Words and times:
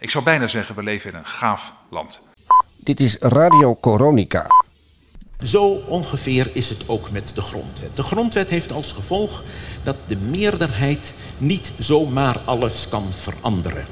Ik 0.00 0.10
zou 0.10 0.24
bijna 0.24 0.46
zeggen, 0.46 0.74
we 0.74 0.82
leven 0.82 1.10
in 1.10 1.16
een 1.16 1.26
gaaf 1.26 1.72
land. 1.90 2.20
Dit 2.76 3.00
is 3.00 3.16
Radio 3.18 3.76
Coronica. 3.80 4.46
Zo 5.42 5.70
ongeveer 5.70 6.50
is 6.52 6.68
het 6.68 6.88
ook 6.88 7.10
met 7.10 7.34
de 7.34 7.40
grondwet. 7.40 7.96
De 7.96 8.02
grondwet 8.02 8.50
heeft 8.50 8.72
als 8.72 8.92
gevolg 8.92 9.42
dat 9.82 9.96
de 10.06 10.16
meerderheid 10.16 11.14
niet 11.38 11.72
zomaar 11.78 12.38
alles 12.38 12.88
kan 12.88 13.02
veranderen. 13.02 13.84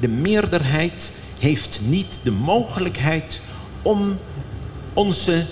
De 0.00 0.08
meerderheid 0.08 1.12
heeft 1.38 1.80
niet 1.84 2.20
de 2.22 2.32
mogelijkheid 2.32 3.40
om 3.82 4.16
onze 4.92 5.46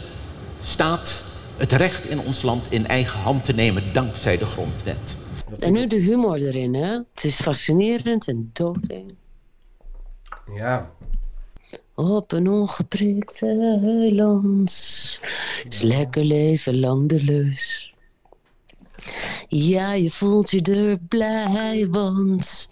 staat, 0.61 1.23
het 1.57 1.73
recht 1.73 2.05
in 2.05 2.21
ons 2.21 2.43
land 2.43 2.73
in 2.73 2.87
eigen 2.87 3.21
hand 3.21 3.45
te 3.45 3.53
nemen 3.53 3.83
dankzij 3.93 4.39
de 4.39 4.47
grondwet. 4.47 5.17
En 5.59 5.73
nu 5.73 5.87
de 5.87 6.01
humor 6.01 6.37
erin, 6.37 6.75
hè? 6.75 6.93
Het 7.15 7.25
is 7.25 7.41
fascinerend 7.41 8.29
en 8.29 8.51
doodeng. 8.53 9.25
Ja. 10.55 10.91
Op 11.95 12.33
een 12.33 12.49
ongeprikt 12.49 13.43
eiland 13.43 14.71
is 15.69 15.81
lekker 15.83 16.25
leven 16.25 16.81
lang 16.81 17.09
de 17.09 17.25
lus. 17.25 17.95
Ja, 19.49 19.93
je 19.93 20.11
voelt 20.11 20.51
je 20.51 20.63
er 20.63 20.99
blij, 20.99 21.87
want 21.91 22.69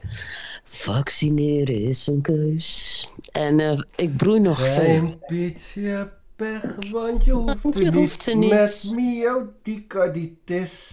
vaccineren 0.64 1.80
is 1.83 2.06
een 2.06 2.20
keus. 2.20 3.09
En 3.33 3.60
eh, 3.60 3.80
ik 3.97 4.16
broei 4.16 4.41
nog 4.41 4.59
veel. 4.61 4.75
Geen 4.84 5.19
beetje 5.27 6.12
pech, 6.36 6.91
want 6.91 7.25
je 7.25 7.33
hoeft, 7.33 7.78
je 7.78 7.92
hoeft 7.92 8.27
niet 8.27 8.36
niet. 8.36 8.50
met 8.50 8.92
myocarditis. 8.95 10.91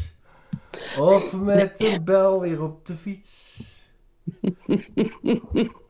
Of 0.99 1.33
met 1.33 1.79
Nee. 1.79 1.93
de 1.93 2.01
bel 2.01 2.39
weer 2.39 2.61
op 2.63 2.85
de 2.85 2.95
fiets. 2.95 3.59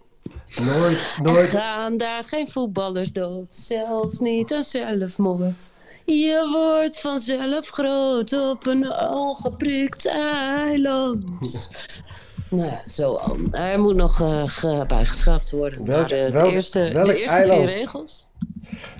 nooit, 0.61 0.97
Er 1.17 1.21
nooit. 1.21 1.49
gaan 1.49 1.97
daar 1.97 2.23
geen 2.23 2.47
voetballers 2.49 3.11
dood, 3.11 3.53
zelfs 3.53 4.19
niet 4.19 4.53
aan 4.53 4.63
zelfmoord. 4.63 5.73
Je 6.05 6.49
wordt 6.53 6.99
vanzelf 6.99 7.67
groot 7.67 8.33
op 8.33 8.67
een 8.67 8.91
ongeprikt 9.13 10.05
eiland. 10.05 11.23
nou, 12.49 12.69
ja, 12.69 12.81
zo 12.87 13.13
al. 13.13 13.37
Er 13.51 13.79
moet 13.79 13.95
nog 13.95 14.21
eh, 14.21 14.43
ge- 14.45 14.83
bijgeschaafd 14.87 15.51
worden. 15.51 15.85
Welk- 15.85 16.09
maar 16.09 16.19
het 16.19 16.33
welk- 16.33 16.51
eerste, 16.51 16.89
welk 16.93 17.05
de 17.05 17.13
eerste 17.19 17.35
eiland? 17.37 17.61
vier 17.61 17.69
regels. 17.79 18.25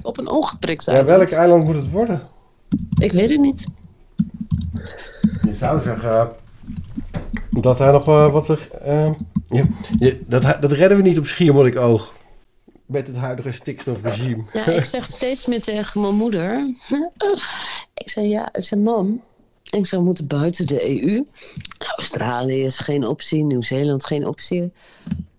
Op 0.02 0.18
een 0.18 0.28
ongeprikt 0.30 0.86
Ja, 0.86 0.92
eiland. 0.94 1.18
welk 1.18 1.30
eiland 1.32 1.64
moet 1.64 1.76
het 1.76 1.90
worden? 1.92 2.28
Ik 3.00 3.12
weet 3.12 3.30
het 3.30 3.40
niet. 3.40 3.68
Je 5.42 5.56
zou 5.56 5.82
zeggen 5.82 6.32
dat 7.50 7.80
hij 7.80 7.92
nog 7.92 8.08
eh, 8.08 8.32
wat 8.32 8.48
er. 8.48 8.68
eh, 8.82 9.10
ja, 9.52 9.64
dat, 10.28 10.62
dat 10.62 10.72
redden 10.72 10.98
we 10.98 11.04
niet 11.04 11.18
op 11.18 11.26
Schiermonnikoog. 11.26 12.14
Met 12.86 13.08
het 13.08 13.16
huidige 13.16 13.52
stikstofregime. 13.52 14.44
Ja, 14.54 14.66
ik 14.66 14.84
zeg 14.84 15.08
steeds 15.08 15.46
meer 15.46 15.62
tegen 15.62 16.02
mijn 16.02 16.16
moeder. 16.16 16.76
ik 18.04 18.10
zeg 18.10 18.26
ja, 18.26 18.50
ik 18.54 18.64
zeg 18.64 18.80
mam. 18.80 19.22
Ik 19.70 19.86
we 19.86 20.00
moeten 20.00 20.28
buiten 20.28 20.68
de 20.68 21.04
EU. 21.04 21.24
Australië 21.96 22.64
is 22.64 22.78
geen 22.78 23.06
optie, 23.06 23.44
Nieuw-Zeeland 23.44 24.06
geen 24.06 24.28
optie. 24.28 24.72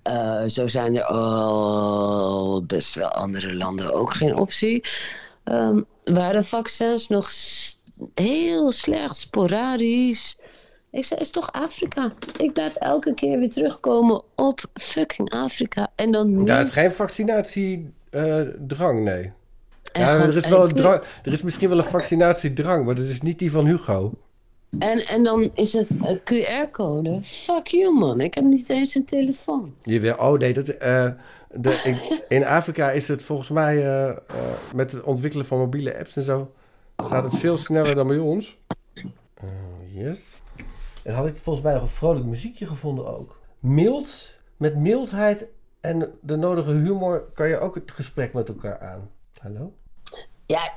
Eh, 0.02 0.42
zo 0.46 0.66
zijn 0.66 0.96
er 0.96 1.04
al 1.04 2.64
best 2.64 2.94
wel 2.94 3.08
andere 3.08 3.54
landen 3.54 3.94
ook 3.94 4.14
geen 4.14 4.36
optie. 4.36 4.84
Ehm 5.44 5.80
waren 6.04 6.44
vaccins 6.44 7.08
nog 7.08 7.30
heel 8.14 8.72
slecht, 8.72 9.16
sporadisch. 9.16 10.36
Ik 10.92 11.04
zei, 11.04 11.20
is 11.20 11.30
toch 11.30 11.52
Afrika? 11.52 12.12
Ik 12.38 12.52
blijf 12.52 12.74
elke 12.74 13.14
keer 13.14 13.38
weer 13.38 13.50
terugkomen 13.50 14.22
op 14.34 14.60
fucking 14.74 15.30
Afrika. 15.30 15.92
En 15.94 16.10
dan 16.10 16.36
niet... 16.36 16.46
Daar 16.46 16.60
is 16.60 16.70
geen 16.70 16.92
vaccinatiedrang, 16.92 19.04
nee. 19.04 19.32
en 19.92 20.00
Ja, 20.00 20.18
er 20.18 20.36
is, 20.36 20.48
wel 20.48 20.64
een 20.64 20.72
drang, 20.72 21.02
er 21.22 21.32
is 21.32 21.42
misschien 21.42 21.68
wel 21.68 21.78
een 21.78 21.84
vaccinatiedrang, 21.84 22.84
maar 22.84 22.94
dat 22.94 23.06
is 23.06 23.20
niet 23.20 23.38
die 23.38 23.50
van 23.50 23.66
Hugo. 23.66 24.12
En, 24.78 25.06
en 25.06 25.22
dan 25.22 25.50
is 25.54 25.72
het 25.72 25.96
QR-code. 26.24 27.18
Fuck 27.22 27.66
you, 27.66 27.98
man. 27.98 28.20
Ik 28.20 28.34
heb 28.34 28.44
niet 28.44 28.68
eens 28.68 28.94
een 28.94 29.04
telefoon. 29.04 29.74
Je 29.82 30.00
wil, 30.00 30.14
oh 30.14 30.38
nee, 30.38 30.52
dat, 30.52 30.68
eh, 30.68 31.08
de, 31.50 31.80
in, 31.84 31.96
in 32.38 32.44
Afrika 32.44 32.90
is 32.90 33.08
het 33.08 33.22
volgens 33.22 33.48
mij 33.48 33.76
eh, 33.76 34.08
eh, 34.08 34.16
met 34.74 34.92
het 34.92 35.02
ontwikkelen 35.02 35.46
van 35.46 35.58
mobiele 35.58 35.98
apps 35.98 36.16
en 36.16 36.22
zo, 36.22 36.52
gaat 36.96 37.24
het 37.24 37.36
veel 37.36 37.56
sneller 37.56 37.94
dan 37.94 38.08
bij 38.08 38.18
ons. 38.18 38.58
Eh, 38.94 39.04
yes. 39.94 40.40
En 41.02 41.14
had 41.14 41.26
ik 41.26 41.36
volgens 41.36 41.64
mij 41.64 41.74
nog 41.74 41.82
een 41.82 41.88
vrolijk 41.88 42.24
muziekje 42.24 42.66
gevonden 42.66 43.18
ook. 43.18 43.40
Mild, 43.58 44.34
met 44.56 44.76
mildheid 44.76 45.50
en 45.80 46.12
de 46.20 46.36
nodige 46.36 46.70
humor 46.70 47.30
kan 47.34 47.48
je 47.48 47.58
ook 47.58 47.74
het 47.74 47.90
gesprek 47.90 48.32
met 48.32 48.48
elkaar 48.48 48.80
aan. 48.80 49.10
Hallo? 49.40 49.72
Ja, 50.46 50.72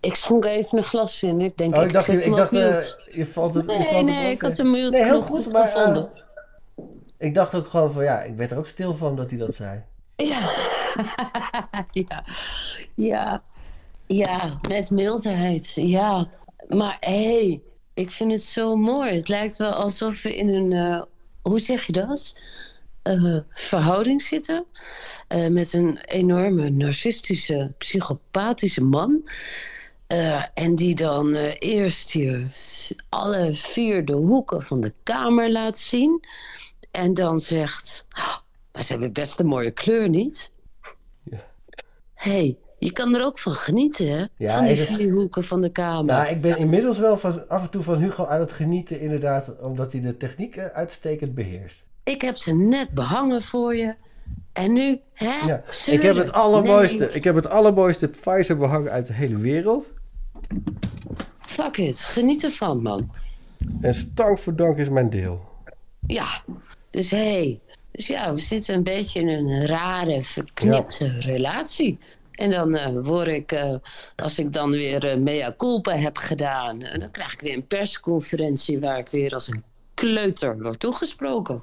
ik 0.00 0.14
schonk 0.14 0.44
even 0.44 0.78
een 0.78 0.84
glas 0.84 1.22
in. 1.22 1.40
Ik 1.40 1.56
denk, 1.56 1.76
Oh, 1.76 1.82
ik 1.82 1.92
dacht, 1.92 2.06
je, 2.06 2.24
ik 2.24 2.36
dacht 2.36 2.50
mute. 2.50 3.02
je 3.12 3.26
valt 3.26 3.54
het. 3.54 3.66
Nee, 3.66 3.82
valt 3.82 4.04
nee, 4.04 4.30
ik 4.30 4.42
had 4.42 4.58
een 4.58 4.70
mute 4.70 4.90
Nee, 4.90 5.04
heel 5.04 5.22
goed, 5.22 5.52
maar 5.52 5.62
eh, 5.62 5.72
gevonden. 5.72 6.10
ik 7.18 7.34
dacht 7.34 7.54
ook 7.54 7.66
gewoon 7.66 7.92
van 7.92 8.04
ja, 8.04 8.22
ik 8.22 8.36
werd 8.36 8.50
er 8.50 8.58
ook 8.58 8.66
stil 8.66 8.94
van 8.94 9.16
dat 9.16 9.30
hij 9.30 9.38
dat 9.38 9.54
zei. 9.54 9.82
Ja. 10.16 10.50
ja. 12.08 12.24
Ja. 12.94 13.42
Ja, 14.06 14.58
met 14.68 14.90
mildheid. 14.90 15.74
Ja. 15.74 16.28
Maar 16.68 16.96
hé, 17.00 17.34
hey, 17.34 17.62
ik 17.96 18.10
vind 18.10 18.30
het 18.30 18.42
zo 18.42 18.76
mooi. 18.76 19.12
Het 19.14 19.28
lijkt 19.28 19.56
wel 19.56 19.72
alsof 19.72 20.22
we 20.22 20.36
in 20.36 20.48
een, 20.48 20.72
eh, 20.72 21.02
hoe 21.42 21.58
zeg 21.58 21.86
je 21.86 21.92
dat? 21.92 22.38
Eh, 23.02 23.36
verhouding 23.50 24.22
zitten. 24.22 24.64
eh, 25.28 25.48
met 25.48 25.72
een 25.72 25.98
enorme 25.98 26.70
narcistische, 26.70 27.74
psychopathische 27.78 28.82
man. 28.84 29.28
En 30.54 30.74
die 30.74 30.94
dan 30.94 31.34
eerst 31.58 32.10
je 32.10 32.46
alle 33.08 33.54
vier 33.54 34.04
de 34.04 34.12
hoeken 34.12 34.62
van 34.62 34.80
de 34.80 34.92
kamer 35.02 35.52
laat 35.52 35.78
zien. 35.78 36.24
En 36.90 37.14
dan 37.14 37.38
zegt, 37.38 38.06
"Oh, 38.18 38.36
maar 38.72 38.82
ze 38.84 38.92
hebben 38.92 39.12
best 39.12 39.40
een 39.40 39.46
mooie 39.46 39.70
kleur, 39.70 40.08
niet? 40.08 40.52
Ja. 41.22 41.46
hey, 42.14 42.56
je 42.78 42.92
kan 42.92 43.14
er 43.14 43.24
ook 43.24 43.38
van 43.38 43.52
genieten, 43.52 44.08
hè? 44.08 44.24
Ja, 44.36 44.56
van 44.56 44.66
die 44.66 44.76
vier 44.76 45.12
hoeken 45.12 45.44
van 45.44 45.60
de 45.60 45.72
kamer. 45.72 46.04
Nou, 46.14 46.28
ik 46.28 46.40
ben 46.40 46.58
inmiddels 46.58 46.98
wel 46.98 47.16
van, 47.16 47.48
af 47.48 47.62
en 47.62 47.70
toe 47.70 47.82
van 47.82 47.98
Hugo 47.98 48.26
aan 48.26 48.40
het 48.40 48.52
genieten, 48.52 49.00
inderdaad, 49.00 49.60
omdat 49.60 49.92
hij 49.92 50.00
de 50.00 50.16
techniek 50.16 50.56
eh, 50.56 50.64
uitstekend 50.64 51.34
beheerst. 51.34 51.84
Ik 52.04 52.20
heb 52.22 52.36
ze 52.36 52.54
net 52.54 52.90
behangen 52.90 53.42
voor 53.42 53.76
je. 53.76 53.94
En 54.52 54.72
nu, 54.72 55.00
hè? 55.12 55.46
Ja. 55.46 55.62
Ik 55.86 56.02
heb 56.02 56.14
het 56.16 56.32
allermooiste, 56.32 57.04
Nee, 57.04 57.14
ik 57.14 57.24
heb 57.24 57.34
het 57.34 57.48
allermooiste 57.48 58.08
Pfizer 58.08 58.56
behang 58.56 58.88
uit 58.88 59.06
de 59.06 59.12
hele 59.12 59.36
wereld. 59.36 59.92
fuck 61.40 61.76
it, 61.76 62.00
geniet 62.00 62.44
ervan, 62.44 62.82
man. 62.82 63.10
En 63.80 63.94
stank 63.94 64.38
voor 64.38 64.56
dank 64.56 64.78
is 64.78 64.88
mijn 64.88 65.10
deel. 65.10 65.44
Ja, 66.06 66.42
dus 66.90 67.10
hé. 67.10 67.18
Hey. 67.18 67.60
Dus 67.96 68.06
ja, 68.06 68.32
we 68.32 68.40
zitten 68.40 68.74
een 68.74 68.82
beetje 68.82 69.20
in 69.20 69.28
een 69.28 69.66
rare, 69.66 70.22
verknipte 70.22 71.08
relatie. 71.20 71.98
En 72.36 72.50
dan 72.50 72.74
eh, 72.74 72.92
word 73.02 73.26
ik, 73.26 73.52
eh, 73.52 73.74
als 74.16 74.38
ik 74.38 74.52
dan 74.52 74.70
weer 74.70 75.10
eh, 75.10 75.18
mea 75.18 75.54
culpa 75.56 75.96
heb 75.96 76.16
gedaan... 76.16 76.78
dan 76.78 77.10
krijg 77.10 77.32
ik 77.32 77.40
weer 77.40 77.54
een 77.54 77.66
persconferentie... 77.66 78.80
waar 78.80 78.98
ik 78.98 79.08
weer 79.08 79.34
als 79.34 79.48
een 79.48 79.62
kleuter 79.94 80.62
word 80.62 80.80
toegesproken. 80.80 81.62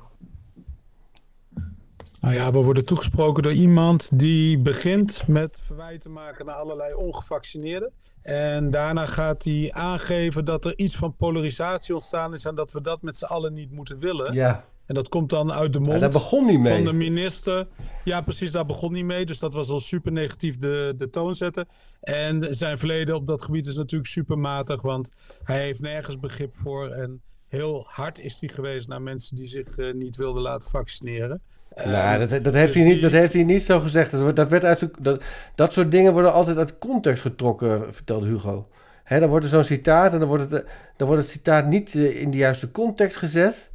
Nou 2.20 2.36
ja, 2.36 2.52
we 2.52 2.64
worden 2.64 2.86
toegesproken 2.86 3.44
door 3.44 3.52
iemand 3.52 4.20
die 4.20 4.60
begint 4.60 5.28
met 5.28 5.60
verwijten 5.66 6.12
maken 6.12 6.46
naar 6.46 6.56
allerlei 6.56 6.94
ongevaccineerden. 6.94 7.92
En 8.22 8.72
daarna 8.72 9.06
gaat 9.06 9.44
hij 9.44 9.70
aangeven 9.74 10.46
dat 10.46 10.66
er 10.66 10.78
iets 10.78 10.96
van 10.96 11.16
polarisatie 11.16 11.94
ontstaan 11.94 12.34
is 12.34 12.46
en 12.46 12.56
dat 12.56 12.72
we 12.72 12.82
dat 12.82 13.02
met 13.02 13.18
z'n 13.18 13.26
allen 13.26 13.54
niet 13.54 13.72
moeten 13.72 14.00
willen. 14.00 14.34
Ja, 14.34 14.66
En 14.86 14.94
dat 14.96 15.10
komt 15.10 15.30
dan 15.30 15.54
uit 15.54 15.74
de 15.74 15.80
mond 15.80 16.00
ja 16.00 16.08
begon 16.10 16.46
niet 16.46 16.60
mee. 16.60 16.74
van 16.76 16.84
de 16.84 16.94
minister. 16.94 17.68
Ja, 18.04 18.22
precies, 18.22 18.52
daar 18.52 18.66
begon 18.66 18.94
niet 18.94 19.06
mee. 19.06 19.26
Dus 19.26 19.40
dat 19.40 19.54
was 19.54 19.70
al 19.70 19.80
super 19.80 20.12
negatief 20.12 20.58
de, 20.58 20.94
de 20.98 21.10
toon 21.10 21.36
zetten. 21.36 21.68
En 22.02 22.56
zijn 22.56 22.78
verleden 22.78 23.16
op 23.16 23.28
dat 23.28 23.44
gebied 23.44 23.66
is 23.68 23.76
natuurlijk 23.76 24.10
super 24.10 24.38
matig, 24.38 24.82
want 24.82 25.10
hij 25.44 25.62
heeft 25.62 25.82
nergens 25.82 26.20
begrip 26.20 26.54
voor. 26.54 26.90
En 26.90 27.22
heel 27.48 27.86
hard 27.88 28.20
is 28.20 28.38
hij 28.40 28.50
geweest 28.50 28.88
naar 28.88 29.02
mensen 29.02 29.36
die 29.36 29.48
zich 29.48 29.78
eh, 29.78 29.94
niet 29.94 30.16
wilden 30.16 30.42
laten 30.42 30.70
vaccineren. 30.70 31.42
Nou, 31.86 32.28
dat, 32.28 32.44
dat, 32.44 32.54
heeft 32.54 32.74
dus 32.74 32.82
hij 32.82 32.84
niet, 32.84 32.94
die- 32.94 33.02
dat 33.02 33.12
heeft 33.12 33.34
hij 33.34 33.44
niet 33.44 33.64
zo 33.64 33.80
gezegd. 33.80 34.12
Dat, 34.12 34.36
dat, 34.36 34.50
werd 34.50 34.64
uit, 34.64 34.90
dat, 35.00 35.24
dat 35.56 35.74
soort 35.74 35.92
dingen 35.92 36.14
worden 36.14 36.34
altijd 36.34 36.58
uit 36.58 36.78
context 36.78 37.22
getrokken, 37.22 37.94
vertelde 37.94 38.28
Hugo. 38.28 38.68
Hè, 39.04 39.20
dan 39.20 39.30
wordt 39.30 39.46
er 39.46 39.52
zo'n 39.52 39.64
citaat 39.64 40.14
en 40.14 40.20
dan 40.20 40.28
wordt, 40.28 40.44
het, 40.52 40.64
eh, 40.64 40.70
dan 40.98 41.08
wordt 41.08 41.22
het 41.24 41.32
citaat 41.32 41.68
niet 41.68 41.96
eh, 41.96 42.22
in 42.22 42.32
de 42.32 42.38
juiste 42.38 42.72
context 42.72 43.18
gezet. 43.18 43.72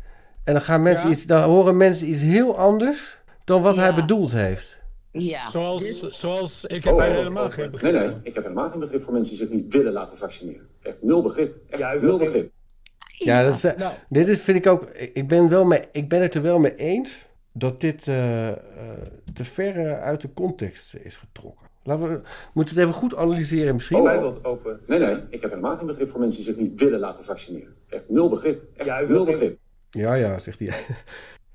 En 0.49 0.55
dan, 0.55 0.63
gaan 0.63 0.83
mensen 0.83 1.09
Ja. 1.09 1.15
iets, 1.15 1.27
dan 1.27 1.43
horen 1.43 1.77
mensen 1.77 2.09
iets 2.09 2.21
heel 2.21 2.59
anders 2.59 3.19
dan 3.45 3.63
wat 3.63 3.77
hij 3.77 3.89
Ja. 3.89 3.95
bedoeld 3.95 4.33
heeft. 4.33 4.77
Ja, 5.13 5.51
Zoals, 5.51 5.83
dus- 5.83 6.09
zoals 6.09 6.65
ik 6.65 6.85
heb 6.85 6.95
Oh, 6.95 7.03
er 7.03 7.09
oh, 7.11 7.17
helemaal 7.17 7.45
oh, 7.45 7.51
geen 7.51 7.71
begrip 7.71 7.93
Nee, 7.93 8.01
nee, 8.01 8.11
voor. 8.11 8.21
ik 8.23 8.35
heb 8.35 8.43
helemaal 8.43 8.71
geen 8.71 8.81
begrip 8.81 9.03
voor 9.03 9.13
mensen 9.13 9.37
die 9.37 9.47
zich 9.47 9.55
niet 9.57 9.73
willen 9.73 9.93
laten 9.93 10.17
vaccineren. 10.17 10.67
Echt 10.83 11.03
nul 11.03 11.23
begrip. 11.23 11.57
Echt 11.71 12.01
nul 12.01 12.19
begrip. 12.19 12.51
Ja, 13.13 13.43
dat 13.45 13.55
is, 13.55 13.63
Nou. 13.63 13.93
dit 14.09 14.29
is, 14.29 14.41
vind 14.41 14.57
ik 14.57 14.67
ook. 14.67 14.85
Ik 15.13 15.29
ben, 15.29 15.49
wel 15.49 15.65
mee, 15.65 15.83
ik 15.93 16.09
ben 16.09 16.23
het 16.23 16.35
er 16.35 16.43
wel 16.43 16.59
mee 16.59 16.75
eens 16.77 17.27
dat 17.53 17.81
dit 17.81 18.09
eh, 18.09 18.49
eh, 18.49 18.57
te 19.35 19.45
ver 19.45 19.87
eh, 19.87 20.03
uit 20.03 20.21
de 20.21 20.33
context 20.33 20.95
is 21.03 21.17
getrokken. 21.17 21.67
Laten 21.83 22.09
we 22.13 22.21
moeten 22.53 22.75
het 22.75 22.85
even 22.85 22.97
goed 22.99 23.17
analyseren 23.17 23.75
misschien. 23.75 24.03
Wilt 24.03 24.45
open. 24.45 24.81
Nee, 24.87 24.99
nee, 24.99 25.17
ik 25.31 25.41
heb 25.41 25.51
helemaal 25.51 25.77
geen 25.77 25.87
begrip 25.87 26.09
voor 26.09 26.21
mensen 26.21 26.45
die 26.45 26.53
zich 26.55 26.63
niet 26.63 26.81
willen 26.81 26.99
laten 27.01 27.25
vaccineren. 27.25 27.75
Echt 27.89 28.09
nul 28.09 28.29
begrip. 28.29 28.63
Echt 28.77 29.09
nul 29.09 29.25
begrip. 29.25 29.59
Ja, 29.99 30.15
ja, 30.15 30.39
zegt 30.39 30.59
hij. 30.59 30.73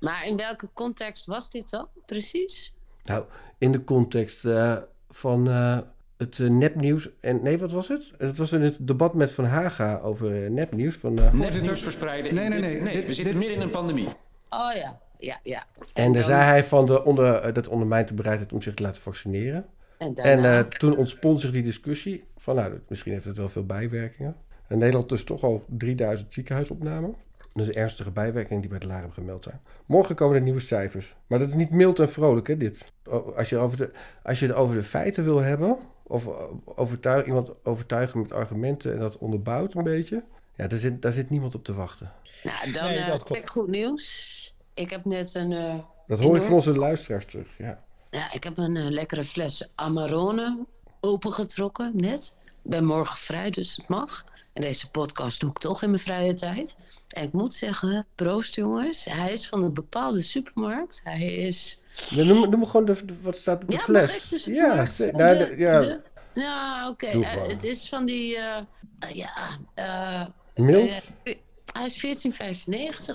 Maar 0.00 0.26
in 0.26 0.36
welke 0.36 0.68
context 0.72 1.26
was 1.26 1.50
dit 1.50 1.70
dan 1.70 1.88
precies? 2.06 2.74
Nou, 3.04 3.24
in 3.58 3.72
de 3.72 3.84
context 3.84 4.44
eh, 4.44 4.76
van 5.10 5.48
eh, 5.48 5.78
het 6.16 6.38
eh, 6.38 6.48
nepnieuws. 6.48 7.08
En 7.20 7.42
nee, 7.42 7.58
wat 7.58 7.72
was 7.72 7.88
het? 7.88 8.12
Het 8.18 8.36
was 8.36 8.52
in 8.52 8.60
het 8.62 8.76
debat 8.80 9.14
met 9.14 9.32
Van 9.32 9.44
Haga 9.44 9.98
over 9.98 10.50
nepnieuws. 10.50 10.96
Van, 10.96 11.18
eh, 11.18 11.32
Nepnieuws 11.32 11.82
verspreiden. 11.82 12.34
Nee, 12.34 12.48
nee, 12.48 12.60
Dit- 12.60 12.70
nee. 12.72 12.80
nee 12.80 12.94
Dit- 12.94 13.06
we 13.06 13.12
zitten 13.14 13.32
dit- 13.32 13.42
midden 13.42 13.56
in 13.56 13.62
een 13.62 13.70
pandemie. 13.70 14.08
Oh 14.50 14.72
ja, 14.74 15.00
ja, 15.18 15.40
ja. 15.42 15.64
en 15.92 16.04
daar 16.04 16.12
dan- 16.12 16.24
zei 16.24 16.42
hij 16.42 16.64
van 16.64 16.86
de 16.86 17.04
onder, 17.04 17.52
dat 17.52 17.68
ondermijnt 17.68 18.08
de 18.08 18.14
bereidheid 18.14 18.52
om 18.52 18.62
zich 18.62 18.74
te 18.74 18.82
laten 18.82 19.02
vaccineren. 19.02 19.66
En 20.14 20.44
eh, 20.44 20.60
toen 20.60 20.96
ontspon 20.96 21.38
zich 21.38 21.50
die 21.50 21.62
discussie 21.62 22.24
van, 22.36 22.54
nou, 22.54 22.80
misschien 22.88 23.12
heeft 23.12 23.24
het 23.24 23.36
wel 23.36 23.48
veel 23.48 23.66
bijwerkingen. 23.66 24.36
In 24.68 24.78
Nederland 24.78 25.08
dus 25.08 25.24
toch 25.24 25.42
al 25.42 25.64
3000 25.68 26.32
ziekenhuisopnamen. 26.32 27.14
Dus 27.54 27.68
ernstige 27.68 28.10
bijwerkingen 28.10 28.60
die 28.60 28.70
bij 28.70 28.78
de 28.78 28.86
LAR 28.86 28.96
hebben 28.96 29.14
gemeld 29.14 29.44
zijn. 29.44 29.60
Morgen 29.86 30.14
komen 30.14 30.36
er 30.36 30.42
nieuwe 30.42 30.60
cijfers. 30.60 31.14
Maar 31.26 31.38
dat 31.38 31.48
is 31.48 31.54
niet 31.54 31.70
mild 31.70 31.98
en 31.98 32.10
vrolijk, 32.10 32.46
hè, 32.46 32.56
dit. 32.56 32.92
Als 33.36 33.48
je, 33.48 33.58
over 33.58 33.76
de, 33.76 33.90
als 34.22 34.40
je 34.40 34.46
het 34.46 34.54
over 34.54 34.74
de 34.74 34.82
feiten 34.82 35.24
wil 35.24 35.38
hebben, 35.40 35.78
of 36.02 36.26
overtuig, 36.64 37.26
iemand 37.26 37.64
overtuigen 37.64 38.20
met 38.20 38.32
argumenten 38.32 38.92
en 38.92 38.98
dat 38.98 39.18
onderbouwt 39.18 39.74
een 39.74 39.84
beetje, 39.84 40.22
ja, 40.56 40.66
daar 40.66 40.78
zit, 40.78 41.02
daar 41.02 41.12
zit 41.12 41.30
niemand 41.30 41.54
op 41.54 41.64
te 41.64 41.74
wachten. 41.74 42.12
Nou, 42.42 42.72
dan 42.72 42.84
Nee, 42.84 42.98
eh, 42.98 43.06
dat 43.08 43.18
heb 43.18 43.26
klopt. 43.26 43.40
ik 43.42 43.48
goed 43.48 43.68
nieuws. 43.68 44.32
Ik 44.74 44.90
heb 44.90 45.04
net 45.04 45.34
een... 45.34 45.52
eh, 45.52 45.74
Dat 46.06 46.20
hoor 46.20 46.36
ik 46.36 46.42
van 46.42 46.52
onze 46.54 46.74
luisteraars 46.74 47.24
terug, 47.24 47.48
ja. 47.58 47.82
Ja, 48.10 48.32
ik 48.32 48.44
heb 48.44 48.58
een 48.58 48.76
eh, 48.76 48.90
lekkere 48.90 49.24
fles 49.24 49.70
Amarone 49.74 50.66
opengetrokken 51.00 51.92
net. 51.94 52.36
Ik 52.64 52.70
ben 52.70 52.84
morgen 52.84 53.16
vrij, 53.16 53.50
dus 53.50 53.76
het 53.76 53.88
mag. 53.88 54.24
En 54.52 54.62
deze 54.62 54.90
podcast 54.90 55.40
doe 55.40 55.50
ik 55.50 55.58
toch 55.58 55.82
in 55.82 55.90
mijn 55.90 56.02
vrije 56.02 56.34
tijd. 56.34 56.76
En 57.08 57.22
ik 57.22 57.32
moet 57.32 57.54
zeggen, 57.54 58.06
proost 58.14 58.54
jongens. 58.54 59.04
Hij 59.04 59.32
is 59.32 59.48
van 59.48 59.62
een 59.62 59.74
bepaalde 59.74 60.22
supermarkt. 60.22 61.00
Hij 61.04 61.22
is... 61.34 61.80
Ja, 62.08 62.24
Noem, 62.24 62.50
noem 62.50 62.66
gewoon 62.66 62.86
de, 62.86 63.04
de- 63.04 63.14
wat 63.22 63.36
staat 63.36 63.62
op 63.62 63.68
de 63.68 63.74
Ja, 63.76 63.80
fles. 63.82 64.06
mag 64.06 64.16
ik 64.16 64.28
de 64.30 64.36
ja, 64.36 64.40
supermarkt? 64.86 64.92
ze- 64.92 65.06
De- 65.06 65.12
nou, 65.16 65.38
de- 65.38 65.54
ja, 65.58 65.78
de- 65.78 66.00
ja, 66.34 66.88
oké. 66.88 67.06
Eh, 67.06 67.46
het 67.48 67.62
is 67.64 67.88
van 67.88 68.04
die... 68.04 68.36
eh, 68.36 68.56
eh, 68.98 69.10
ja, 69.14 69.30
eh, 69.74 70.26
mild. 70.64 70.90
eh, 71.22 71.34
hij 71.72 71.86
is 71.86 72.26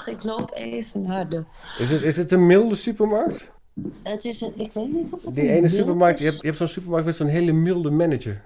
14,95. 0.01 0.07
Ik 0.07 0.23
loop 0.23 0.51
even 0.53 1.01
naar 1.01 1.29
de... 1.29 1.43
Is 1.79 1.89
het, 1.89 2.01
is 2.01 2.17
het 2.17 2.31
een 2.31 2.45
milde 2.45 2.75
supermarkt? 2.75 3.49
Het 4.03 4.25
is 4.25 4.41
een... 4.41 4.53
Ik 4.55 4.73
weet 4.73 4.91
niet 4.93 5.13
of 5.13 5.25
het 5.25 5.35
Die 5.35 5.43
een 5.43 5.55
ene 5.55 5.69
supermarkt, 5.69 6.19
is. 6.19 6.23
je 6.25 6.29
hebt, 6.29 6.41
je 6.41 6.45
hebt 6.47 6.57
zo'n 6.59 6.67
supermarkt 6.67 7.05
met 7.05 7.15
zo'n 7.15 7.27
hele 7.27 7.51
milde 7.51 7.89
manager. 7.89 8.41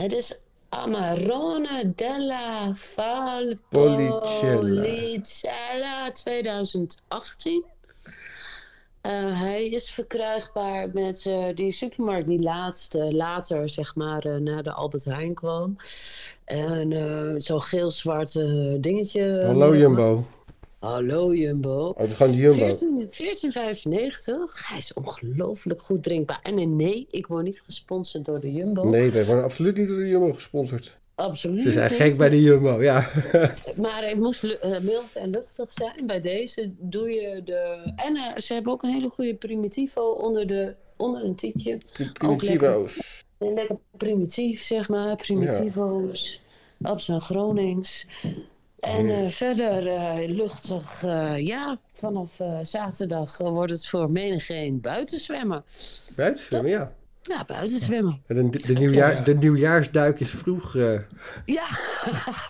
Het 0.00 0.12
is 0.12 0.40
Amarone 0.68 1.92
della 1.96 2.72
Policella. 3.68 4.26
Valpolicella 4.26 6.10
2018. 6.12 7.64
Eh, 9.00 9.40
hij 9.40 9.68
is 9.68 9.90
verkrijgbaar 9.90 10.88
met 10.92 11.26
eh, 11.26 11.44
die 11.54 11.70
supermarkt 11.70 12.26
die 12.26 12.42
laatste, 12.42 13.14
later 13.14 13.68
zeg 13.68 13.94
maar 13.94 14.24
eh, 14.24 14.36
naar 14.36 14.62
de 14.62 14.72
Albert 14.72 15.04
Heijn 15.04 15.34
kwam. 15.34 15.76
En 16.44 17.40
zo'n 17.42 17.62
geel-zwart 17.62 18.36
eh, 18.36 18.74
dingetje. 18.80 19.42
Hallo 19.44 19.76
Jumbo. 19.76 20.24
Hallo 20.80 21.34
Jumbo. 21.34 21.94
Oh, 21.96 22.10
gewoon 22.10 22.32
Jumbo. 22.32 22.76
14 22.76 23.08
14,95. 23.08 24.66
Hij 24.66 24.78
is 24.78 24.92
ongelooflijk 24.92 25.80
goed 25.80 26.02
drinkbaar. 26.02 26.40
En 26.42 26.54
nee, 26.54 26.66
nee, 26.66 27.06
ik 27.10 27.26
word 27.26 27.44
niet 27.44 27.62
gesponsord 27.64 28.24
door 28.24 28.40
de 28.40 28.52
Jumbo. 28.52 28.88
Nee, 28.88 29.10
wij 29.10 29.24
worden 29.24 29.44
absoluut 29.44 29.76
niet 29.76 29.88
door 29.88 29.96
de 29.96 30.08
Jumbo 30.08 30.32
gesponsord. 30.32 30.98
Absoluut 31.14 31.62
Ze 31.62 31.72
zijn 31.72 31.90
gek 31.90 32.16
bij 32.16 32.28
de 32.28 32.40
Jumbo, 32.40 32.82
ja. 32.82 33.10
Maar 33.82 34.08
het 34.08 34.18
moest 34.18 34.44
eh, 34.44 34.80
mild 34.80 35.16
en 35.16 35.30
luchtig 35.30 35.72
zijn. 35.72 36.06
Bij 36.06 36.20
deze 36.20 36.70
doe 36.78 37.10
je 37.10 37.42
de... 37.44 37.92
En 37.96 38.16
eh, 38.16 38.36
ze 38.36 38.52
hebben 38.54 38.72
ook 38.72 38.82
een 38.82 38.92
hele 38.92 39.08
goede 39.08 39.34
primitivo 39.34 40.00
onder, 40.00 40.46
de, 40.46 40.74
onder 40.96 41.24
een 41.24 41.34
tietje. 41.34 41.78
Primitivo's. 42.12 43.24
Lekker 43.38 43.78
primitief, 43.96 44.62
zeg 44.62 44.88
maar. 44.88 45.16
Primitivo's. 45.16 46.40
Op 46.82 47.00
zijn 47.00 47.20
Gronings. 47.20 48.06
En 48.80 49.10
eh, 49.10 49.28
verder 49.28 49.86
eh, 49.86 50.28
luchtig, 50.28 51.04
eh, 51.04 51.38
ja, 51.38 51.78
vanaf 51.92 52.40
zaterdag 52.62 53.38
wordt 53.38 53.72
het 53.72 53.86
voor 53.86 54.10
menigeen 54.10 54.80
buitenzwemmen. 54.80 55.64
Buitenzwemmen, 56.16 56.70
ja. 56.70 56.92
Ja, 57.22 57.44
buitenzwemmen. 57.44 58.20
De, 58.26 58.48
de, 58.48 58.60
de, 58.60 58.72
nieuwjaar, 58.72 59.24
de 59.24 59.34
nieuwjaarsduik 59.34 60.20
is 60.20 60.30
vroeg. 60.30 60.74
Ja, 61.44 61.66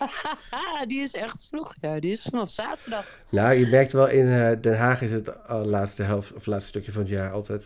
die 0.87 1.01
is 1.01 1.13
echt 1.13 1.47
vroeg. 1.49 1.75
Ja, 1.81 1.99
die 1.99 2.11
is 2.11 2.21
vanaf 2.21 2.49
zaterdag. 2.49 3.05
Nou, 3.29 3.53
je 3.53 3.67
merkt 3.67 3.91
wel 3.91 4.07
in 4.07 4.57
Den 4.61 4.77
Haag 4.77 5.01
is 5.01 5.11
het 5.11 5.31
laatste 5.47 6.03
helft 6.03 6.33
of 6.33 6.45
laatste 6.45 6.69
stukje 6.69 6.91
van 6.91 7.01
het 7.01 7.09
jaar 7.09 7.31
altijd 7.31 7.65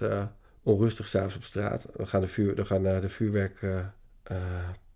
onrustig 0.63 1.07
s'avonds 1.07 1.35
op 1.35 1.43
straat. 1.43 1.85
Dan 1.95 2.07
gaan 2.07 2.21
de, 2.21 2.27
vuur, 2.27 2.55
dan 2.55 2.65
gaan, 2.65 2.83
de 2.83 3.09
vuurwerk 3.09 3.61
uh, 3.61 3.79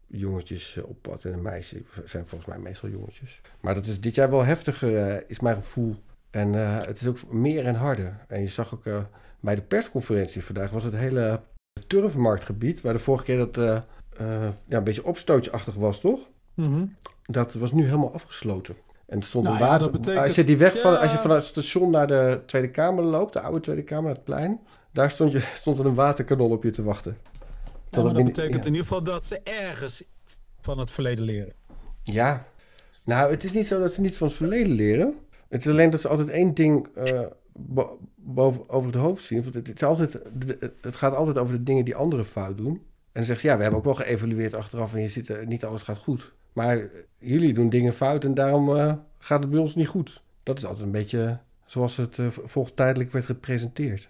jongetjes 0.10 0.78
op 0.84 1.02
pad 1.02 1.24
en 1.24 1.42
meisjes 1.42 1.82
zijn 2.06 2.28
volgens 2.28 2.50
mij 2.50 2.60
meestal 2.60 2.90
jongetjes. 2.90 3.42
Maar 3.60 3.74
dat 3.74 3.86
is 3.86 4.02
dit 4.02 4.16
jaar 4.16 4.30
wel 4.30 4.44
heftiger, 4.44 5.24
is 5.30 5.40
mijn 5.40 5.56
gevoel. 5.56 5.96
En 6.30 6.54
uh, 6.54 6.82
het 6.82 7.00
is 7.00 7.08
ook 7.08 7.32
meer 7.32 7.66
en 7.66 7.76
harder. 7.76 8.26
En 8.28 8.42
je 8.42 8.48
zag 8.48 8.74
ook 8.74 8.86
uh, 8.86 8.98
bij 9.40 9.56
de 9.56 9.62
persconferentie 9.62 10.44
vandaag 10.44 10.72
was 10.72 10.84
het 10.84 10.96
hele 10.96 11.42
turfmarktgebied, 11.88 12.82
waar 12.82 12.94
de 12.94 13.00
vorige 13.00 13.24
keer 13.24 13.38
dat 13.38 13.84
ja, 14.68 14.78
een 14.78 14.84
beetje 14.84 15.06
opstootjesachtig 15.06 15.76
was, 15.76 16.00
toch? 16.00 16.20
Mm 16.54 16.66
-hmm. 16.66 16.96
Dat 17.26 17.54
was 17.54 17.72
nu 17.72 17.84
helemaal 17.84 18.14
afgesloten. 18.14 18.76
En 19.06 19.18
er 19.18 19.24
stond 19.24 19.44
nou, 19.44 19.58
een 19.58 19.68
water. 19.68 19.86
Ja, 19.86 19.92
betekent... 19.92 20.26
Als 20.26 20.36
je 20.36 20.44
die 20.44 20.58
weg 20.58 20.80
van, 20.80 20.92
ja. 20.92 20.98
als 20.98 21.12
je 21.12 21.18
van 21.18 21.32
het 21.32 21.44
station 21.44 21.92
naar 21.92 22.08
de 22.08 22.42
Tweede 22.46 22.70
Kamer 22.70 23.04
loopt, 23.04 23.34
de 23.34 23.42
oude 23.42 23.60
Tweede 23.60 23.84
Kamer, 23.84 24.10
het 24.10 24.24
plein, 24.24 24.60
daar 24.92 25.12
stond, 25.12 25.32
je, 25.32 25.44
stond 25.56 25.80
er 25.80 25.86
een 25.86 25.94
waterkanon 25.94 26.52
op 26.52 26.64
je 26.64 26.70
te 26.70 26.84
wachten. 26.84 27.18
Dat 27.90 28.14
betekent 28.14 28.66
in 28.66 28.72
ieder 28.72 28.88
geval 28.88 29.04
dat 29.04 29.24
ze 29.24 29.40
ergens 29.44 30.04
van 30.62 30.80
het 30.80 30.92
verleden 30.92 31.26
leren. 31.26 31.54
Ja. 32.04 32.46
Nou, 33.04 33.32
het 33.32 33.44
is 33.44 33.52
niet 33.52 33.68
zo 33.68 33.80
dat 33.80 33.94
ze 33.94 34.02
niet 34.02 34.18
van 34.18 34.28
het 34.28 34.36
verleden 34.36 34.72
leren. 34.72 35.18
Het 35.48 35.66
is 35.66 35.72
alleen 35.72 35.90
dat 35.90 36.02
ze 36.02 36.08
altijd 36.08 36.30
één 36.30 36.54
ding 36.54 36.88
uh, 36.98 37.22
boven, 38.16 38.70
over 38.70 38.92
het 38.92 39.02
hoofd 39.02 39.24
zien. 39.24 39.42
Want 39.42 39.54
het, 39.54 39.76
is 39.76 39.84
altijd, 39.84 40.18
het 40.82 40.96
gaat 40.96 41.16
altijd 41.16 41.38
over 41.38 41.58
de 41.58 41.64
dingen 41.64 41.86
die 41.86 41.96
anderen 41.96 42.26
fout 42.26 42.58
doen. 42.58 42.82
En 43.12 43.26
zeggen 43.26 43.40
ze, 43.40 43.48
ja, 43.48 43.56
we 43.56 43.62
hebben 43.62 43.80
ook 43.80 43.86
wel 43.86 44.06
geëvalueerd 44.06 44.54
achteraf 44.54 44.94
en 44.94 45.02
je 45.02 45.08
ziet, 45.08 45.30
uh, 45.30 45.46
niet 45.46 45.66
alles 45.66 45.84
gaat 45.84 45.98
goed. 45.98 46.34
Maar 46.54 46.90
jullie 47.18 47.54
doen 47.54 47.70
dingen 47.70 47.94
fout 47.94 48.24
en 48.24 48.34
daarom 48.34 48.70
uh, 48.70 48.94
gaat 49.18 49.42
het 49.42 49.50
bij 49.50 49.60
ons 49.60 49.76
niet 49.76 49.88
goed. 49.88 50.22
Dat 50.44 50.58
is 50.58 50.66
altijd 50.66 50.86
een 50.86 50.92
beetje 50.92 51.40
zoals 51.66 51.98
het 51.98 52.18
volgtijdelijk 52.44 53.12
werd 53.12 53.26
gepresenteerd. 53.26 54.10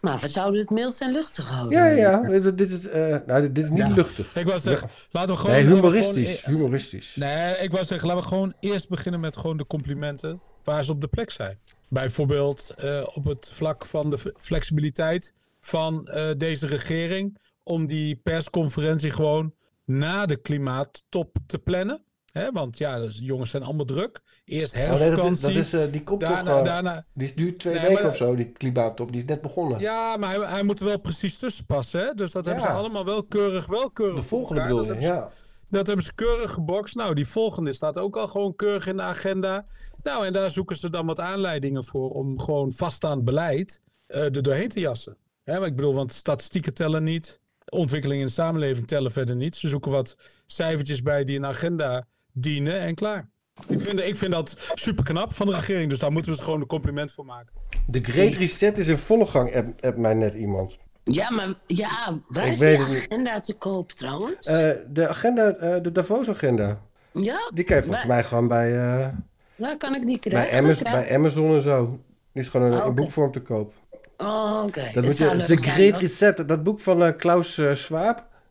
Maar 0.00 0.18
we 0.18 0.28
zouden 0.28 0.60
het 0.60 0.70
mild 0.70 1.00
en 1.00 1.12
luchtig 1.12 1.48
houden. 1.50 1.78
Ja, 1.78 1.86
ja, 1.86 2.20
dit, 2.20 2.58
dit 2.58 2.70
is, 2.70 2.86
uh, 2.86 3.16
nou, 3.26 3.40
dit, 3.40 3.54
dit 3.54 3.64
is 3.64 3.70
niet 3.70 3.78
ja. 3.78 3.88
luchtig. 3.94 4.36
Ik 4.36 4.46
wou 4.46 4.60
zeggen, 4.60 4.90
laten 5.10 5.34
we 5.34 5.40
gewoon... 5.40 5.56
Nee, 5.56 5.66
humoristisch, 5.66 6.40
gewoon, 6.40 6.58
humoristisch. 6.58 7.16
Nee, 7.16 7.56
ik 7.56 7.70
wou 7.70 7.84
zeggen, 7.84 8.08
laten 8.08 8.22
we 8.22 8.28
gewoon 8.28 8.54
eerst 8.60 8.88
beginnen 8.88 9.20
met 9.20 9.36
gewoon 9.36 9.56
de 9.56 9.66
complimenten 9.66 10.40
waar 10.64 10.84
ze 10.84 10.92
op 10.92 11.00
de 11.00 11.08
plek 11.08 11.30
zijn. 11.30 11.58
Bijvoorbeeld 11.88 12.74
uh, 12.84 13.06
op 13.14 13.24
het 13.24 13.50
vlak 13.52 13.86
van 13.86 14.10
de 14.10 14.34
flexibiliteit 14.36 15.34
van 15.60 16.10
uh, 16.14 16.30
deze 16.36 16.66
regering 16.66 17.38
om 17.62 17.86
die 17.86 18.16
persconferentie 18.16 19.10
gewoon 19.10 19.54
na 19.84 20.26
de 20.26 20.36
klimaattop 20.36 21.36
te 21.46 21.58
plannen. 21.58 22.02
He, 22.32 22.52
want 22.52 22.78
ja, 22.78 22.98
dus, 22.98 23.18
jongens 23.22 23.50
zijn 23.50 23.62
allemaal 23.62 23.84
druk. 23.84 24.20
Eerst 24.44 24.74
herfstvakantie. 24.74 25.16
Oh, 25.16 25.24
nee, 25.24 25.54
dat 25.54 25.64
is, 25.64 25.70
dat 25.70 25.80
is 25.80 25.86
uh, 25.86 25.92
die 25.92 26.02
komt 26.02 26.20
daarna, 26.20 26.50
toch... 26.50 26.58
Uh, 26.58 26.64
daarna, 26.64 27.04
die 27.14 27.34
duurt 27.34 27.58
twee 27.58 27.74
nee, 27.74 27.82
weken 27.82 28.02
maar, 28.02 28.10
of 28.10 28.16
zo, 28.16 28.34
die 28.34 28.52
klimaattop. 28.52 29.12
Die 29.12 29.20
is 29.20 29.26
net 29.26 29.40
begonnen. 29.40 29.80
Ja, 29.80 30.16
maar 30.16 30.34
hij, 30.34 30.46
hij 30.46 30.62
moet 30.62 30.80
er 30.80 30.86
wel 30.86 31.00
precies 31.00 31.38
tussen 31.38 31.66
passen. 31.66 32.00
Hè? 32.00 32.14
Dus 32.14 32.32
dat 32.32 32.44
ja. 32.44 32.50
hebben 32.50 32.70
ze 32.70 32.76
allemaal 32.76 33.04
wel 33.04 33.24
keurig, 33.24 33.66
wel 33.66 33.90
keurig 33.90 34.16
De 34.16 34.22
volgende 34.22 34.62
bedoel 34.62 34.94
je, 34.94 35.00
ja. 35.00 35.30
Dat 35.70 35.86
hebben 35.86 36.04
ze 36.04 36.14
keurig 36.14 36.52
gebokst. 36.52 36.94
Nou, 36.94 37.14
die 37.14 37.26
volgende 37.26 37.72
staat 37.72 37.98
ook 37.98 38.16
al 38.16 38.28
gewoon 38.28 38.56
keurig 38.56 38.86
in 38.86 38.96
de 38.96 39.02
agenda. 39.02 39.66
Nou, 40.02 40.26
en 40.26 40.32
daar 40.32 40.50
zoeken 40.50 40.76
ze 40.76 40.90
dan 40.90 41.06
wat 41.06 41.20
aanleidingen 41.20 41.84
voor 41.84 42.10
om 42.10 42.40
gewoon 42.40 42.72
vaststaand 42.72 43.24
beleid 43.24 43.80
uh, 44.08 44.24
er 44.24 44.42
doorheen 44.42 44.68
te 44.68 44.80
jassen. 44.80 45.16
Hè, 45.42 45.58
maar 45.58 45.68
ik 45.68 45.76
bedoel, 45.76 45.94
want 45.94 46.12
statistieken 46.12 46.74
tellen 46.74 47.04
niet. 47.04 47.40
Ontwikkelingen 47.68 48.20
in 48.20 48.26
de 48.26 48.32
samenleving 48.32 48.86
tellen 48.86 49.10
verder 49.10 49.36
niet. 49.36 49.56
Ze 49.56 49.68
zoeken 49.68 49.90
wat 49.90 50.16
cijfertjes 50.46 51.02
bij 51.02 51.24
die 51.24 51.36
een 51.36 51.46
agenda 51.46 52.06
dienen 52.40 52.80
en 52.80 52.94
klaar. 52.94 53.28
Ik 53.68 53.80
vind, 53.80 54.00
ik 54.00 54.16
vind 54.16 54.32
dat 54.32 54.72
super 54.74 55.04
knap 55.04 55.32
van 55.32 55.46
de 55.46 55.52
regering, 55.52 55.90
dus 55.90 55.98
daar 55.98 56.12
moeten 56.12 56.30
we 56.30 56.36
dus 56.36 56.44
gewoon 56.46 56.60
een 56.60 56.66
compliment 56.66 57.12
voor 57.12 57.24
maken. 57.24 57.52
De 57.86 58.00
Great 58.02 58.34
Reset 58.34 58.78
is 58.78 58.88
in 58.88 58.98
volle 58.98 59.26
gang, 59.26 59.54
app, 59.56 59.84
app 59.84 59.96
mij 59.96 60.14
net 60.14 60.34
iemand. 60.34 60.76
Ja, 61.04 61.30
maar 61.30 61.54
ja, 61.66 62.18
waar 62.28 62.46
ik 62.46 62.52
is 62.52 62.58
de 62.58 62.78
agenda 62.78 63.40
te 63.40 63.54
koop 63.54 63.92
trouwens? 63.92 64.48
Uh, 64.48 64.70
de 64.88 65.08
agenda, 65.08 65.56
uh, 65.60 65.82
de 65.82 65.92
Davos-agenda. 65.92 66.80
Ja? 67.12 67.50
Die 67.54 67.64
kan 67.64 67.76
je 67.76 67.82
volgens 67.82 68.06
mij 68.06 68.24
gewoon 68.24 68.48
bij... 68.48 68.72
Uh, 68.72 69.08
waar 69.56 69.76
kan 69.76 69.94
ik 69.94 70.06
die 70.06 70.18
krijgen? 70.18 70.50
Bij, 70.50 70.60
Amazon, 70.60 70.92
bij 70.92 71.14
Amazon 71.14 71.54
en 71.54 71.62
zo. 71.62 72.00
Die 72.32 72.42
is 72.42 72.48
gewoon 72.48 72.66
in, 72.66 72.72
Oh, 72.72 72.78
in 72.78 72.90
oké. 72.90 72.94
boekvorm 72.94 73.32
te 73.32 73.40
koop. 73.40 73.74
Oh, 74.16 74.62
oké. 74.66 74.82
Dat 74.84 74.94
Dat 74.94 75.04
moet 75.04 75.18
je, 75.18 75.44
zijn, 75.46 75.58
Great 75.58 75.92
hoor. 75.92 76.00
Reset, 76.00 76.48
dat 76.48 76.62
boek 76.62 76.80
van 76.80 77.04
eh, 77.04 77.16
Klaus 77.16 77.58
eh, 77.58 77.74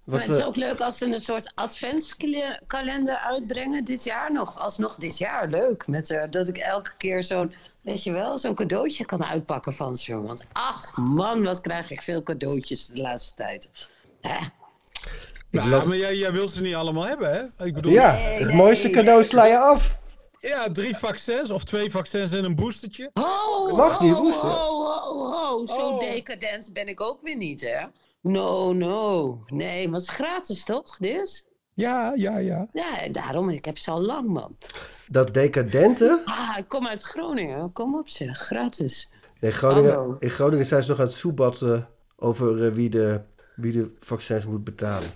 Maar 0.07 0.19
het 0.19 0.29
is 0.29 0.37
eh, 0.37 0.47
ook 0.47 0.55
leuk 0.55 0.81
als 0.81 0.97
ze 0.97 1.05
een 1.05 1.17
soort 1.17 1.51
adventskalender 1.55 3.15
uitbrengen 3.17 3.83
dit 3.83 4.03
jaar 4.03 4.31
nog. 4.31 4.59
Alsnog 4.59 4.95
dit 4.95 5.17
jaar, 5.17 5.47
leuk. 5.47 5.87
Met, 5.87 6.09
eh, 6.11 6.23
dat 6.29 6.47
ik 6.47 6.57
elke 6.57 6.91
keer 6.97 7.23
zo'n, 7.23 7.53
weet 7.81 8.03
je 8.03 8.11
wel, 8.11 8.37
zo'n 8.37 8.55
cadeautje 8.55 9.05
kan 9.05 9.25
uitpakken 9.25 9.73
van 9.73 9.95
ze. 9.95 10.21
Want 10.21 10.45
ach 10.51 10.97
man, 10.97 11.43
wat 11.43 11.61
krijg 11.61 11.91
ik 11.91 12.01
veel 12.01 12.23
cadeautjes 12.23 12.87
de 12.87 12.97
laatste 13.01 13.35
tijd. 13.35 13.71
Hè? 14.21 14.35
ik 15.51 15.61
Ja, 15.63 15.67
las- 15.67 15.85
maar 15.85 15.97
jij, 15.97 16.15
jij 16.15 16.31
wil 16.31 16.47
ze 16.47 16.61
niet 16.61 16.75
allemaal 16.75 17.05
hebben, 17.05 17.31
hè? 17.57 17.65
Ik 17.65 17.73
bedoel, 17.73 17.91
ja, 17.91 18.11
Nee, 18.13 18.23
het 18.37 18.47
nee, 18.47 18.55
mooiste 18.55 18.89
cadeau 18.89 19.23
sla 19.23 19.45
je 19.45 19.57
af. 19.59 19.99
ja, 20.39 20.71
drie 20.71 20.95
vaccins 20.95 21.51
of 21.51 21.63
twee 21.63 21.91
vaccins 21.91 22.31
en 22.31 22.43
een 22.43 22.55
boostertje. 22.55 23.09
Ho, 23.13 23.75
Mag 23.75 23.99
niet, 24.01 24.13
ho, 24.13 24.25
hè? 24.25 24.31
ho, 24.31 24.83
ho, 24.85 25.31
ho. 25.31 25.65
Zo 25.65 25.73
Oh. 25.75 25.99
decadent 25.99 26.69
ben 26.73 26.87
ik 26.87 27.01
ook 27.01 27.19
weer 27.21 27.35
niet, 27.37 27.61
hè? 27.61 27.85
No, 28.27 28.73
no. 28.73 29.37
Nee, 29.47 29.87
maar 29.87 29.99
het 29.99 30.09
is 30.09 30.15
gratis, 30.15 30.63
toch, 30.63 30.97
dit? 30.97 31.45
Ja, 31.73 32.13
ja, 32.15 32.37
ja. 32.37 32.67
Ja, 32.73 33.01
en 33.01 33.11
daarom, 33.11 33.49
ik 33.49 33.65
heb 33.65 33.77
ze 33.77 33.91
al 33.91 34.01
lang, 34.01 34.27
man. 34.29 34.57
Dat 35.07 35.33
decadente. 35.33 36.21
Ah, 36.25 36.55
ik 36.57 36.67
kom 36.67 36.87
uit 36.87 37.01
Groningen. 37.01 37.71
Kom 37.71 37.95
op, 37.97 38.09
zeg. 38.09 38.37
Gratis. 38.37 39.09
In 39.39 39.51
Groningen, 39.51 40.15
in 40.19 40.29
Groningen 40.29 40.65
zijn 40.65 40.83
ze 40.83 40.89
nog 40.89 40.99
aan 40.99 41.05
het 41.05 41.15
soebatten 41.15 41.87
over 42.15 42.65
eh, 42.65 42.73
wie, 42.73 42.89
de, 42.89 43.21
wie 43.55 43.71
de 43.71 43.91
vaccins 43.99 44.45
moet 44.45 44.63
betalen. 44.63 45.09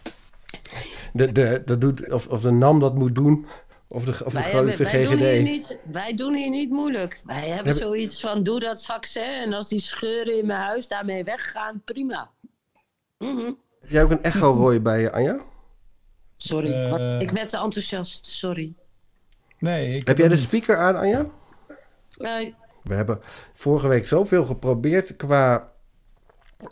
De, 1.13 1.31
de, 1.31 1.61
dat 1.65 1.81
doet, 1.81 2.11
of, 2.11 2.27
of 2.27 2.41
de 2.41 2.51
NAM 2.51 2.79
dat 2.79 2.95
moet 2.95 3.15
doen, 3.15 3.45
of 3.87 4.03
de, 4.05 4.11
of 4.25 4.33
de 4.33 4.39
hebben, 4.39 4.59
grootste 4.61 4.83
wij, 4.83 5.01
doen 5.01 5.17
hier 5.17 5.35
GGD. 5.35 5.43
niet, 5.43 5.77
wij 5.91 6.13
doen 6.13 6.33
hier 6.33 6.49
niet 6.49 6.69
moeilijk. 6.69 7.21
Wij 7.25 7.47
hebben 7.49 7.73
Heb- 7.73 7.81
zoiets 7.81 8.19
van, 8.19 8.43
doe 8.43 8.59
dat 8.59 8.85
vaccin. 8.85 9.23
En 9.23 9.53
als 9.53 9.69
die 9.69 9.79
scheuren 9.79 10.37
in 10.37 10.45
mijn 10.45 10.59
huis 10.59 10.87
daarmee 10.87 11.23
weggaan, 11.23 11.81
prima. 11.85 12.29
Mhm. 13.21 13.51
Heb 13.81 13.89
jij 13.89 14.03
ook 14.03 14.11
een 14.11 14.23
echo 14.23 14.51
rooi 14.53 14.79
bij 14.79 15.01
je, 15.01 15.11
Anja? 15.11 15.39
Sorry, 16.37 16.71
Eh. 16.71 17.19
ik 17.19 17.31
werd 17.31 17.49
te 17.49 17.57
enthousiast. 17.57 18.25
Sorry. 18.25 18.73
Nee, 19.59 19.95
ik 19.95 20.07
Heb 20.07 20.17
jij 20.17 20.27
de 20.27 20.37
speaker 20.37 20.77
aan, 20.77 20.95
Anja? 20.95 21.25
Nee. 22.17 22.55
We 22.83 22.93
hebben 22.93 23.19
vorige 23.53 23.87
week 23.87 24.07
zoveel 24.07 24.45
geprobeerd 24.45 25.15
qua 25.15 25.71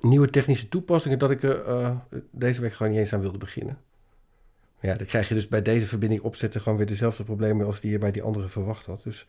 nieuwe 0.01 0.29
technische 0.29 0.69
toepassingen 0.69 1.19
dat 1.19 1.31
ik 1.31 1.43
er 1.43 1.65
eh, 1.65 1.91
deze 2.31 2.61
week 2.61 2.73
gewoon 2.73 2.91
niet 2.91 3.01
eens 3.01 3.13
aan 3.13 3.19
wilde 3.21 3.37
beginnen. 3.37 3.77
Ja, 4.79 4.93
dan 4.93 5.07
krijg 5.07 5.27
je 5.27 5.33
dus 5.33 5.47
bij 5.47 5.61
deze 5.61 5.85
verbinding 5.85 6.21
opzetten 6.21 6.61
gewoon 6.61 6.77
weer 6.77 6.87
dezelfde 6.87 7.23
problemen 7.23 7.65
als 7.65 7.79
die 7.81 7.91
je 7.91 7.97
bij 7.97 8.11
die 8.11 8.23
andere 8.23 8.47
verwacht 8.47 8.85
had. 8.85 9.01
Dus 9.03 9.27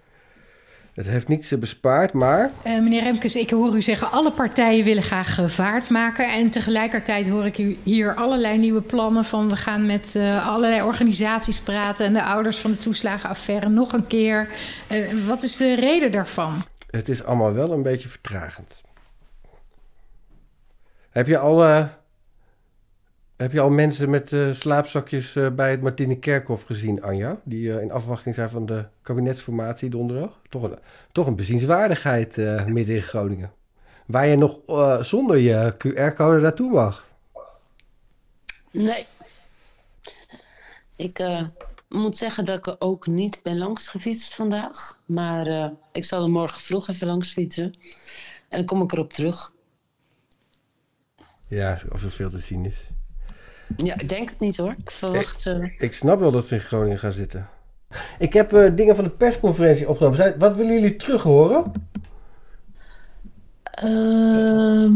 het 0.95 1.07
heeft 1.07 1.29
niets 1.29 1.59
bespaard, 1.59 2.13
maar 2.13 2.51
Eh, 2.63 2.81
meneer 2.81 3.03
Remkes, 3.03 3.37
ik 3.37 3.51
hoor 3.51 3.77
u 3.77 3.83
zeggen, 3.83 4.11
alle 4.11 4.33
partijen 4.33 4.85
willen 4.85 5.03
graag 5.03 5.39
eh, 5.39 5.49
vaart 5.49 5.91
maken. 5.91 6.33
En 6.33 6.51
tegelijkertijd 6.51 7.29
hoor 7.29 7.47
ik 7.47 7.59
u 7.59 7.79
hier 7.83 8.15
allerlei 8.15 8.59
nieuwe 8.59 8.83
plannen 8.83 9.25
van... 9.25 9.49
we 9.49 9.57
gaan 9.57 9.87
met 9.87 10.15
eh, 10.15 10.49
allerlei 10.49 10.83
organisaties 10.83 11.61
praten... 11.61 12.07
en 12.07 12.13
de 12.13 12.23
ouders 12.23 12.57
van 12.57 12.71
de 12.71 12.79
toeslagenaffaire 12.79 13.69
nog 13.69 13.93
een 13.93 14.07
keer. 14.07 14.49
Eh, 14.87 15.13
wat 15.27 15.43
is 15.43 15.57
de 15.57 15.75
reden 15.75 16.13
daarvan? 16.13 16.63
het 16.91 17.09
is 17.09 17.25
allemaal 17.25 17.53
wel 17.53 17.73
een 17.73 17.83
beetje 17.83 18.09
vertragend. 18.09 18.83
Heb 21.11 21.27
je 21.27 21.39
al, 21.39 21.89
heb 23.41 23.53
je 23.53 23.61
al 23.61 23.71
mensen 23.71 24.11
met 24.11 24.33
eh, 24.33 24.53
slaapzakjes 24.53 25.37
eh, 25.37 25.51
bij 25.51 25.71
het 25.71 25.83
Martine 25.83 26.19
Kerkhof 26.19 26.63
gezien, 26.63 27.03
Anja? 27.03 27.41
Die 27.45 27.73
eh, 27.73 27.83
in 27.83 27.91
afwachting 27.91 28.35
zijn 28.35 28.51
van 28.51 28.67
de 28.67 28.87
kabinetsformatie 29.03 29.91
donderdag? 29.91 30.41
Toch 30.49 30.63
een, 30.63 30.79
toch 31.13 31.27
een 31.27 31.37
bezienswaardigheid 31.37 32.37
midden 32.67 32.95
in 32.95 33.03
Groningen. 33.03 33.53
Waar 34.07 34.27
je 34.27 34.37
nog 34.37 34.59
zonder 35.05 35.37
je 35.37 35.75
QR-code 35.75 36.41
naartoe 36.41 36.71
mag. 36.71 37.07
Nee. 38.71 39.07
Ik 40.97 41.25
moet 41.89 42.17
zeggen 42.17 42.45
dat 42.45 42.67
ik 42.67 42.77
ook 42.79 43.07
niet 43.07 43.41
ben 43.43 43.59
langs 43.59 43.89
gefietst 43.89 44.35
vandaag. 44.35 44.99
Maar 45.07 45.73
ik 45.93 46.05
zal 46.05 46.23
er 46.23 46.31
morgen 46.31 46.61
vroeg 46.61 46.89
even 46.89 47.07
langs 47.07 47.33
fietsen. 47.33 47.65
En 48.49 48.59
dan 48.59 48.65
kom 48.65 48.83
ik 48.83 48.93
erop 48.93 49.13
terug. 49.13 49.53
Ja, 51.47 51.81
of 51.93 52.05
er 52.05 52.11
veel 52.11 52.31
te 52.31 52.39
zien 52.39 52.65
is. 52.65 52.91
Ja, 53.77 53.95
ik 53.99 54.09
denk 54.09 54.29
het 54.29 54.41
niet 54.41 54.57
hoor. 54.57 54.75
Ik 54.79 54.91
verwacht 54.91 55.41
ze. 55.41 55.73
Ik 55.79 55.93
snap 55.95 56.19
wel 56.21 56.31
dat 56.31 56.47
ze 56.47 56.55
in 56.55 56.61
Groningen 56.61 56.99
gaan 56.99 57.13
zitten. 57.13 57.49
Ik 58.19 58.33
heb 58.33 58.53
eh, 58.53 58.71
dingen 58.75 58.95
van 58.95 59.05
de 59.05 59.11
persconferentie 59.11 59.89
opgenomen. 59.89 60.17
Zijn- 60.19 60.39
Wat 60.39 60.57
willen 60.57 60.73
jullie 60.73 60.97
terug 60.97 61.23
horen? 61.23 61.73
Ehm, 63.63 64.93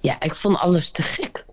ja, 0.00 0.20
ik 0.20 0.34
vond 0.34 0.58
alles 0.58 0.90
te 0.90 1.02
gek. 1.02 1.44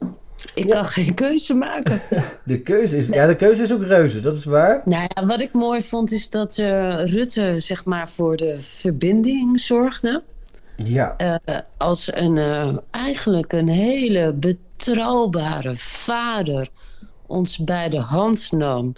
Ik 0.54 0.70
kan 0.70 0.88
geen 0.88 1.13
keuze 1.13 1.54
maken. 1.54 2.01
De 2.44 2.60
keuze 2.62 2.98
is, 2.98 3.08
ja, 3.08 3.28
de 3.28 3.36
keuze 3.36 3.63
is 3.63 3.74
ook 3.74 3.84
reuze, 3.84 4.20
dat 4.20 4.36
is 4.36 4.44
waar. 4.44 4.82
nou 4.86 5.08
ja, 5.16 5.25
wat 5.25 5.42
ik 5.42 5.54
mooi 5.54 5.82
vond 5.82 6.12
is 6.12 6.30
dat 6.30 6.58
eh, 6.58 7.06
Rutte 7.06 7.60
zeg 7.60 7.86
maar 7.86 8.10
voor 8.10 8.36
de 8.38 8.56
verbinding 8.62 9.60
zorgde. 9.60 10.24
Ja, 10.75 11.13
Eh, 11.18 11.36
als 11.78 12.13
een, 12.16 12.38
eh, 12.38 12.78
eigenlijk 12.92 13.54
een 13.54 13.68
hele 13.68 14.39
betrouwbare 14.86 15.75
vader 15.75 16.69
ons 17.27 17.57
bij 17.57 17.89
de 17.89 18.00
hand 18.00 18.51
nam 18.51 18.93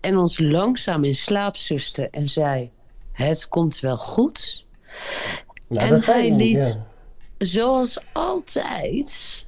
en 0.00 0.16
ons 0.16 0.38
langzaam 0.38 1.04
in 1.04 1.14
slaap 1.14 1.56
suste 1.56 2.08
en 2.10 2.28
zei: 2.28 2.70
Het 3.12 3.48
komt 3.48 3.80
wel 3.80 3.96
goed. 3.96 4.66
en 5.68 6.00
hij 6.02 6.30
niet, 6.30 6.38
liet- 6.40 6.62
ja. 6.62 6.90
Zoals 7.38 8.00
altijd 8.12 9.44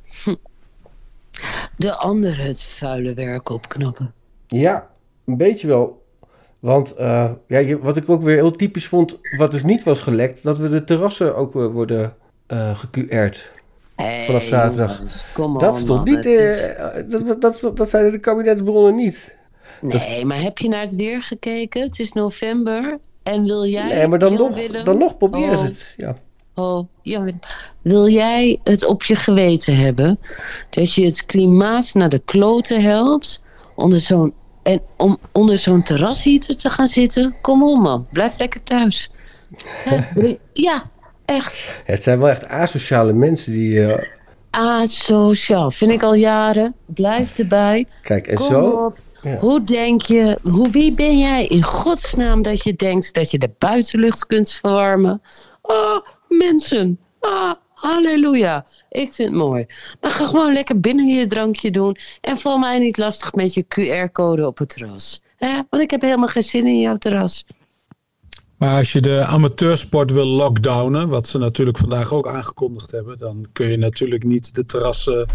de 1.77 1.95
ander 1.95 2.39
het 2.39 2.63
vuile 2.63 3.15
werk 3.15 3.49
opknappen. 3.49 4.15
Ja, 4.47 4.91
een 5.25 5.37
beetje 5.37 5.67
wel. 5.67 6.03
Want 6.61 6.95
eh, 6.95 7.33
ja, 7.47 7.79
wat 7.79 7.97
ik 7.97 8.09
ook 8.09 8.23
weer 8.23 8.37
heel 8.37 8.51
typisch 8.57 8.89
vond, 8.89 9.19
wat 9.37 9.51
dus 9.51 9.63
niet 9.63 9.83
was 9.83 10.01
gelekt, 10.01 10.43
dat 10.43 10.59
we 10.59 10.69
de 10.69 10.85
terrassen 10.85 11.37
ook 11.37 11.57
eh, 11.57 11.67
worden 11.67 12.17
geQR'd. 12.49 13.51
Hey, 13.97 14.25
Vanaf 14.27 14.43
zaterdag. 14.43 14.97
jongens, 14.97 15.25
Dat 15.35 15.73
on, 15.73 15.79
stond 15.79 16.05
man, 16.05 16.15
niet, 16.15 16.25
is- 16.25 16.69
eh, 16.69 16.95
dat, 17.09 17.41
dat, 17.41 17.61
dat, 17.61 17.77
dat 17.77 17.91
zeiden 17.91 18.13
de 18.13 18.19
kabinetsbronnen 18.19 18.95
niet. 18.95 19.35
Nee, 19.81 20.25
maar 20.25 20.41
heb 20.41 20.59
je 20.59 20.69
naar 20.69 20.81
het 20.81 20.95
weer 20.95 21.23
gekeken? 21.23 21.83
Het 21.83 21.99
is 21.99 22.13
november. 22.13 22.99
En 23.23 23.45
wil 23.45 23.67
jij... 23.67 23.89
Nee, 23.89 24.07
maar 24.07 24.19
dan 24.19 24.35
nog, 24.35 24.55
Willem- 24.55 24.85
dan 24.85 24.99
nog 24.99 25.17
proberen 25.17 25.59
ze 25.59 25.65
Oh. 25.65 25.71
het. 25.71 25.95
Ja. 25.97 26.17
Oh, 26.55 26.87
Willem, 27.03 27.39
wil 27.83 28.09
jij 28.09 28.61
het 28.65 28.85
op 28.85 29.03
je 29.05 29.15
geweten 29.15 29.77
hebben 29.77 30.19
dat 30.71 30.95
je 30.95 31.05
het 31.05 31.27
klimaat 31.27 31.95
naar 31.95 32.09
de 32.09 32.19
kloten 32.25 32.83
helpt 32.83 33.43
onder 33.75 34.01
zo'n 34.01 34.35
en 34.63 34.81
om 34.97 35.19
onder 35.33 35.59
zo'n 35.59 35.83
terrasheater 35.83 36.57
te 36.57 36.71
gaan 36.71 36.87
zitten? 36.87 37.35
Kom 37.41 37.63
op 37.65 37.79
man, 37.83 38.07
blijf 38.13 38.39
lekker 38.39 38.63
thuis. 38.63 39.11
Ja, 40.53 40.91
echt. 41.25 41.81
Het 41.85 42.03
zijn 42.03 42.19
wel 42.19 42.29
echt 42.29 42.49
asociale 42.49 43.13
mensen 43.13 43.53
die... 43.53 43.87
eh, 43.93 44.09
Asociaal, 44.51 45.71
vind 45.71 45.91
ik 45.91 46.03
al 46.03 46.15
jaren. 46.15 46.75
Blijf 46.87 47.39
erbij. 47.39 47.87
kijk, 48.03 48.27
en 48.27 48.37
Kom 48.37 48.47
zo... 48.49 48.69
op. 48.69 48.99
Ja. 49.23 49.37
Hoe 49.39 49.65
denk 49.65 50.03
je, 50.03 50.39
hoe, 50.43 50.71
wie 50.71 50.93
ben 50.93 51.19
jij 51.19 51.47
in 51.47 51.63
godsnaam 51.63 52.43
dat 52.43 52.63
je 52.65 52.75
denkt 52.75 53.15
dat 53.15 53.31
je 53.31 53.39
de 53.39 53.51
buitenlucht 53.59 54.27
kunt 54.27 54.51
verwarmen? 54.51 55.23
Ah, 55.63 56.01
mensen. 56.29 57.01
Ah, 57.21 57.53
halleluja. 57.75 58.67
Ik 58.89 59.13
vind 59.13 59.29
het 59.31 59.39
mooi. 59.39 59.67
Maar 60.01 60.11
ga 60.11 60.25
gewoon 60.27 60.53
lekker 60.53 60.81
binnen 60.81 61.07
je 61.07 61.27
drankje 61.27 61.71
doen. 61.71 61.97
En 62.21 62.39
val 62.39 62.59
mij 62.59 62.79
niet 62.79 62.97
lastig 62.97 63.33
met 63.33 63.55
je 63.55 63.65
QR-code 63.69 64.47
op 64.47 64.59
het 64.59 64.69
terras. 64.69 65.23
Want 65.71 65.83
ik 65.83 65.91
heb 65.91 66.01
helemaal 66.01 66.29
geen 66.29 66.43
zin 66.43 66.67
in 66.67 66.81
jouw 66.81 66.97
terras. 66.97 67.45
Maar 68.65 68.79
als 68.79 68.93
je 68.93 69.01
de 69.01 69.25
amateursport 69.25 70.11
wil 70.11 70.27
lockdownen, 70.27 71.09
wat 71.09 71.29
ze 71.29 71.39
natuurlijk 71.39 71.79
vandaag 71.79 72.13
ook 72.13 72.29
aangekondigd 72.29 72.91
hebben, 72.91 73.19
dan 73.19 73.47
kun 73.53 73.71
je 73.71 73.77
natuurlijk 73.77 74.25
niet 74.25 74.55
de 74.55 74.67
terrassen 74.67 75.27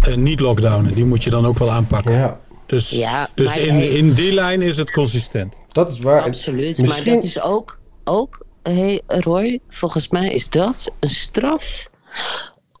eh, 0.00 0.14
niet 0.14 0.40
lockdownen. 0.40 0.94
Die 0.94 1.04
moet 1.04 1.24
je 1.24 1.30
dan 1.30 1.46
ook 1.46 1.58
wel 1.58 1.70
aanpakken. 1.70 2.12
Ja, 2.12 2.40
Dus, 2.66 2.90
Ja, 2.90 3.28
dus 3.34 3.56
in, 3.56 3.74
hey. 3.74 3.86
in 3.88 4.12
die 4.12 4.32
lijn 4.32 4.62
is 4.62 4.76
het 4.76 4.90
consistent. 4.90 5.58
dat 5.68 5.90
is 5.90 5.98
waar. 5.98 6.22
Absoluut. 6.22 6.78
misschien- 6.78 6.86
Maar 7.04 7.14
dat 7.14 7.24
is 7.24 7.40
ook, 7.42 7.78
ook 8.04 8.44
hey, 8.62 9.00
Roy, 9.06 9.58
volgens 9.68 10.08
mij 10.08 10.28
is 10.32 10.48
dat 10.48 10.90
een 11.00 11.10
straf 11.10 11.88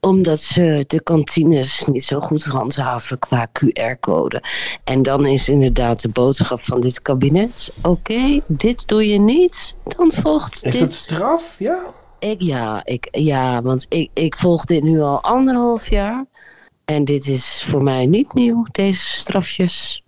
omdat 0.04 0.40
ze 0.40 0.84
de 0.86 1.02
kantines 1.02 1.84
niet 1.86 2.04
zo 2.04 2.20
goed 2.20 2.44
handhaven 2.44 3.18
qua 3.18 3.48
QR-code. 3.52 4.42
En 4.84 5.02
dan 5.02 5.26
is 5.26 5.48
inderdaad 5.48 6.02
de 6.02 6.08
boodschap 6.08 6.64
van 6.64 6.80
dit 6.80 7.02
kabinet: 7.02 7.72
oké, 7.82 8.40
dit 8.46 8.88
doe 8.88 9.08
je 9.08 9.18
niet, 9.18 9.74
dan 9.96 10.12
volgt 10.12 10.64
Is 10.64 10.72
dit. 10.72 10.80
dat 10.80 10.92
straf? 10.92 11.56
Ja. 11.58 11.78
Ik, 12.18 12.40
ja, 12.40 12.84
ik, 12.84 13.08
ja, 13.10 13.62
want 13.62 13.86
ik, 13.88 14.10
ik 14.14 14.36
volg 14.36 14.64
dit 14.64 14.82
nu 14.82 15.00
al 15.00 15.20
anderhalf 15.20 15.88
jaar. 15.88 16.24
En 16.84 17.04
dit 17.04 17.26
is 17.26 17.64
voor 17.66 17.82
mij 17.82 18.06
niet 18.06 18.34
nieuw, 18.34 18.66
deze 18.72 19.06
strafjes. 19.06 20.04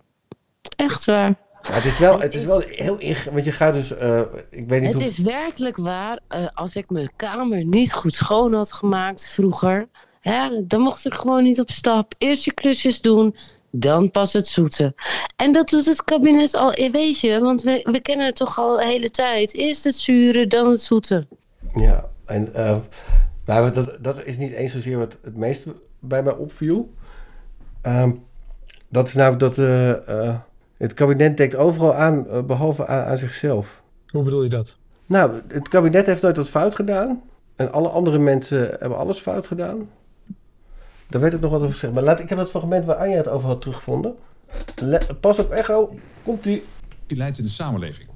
Echt 0.75 1.05
waar. 1.05 1.46
Het 1.71 1.85
is 1.85 1.97
wel, 1.99 2.19
het 2.21 2.33
is 2.33 2.45
wel 2.45 2.59
heel 2.65 2.97
inge- 2.97 3.31
Want 3.31 3.45
je 3.45 3.51
gaat 3.51 3.73
dus. 3.73 3.95
eh, 3.97 4.19
ik 4.49 4.67
weet 4.69 4.81
niet 4.81 4.89
Het 4.93 5.01
hoe. 5.01 5.09
is 5.11 5.17
werkelijk 5.17 5.77
waar. 5.77 6.19
eh, 6.27 6.45
als 6.53 6.75
ik 6.75 6.89
mijn 6.89 7.09
kamer 7.15 7.65
niet 7.65 7.93
goed 7.93 8.13
schoon 8.13 8.53
had 8.53 8.71
gemaakt 8.71 9.29
vroeger, 9.33 9.87
hè, 10.21 10.49
dan 10.67 10.81
mocht 10.81 11.05
ik 11.05 11.13
gewoon 11.13 11.43
niet 11.43 11.59
op 11.59 11.69
stap. 11.71 12.13
Eerst 12.17 12.43
je 12.45 12.53
klusjes 12.53 13.01
doen, 13.01 13.35
dan 13.71 14.11
pas 14.11 14.33
het 14.33 14.47
zoete. 14.47 14.93
En 15.35 15.51
dat 15.51 15.69
doet 15.69 15.85
het 15.85 16.03
kabinet 16.03 16.53
al, 16.55 16.73
eh, 16.73 16.91
weet 16.91 17.19
je, 17.19 17.39
want 17.39 17.61
we, 17.61 17.79
we 17.91 17.99
kennen 18.01 18.25
het 18.25 18.35
toch 18.35 18.59
al 18.59 18.77
de 18.77 18.85
hele 18.85 19.11
tijd. 19.11 19.55
Eerst 19.57 19.83
het 19.83 19.95
zure, 19.95 20.47
dan 20.47 20.69
het 20.69 20.81
zoete. 20.81 21.27
Ja, 21.75 22.09
en. 22.25 22.49
maar 23.45 23.73
dat, 23.73 23.97
dat 24.01 24.23
is 24.25 24.37
niet 24.37 24.51
eens 24.53 24.71
zozeer 24.71 24.97
wat 24.97 25.17
het 25.23 25.35
meeste 25.35 25.75
bij 25.99 26.23
mij 26.23 26.33
opviel. 26.33 26.93
Ehm, 27.81 28.11
dat 28.89 29.07
is 29.07 29.13
namelijk 29.13 29.55
dat. 29.55 29.57
Het 30.77 30.93
kabinet 30.93 31.37
denkt 31.37 31.55
overal 31.55 31.93
aan, 31.93 32.29
eh, 32.29 32.41
behalve 32.41 32.87
aan, 32.87 33.05
aan 33.05 33.17
zichzelf. 33.17 33.81
Hoe 34.07 34.23
bedoel 34.23 34.43
je 34.43 34.49
dat? 34.49 34.75
Nou, 35.05 35.41
het 35.47 35.67
kabinet 35.67 36.05
heeft 36.05 36.21
nooit 36.21 36.37
wat 36.37 36.49
fout 36.49 36.75
gedaan. 36.75 37.21
En 37.55 37.71
alle 37.71 37.89
andere 37.89 38.17
mensen 38.17 38.59
hebben 38.79 38.97
alles 38.97 39.19
fout 39.19 39.47
gedaan. 39.47 39.89
Daar 41.09 41.21
werd 41.21 41.35
ook 41.35 41.41
nog 41.41 41.51
wat 41.51 41.59
over 41.61 41.73
gezegd. 41.73 41.93
Maar 41.93 42.03
laat, 42.03 42.19
ik 42.19 42.29
heb 42.29 42.37
dat 42.37 42.49
fragment 42.49 42.85
waar 42.85 42.95
Anja 42.95 43.15
het 43.15 43.27
over 43.27 43.47
had 43.47 43.61
teruggevonden. 43.61 44.15
Le- 44.75 45.07
pas 45.19 45.39
op 45.39 45.51
echo. 45.51 45.91
Komt 46.23 46.43
die. 46.43 46.63
die 47.07 47.17
leidt 47.17 47.37
in 47.37 47.43
de 47.43 47.49
samenleving. 47.49 48.07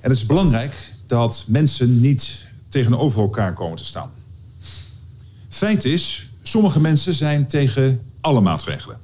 En 0.00 0.10
het 0.10 0.18
is 0.18 0.26
belangrijk 0.26 0.92
dat 1.06 1.44
mensen 1.48 2.00
niet 2.00 2.46
tegenover 2.68 3.22
elkaar 3.22 3.52
komen 3.52 3.76
te 3.76 3.84
staan. 3.84 4.10
Feit 5.48 5.84
is, 5.84 6.30
sommige 6.42 6.80
mensen 6.80 7.14
zijn 7.14 7.46
tegen 7.46 8.02
alle 8.20 8.40
maatregelen. 8.40 8.98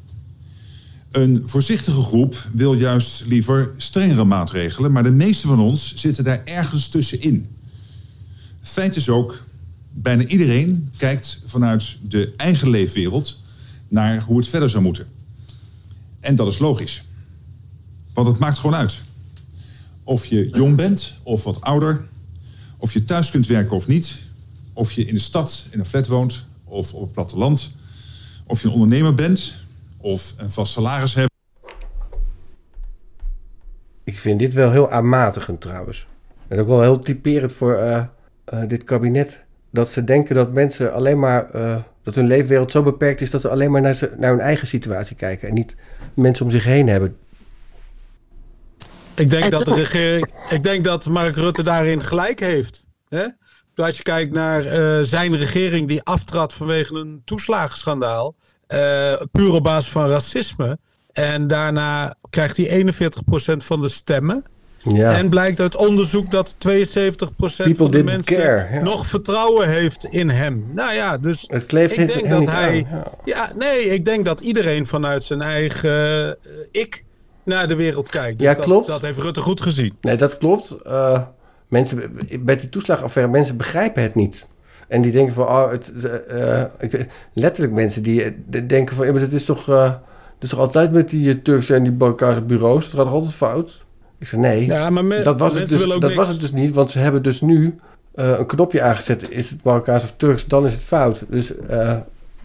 Een 1.11 1.43
voorzichtige 1.45 2.03
groep 2.03 2.47
wil 2.53 2.75
juist 2.75 3.25
liever 3.27 3.73
strengere 3.77 4.25
maatregelen, 4.25 4.93
maar 4.93 5.03
de 5.03 5.11
meeste 5.11 5.47
van 5.47 5.61
ons 5.61 5.95
zitten 5.95 6.25
daar 6.25 6.45
ergens 6.45 6.88
tussenin. 6.88 7.49
Feit 8.61 8.97
is 8.97 9.09
ook, 9.09 9.45
bijna 9.91 10.25
iedereen 10.25 10.91
kijkt 10.97 11.43
vanuit 11.47 11.97
de 12.03 12.33
eigen 12.37 12.71
leefwereld 12.71 13.41
naar 13.88 14.23
hoe 14.23 14.37
het 14.37 14.49
verder 14.49 14.71
zou 14.71 14.83
moeten. 14.83 15.07
En 16.21 16.37
dat 16.37 16.47
is 16.47 16.59
logisch. 16.59 17.05
Want 18.12 18.27
het 18.27 18.38
maakt 18.38 18.59
gewoon 18.59 18.77
uit. 18.77 19.00
Of 20.05 20.27
je 20.27 20.49
jong 20.53 20.77
bent 20.77 21.15
of 21.23 21.45
wat 21.45 21.61
ouder. 21.61 22.07
Of 22.77 22.93
je 22.93 23.05
thuis 23.05 23.31
kunt 23.31 23.47
werken 23.47 23.77
of 23.77 23.87
niet. 23.87 24.21
Of 24.73 24.93
je 24.93 25.05
in 25.05 25.15
de 25.15 25.21
stad 25.21 25.67
in 25.71 25.79
een 25.79 25.85
flat 25.85 26.07
woont 26.07 26.45
of 26.65 26.95
op 26.95 27.03
het 27.03 27.12
platteland. 27.12 27.71
Of 28.47 28.61
je 28.62 28.67
een 28.67 28.75
ondernemer 28.75 29.15
bent 29.15 29.57
of 30.12 30.35
een 30.38 30.50
vast 30.50 30.73
salaris 30.73 31.15
hebt. 31.15 31.33
Ik 34.05 34.19
vind 34.19 34.38
dit 34.38 34.55
wel 34.55 34.71
heel 34.71 34.91
aanmatigend 34.91 35.61
trouwens. 35.61 36.07
En 36.49 36.61
ook 36.61 36.67
wel 36.67 36.83
heel 36.83 36.99
typerend 36.99 37.53
voor 37.53 37.75
eh, 37.75 38.05
eh, 38.45 38.69
dit 38.69 38.85
kabinet. 38.85 39.45
Dat 39.71 39.93
ze 39.93 40.05
denken 40.05 40.35
dat 40.35 40.53
mensen 40.53 40.93
alleen 40.93 41.19
maar. 41.19 41.50
eh, 41.50 41.79
dat 42.09 42.17
hun 42.17 42.27
leefwereld 42.27 42.71
zo 42.71 42.83
beperkt 42.83 43.21
is 43.21 43.31
dat 43.31 43.41
ze 43.41 43.49
alleen 43.49 43.71
maar 43.71 43.81
naar, 43.81 43.95
ze, 43.95 44.15
naar 44.17 44.31
hun 44.31 44.41
eigen 44.41 44.67
situatie 44.67 45.17
kijken. 45.17 45.49
En 45.49 45.55
niet 45.55 45.77
mensen 46.15 46.45
om 46.45 46.50
zich 46.50 46.65
heen 46.65 46.88
hebben. 46.88 47.17
Ik 49.15 49.31
denk 49.31 49.45
En 49.45 49.50
dat 49.50 49.65
de 49.65 49.75
regering. 49.75 50.31
Ik 50.50 50.62
denk 50.62 50.85
dat 50.85 51.07
Mark 51.07 51.35
Rutte 51.35 51.62
daarin 51.62 52.05
gelijk 52.05 52.41
heeft. 52.41 52.85
Hè? 53.09 53.27
Als 53.75 53.97
je 53.97 54.03
kijkt 54.03 54.33
naar 54.33 54.65
eh, 54.65 55.05
zijn 55.05 55.37
regering 55.37 55.88
die 55.88 56.03
aftrad 56.03 56.53
vanwege 56.53 56.95
een 56.95 57.23
toeslagenschandaal. 57.25 58.35
Eh, 58.69 59.13
puur 59.33 59.53
op 59.53 59.63
basis 59.63 59.93
van 59.93 60.09
racisme. 60.09 60.79
En 61.13 61.47
daarna 61.47 62.15
krijgt 62.31 62.57
hij 62.57 62.67
41% 62.67 63.65
van 63.65 63.81
de 63.81 63.89
stemmen. 63.89 64.45
Ja. 64.83 65.17
En 65.17 65.29
blijkt 65.29 65.61
uit 65.61 65.77
onderzoek 65.77 66.31
dat 66.31 66.55
72% 66.55 66.59
People 66.59 67.75
van 67.75 67.91
de 67.91 68.03
mensen 68.03 68.37
care, 68.37 68.67
ja. 68.73 68.83
nog 68.83 69.07
vertrouwen 69.07 69.69
heeft 69.69 70.07
in 70.11 70.29
hem. 70.29 70.67
Nou 70.73 70.95
ja, 70.95 71.19
dus 71.19 71.45
Het 71.47 71.67
kleeft 71.67 71.97
ik 71.97 72.07
denk 72.07 72.29
dat 72.29 72.47
hij. 72.47 72.87
aan, 72.91 72.99
ja. 72.99 73.13
Ja, 73.25 73.53
nee, 73.57 73.81
ik 73.81 74.05
denk 74.05 74.25
dat 74.25 74.41
iedereen 74.41 74.87
vanuit 74.87 75.25
zijn 75.25 75.41
eigen 75.41 76.28
eh, 76.28 76.50
ik 76.71 77.04
naar 77.45 77.69
de 77.69 77.76
wereld 77.76 78.09
kijkt. 78.09 78.39
Dus 78.39 78.49
Ja, 78.49 78.54
dat, 78.54 78.65
klopt. 78.65 78.87
Dat 78.87 79.02
heeft 79.02 79.19
Rutte 79.19 79.41
goed 79.41 79.61
gezien. 79.61 79.97
Nee, 80.00 80.17
dat 80.17 80.39
klopt. 80.39 80.71
Eh, 80.71 81.21
mensen, 81.69 82.19
bij 82.41 82.57
die 82.57 82.69
toeslagaffaire, 82.69 83.33
mensen 83.33 83.57
begrijpen 83.57 84.02
het 84.02 84.15
niet. 84.15 84.47
En 84.89 85.03
die 85.03 85.13
denken 85.13 85.35
van, 85.35 85.45
oh, 85.47 85.71
het, 85.71 85.93
eh, 86.05 86.61
eh, 86.61 86.67
ik, 86.79 87.07
letterlijk 87.33 87.75
mensen 87.75 88.03
die 88.03 88.23
eh, 88.23 88.31
de- 88.47 88.67
denken 88.67 88.97
van, 88.97 89.07
ja, 89.07 89.13
maar 89.13 89.21
het 89.21 89.33
is 89.33 89.45
toch, 89.45 89.67
het 89.67 90.01
is 90.41 90.49
toch 90.49 90.59
altijd 90.59 90.93
met 90.93 91.11
die 91.11 91.43
Turkse 91.43 91.75
en 91.75 91.83
die 91.83 91.93
Balkaanse 91.93 92.41
bureaus, 92.41 92.85
het 92.85 92.95
gaat 92.95 93.05
toch 93.05 93.13
altijd 93.15 93.35
fout? 93.35 93.85
Ik 94.19 94.27
zeg 94.27 94.41
nee, 94.41 94.67
Ja, 94.67 94.91
maar 94.91 95.05
me- 95.05 95.23
dat, 95.23 95.39
was 95.39 95.55
het, 95.55 95.69
dus, 95.69 95.87
dat 95.87 96.01
niks. 96.01 96.15
was 96.15 96.29
het 96.29 96.41
dus 96.41 96.53
niet, 96.53 96.75
want 96.75 96.91
ze 96.91 96.99
hebben 96.99 97.23
dus 97.23 97.41
nu 97.41 97.79
een 98.15 98.47
knopje 98.47 98.83
aangezet. 98.83 99.31
Is 99.31 99.51
het 99.51 99.63
Marokkaans 99.65 100.03
of 100.05 100.13
Turks, 100.17 100.47
dan 100.47 100.67
is 100.67 100.73
het 100.73 100.83
fout. 100.83 101.23
Dus 101.29 101.53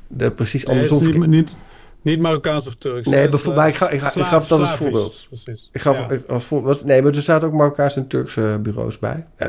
de, 0.08 0.32
precies 0.32 0.64
Nee, 0.64 0.76
andersom. 0.82 1.12
niet, 1.20 1.28
niet, 1.28 1.56
niet 2.04 2.20
Marokkaans 2.20 2.68
of 2.68 2.76
Turks. 2.76 3.08
Nee, 3.08 3.20
hè, 3.20 3.30
bijvoorbeeld, 3.30 3.68
ik 3.68 3.76
ga- 3.76 3.89
ik 3.89 4.02
ga- 4.02 4.20
ik 4.20 4.26
gaf 4.26 4.48
dat 4.48 4.60
als 4.60 4.76
voorbeeld. 4.76 5.26
Precies. 5.28 5.70
Ik 5.72 5.82
gaf, 5.82 5.98
Ja. 5.98 6.10
ik- 6.10 6.28
als 6.30 6.44
voor, 6.44 6.62
was- 6.62 6.84
nee, 6.84 7.02
maar 7.02 7.16
er 7.16 7.22
zaten 7.22 7.48
ook 7.48 7.54
Marokkaanse 7.54 8.00
en 8.00 8.08
Turkse 8.08 8.60
bureaus 8.62 9.00
bij. 9.00 9.26
Eh, 9.36 9.48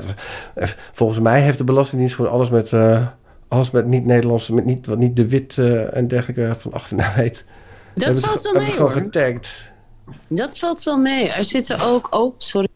volgens 0.93 1.19
mij 1.19 1.41
heeft 1.43 1.59
de 1.59 1.65
Belastingdienst 1.65 2.17
gewoon 2.17 2.31
alles 2.31 2.51
met, 2.51 2.73
eh, 2.73 3.07
alles 3.49 3.71
met 3.71 3.87
niet-Nederlandse, 3.87 4.55
met 4.55 4.65
niet, 4.65 4.87
wat 4.87 4.99
niet 4.99 5.17
de 5.17 5.29
wit 5.29 5.59
eh, 5.59 5.97
en 5.97 6.09
dergelijke 6.09 6.55
van 6.61 6.73
achternaam 6.73 7.15
weet. 7.17 7.45
Dat 7.95 8.05
Hebben 8.05 8.23
ze- 8.23 8.27
valt 8.29 8.43
wel 8.43 8.53
hebben 8.53 8.63
mee 8.63 8.71
ze 8.71 8.77
gewoon 8.77 8.93
hoor. 8.93 9.03
getagd. 9.03 9.73
Dat 10.29 10.59
valt 10.59 10.83
wel 10.83 10.97
mee. 10.99 11.29
Er 11.29 11.45
zitten 11.45 11.81
ook... 11.81 12.15
Oh, 12.15 12.35
sorry. 12.39 12.69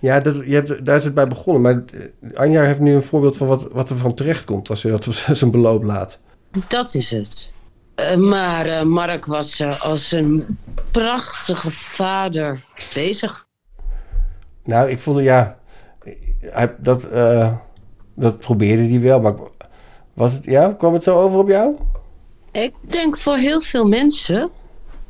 Ja, 0.00 0.20
dat, 0.20 0.34
je 0.44 0.54
hebt, 0.54 0.84
daar 0.86 0.96
is 0.96 1.04
het 1.04 1.14
bij 1.14 1.28
begonnen. 1.28 1.62
Maar 1.62 1.84
eh, 2.22 2.38
Anja 2.38 2.62
heeft 2.62 2.80
nu 2.80 2.94
een 2.94 3.02
voorbeeld 3.02 3.36
van 3.36 3.46
wat, 3.46 3.68
wat 3.72 3.90
er 3.90 3.96
van 3.96 4.14
terecht 4.14 4.44
komt 4.44 4.70
als 4.70 4.82
je 4.82 4.88
dat 4.88 5.06
op 5.06 5.14
zijn 5.36 5.50
beloop 5.50 5.82
laat. 5.82 6.20
Dat 6.68 6.94
is 6.94 7.10
het. 7.10 7.52
Eh, 7.96 8.16
maar 8.16 8.66
eh, 8.66 8.82
Mark 8.82 9.26
was 9.26 9.60
eh, 9.60 9.82
als 9.82 10.12
een 10.12 10.58
prachtige 10.90 11.70
vader 11.70 12.64
bezig. 12.94 13.46
Nou, 14.64 14.90
ik 14.90 14.98
vond, 14.98 15.20
ja, 15.20 15.58
hij, 16.40 16.74
dat, 16.78 17.04
eh, 17.04 17.52
dat 18.14 18.38
probeerde 18.38 18.88
hij 18.88 19.00
wel. 19.00 19.20
Maar 19.20 19.34
was 20.14 20.32
het, 20.32 20.44
ja, 20.44 20.72
kwam 20.78 20.92
het 20.92 21.02
zo 21.02 21.22
over 21.22 21.38
op 21.38 21.48
jou? 21.48 21.76
Ik 22.52 22.74
denk 22.80 23.16
voor 23.18 23.36
heel 23.36 23.60
veel 23.60 23.86
mensen 23.86 24.50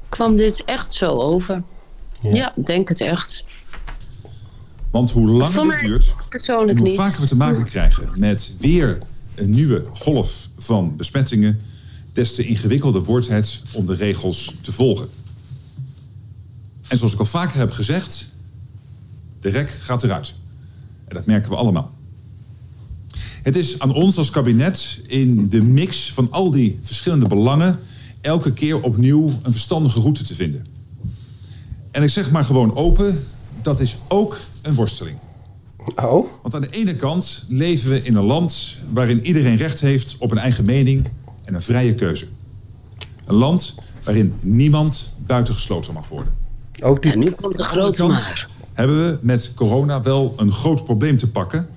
kwam 0.09 0.37
dit 0.37 0.65
echt 0.65 0.93
zo 0.93 1.09
over. 1.09 1.63
Ja, 2.21 2.53
ik 2.57 2.67
denk 2.67 2.89
het 2.89 3.01
echt. 3.01 3.45
Want 4.91 5.11
hoe 5.11 5.29
langer 5.29 5.73
het 5.73 5.81
duurt 5.81 6.15
hoe 6.47 6.73
niet. 6.73 6.97
vaker 6.97 7.21
we 7.21 7.27
te 7.27 7.37
maken 7.37 7.65
krijgen 7.65 8.09
met 8.17 8.57
weer 8.59 8.99
een 9.35 9.51
nieuwe 9.51 9.85
golf 9.93 10.49
van 10.57 10.97
besmettingen, 10.97 11.61
des 12.17 12.35
te 12.35 12.47
ingewikkelder 12.47 13.03
wordt 13.03 13.29
het 13.29 13.63
om 13.73 13.87
de 13.87 13.95
regels 13.95 14.55
te 14.61 14.73
volgen. 14.73 15.09
En 16.89 16.99
zoals 16.99 17.13
ik 17.13 17.19
al 17.19 17.27
vaker 17.27 17.59
heb 17.59 17.71
gezegd, 17.71 18.31
de 19.41 19.49
rek 19.49 19.71
gaat 19.71 20.03
eruit. 20.03 20.35
En 21.09 21.17
dat 21.17 21.27
merken 21.27 21.51
we 21.51 21.57
allemaal. 21.57 21.95
Het 23.43 23.57
is 23.57 23.79
aan 23.79 23.95
ons 23.95 24.19
als 24.19 24.31
kabinet 24.31 25.01
in 25.07 25.49
de 25.49 25.63
mix 25.63 26.13
van 26.13 26.31
al 26.31 26.51
die 26.51 26.79
verschillende 26.83 27.29
belangen 27.29 27.79
elke 28.21 28.53
keer 28.53 28.83
opnieuw 28.83 29.29
een 29.43 29.53
verstandige 29.53 30.01
route 30.01 30.25
te 30.25 30.35
vinden. 30.35 30.67
En 31.91 32.03
ik 32.03 32.11
zeg 32.11 32.31
maar 32.31 32.45
gewoon 32.45 32.75
open, 32.75 33.25
dat 33.63 33.81
is 33.81 33.99
ook 34.09 34.39
een 34.63 34.75
worsteling. 34.75 35.19
Oh? 35.97 36.27
Want 36.43 36.55
aan 36.55 36.61
de 36.61 36.71
ene 36.71 36.97
kant 36.97 37.45
leven 37.49 37.91
we 37.91 38.03
in 38.03 38.17
een 38.17 38.25
land 38.25 38.77
waarin 38.93 39.27
iedereen 39.27 39.57
recht 39.57 39.81
heeft 39.81 40.17
op 40.19 40.31
een 40.31 40.39
eigen 40.39 40.65
mening 40.65 41.09
en 41.47 41.55
een 41.55 41.63
vrije 41.63 41.95
keuze. 41.95 42.27
Een 43.25 43.35
land 43.35 43.75
waarin 44.05 44.35
niemand 44.41 45.15
buitengesloten 45.27 45.93
mag 45.93 46.09
worden. 46.09 46.33
Ook 46.83 47.03
die... 47.03 47.13
En 47.13 47.19
nu 47.19 47.31
komt 47.31 47.57
de 47.57 47.63
de 47.63 47.69
grote 47.69 47.99
kant 47.99 48.13
maar. 48.13 48.49
hebben 48.73 49.07
we 49.07 49.19
met 49.21 49.53
corona 49.55 50.03
wel 50.03 50.35
een 50.37 50.53
groot 50.53 50.85
probleem 50.85 51.17
te 51.17 51.31
pakken, 51.31 51.69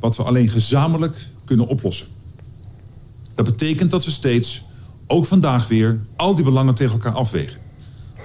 wat 0.00 0.16
we 0.16 0.22
alleen 0.22 0.48
gezamenlijk 0.48 1.16
kunnen 1.44 1.66
oplossen. 1.66 2.06
Dat 3.34 3.44
betekent 3.44 3.90
dat 3.90 4.04
we 4.04 4.10
steeds, 4.10 4.64
ook 5.06 5.26
vandaag 5.26 5.68
weer, 5.68 6.00
al 6.16 6.34
die 6.34 6.44
belangen 6.44 6.74
tegen 6.74 6.92
elkaar 6.92 7.12
afwegen. 7.12 7.60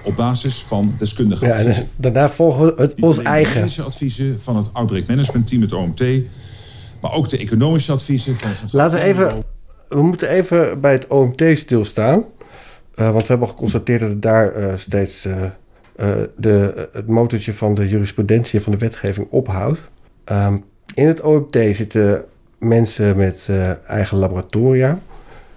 Op 0.04 0.16
basis 0.16 0.62
van 0.62 0.94
deskundige 0.98 1.46
Ja, 1.46 1.52
en 1.52 1.58
adviezen. 1.58 1.88
daarna 1.96 2.30
volgen 2.30 2.64
we 2.66 2.82
het 2.82 2.94
ons 3.00 3.16
de 3.16 3.22
eigen. 3.22 3.54
medische 3.60 3.82
adviezen 3.82 4.40
van 4.40 4.56
het 4.56 4.68
Outbreak 4.72 5.06
Management 5.06 5.46
Team, 5.46 5.62
het 5.62 5.72
OMT, 5.72 6.02
maar 7.00 7.12
ook 7.12 7.28
de 7.28 7.38
economische 7.38 7.92
adviezen 7.92 8.36
van 8.36 8.48
het 8.48 8.58
Centraal 8.58 8.82
Laten 8.82 8.98
we 8.98 9.04
even. 9.04 9.44
We 9.88 10.02
moeten 10.02 10.28
even 10.28 10.80
bij 10.80 10.92
het 10.92 11.06
OMT 11.06 11.42
stilstaan. 11.54 12.24
Eh, 12.94 13.10
want 13.10 13.22
we 13.22 13.28
hebben 13.28 13.46
al 13.46 13.52
geconstateerd 13.52 14.00
dat 14.00 14.22
daar 14.22 14.52
eh, 14.52 14.76
steeds 14.76 15.24
eh, 15.24 15.42
de, 16.36 16.88
het 16.92 17.06
motortje 17.06 17.54
van 17.54 17.74
de 17.74 17.88
jurisprudentie 17.88 18.58
en 18.58 18.64
van 18.64 18.72
de 18.72 18.78
wetgeving 18.78 19.26
ophoudt. 19.30 19.80
Ehm, 20.24 20.56
in 20.94 21.06
het 21.06 21.20
OMT 21.20 21.56
zitten 21.72 22.24
mensen 22.58 23.16
met 23.16 23.48
eigen 23.86 24.18
laboratoria. 24.18 24.98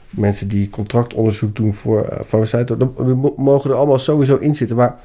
Mensen 0.10 0.48
die 0.48 0.70
contractonderzoek 0.70 1.56
doen 1.56 1.74
voor 1.74 2.22
farmaceuten. 2.26 2.94
Mo- 2.98 3.34
mogen 3.38 3.70
er 3.70 3.76
allemaal 3.76 4.00
sowieso 4.00 4.36
in 4.36 4.56
zitten. 4.56 4.76
Maar 4.76 5.00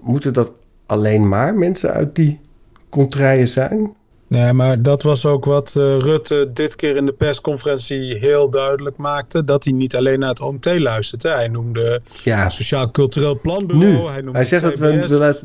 moeten 0.00 0.32
dat 0.32 0.52
alleen 0.86 1.28
maar 1.28 1.54
mensen 1.54 1.92
uit 1.92 2.14
die 2.14 2.40
contraien 2.88 3.48
zijn. 3.48 3.92
Nee, 4.28 4.52
maar 4.52 4.82
dat 4.82 5.02
was 5.02 5.26
ook 5.26 5.44
wat 5.44 5.74
uh, 5.76 5.98
Rutte 5.98 6.50
dit 6.52 6.76
keer 6.76 6.96
in 6.96 7.06
de 7.06 7.12
persconferentie 7.12 8.14
heel 8.18 8.50
duidelijk 8.50 8.96
maakte. 8.96 9.44
Dat 9.44 9.64
hij 9.64 9.72
niet 9.72 9.96
alleen 9.96 10.18
naar 10.18 10.28
het 10.28 10.40
OMT 10.40 10.78
luistert. 10.78 11.22
Hè. 11.22 11.30
Hij 11.30 11.48
noemde 11.48 12.00
Ja. 12.22 12.48
Sociaal 12.48 12.90
Cultureel 12.90 13.40
Planbureau. 13.40 13.92
Nu. 13.92 14.06
Hij, 14.06 14.20
noemde 14.20 14.38
Hij 14.38 14.44
zegt 14.44 14.62
dat 14.62 14.78
we... 14.78 15.40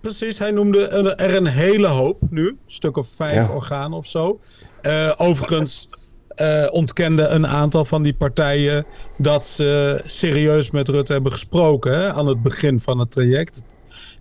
Precies, 0.00 0.38
hij 0.38 0.50
noemde 0.50 0.86
er 1.16 1.36
een 1.36 1.46
hele 1.46 1.86
hoop 1.86 2.18
nu. 2.30 2.46
Een 2.48 2.58
stuk 2.66 2.96
of 2.96 3.08
vijf 3.16 3.46
Ja. 3.46 3.54
organen 3.54 3.98
of 3.98 4.06
zo. 4.06 4.40
Eh, 4.80 5.12
overigens 5.16 5.88
eh 6.28 6.66
ontkenden 6.70 7.34
een 7.34 7.46
aantal 7.46 7.84
van 7.84 8.02
die 8.02 8.14
partijen 8.14 8.84
dat 9.18 9.44
ze 9.44 10.00
serieus 10.06 10.70
met 10.70 10.88
Rutte 10.88 11.12
hebben 11.12 11.32
gesproken 11.32 11.94
hè, 11.94 12.12
aan 12.12 12.26
het 12.26 12.42
begin 12.42 12.80
van 12.80 12.98
het 12.98 13.10
traject. 13.10 13.62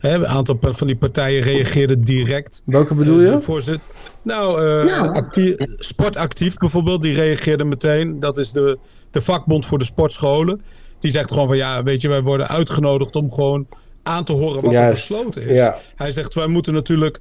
Hè, 0.03 0.13
een 0.13 0.27
aantal 0.27 0.57
van 0.61 0.87
die 0.87 0.95
partijen 0.95 1.41
reageerden 1.41 1.99
direct. 1.99 2.61
Welke 2.65 2.93
bedoel 2.93 3.19
Eh, 3.19 3.31
je? 3.31 3.39
voorzit- 3.39 3.79
nou, 4.23 4.61
eh, 4.61 4.85
Nou. 4.97 5.13
actie- 5.13 5.55
Sportactief 5.77 6.57
bijvoorbeeld, 6.57 7.01
die 7.01 7.13
reageerde 7.13 7.63
meteen. 7.63 8.19
Dat 8.19 8.37
is 8.37 8.51
de, 8.51 8.77
de 9.11 9.21
vakbond 9.21 9.65
voor 9.65 9.77
de 9.77 9.85
sportscholen. 9.85 10.61
Die 10.99 11.11
zegt 11.11 11.31
gewoon 11.31 11.47
van 11.47 11.57
ja, 11.57 11.83
weet 11.83 12.01
je, 12.01 12.09
wij 12.09 12.21
worden 12.21 12.47
uitgenodigd 12.47 13.15
om 13.15 13.31
gewoon 13.31 13.67
aan 14.03 14.23
te 14.23 14.33
horen 14.33 14.61
wat 14.63 14.73
er 14.73 14.89
besloten 14.89 15.41
is. 15.47 15.57
ja. 15.57 15.77
Hij 15.95 16.11
zegt 16.11 16.33
wij 16.33 16.47
moeten 16.47 16.73
natuurlijk 16.73 17.19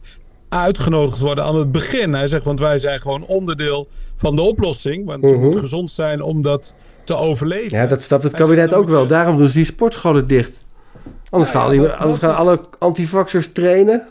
uitgenodigd 0.49 1.18
worden 1.18 1.45
aan 1.45 1.57
het 1.57 1.73
begin. 1.73 2.14
Hij 2.14 2.29
zegt 2.29 2.45
want 2.45 2.61
wij 2.61 2.79
zijn 2.79 3.01
gewoon 3.01 3.27
onderdeel 3.27 3.88
van 4.16 4.37
de 4.37 4.42
oplossing. 4.42 5.07
Want 5.07 5.23
je 5.23 5.29
Mhm. 5.29 5.40
moet 5.45 5.57
gezond 5.59 5.90
zijn 5.90 6.23
om 6.23 6.42
dat 6.42 6.75
te 7.05 7.16
overleven. 7.16 7.79
Ja, 7.79 7.87
dat 7.87 8.03
snapt 8.03 8.23
het 8.23 8.33
Hij 8.33 8.40
kabinet 8.40 8.73
ook 8.75 8.88
wel. 8.88 9.07
Daarom 9.07 9.37
doen 9.37 9.49
ze 9.49 9.55
die 9.55 9.64
sportscholen 9.64 10.27
dicht. 10.27 10.61
Anders 11.33 11.53
Ja, 11.53 11.59
ja, 11.59 11.64
gaan, 11.64 11.71
die, 11.77 11.81
dat- 11.88 11.97
anders 11.99 12.18
dat 12.21 12.31
gaan 12.31 12.38
alle 12.38 12.61
antivaxers 12.79 13.53
trainen. 13.53 14.03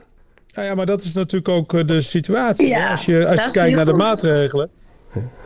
Ja, 0.47 0.61
ja, 0.63 0.75
maar 0.75 0.85
dat 0.85 1.03
is 1.03 1.13
natuurlijk 1.13 1.49
ook 1.51 1.73
eh, 1.73 1.85
de 1.87 2.01
situatie. 2.01 2.67
Ja, 2.67 2.89
als 2.91 3.05
je, 3.05 3.27
als 3.27 3.43
je 3.43 3.51
kijkt 3.51 3.75
naar 3.75 3.85
de 3.85 3.93
maatregelen. 3.93 4.69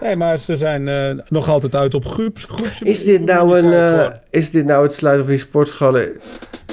Nee, 0.02 0.16
maar 0.16 0.38
ze 0.38 0.56
zijn 0.56 0.88
eh, 0.88 1.24
nog 1.30 1.50
altijd 1.50 1.76
uit 1.76 1.94
op 1.94 2.06
groeps. 2.06 2.44
groeps 2.44 2.82
Is 2.82 3.04
dit, 3.04 3.26
nou 3.26 3.60
een, 3.60 3.74
eh, 3.74 4.08
is 4.30 4.52
dit 4.52 4.66
nou 4.66 4.84
het 4.84 4.94
sluiten 4.94 5.26
van 5.26 5.34
die 5.36 5.44
sportscholen? 5.44 6.08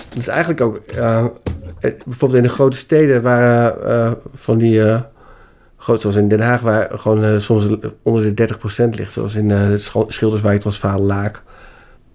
Dat 0.09 0.19
is 0.19 0.29
eigenlijk 0.29 0.61
ook... 0.61 0.77
eh, 0.77 1.27
bijvoorbeeld 2.05 2.43
in 2.43 2.49
de 2.49 2.55
grote 2.55 2.77
steden 2.77 3.23
waren 3.23 3.85
eh, 3.87 4.12
van 4.35 4.59
die... 4.59 4.85
eh, 4.85 5.01
groot, 5.77 6.01
zoals 6.01 6.17
in 6.17 6.29
Den 6.29 6.41
Haag, 6.41 6.61
waar 6.61 6.88
gewoon 6.99 7.41
soms 7.41 7.65
onder 8.03 8.35
de 8.35 8.49
30% 8.87 8.88
ligt. 8.91 9.12
Zoals 9.12 9.35
in 9.35 9.51
eh 9.51 9.69
Scho- 9.77 10.07
Schilderswijk, 10.09 10.61
Transvaal, 10.61 11.01
Laak. 11.01 11.43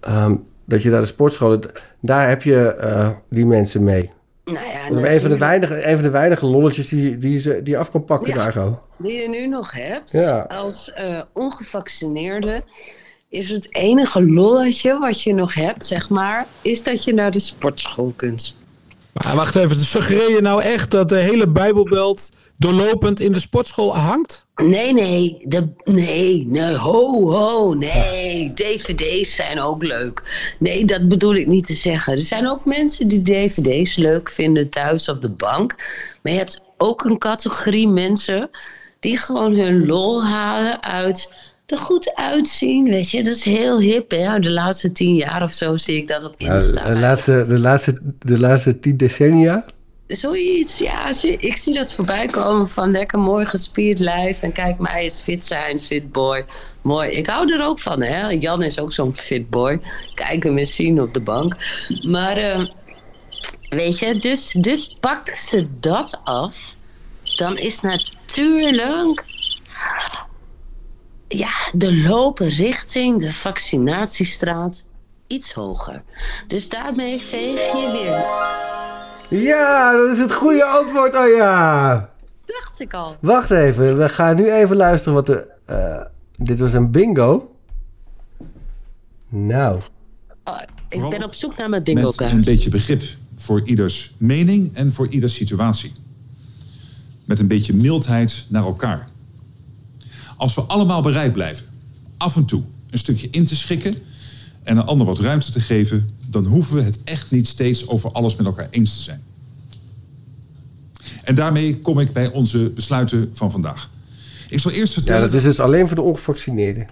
Ehm, 0.00 0.34
dat 0.68 0.82
je 0.82 0.90
daar 0.90 1.00
de 1.00 1.06
sportscholen... 1.06 1.60
Daar 2.00 2.28
heb 2.28 2.42
je 2.42 2.66
eh, 2.74 3.10
die 3.28 3.46
mensen 3.46 3.84
mee. 3.84 4.10
Nou 4.44 4.66
ja, 4.66 4.88
Dat 4.88 4.98
is 5.04 5.14
een 5.14 5.20
van, 5.20 5.30
de 5.30 5.38
weinige, 5.38 5.86
een 5.86 5.94
van 5.94 6.02
de 6.02 6.10
weinige 6.10 6.46
lolletjes 6.46 6.88
die, 6.88 7.18
die, 7.18 7.38
ze, 7.38 7.60
die 7.62 7.72
je 7.72 7.78
af 7.78 7.90
kan 7.90 8.04
pakken 8.04 8.28
Ja. 8.28 8.34
daar 8.34 8.52
gewoon. 8.52 8.78
die 8.98 9.22
je 9.22 9.28
nu 9.28 9.46
nog 9.46 9.72
hebt, 9.72 10.10
Ja. 10.12 10.40
als 10.40 10.92
eh, 10.92 11.22
ongevaccineerde, 11.32 12.62
is 13.28 13.50
het 13.50 13.74
enige 13.74 14.24
lolletje 14.30 14.98
wat 14.98 15.22
je 15.22 15.34
nog 15.34 15.54
hebt, 15.54 15.86
zeg 15.86 16.08
maar, 16.08 16.46
is 16.62 16.82
dat 16.82 17.04
je 17.04 17.14
naar 17.14 17.30
de 17.30 17.38
sportschool 17.38 18.12
kunt. 18.16 18.56
Maar 19.24 19.36
wacht 19.36 19.56
even, 19.56 19.80
suggereer 19.80 20.30
je 20.30 20.40
nou 20.40 20.62
echt 20.62 20.90
dat 20.90 21.08
de 21.08 21.18
hele 21.18 21.48
Bijbelbelt 21.48 22.28
doorlopend 22.56 23.20
in 23.20 23.32
de 23.32 23.40
sportschool 23.40 23.96
hangt? 23.96 24.46
Nee, 24.56 24.92
nee, 24.92 25.42
de, 25.44 25.68
nee, 25.84 26.46
nee, 26.46 26.74
ho, 26.74 27.30
ho, 27.30 27.74
nee. 27.74 28.52
DVD's 28.54 29.34
zijn 29.34 29.60
ook 29.60 29.82
leuk. 29.82 30.52
Nee, 30.58 30.84
dat 30.84 31.08
bedoel 31.08 31.34
ik 31.34 31.46
niet 31.46 31.66
te 31.66 31.72
zeggen. 31.72 32.12
Er 32.12 32.18
zijn 32.18 32.48
ook 32.48 32.64
mensen 32.64 33.08
die 33.08 33.22
DVD's 33.22 33.96
leuk 33.96 34.30
vinden 34.30 34.68
thuis 34.68 35.08
op 35.08 35.22
de 35.22 35.30
bank. 35.30 35.74
Maar 36.22 36.32
je 36.32 36.38
hebt 36.38 36.60
ook 36.76 37.04
een 37.04 37.18
categorie 37.18 37.88
mensen 37.88 38.50
die 39.00 39.18
gewoon 39.18 39.54
hun 39.54 39.86
lol 39.86 40.24
halen 40.24 40.82
uit 40.82 41.32
er 41.70 41.78
goed 41.78 42.14
uitzien. 42.14 42.84
Weet 42.84 43.10
je, 43.10 43.22
dat 43.22 43.36
is 43.36 43.44
heel 43.44 43.80
hip, 43.80 44.10
hè. 44.10 44.38
De 44.38 44.50
laatste 44.50 44.92
tien 44.92 45.14
jaar 45.14 45.42
of 45.42 45.52
zo 45.52 45.76
zie 45.76 45.96
ik 45.96 46.08
dat 46.08 46.24
op 46.24 46.34
Ja, 46.38 46.52
Insta. 46.52 46.92
de, 46.92 46.98
laatste, 46.98 47.44
de, 47.48 47.58
laatste, 47.58 47.98
de 48.18 48.38
laatste 48.38 48.80
tien 48.80 48.96
decennia. 48.96 49.64
Zoiets, 50.06 50.78
ja. 50.78 51.08
Ik 51.22 51.56
zie 51.56 51.74
dat 51.74 51.92
voorbij 51.92 52.26
komen 52.26 52.68
van 52.68 52.90
lekker 52.90 53.18
mooi 53.18 53.46
gespierd 53.46 53.98
lijf. 53.98 54.42
En 54.42 54.52
kijk, 54.52 54.78
mij 54.78 55.04
is 55.04 55.20
fit 55.20 55.44
zijn, 55.44 55.80
fit 55.80 56.12
boy. 56.12 56.44
Mooi. 56.82 57.10
Ik 57.10 57.26
hou 57.26 57.52
er 57.52 57.64
ook 57.64 57.78
van, 57.78 58.02
hè. 58.02 58.28
Jan 58.28 58.62
is 58.62 58.80
ook 58.80 58.92
zo'n 58.92 59.14
fit 59.14 59.50
boy. 59.50 59.80
Kijk 60.14 60.42
hem 60.42 60.58
eens 60.58 60.74
zien 60.74 61.00
op 61.00 61.14
de 61.14 61.20
bank. 61.20 61.56
Maar, 62.08 62.36
eh, 62.36 62.64
weet 63.68 63.98
je, 63.98 64.14
dus, 64.18 64.54
dus 64.58 64.96
pak 65.00 65.28
ze 65.28 65.66
dat 65.80 66.20
af. 66.24 66.76
Dan 67.36 67.58
is 67.58 67.80
natuurlijk... 67.80 69.24
Ja, 71.28 71.50
de 71.72 71.94
lopen 71.96 72.48
richting 72.48 73.20
de 73.20 73.32
vaccinatiestraat 73.32 74.86
iets 75.26 75.52
hoger. 75.52 76.02
Dus 76.46 76.68
daarmee 76.68 77.18
veeg 77.18 77.54
je 77.72 77.90
weer 79.30 79.40
Ja, 79.42 79.92
dat 79.92 80.10
is 80.12 80.18
het 80.18 80.32
goede 80.32 80.64
antwoord. 80.64 81.14
Oh 81.16 81.28
ja. 81.36 82.10
dacht 82.46 82.80
ik 82.80 82.94
al. 82.94 83.16
Wacht 83.20 83.50
even, 83.50 83.98
we 83.98 84.08
gaan 84.08 84.36
nu 84.36 84.52
even 84.52 84.76
luisteren 84.76 85.14
wat 85.14 85.26
de. 85.26 85.46
eh, 85.66 86.00
dit 86.36 86.58
was 86.60 86.72
een 86.72 86.90
bingo. 86.90 87.54
Nou, 89.28 89.80
Oh, 90.44 90.60
ik 90.88 91.08
ben 91.10 91.22
op 91.24 91.34
zoek 91.34 91.56
naar 91.56 91.68
mijn 91.68 91.82
Met 91.84 91.94
bingo 91.94 92.08
een 92.08 92.14
kaart. 92.14 92.44
beetje 92.44 92.70
begrip 92.70 93.02
voor 93.36 93.62
ieders 93.66 94.14
mening 94.18 94.74
en 94.74 94.92
voor 94.92 95.08
ieders 95.08 95.34
situatie. 95.34 95.92
Met 97.24 97.38
een 97.38 97.46
beetje 97.48 97.74
mildheid 97.74 98.46
naar 98.48 98.64
elkaar. 98.64 99.08
Als 100.38 100.54
we 100.54 100.60
allemaal 100.60 101.02
bereid 101.02 101.32
blijven, 101.32 101.66
af 102.16 102.36
en 102.36 102.44
toe 102.44 102.62
een 102.90 102.98
stukje 102.98 103.28
in 103.30 103.44
te 103.44 103.56
schikken 103.56 103.94
en 104.62 104.76
een 104.76 104.86
ander 104.86 105.06
wat 105.06 105.18
ruimte 105.18 105.52
te 105.52 105.60
geven, 105.60 106.10
dan 106.26 106.44
hoeven 106.44 106.76
we 106.76 106.82
het 106.82 107.04
echt 107.04 107.30
niet 107.30 107.48
steeds 107.48 107.88
over 107.88 108.12
alles 108.12 108.36
met 108.36 108.46
elkaar 108.46 108.68
eens 108.70 108.96
te 108.96 109.02
zijn. 109.02 109.22
En 111.24 111.34
daarmee 111.34 111.78
kom 111.78 111.98
ik 111.98 112.12
bij 112.12 112.30
onze 112.30 112.70
besluiten 112.70 113.30
van 113.32 113.50
vandaag. 113.50 113.90
Ik 114.48 114.60
zal 114.60 114.72
eerst 114.72 114.94
ja, 114.94 115.00
vertellen. 115.00 115.22
dat 115.22 115.34
is 115.34 115.42
dus 115.42 115.60
alleen 115.60 115.86
voor 115.86 115.96
de 115.96 116.02
ongevaccineerden. 116.02 116.86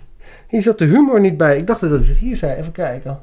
Hier 0.48 0.62
zat 0.62 0.78
de 0.78 0.84
humor 0.84 1.20
niet 1.20 1.36
bij. 1.36 1.56
Ik 1.58 1.66
dacht 1.66 1.80
dat 1.80 1.90
hij 1.90 1.98
het 1.98 2.16
hier 2.16 2.36
zei. 2.36 2.60
Even 2.60 2.72
kijken. 2.72 3.20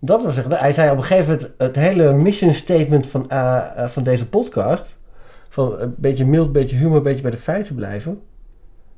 Dat 0.00 0.24
was 0.24 0.36
echt. 0.36 0.46
Hij 0.48 0.72
zei 0.72 0.90
op 0.90 0.96
een 0.96 1.04
gegeven 1.04 1.32
moment 1.32 1.50
het 1.58 1.76
hele 1.76 2.12
mission 2.12 2.54
statement 2.54 3.06
van, 3.06 3.30
eh, 3.30 3.56
eh, 3.76 3.88
van 3.88 4.02
deze 4.02 4.26
podcast. 4.26 4.96
Van 5.48 5.80
een 5.80 5.94
beetje 5.96 6.24
mild, 6.24 6.46
een 6.46 6.52
beetje 6.52 6.76
humor, 6.76 6.96
een 6.96 7.02
beetje 7.02 7.22
bij 7.22 7.30
de 7.30 7.36
feiten 7.36 7.74
blijven. 7.74 8.20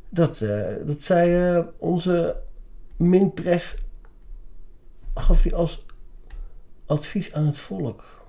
Dat, 0.09 0.41
eh, 0.41 0.75
dat 0.87 1.03
zei 1.03 1.57
eh, 1.57 1.67
onze 1.79 2.37
minpres. 2.97 3.75
gaf 5.15 5.43
hij 5.43 5.55
als 5.55 5.85
advies 6.87 7.33
aan 7.33 7.47
het 7.47 7.59
volk. 7.59 8.25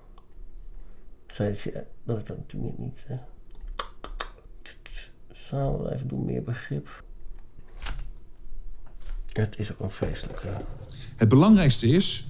Zei 1.27 1.53
ze, 1.53 1.83
dat 2.03 2.17
is 2.17 2.23
dat 2.23 2.37
natuurlijk 2.37 2.77
niet. 2.77 2.99
Samen 5.31 5.93
even 5.93 6.07
doen, 6.07 6.25
meer 6.25 6.43
begrip. 6.43 7.03
Het 9.33 9.59
is 9.59 9.71
ook 9.71 9.79
een 9.79 9.91
vreselijke. 9.91 10.47
Het 11.15 11.29
belangrijkste 11.29 11.87
is, 11.87 12.27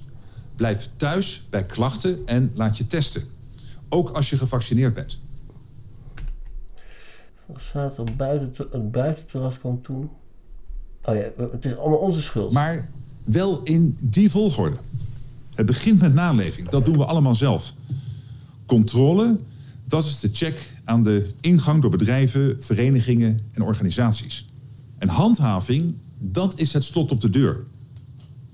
blijf 0.55 0.89
thuis 0.95 1.47
bij 1.49 1.65
klachten 1.65 2.25
en 2.25 2.51
laat 2.55 2.77
je 2.77 2.87
testen. 2.87 3.23
Ook 3.89 4.09
als 4.09 4.29
je 4.29 4.37
gevaccineerd 4.37 4.93
bent. 4.93 5.19
Wat 7.47 7.61
staat 7.61 7.97
er 7.97 8.03
buiten, 8.17 8.67
het 8.71 8.91
buitenterras 8.91 9.59
kwam 9.59 9.81
toen? 9.81 10.09
Oh 11.03 11.15
ja, 11.15 11.29
het 11.51 11.65
is 11.65 11.77
allemaal 11.77 11.97
onze 11.97 12.21
schuld. 12.21 12.51
Maar 12.51 12.89
wel 13.23 13.63
in 13.63 13.97
die 14.01 14.31
volgorde. 14.31 14.75
Het 15.55 15.65
begint 15.65 16.01
met 16.01 16.13
naleving. 16.13 16.69
Dat 16.69 16.85
doen 16.85 16.97
we 16.97 17.05
allemaal 17.05 17.35
zelf. 17.35 17.73
Controle, 18.65 19.37
dat 19.83 20.05
is 20.05 20.19
de 20.19 20.29
check 20.33 20.73
aan 20.83 21.03
de 21.03 21.29
ingang 21.41 21.81
door 21.81 21.91
bedrijven, 21.91 22.57
verenigingen 22.59 23.41
en 23.53 23.61
organisaties. 23.61 24.49
En 24.97 25.07
handhaving, 25.07 25.95
dat 26.17 26.59
is 26.59 26.73
het 26.73 26.83
slot 26.83 27.11
op 27.11 27.21
de 27.21 27.29
deur. 27.29 27.63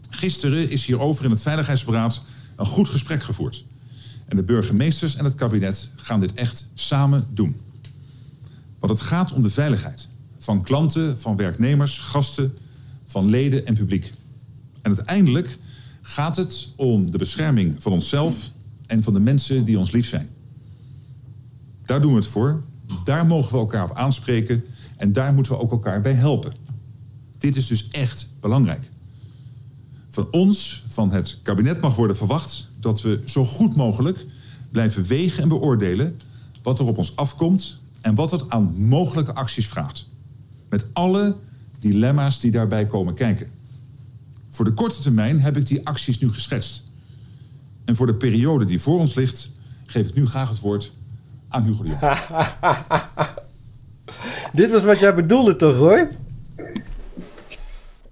Gisteren 0.10 0.70
is 0.70 0.86
hierover 0.86 1.26
in 1.26 1.32
het 1.32 1.42
Veiligheidsberaad 1.42 2.22
een 2.56 2.66
goed 2.66 2.90
gesprek 2.90 3.24
gevoerd. 3.24 3.66
En 4.26 4.36
de 4.36 4.44
burgemeesters 4.44 5.16
en 5.16 5.24
het 5.24 5.36
kabinet 5.36 5.92
gaan 5.96 6.20
dit 6.20 6.34
echt 6.34 6.72
samen 6.74 7.28
doen. 7.30 7.56
Want 8.84 9.00
het 9.00 9.08
gaat 9.08 9.34
om 9.34 9.42
de 9.42 9.50
veiligheid 9.50 10.08
van 10.40 10.64
klanten, 10.64 11.22
van 11.22 11.36
werknemers, 11.36 12.00
gasten, 12.00 12.58
van 13.06 13.30
leden 13.30 13.66
en 13.66 13.74
publiek. 13.74 14.12
En 14.82 14.96
uiteindelijk 14.96 15.58
gaat 16.02 16.36
het 16.36 16.70
om 16.76 17.12
de 17.12 17.18
bescherming 17.18 17.76
van 17.80 17.92
onszelf 17.92 18.50
en 18.88 19.04
van 19.04 19.14
de 19.14 19.20
mensen 19.20 19.66
die 19.66 19.80
ons 19.80 19.92
lief 19.92 20.08
zijn. 20.08 20.30
Daar 21.86 22.02
doen 22.02 22.12
we 22.12 22.18
het 22.18 22.28
voor. 22.28 22.64
Daar 23.04 23.26
mogen 23.26 23.52
we 23.52 23.58
elkaar 23.58 23.84
op 23.84 23.96
aanspreken 23.96 24.64
en 24.98 25.14
daar 25.14 25.34
moeten 25.34 25.52
we 25.52 25.60
ook 25.60 25.72
elkaar 25.72 26.02
bij 26.02 26.14
helpen. 26.14 26.54
Dit 27.38 27.56
is 27.56 27.68
dus 27.68 27.88
echt 27.88 28.30
belangrijk. 28.40 28.90
Van 30.10 30.28
ons, 30.32 30.84
van 30.88 31.12
het 31.12 31.40
kabinet, 31.42 31.82
mag 31.82 31.96
worden 31.96 32.18
verwacht 32.18 32.68
dat 32.80 33.02
we 33.02 33.22
zo 33.26 33.46
goed 33.46 33.76
mogelijk 33.76 34.26
blijven 34.72 35.04
wegen 35.04 35.44
en 35.44 35.50
beoordelen 35.50 36.20
wat 36.62 36.80
er 36.80 36.88
op 36.88 36.98
ons 36.98 37.16
afkomt 37.16 37.82
en 38.04 38.16
wat 38.16 38.32
het 38.32 38.50
aan 38.50 38.76
mogelijke 38.78 39.34
acties 39.34 39.68
vraagt. 39.68 40.08
Met 40.70 40.86
alle 40.94 41.36
dilemma's 41.80 42.40
die 42.40 42.52
daarbij 42.52 42.86
komen 42.86 43.14
kijken. 43.14 43.48
Voor 44.50 44.66
de 44.66 44.74
korte 44.74 45.02
termijn 45.02 45.42
heb 45.42 45.58
ik 45.58 45.68
die 45.68 45.88
acties 45.88 46.20
nu 46.20 46.32
geschetst. 46.32 46.84
En 47.86 47.96
voor 47.96 48.08
de 48.08 48.16
periode 48.16 48.66
die 48.66 48.82
voor 48.82 49.00
ons 49.00 49.14
ligt, 49.14 49.52
geef 49.86 50.08
ik 50.08 50.16
nu 50.16 50.26
graag 50.26 50.50
het 50.50 50.60
woord 50.60 50.92
aan 51.48 51.64
Hugo 51.64 51.84
de 51.84 51.90
Jong. 51.90 52.02
Dit 54.54 54.72
was 54.72 54.84
wat 54.84 55.00
jij 55.00 55.16
bedoelde 55.16 55.56
toch, 55.56 55.76
Roy? 55.76 56.08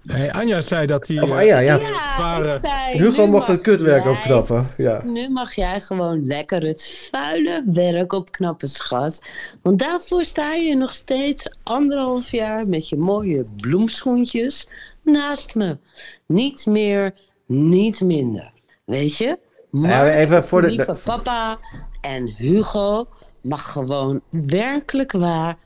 Nee, 0.02 0.32
Anja 0.32 0.60
zei 0.60 0.86
dat 0.86 1.06
hij... 1.08 1.20
Of 1.22 1.30
eh, 1.30 1.36
Anja, 1.36 1.58
ja. 1.58 1.76
Ja, 1.76 2.18
waren- 2.18 2.60
zei, 2.60 2.98
Hugo 2.98 3.26
mocht 3.26 3.46
mag 3.46 3.56
het 3.56 3.60
kutwerk 3.60 4.02
jij- 4.04 4.12
opknappen. 4.12 4.70
Ja. 4.76 5.00
Nu 5.04 5.28
mag 5.28 5.54
jij 5.54 5.80
gewoon 5.80 6.26
lekker 6.26 6.62
het 6.62 7.08
vuile 7.10 7.64
werk 7.72 8.12
opknappen, 8.12 8.68
schat. 8.68 9.22
Want 9.62 9.78
daarvoor 9.78 10.24
sta 10.24 10.54
je 10.54 10.76
nog 10.76 10.92
steeds 10.94 11.50
anderhalf 11.62 12.30
jaar 12.30 12.66
met 12.68 12.88
je 12.88 12.96
mooie 12.96 13.44
bloemschoentjes 13.56 14.68
naast 15.02 15.54
me. 15.54 15.78
Niet 16.26 16.66
meer, 16.66 17.14
niet 17.46 18.00
minder. 18.00 18.52
Weet 18.84 19.16
je? 19.16 19.38
Maar 19.70 20.06
even 20.06 20.44
voor 20.44 20.60
de- 20.62 20.68
lieve 20.68 20.96
papa 21.04 21.58
en 22.00 22.26
Hugo 22.36 23.06
mag 23.40 23.72
gewoon 23.72 24.20
werkelijk 24.30 25.12
waar 25.12 25.56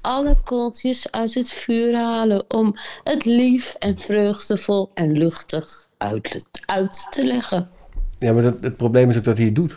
alle 0.00 0.36
kooltjes 0.44 1.10
uit 1.10 1.34
het 1.34 1.50
vuur 1.50 1.94
halen 1.94 2.44
om 2.54 2.74
het 3.04 3.24
lief 3.24 3.74
en 3.78 3.96
vreugdevol 3.96 4.90
en 4.94 5.12
luchtig 5.18 5.88
uit, 5.98 6.44
uit 6.66 7.06
te 7.10 7.24
leggen. 7.24 7.68
Ja, 8.18 8.32
maar 8.32 8.42
dat, 8.42 8.54
het 8.60 8.76
probleem 8.76 9.10
is 9.10 9.16
ook 9.16 9.24
dat 9.24 9.36
hij 9.36 9.46
het 9.46 9.54
doet. 9.54 9.76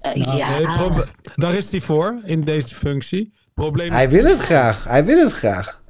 Eh, 0.00 0.14
Nou, 0.14 0.36
ja, 0.36 0.58
nee, 0.58 1.04
daar 1.34 1.54
is 1.54 1.70
hij 1.70 1.80
voor, 1.80 2.20
in 2.24 2.40
deze 2.40 2.74
functie. 2.74 3.32
Probleem 3.54 3.90
Hij 3.90 4.10
wil 4.10 4.24
het 4.24 4.38
graag. 4.38 4.84
Hij 4.84 5.04
wil 5.04 5.18
het 5.18 5.32
graag. 5.32 5.80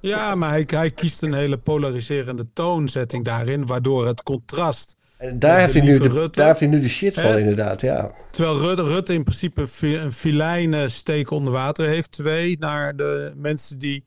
Ja, 0.00 0.34
maar 0.34 0.50
hij, 0.50 0.64
hij 0.66 0.90
kiest 0.90 1.22
een 1.22 1.34
hele 1.34 1.58
polariserende 1.58 2.52
toonzetting 2.52 3.24
daarin, 3.24 3.66
waardoor 3.66 4.06
het 4.06 4.22
contrast. 4.22 4.96
En 5.20 5.38
daar, 5.38 5.58
heeft 5.58 5.72
hij 5.72 5.82
nu 5.82 5.98
de, 5.98 6.08
Rutte. 6.08 6.38
daar 6.38 6.46
heeft 6.48 6.60
hij 6.60 6.68
nu 6.68 6.80
de 6.80 6.88
shit 6.88 7.14
van, 7.14 7.38
inderdaad. 7.38 7.80
Ja. 7.80 8.10
Terwijl 8.30 8.58
Rutte, 8.58 8.82
Rutte 8.82 9.14
in 9.14 9.22
principe 9.22 9.60
een 9.60 9.68
fi- 9.68 9.96
een 9.96 10.12
filijne 10.12 10.88
steek 10.88 11.30
onder 11.30 11.52
water 11.52 11.86
heeft. 11.86 12.12
Twee, 12.12 12.56
naar 12.58 12.96
de 12.96 13.32
mensen 13.36 13.78
die 13.78 14.04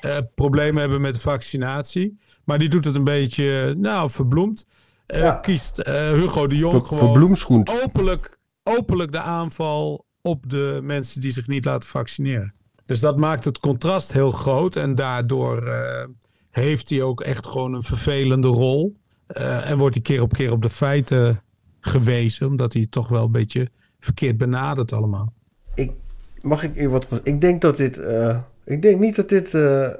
eh, 0.00 0.18
problemen 0.34 0.80
hebben 0.80 1.00
met 1.00 1.14
de 1.14 1.20
vaccinatie. 1.20 2.18
Maar 2.44 2.58
die 2.58 2.68
doet 2.68 2.84
het 2.84 2.94
een 2.94 3.04
beetje, 3.04 3.74
nou, 3.78 4.10
verbloemd. 4.10 4.64
Ja. 5.06 5.32
Kiest 5.32 5.78
eh, 5.78 6.12
Hugo 6.12 6.46
de 6.46 6.56
Jong 6.56 6.86
Ver, 6.86 6.98
gewoon 6.98 7.68
openlijk, 7.82 8.38
openlijk 8.62 9.12
de 9.12 9.20
aanval 9.20 10.06
op 10.22 10.50
de 10.50 10.80
mensen 10.82 11.20
die 11.20 11.32
zich 11.32 11.46
niet 11.46 11.64
laten 11.64 11.88
vaccineren. 11.88 12.54
Dus 12.84 13.00
dat 13.00 13.16
maakt 13.16 13.44
het 13.44 13.58
contrast 13.58 14.12
heel 14.12 14.30
groot. 14.30 14.76
En 14.76 14.94
daardoor 14.94 15.68
heeft 16.50 16.90
hij 16.90 17.02
ook 17.02 17.20
echt 17.20 17.46
gewoon 17.46 17.74
een 17.74 17.82
vervelende 17.82 18.48
rol. 18.48 18.96
Eh, 19.26 19.70
en 19.70 19.78
wordt 19.78 19.94
hij 19.94 20.02
keer 20.02 20.22
op 20.22 20.32
keer 20.32 20.52
op 20.52 20.62
de 20.62 20.68
feiten 20.68 21.40
gewezen. 21.80 22.46
Omdat 22.46 22.72
hij 22.72 22.86
toch 22.90 23.08
wel 23.08 23.24
een 23.24 23.32
beetje 23.32 23.70
verkeerd 24.00 24.38
benadert 24.38 24.92
allemaal. 24.92 25.32
Ik, 25.74 25.92
mag 26.40 26.62
ik 26.62 26.74
hier 26.74 26.88
wat. 26.88 27.08
Ik 27.22 27.40
denk 27.40 27.60
dat 27.60 27.76
dit... 27.76 27.98
eh, 27.98 28.38
ik 28.64 28.82
denk 28.82 29.00
niet 29.00 29.16
dat 29.16 29.28
dit 29.28 29.54
eh, 29.54 29.90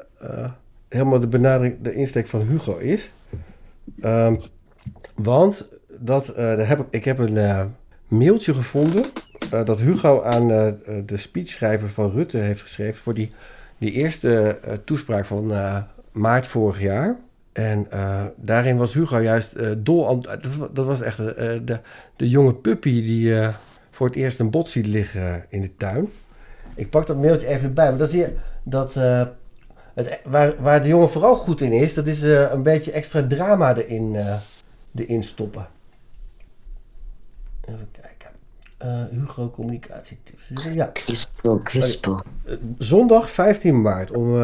helemaal 0.89 1.19
de 1.19 1.29
benadering, 1.29 1.77
de 1.83 1.95
insteek 1.95 2.27
van 2.27 2.41
Hugo 2.41 2.77
is. 2.77 3.11
Ehm, 4.01 4.37
want 5.15 5.69
dat, 5.99 6.33
daar 6.37 6.69
heb 6.69 6.81
ik, 6.81 6.87
ik 6.91 7.05
heb 7.05 7.19
een 7.19 7.73
mailtje 8.09 8.55
gevonden... 8.55 9.05
dat 9.51 9.79
Hugo 9.79 10.23
aan 10.23 10.49
de 11.07 11.17
speechschrijver 11.17 11.89
van 11.89 12.11
Rutte 12.11 12.39
heeft 12.39 12.61
geschreven... 12.61 13.03
voor 13.03 13.15
die, 13.15 13.33
die 13.79 13.93
eerste 13.93 14.59
toespraak 14.85 15.25
van 15.25 15.53
maart 16.13 16.47
vorig 16.47 16.81
jaar... 16.81 17.17
En 17.57 17.91
eh, 17.91 18.25
daarin 18.37 18.77
was 18.77 18.95
Hugo 18.95 19.21
juist 19.21 19.55
eh, 19.55 19.71
dol. 19.79 20.21
Dat, 20.21 20.75
dat 20.75 20.87
was 20.87 21.01
echt 21.01 21.19
eh, 21.19 21.61
de, 21.65 21.81
de 22.17 22.29
jonge 22.29 22.55
puppy 22.55 23.03
die 23.03 23.35
voor 23.91 24.07
het 24.07 24.17
eerst 24.17 24.41
een 24.41 24.51
bot 24.51 24.69
ziet 24.69 24.87
liggen 24.87 25.45
in 25.49 25.61
de 25.61 25.77
tuin. 25.77 26.09
Ik 26.75 26.91
pak 26.91 27.07
dat 27.07 27.17
mailtje 27.17 27.47
even 27.47 27.69
erbij. 27.69 27.89
Maar 27.89 27.99
dan 27.99 28.07
zie 28.07 28.21
je 28.21 28.37
dat... 28.63 28.95
het, 29.95 30.21
waar, 30.25 30.63
waar 30.63 30.83
de 30.83 30.89
jongen 30.89 31.11
vooral 31.11 31.37
goed 31.37 31.61
in 31.61 31.73
is... 31.73 31.95
dat 31.95 32.07
is 32.07 32.23
een 32.23 32.63
beetje 32.63 32.93
extra 32.93 33.27
drama 33.27 33.77
erin, 33.77 34.17
erin 34.95 35.25
stoppen. 35.25 35.67
Even 37.61 37.89
kijken. 37.91 38.31
Hugo 39.11 39.51
communicatietips. 39.51 40.69
Ja. 40.73 40.85
Kwispel, 40.85 41.59
kwispel. 41.59 42.23
Eh, 42.45 42.55
Zondag 42.79 43.31
15 43.31 43.83
maart 43.83 44.11
om 44.11 44.35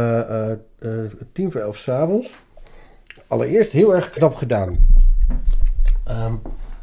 tien 1.33 1.53
voor 1.53 1.61
elf 1.61 1.77
s'avonds. 1.77 2.33
Allereerst 3.33 3.73
heel 3.73 3.95
erg 3.95 4.11
knap 4.11 4.35
gedaan. 4.35 4.79
Ehm, 6.05 6.35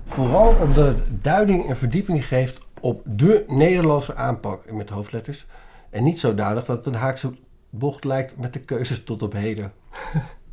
vooral 0.06 0.56
omdat 0.62 0.86
het 0.88 1.24
duiding 1.24 1.68
en 1.68 1.78
verdieping 1.78 2.26
geeft 2.26 2.66
op 2.80 3.02
de 3.06 3.44
Nederlandse 3.48 4.16
aanpak 4.16 4.72
met 4.72 4.90
hoofdletters. 4.90 5.46
En 5.90 6.04
niet 6.04 6.20
zodanig 6.20 6.66
dat 6.66 6.78
het 6.78 6.86
een 6.86 7.02
haakse 7.02 7.34
bocht 7.70 8.04
lijkt 8.04 8.38
met 8.38 8.54
de 8.54 8.60
keuzes 8.60 9.04
tot 9.04 9.22
op 9.22 9.34
heden. 9.34 9.72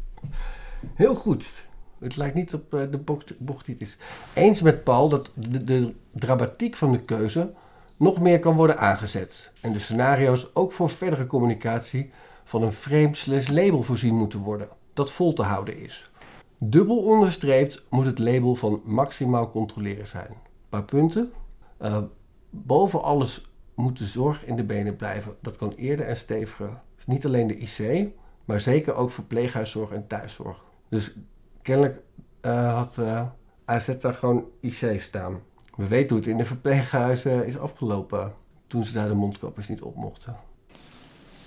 heel 0.94 1.14
goed. 1.14 1.46
Het 1.98 2.16
lijkt 2.16 2.34
niet 2.34 2.54
op 2.54 2.74
eh, 2.74 2.80
de 2.90 2.98
bocht, 3.38 3.64
die 3.64 3.74
het 3.74 3.80
is. 3.80 3.96
Eens 4.34 4.62
met 4.62 4.84
Paul 4.84 5.08
dat 5.08 5.30
de, 5.34 5.64
de 5.64 5.94
dramatiek 6.12 6.76
van 6.76 6.92
de 6.92 7.00
keuze 7.00 7.52
nog 7.96 8.20
meer 8.20 8.38
kan 8.38 8.56
worden 8.56 8.78
aangezet. 8.78 9.52
En 9.60 9.72
de 9.72 9.78
scenario's 9.78 10.50
ook 10.52 10.72
voor 10.72 10.90
verdere 10.90 11.26
communicatie 11.26 12.10
van 12.44 12.62
een 12.62 12.72
frame 12.72 13.14
slash 13.14 13.48
label 13.48 13.82
voorzien 13.82 14.14
moeten 14.14 14.38
worden. 14.38 14.68
Dat 14.96 15.12
vol 15.12 15.32
te 15.32 15.42
houden 15.42 15.76
is. 15.76 16.10
Dubbel 16.58 16.98
onderstreept 16.98 17.84
moet 17.90 18.06
het 18.06 18.18
label 18.18 18.54
van 18.54 18.80
maximaal 18.84 19.50
controleren 19.50 20.06
zijn. 20.06 20.28
Een 20.28 20.68
paar 20.68 20.84
punten. 20.84 21.32
Eh, 21.78 22.02
boven 22.50 23.02
alles 23.02 23.50
moet 23.74 23.98
de 23.98 24.06
zorg 24.06 24.44
in 24.44 24.56
de 24.56 24.64
benen 24.64 24.96
blijven. 24.96 25.36
Dat 25.40 25.56
kan 25.56 25.72
eerder 25.76 26.06
en 26.06 26.16
steviger. 26.16 26.80
Dus 26.96 27.06
niet 27.06 27.26
alleen 27.26 27.46
de 27.46 27.56
IC, 27.56 28.08
maar 28.44 28.60
zeker 28.60 28.94
ook 28.94 29.10
verpleeghuiszorg 29.10 29.90
en 29.90 30.06
thuiszorg. 30.06 30.64
Dus 30.88 31.14
kennelijk 31.62 32.00
eh, 32.40 32.74
had 32.74 32.98
eh, 32.98 33.26
AZ 33.64 33.96
daar 33.98 34.14
gewoon 34.14 34.44
IC 34.60 35.00
staan. 35.00 35.40
We 35.74 35.86
weten 35.86 36.08
hoe 36.08 36.18
het 36.18 36.26
in 36.26 36.36
de 36.36 36.44
verpleeghuizen 36.44 37.46
is 37.46 37.58
afgelopen 37.58 38.34
toen 38.66 38.84
ze 38.84 38.92
daar 38.92 39.08
de 39.08 39.14
mondkapjes 39.14 39.68
niet 39.68 39.82
op 39.82 39.94
mochten. 39.96 40.36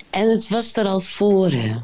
En 0.10 0.30
het 0.30 0.50
was 0.50 0.76
er 0.76 0.86
al 0.86 1.00
voor, 1.00 1.50
hè? 1.50 1.78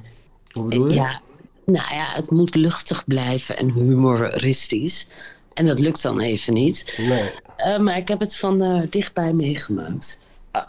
Hoe 0.51 0.67
bedoel 0.67 0.87
je? 0.87 0.93
Ja, 0.93 1.21
nou 1.65 1.93
ja, 1.95 2.05
het 2.13 2.31
moet 2.31 2.55
luchtig 2.55 3.05
blijven 3.05 3.57
en 3.57 3.71
humoristisch. 3.73 5.07
En 5.53 5.65
dat 5.65 5.79
lukt 5.79 6.01
dan 6.01 6.19
even 6.19 6.53
niet. 6.53 6.93
Nee. 6.97 7.31
Eh, 7.57 7.77
maar 7.77 7.97
ik 7.97 8.07
heb 8.07 8.19
het 8.19 8.35
van 8.35 8.61
eh, 8.61 8.81
dichtbij 8.89 9.33
meegemaakt. 9.33 10.19
Ah, 10.51 10.67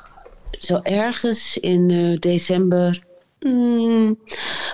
zo 0.50 0.80
ergens 0.82 1.58
in 1.58 1.90
eh, 1.90 2.18
december, 2.20 3.04
mm, 3.40 4.18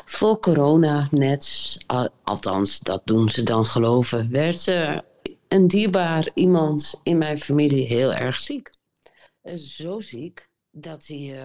voor 0.04 0.38
corona 0.38 1.08
net, 1.10 1.76
al- 1.86 2.08
althans 2.24 2.78
dat 2.78 3.02
doen 3.04 3.28
ze 3.28 3.42
dan 3.42 3.64
geloven, 3.64 4.30
werd 4.30 4.66
een 5.48 5.66
dierbaar 5.68 6.28
iemand 6.34 7.00
in 7.02 7.18
mijn 7.18 7.38
familie 7.38 7.86
heel 7.86 8.12
erg 8.14 8.40
ziek. 8.40 8.70
Zo 9.54 10.00
ziek 10.00 10.48
dat 10.70 11.06
hij 11.06 11.36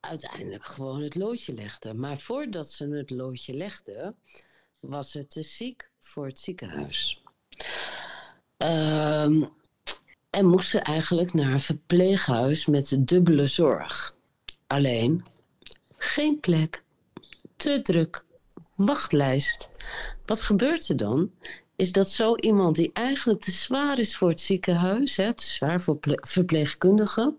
uiteindelijk 0.00 0.64
gewoon 0.64 1.02
het 1.02 1.14
loodje 1.14 1.54
legde. 1.54 1.94
Maar 1.94 2.18
voordat 2.18 2.70
ze 2.70 2.88
het 2.88 3.10
loodje 3.10 3.54
legde, 3.54 4.14
was 4.80 5.12
het 5.12 5.30
te 5.30 5.42
ziek 5.42 5.90
voor 6.00 6.26
het 6.26 6.38
ziekenhuis. 6.38 7.22
Ehm, 8.56 9.42
en 10.30 10.46
moest 10.46 10.68
ze 10.68 10.78
eigenlijk 10.78 11.32
naar 11.34 11.52
een 11.52 11.60
verpleeghuis 11.60 12.66
met 12.66 12.96
dubbele 12.98 13.46
zorg. 13.46 14.16
Alleen, 14.66 15.24
geen 15.96 16.40
plek, 16.40 16.82
te 17.56 17.82
druk, 17.82 18.24
wachtlijst. 18.74 19.70
Wat 20.26 20.40
gebeurt 20.40 20.88
er 20.88 20.96
dan? 20.96 21.32
Is 21.76 21.92
dat 21.92 22.10
zo 22.10 22.36
iemand 22.36 22.76
die 22.76 22.90
eigenlijk 22.92 23.40
te 23.40 23.50
zwaar 23.50 23.98
is 23.98 24.16
voor 24.16 24.28
het 24.28 24.40
ziekenhuis, 24.40 25.16
hè, 25.16 25.34
te 25.34 25.46
zwaar 25.46 25.80
voor 25.80 25.96
ple- 25.96 26.18
verpleegkundigen, 26.20 27.38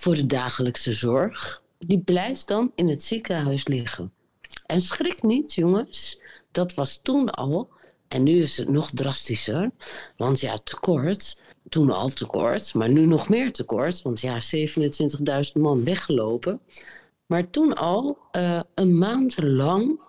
voor 0.00 0.14
de 0.14 0.26
dagelijkse 0.26 0.94
zorg, 0.94 1.62
die 1.78 2.00
blijft 2.00 2.48
dan 2.48 2.72
in 2.74 2.88
het 2.88 3.02
ziekenhuis 3.02 3.66
liggen. 3.66 4.12
En 4.66 4.80
schrik 4.80 5.22
niet, 5.22 5.54
jongens, 5.54 6.20
dat 6.50 6.74
was 6.74 7.00
toen 7.02 7.30
al, 7.30 7.68
en 8.08 8.22
nu 8.22 8.32
is 8.32 8.56
het 8.56 8.68
nog 8.68 8.90
drastischer, 8.94 9.70
want 10.16 10.40
ja, 10.40 10.58
tekort, 10.58 11.40
toen 11.68 11.90
al 11.90 12.08
tekort, 12.08 12.74
maar 12.74 12.88
nu 12.88 13.06
nog 13.06 13.28
meer 13.28 13.52
tekort, 13.52 14.02
want 14.02 14.20
ja, 14.20 14.38
27.000 14.56 15.52
man 15.52 15.84
weggelopen. 15.84 16.60
Maar 17.26 17.50
toen 17.50 17.74
al 17.74 18.18
eh, 18.30 18.60
een 18.74 18.98
maand 18.98 19.42
lang 19.42 20.00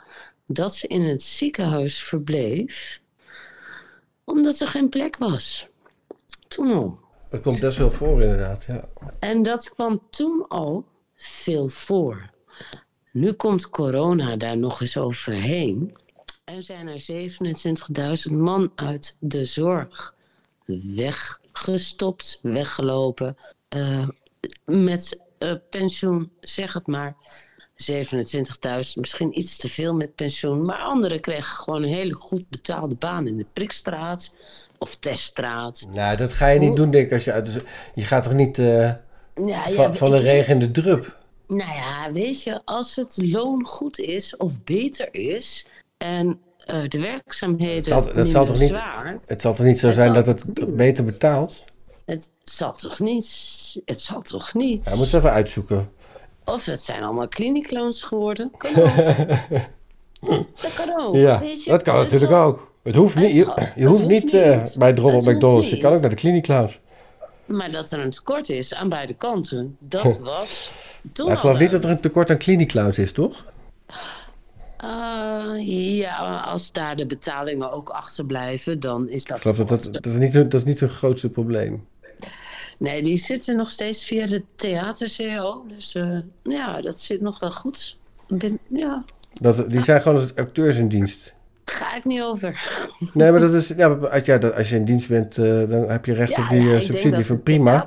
dat 0.46 0.76
ze 0.76 0.88
in 0.88 1.02
het 1.02 1.22
ziekenhuis 1.22 2.04
verbleef, 2.04 3.02
omdat 4.24 4.60
er 4.60 4.68
geen 4.68 4.90
plek 4.90 5.18
was. 5.18 5.68
Toen 6.48 6.72
al. 6.72 7.00
Dat 7.32 7.42
komt 7.42 7.60
best 7.60 7.78
wel 7.78 7.92
voor 7.92 8.22
inderdaad, 8.22 8.64
ja. 8.64 8.90
En 9.20 9.42
dat 9.44 9.70
kwam 9.70 10.02
toen 10.10 10.46
al 10.48 10.86
veel 11.16 11.68
voor. 11.68 12.30
Nu 13.12 13.32
komt 13.32 13.70
corona 13.70 14.36
daar 14.36 14.58
nog 14.58 14.82
eens 14.82 14.98
overheen. 14.98 15.96
En 16.44 16.64
zijn 16.64 16.88
er 16.88 17.30
27.000 18.32 18.38
man 18.38 18.72
uit 18.76 19.18
de 19.20 19.46
zorg 19.46 20.16
weggestopt, 20.66 22.40
weggelopen. 22.42 23.38
eh, 23.70 24.08
met 24.66 25.20
eh, 25.38 25.54
pensioen, 25.70 26.32
zeg 26.40 26.74
het 26.74 26.88
maar. 26.88 27.16
27.000, 27.92 28.94
misschien 28.96 29.38
iets 29.40 29.58
te 29.58 29.70
veel 29.70 29.94
met 29.96 30.16
pensioen. 30.16 30.66
Maar 30.66 30.78
anderen 30.78 31.20
kregen 31.20 31.44
gewoon 31.56 31.84
een 31.84 31.94
hele 31.94 32.14
goed 32.14 32.50
betaalde 32.50 32.96
baan 32.96 33.28
in 33.28 33.38
de 33.38 33.46
Prikstraat 33.54 34.34
of 34.78 34.96
Teststraat. 34.96 35.88
Nou, 35.94 36.18
dat 36.18 36.34
ga 36.34 36.48
je 36.48 36.60
niet 36.60 36.76
doen, 36.76 36.92
denk 36.92 37.06
ik. 37.06 37.14
Als 37.14 37.24
je, 37.24 37.32
uit 37.32 37.46
de- 37.54 37.64
je 37.96 38.04
gaat 38.04 38.24
toch 38.24 38.34
niet 38.34 38.58
eh, 38.60 38.66
Ja, 38.76 38.98
ja, 39.36 39.70
van, 39.70 39.96
van 39.96 40.12
de 40.12 40.18
regen 40.20 40.54
in 40.54 40.60
de 40.60 40.72
drup? 40.82 41.18
Nou 41.48 41.74
ja, 41.74 42.12
weet 42.12 42.44
je, 42.44 42.62
als 42.66 42.96
het 42.96 43.18
loon 43.22 43.66
goed 43.66 44.00
is 44.00 44.38
of 44.38 44.64
beter 44.64 45.08
is 45.14 45.66
en 45.98 46.40
eh, 46.66 46.88
de 46.88 47.00
werkzaamheden 47.00 47.76
Het 47.76 47.86
zal, 47.86 48.04
minder 48.04 48.30
zal 48.30 48.46
toch 48.46 48.60
niet, 48.60 48.70
zwaar, 48.70 49.20
het 49.26 49.42
zal 49.42 49.54
toch 49.54 49.66
niet 49.66 49.80
zo 49.80 49.86
Het 49.88 49.96
zijn 49.96 50.14
dat 50.14 50.28
het 50.28 50.76
beter 50.76 51.04
betaalt? 51.06 51.64
het 52.06 52.32
zal 52.44 52.74
toch 52.74 53.00
niet, 53.00 53.26
het 53.86 54.02
zal 54.02 54.22
toch 54.22 54.54
niet. 54.54 54.86
Ja, 54.86 54.96
moet 54.96 55.14
even 55.14 55.32
uitzoeken. 55.32 55.90
Of 56.46 56.66
het 56.66 56.82
zijn 56.82 57.04
allemaal 57.04 57.28
kliniekloons 57.28 58.04
geworden, 58.04 58.52
kan 58.58 58.76
ook. 58.76 58.96
dat 60.62 60.74
kan 60.76 61.00
ook. 61.00 61.16
Ja, 61.16 61.40
weet 61.40 61.64
je. 61.64 61.70
dat 61.72 61.82
kan 61.82 61.96
natuurlijk 61.96 62.32
ook. 62.32 62.72
Het 62.84 62.96
hoeft 62.96 63.16
niet, 63.16 63.36
je, 63.36 63.44
zal- 63.44 63.60
je 63.60 63.66
het 63.76 63.86
hoeft 63.86 64.08
niet 64.08 64.34
eh, 64.34 64.62
niet. 64.62 64.76
bij 64.78 64.94
Drommel 64.94 65.32
McDonald's. 65.34 65.70
Je 65.70 65.78
kan 65.78 65.94
ook 65.94 66.02
naar 66.02 66.10
de 66.10 66.16
kliniekklaus. 66.16 66.80
Maar 67.46 67.72
dat 67.72 67.92
er 67.92 68.00
een 68.00 68.10
tekort 68.10 68.50
is 68.50 68.74
aan 68.74 68.90
beide 68.90 69.14
kanten, 69.14 69.76
dat 69.80 70.20
was 70.20 70.72
toen 71.14 71.32
ik 71.32 71.38
geloof 71.38 71.60
niet 71.60 71.72
dat 71.72 71.84
er 71.84 71.90
een 71.90 72.00
tekort 72.00 72.30
aan 72.30 72.38
kliniekklaus 72.38 72.98
is, 72.98 73.12
toch? 73.12 73.46
Eh, 74.78 75.98
ja, 75.98 76.40
als 76.40 76.72
daar 76.72 76.96
de 76.96 77.06
betalingen 77.06 77.72
ook 77.72 77.90
achterblijven, 77.90 78.80
dan 78.80 79.10
is 79.10 79.26
dat... 79.26 79.38
Ik 79.38 79.42
geloof 79.44 79.58
dat 79.58 79.70
dat, 79.70 79.94
dat, 79.94 80.06
is 80.06 80.18
niet, 80.18 80.34
dat 80.34 80.54
is 80.54 80.64
niet 80.64 80.80
hun 80.80 80.90
grootste 80.90 81.30
probleem. 81.30 81.88
Nee, 82.82 83.04
die 83.04 83.18
zitten 83.18 83.56
nog 83.56 83.70
steeds 83.70 84.06
via 84.06 84.28
de 84.28 84.44
theater-CO. 84.56 85.66
Dus 85.68 85.96
eh, 85.96 86.18
ja, 86.44 86.82
dat 86.82 87.00
zit 87.00 87.22
nog 87.22 87.40
wel 87.40 87.52
goed. 87.52 87.98
Ben, 88.28 88.60
ja, 88.68 89.06
Dat, 89.42 89.70
die 89.70 89.84
zijn 89.84 90.02
gewoon 90.02 90.18
als 90.18 90.36
acteurs 90.36 90.78
in 90.78 90.88
dienst. 90.88 91.34
ga 91.66 91.96
ik 91.96 92.06
niet 92.06 92.22
over. 92.22 92.68
Nee, 93.14 93.32
maar 93.32 93.40
dat 93.40 93.54
is, 93.54 93.68
ja, 93.68 93.88
als, 93.88 94.26
ja, 94.26 94.38
als 94.38 94.70
je 94.70 94.76
in 94.76 94.86
dienst 94.86 95.08
bent, 95.08 95.38
eh, 95.38 95.46
dan 95.46 95.90
heb 95.90 96.06
je 96.06 96.14
recht 96.14 96.36
Ja, 96.36 96.44
op 96.44 96.50
die 96.50 96.62
ja, 96.62 96.76
eh, 96.76 96.82
subsidie 96.82 97.26
van 97.26 97.44
prima. 97.44 97.86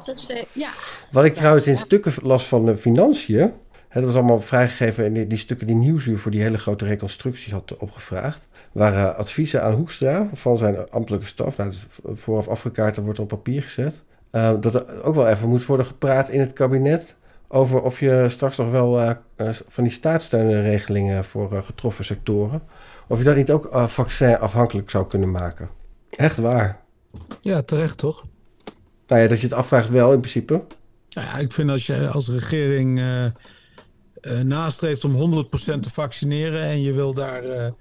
Ja, 0.53 0.69
Wat 1.11 1.25
ik 1.25 1.35
trouwens 1.35 1.67
in 1.67 1.77
stukken 1.77 2.13
las 2.23 2.47
van 2.47 2.67
de 2.67 2.77
financiën. 2.77 3.53
Hè, 3.89 4.01
dat 4.01 4.05
was 4.05 4.15
allemaal 4.15 4.41
vrijgegeven 4.41 5.05
in 5.05 5.13
die, 5.13 5.27
die 5.27 5.39
stukken 5.39 5.67
die 5.67 5.77
Nieuwsuur 5.77 6.19
voor 6.19 6.31
die 6.31 6.43
hele 6.43 6.59
grote 6.59 6.85
reconstructie 6.85 7.53
had 7.53 7.77
opgevraagd. 7.77 8.49
Waren 8.73 9.17
adviezen 9.17 9.63
aan 9.63 9.73
Hoekstra 9.73 10.29
van 10.33 10.59
zijn 10.59 10.91
ambtelijke 10.91 11.27
staf. 11.27 11.57
Nou, 11.57 11.71
dus 11.71 11.87
vooraf 12.15 12.49
afgekaart, 12.49 12.95
dat 12.95 13.05
wordt 13.05 13.19
op 13.19 13.29
papier 13.29 13.63
gezet. 13.63 14.03
Eh, 14.35 14.53
dat 14.61 14.75
er 14.75 15.03
ook 15.03 15.15
wel 15.15 15.29
even 15.29 15.49
moet 15.49 15.67
worden 15.67 15.87
gepraat 15.87 16.29
in 16.29 16.41
het 16.41 16.53
kabinet. 16.53 17.17
Over 17.49 17.83
of 17.83 18.01
je 18.01 18.27
straks 18.29 18.57
nog 18.57 18.71
wel 18.71 19.01
eh, 19.01 19.11
eh, 19.37 19.55
van 19.67 19.85
die 19.85 19.93
staatssteunregelingen 19.93 21.25
voor 21.25 21.63
getroffen 21.65 22.05
sectoren. 22.05 22.63
Of 23.09 23.19
je 23.19 23.25
dat 23.25 23.37
niet 23.37 23.51
ook 23.51 23.75
uh, 23.75 23.87
vaccinafhankelijk 23.87 24.91
zou 24.91 25.07
kunnen 25.07 25.31
maken. 25.31 25.69
Echt 26.11 26.37
waar. 26.37 26.81
Ja, 27.41 27.63
terecht 27.63 27.99
toch? 27.99 28.25
Nou 29.07 29.23
ja, 29.23 29.29
dat 29.29 29.41
je 29.41 29.47
het 29.47 29.57
afvraagt 29.57 29.89
wel 29.89 30.13
in 30.13 30.21
principe. 30.21 30.65
Nou 31.11 31.27
ja, 31.27 31.37
ik 31.37 31.53
vind 31.53 31.71
als 31.71 31.87
je 31.87 32.09
als 32.09 32.29
regering 32.29 33.03
nastreeft 34.43 35.05
om 35.05 35.45
100% 35.45 35.47
te 35.81 35.91
vaccineren 35.91 36.63
en 36.63 36.83
je 36.83 36.93
wil 36.93 37.15
daar 37.15 37.73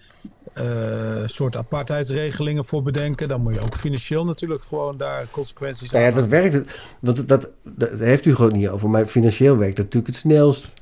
eh 0.54 1.22
eh, 1.24 1.28
soort 1.28 1.58
apartheidsregelingen 1.58 2.66
voor 2.66 2.84
bedenken, 2.84 3.28
dan 3.28 3.42
moet 3.42 3.54
je 3.54 3.60
ook 3.62 3.76
financieel 3.76 4.26
natuurlijk 4.26 4.64
gewoon 4.64 4.98
daar 4.98 5.26
consequenties 5.32 5.92
Nou 5.92 6.04
ja, 6.04 6.10
aan 6.10 6.16
dat 6.16 6.26
werkt. 6.28 6.58
dat, 7.02 7.28
dat, 7.28 7.50
dat 7.64 8.00
heeft 8.00 8.26
u 8.26 8.36
gewoon 8.36 8.54
niet 8.54 8.68
over. 8.70 8.90
Maar 8.90 9.06
financieel 9.06 9.58
werkt 9.58 9.76
dat 9.76 9.86
natuurlijk 9.86 10.14
het 10.14 10.22
snelst. 10.22 10.74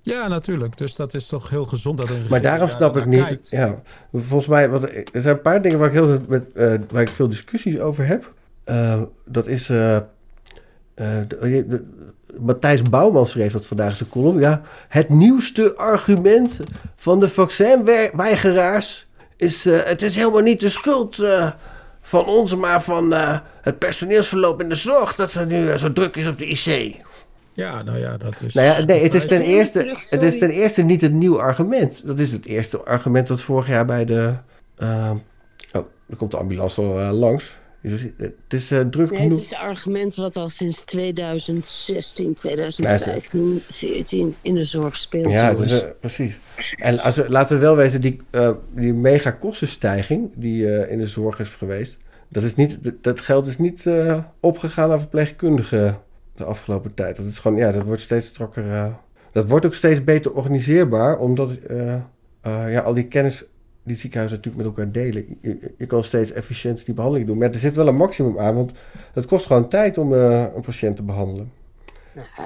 Ja, 0.00 0.28
natuurlijk. 0.28 0.78
Dus 0.78 0.94
dat 0.94 1.14
is 1.14 1.26
toch 1.26 1.50
heel 1.50 1.64
gezond 1.64 1.98
dat 1.98 2.10
een 2.10 2.22
Maar 2.30 2.40
daarom 2.40 2.66
daar 2.68 2.76
snap 2.76 2.96
ik 2.96 3.06
niet. 3.06 3.24
kijkt. 3.26 3.48
Ja, 3.50 3.82
volgens 4.12 4.46
mij, 4.46 4.68
want 4.70 4.82
er 4.84 5.04
zijn 5.22 5.34
een 5.36 5.40
paar 5.40 5.62
dingen 5.62 5.78
waar 5.78 5.88
ik, 5.88 5.94
heel, 5.94 6.20
met, 6.28 6.44
eh, 6.54 6.74
waar 6.90 7.02
ik 7.02 7.08
veel 7.08 7.28
discussies 7.28 7.78
over 7.78 8.06
heb. 8.06 8.32
Eh, 8.64 9.02
dat 9.24 9.46
is. 9.46 9.66
de- 9.66 10.06
de- 11.68 11.84
Matthijs 12.40 12.82
Bouwman 12.82 13.26
schreef 13.26 13.52
dat 13.52 13.66
vandaag 13.66 13.90
in 13.90 13.96
zijn 13.96 14.08
column. 14.08 14.38
Ja, 14.40 14.62
het 14.88 15.08
nieuwste 15.08 15.74
argument 15.76 16.60
van 16.96 17.20
de 17.20 17.28
vaccinweigeraars 17.28 19.06
is. 19.36 19.66
eh, 19.66 19.82
het 19.82 20.02
is 20.02 20.16
helemaal 20.16 20.42
niet 20.42 20.60
de 20.60 20.68
schuld 20.68 21.18
eh, 21.18 21.50
van 22.00 22.26
ons, 22.26 22.56
maar 22.56 22.82
van 22.82 23.14
eh, 23.14 23.38
het 23.60 23.78
personeelsverloop 23.78 24.60
in 24.60 24.68
de 24.68 24.74
zorg. 24.74 25.14
Dat 25.14 25.32
er 25.32 25.46
nu 25.46 25.78
zo 25.78 25.92
druk 25.92 26.16
is 26.16 26.26
op 26.26 26.38
de 26.38 26.46
IC. 26.46 26.94
Ja, 27.52 27.82
nou 27.82 27.98
ja, 27.98 28.16
dat 28.16 28.42
is. 28.42 28.54
Nou 28.54 28.66
ja, 28.66 28.84
nee, 28.84 29.02
het 29.02 29.14
is 29.14 29.26
ten 29.26 29.40
eerste, 29.40 29.78
terug, 29.78 30.10
het 30.10 30.22
is 30.22 30.38
ten 30.38 30.50
eerste 30.50 30.82
niet 30.82 31.00
het 31.00 31.12
nieuwe 31.12 31.38
argument. 31.38 32.06
Dat 32.06 32.18
is 32.18 32.32
het 32.32 32.46
eerste 32.46 32.84
argument 32.84 33.26
dat 33.26 33.40
vorig 33.40 33.68
jaar 33.68 33.84
bij 33.84 34.04
de. 34.04 34.34
oh, 34.80 35.84
er 36.08 36.16
komt 36.16 36.30
de 36.30 36.36
ambulance 36.36 36.80
al 36.80 37.12
langs. 37.12 37.58
Dus 37.88 38.06
het 38.16 38.34
is 38.48 38.70
eh, 38.70 38.80
druk 38.80 39.10
nee, 39.10 39.28
het 39.28 39.36
is 39.36 39.50
een 39.50 39.56
argument 39.58 40.14
wat 40.14 40.36
al 40.36 40.48
sinds 40.48 40.84
2016, 40.84 42.34
2015, 42.34 43.62
14 43.68 44.34
in 44.42 44.54
de 44.54 44.64
zorg 44.64 44.98
speelt. 44.98 45.32
Ja, 45.32 45.54
eh, 45.54 45.78
precies. 46.00 46.38
En 46.76 46.98
als 46.98 47.16
we, 47.16 47.30
laten 47.30 47.56
we 47.56 47.62
wel 47.62 47.76
weten, 47.76 48.00
die, 48.00 48.20
eh, 48.30 48.50
die 48.74 48.92
mega 48.92 49.30
kostenstijging 49.30 50.30
die 50.34 50.88
in 50.88 50.98
de 50.98 51.06
zorg 51.06 51.38
is 51.40 51.48
geweest. 51.48 51.96
Dat, 52.28 52.42
is 52.42 52.54
niet, 52.54 52.84
dat- 52.84 53.02
dat 53.02 53.20
geld 53.20 53.46
is 53.46 53.58
niet 53.58 53.88
opgegaan 54.40 54.90
aan 54.90 55.00
verpleegkundigen 55.00 55.98
de 56.36 56.44
afgelopen 56.44 56.94
tijd. 56.94 57.16
Dat 57.16 57.26
is 57.26 57.38
gewoon, 57.38 57.58
ja, 57.58 57.72
dat 57.72 57.82
wordt 57.84 58.02
steeds 58.02 58.26
strakker. 58.26 58.92
dat 59.32 59.48
wordt 59.48 59.66
ook 59.66 59.74
steeds 59.74 60.04
beter 60.04 60.32
organiseerbaar, 60.32 61.18
omdat 61.18 61.58
ja, 62.42 62.80
al 62.84 62.94
die 62.94 63.06
kennis 63.08 63.44
die 63.86 63.96
ziekenhuizen 63.96 64.36
natuurlijk 64.38 64.66
met 64.66 64.76
elkaar 64.76 64.92
delen. 64.92 65.38
Je, 65.40 65.74
je 65.78 65.86
kan 65.86 66.04
steeds 66.04 66.32
efficiënter 66.32 66.84
die 66.84 66.94
behandeling 66.94 67.28
doen. 67.28 67.38
Maar 67.38 67.50
er 67.52 67.58
zit 67.58 67.76
wel 67.76 67.88
een 67.88 67.96
maximum 67.96 68.38
aan, 68.38 68.54
want 68.54 68.72
het 69.12 69.26
kost 69.26 69.46
gewoon 69.46 69.68
tijd 69.68 69.98
om 69.98 70.14
eh, 70.14 70.46
een 70.54 70.62
patiënt 70.62 70.96
te 70.96 71.02
behandelen. 71.02 71.52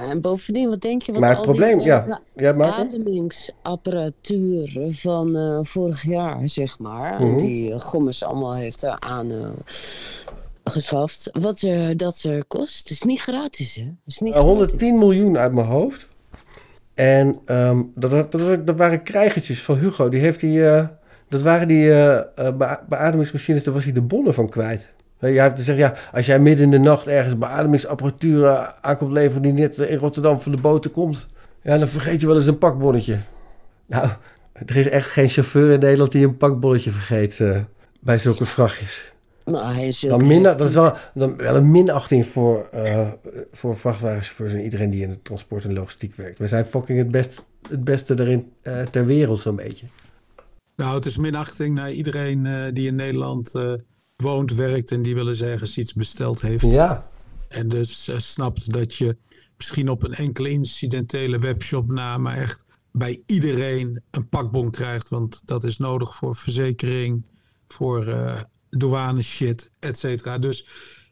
En 0.09 0.21
bovendien, 0.21 0.69
wat 0.69 0.81
denk 0.81 1.03
je 1.03 1.13
wat 1.13 1.21
maar 1.21 1.31
het 1.35 1.43
probleem, 1.43 1.77
die, 1.79 1.87
ja, 1.87 2.07
eh, 2.07 2.17
ja 2.45 2.53
Marco? 2.53 2.83
ademingsapparatuur 2.83 4.87
van 4.89 5.37
eh, 5.37 5.59
vorig 5.63 6.03
jaar, 6.03 6.49
zeg 6.49 6.79
maar, 6.79 7.23
Mhm. 7.23 7.37
die 7.37 7.79
Gommers 7.81 8.25
allemaal 8.25 8.55
heeft 8.55 8.85
aan 8.87 9.33
uh, 9.33 9.49
geschaft. 10.65 11.29
Wat 11.33 11.61
er, 11.61 11.97
dat 11.97 12.23
er 12.23 12.45
kost, 12.45 12.91
is 12.91 13.03
niet 13.03 13.21
gratis, 13.21 13.75
hè? 13.75 13.87
Is 14.07 14.19
niet 14.19 14.35
Uh, 14.35 14.41
110 14.41 14.79
gratis. 14.79 14.99
miljoen 14.99 15.39
uit 15.39 15.53
mijn 15.53 15.67
hoofd. 15.67 16.09
En 16.95 17.39
ehm, 17.45 17.83
dat, 17.95 18.11
dat, 18.11 18.33
dat, 18.33 18.67
dat 18.67 18.77
waren 18.77 19.03
krijgertjes 19.03 19.63
van 19.63 19.79
Hugo. 19.79 20.09
Die 20.09 20.21
heeft 20.21 20.41
die, 20.41 20.69
eh, 20.69 20.87
dat 21.31 21.43
waren 21.43 21.69
die 21.69 21.91
eh, 21.91 22.17
eh, 22.17 22.57
bea- 22.57 22.85
beademingsmachines, 22.89 23.65
daar 23.65 23.75
was 23.75 23.85
hij 23.85 23.93
de 23.93 24.01
bonnen 24.01 24.35
van 24.35 24.49
kwijt. 24.49 24.89
Je 25.19 25.27
hebt 25.27 25.57
te 25.57 25.63
zeggen, 25.63 25.85
ja, 25.85 25.95
als 26.13 26.27
jij 26.27 26.39
midden 26.39 26.65
in 26.65 26.71
de 26.71 26.79
nacht 26.79 27.07
ergens 27.07 27.39
beademingsapparatuur 27.39 28.45
eh, 28.45 28.69
aan 28.81 28.97
komt 28.97 29.13
leveren 29.13 29.43
die 29.43 29.53
net 29.53 29.79
in 29.79 29.97
Rotterdam 29.99 30.41
van 30.41 30.53
de 30.53 30.61
boten 30.61 30.91
komt, 30.91 31.27
ja, 31.63 31.79
dan 31.79 31.89
vergeet 31.89 32.21
je 32.21 32.27
wel 32.27 32.37
eens 32.37 32.47
een 32.47 32.59
pakbonnetje. 32.59 33.19
Nou, 33.87 34.09
er 34.67 34.77
is 34.77 34.89
echt 34.89 35.11
geen 35.11 35.29
chauffeur 35.29 35.71
in 35.73 35.81
Nederland 35.81 36.13
die 36.13 36.27
een 36.27 36.37
pakbonnetje 36.37 36.91
vergeet 36.91 37.41
bij 38.01 38.19
zulke 38.19 38.47
vrachtjes. 38.47 39.13
Maar 39.45 39.75
hij 39.75 39.87
is 39.87 40.01
Dan, 40.01 40.27
min, 40.27 40.47
echt- 40.47 40.59
dat 40.59 40.69
is 40.69 40.75
wel, 40.75 40.93
dan 41.15 41.37
wel 41.37 41.57
een 41.57 41.71
minachting 41.71 42.27
voor, 42.27 42.69
eh, 42.73 43.09
voor 43.53 43.77
vrachtwagenchauffeurs 43.77 44.53
en 44.53 44.63
iedereen 44.63 44.91
die 44.91 45.03
in 45.03 45.11
het 45.11 45.25
transport 45.25 45.65
en 45.65 45.73
logistiek 45.73 46.15
werkt. 46.17 46.39
We 46.39 46.49
zijn 46.49 46.65
fucking 46.65 46.99
het, 46.99 47.11
best, 47.11 47.43
het 47.69 47.85
beste 47.85 48.15
daarin 48.15 48.53
ter 48.91 49.07
wereld 49.07 49.41
zo'n 49.41 49.57
beetje. 49.57 49.87
Nou, 50.81 50.95
het 50.95 51.07
is 51.07 51.17
minachting 51.17 51.75
naar 51.75 51.93
iedereen 51.93 52.47
eh, 52.47 52.73
die 52.73 52.87
in 52.87 52.95
Nederland 52.95 53.55
eh, 53.55 53.73
woont, 54.17 54.55
werkt 54.55 54.91
en 54.91 55.03
die 55.03 55.15
wel 55.15 55.29
eens 55.29 55.43
ergens 55.43 55.79
iets 55.79 55.93
besteld 55.93 56.41
heeft. 56.41 56.73
Ja, 56.73 57.09
En 57.49 57.69
dus 57.69 58.09
eh, 58.09 58.19
snapt 58.19 58.73
dat 58.73 58.95
je 58.95 59.17
misschien 59.57 59.89
op 59.89 60.03
een 60.03 60.15
enkele 60.15 60.51
incidentele 60.51 61.39
webshop 61.39 61.91
na, 61.91 62.19
maar 62.19 62.37
echt 62.37 62.65
bij 62.93 63.23
iedereen 63.27 64.03
een 64.11 64.29
pakbon 64.29 64.71
krijgt. 64.71 65.09
Want 65.09 65.41
dat 65.45 65.65
is 65.65 65.79
nodig 65.79 66.15
voor 66.15 66.35
verzekering, 66.35 67.25
voor 67.69 68.15
douane 68.71 69.23
shit, 69.23 69.71
et 69.79 69.99
cetera. 69.99 70.39
Dus 70.39 70.67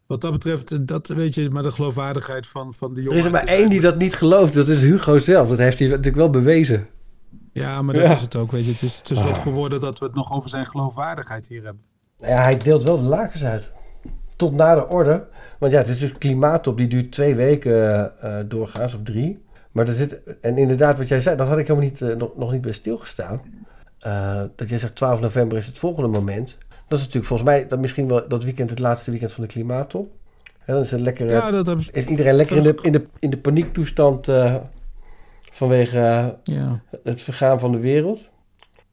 wat 0.06 0.20
dat 0.20 0.32
betreft, 0.32 0.86
dat 0.86 1.08
weet 1.08 1.34
je, 1.34 1.50
maar 1.50 1.62
de 1.62 1.70
geloofwaardigheid 1.72 2.46
van, 2.46 2.74
van 2.74 2.94
de 2.94 2.96
er 2.96 3.02
jongen. 3.02 3.18
is 3.18 3.24
er 3.24 3.30
maar 3.30 3.46
één 3.46 3.70
die 3.70 3.80
dat 3.80 3.98
niet 3.98 4.14
gelooft. 4.14 4.54
Dat 4.54 4.68
is 4.68 4.82
Hugo 4.82 5.18
zelf. 5.18 5.48
Dat 5.48 5.58
heeft 5.58 5.78
hij 5.78 5.88
natuurlijk 5.88 6.16
wel 6.16 6.30
bewezen. 6.30 6.88
Ja, 7.52 7.82
maar 7.82 7.94
dat 7.94 8.02
Ja. 8.04 8.12
is 8.14 8.20
het 8.20 8.36
ook, 8.36 8.50
weet 8.52 8.64
je. 8.64 8.72
Het 8.72 8.82
is 8.82 9.00
te 9.00 9.14
zot 9.14 9.38
voor 9.38 9.52
woorden 9.52 9.80
dat 9.80 9.98
we 9.98 10.04
het 10.04 10.14
nog 10.14 10.32
over 10.32 10.50
zijn 10.50 10.66
geloofwaardigheid 10.66 11.48
hier 11.48 11.64
hebben. 11.64 11.82
Nou 12.18 12.32
ja, 12.32 12.42
hij 12.42 12.58
deelt 12.58 12.82
wel 12.82 12.96
de 12.96 13.08
lakens 13.08 13.44
uit. 13.44 13.70
tot 14.36 14.52
na 14.52 14.74
de 14.74 14.88
orde. 14.88 15.26
Want 15.58 15.72
ja, 15.72 15.78
het 15.78 15.88
is 15.88 15.98
dus 15.98 16.10
een 16.10 16.18
klimaattop 16.18 16.76
die 16.76 16.86
duurt 16.88 17.12
twee 17.12 17.34
weken 17.34 18.12
uh, 18.24 18.36
doorgaans 18.46 18.94
of 18.94 19.02
drie. 19.02 19.44
Maar 19.72 19.86
er 19.88 19.94
zit, 19.94 20.20
en 20.40 20.58
inderdaad, 20.58 20.98
wat 20.98 21.08
jij 21.08 21.20
zei, 21.20 21.36
dat 21.36 21.48
had 21.48 21.58
ik 21.58 21.66
helemaal 21.66 21.88
niet, 21.88 22.00
uh, 22.00 22.16
nog, 22.16 22.36
nog 22.36 22.52
niet 22.52 22.60
bij 22.60 22.72
stilgestaan. 22.72 23.40
Uh, 24.06 24.42
dat 24.56 24.68
jij 24.68 24.78
zegt 24.78 24.94
12 24.94 25.20
november 25.20 25.58
is 25.58 25.66
het 25.66 25.78
volgende 25.78 26.08
moment. 26.08 26.56
Dat 26.88 26.98
is 26.98 27.04
natuurlijk 27.04 27.26
volgens 27.26 27.48
mij 27.48 27.66
dat 27.68 27.78
misschien 27.78 28.08
wel 28.08 28.28
dat 28.28 28.44
weekend 28.44 28.70
het 28.70 28.78
laatste 28.78 29.10
weekend 29.10 29.32
van 29.32 29.42
de 29.42 29.48
klimaattop. 29.50 30.10
Dan 30.66 30.76
is, 30.76 30.92
een 30.92 31.00
lekkere, 31.02 31.32
ja, 31.32 31.50
dat 31.50 31.68
is 31.92 32.06
iedereen 32.06 32.34
lekker 32.34 32.56
in 32.56 32.62
de, 32.62 32.74
in, 32.82 32.92
de, 32.92 33.06
in 33.18 33.30
de 33.30 33.38
paniektoestand 33.38 34.28
uh, 35.50 35.56
vanwege 35.56 36.38
ja. 36.42 36.82
het 37.04 37.22
vergaan 37.22 37.60
van 37.60 37.72
de 37.72 37.78
wereld. 37.78 38.30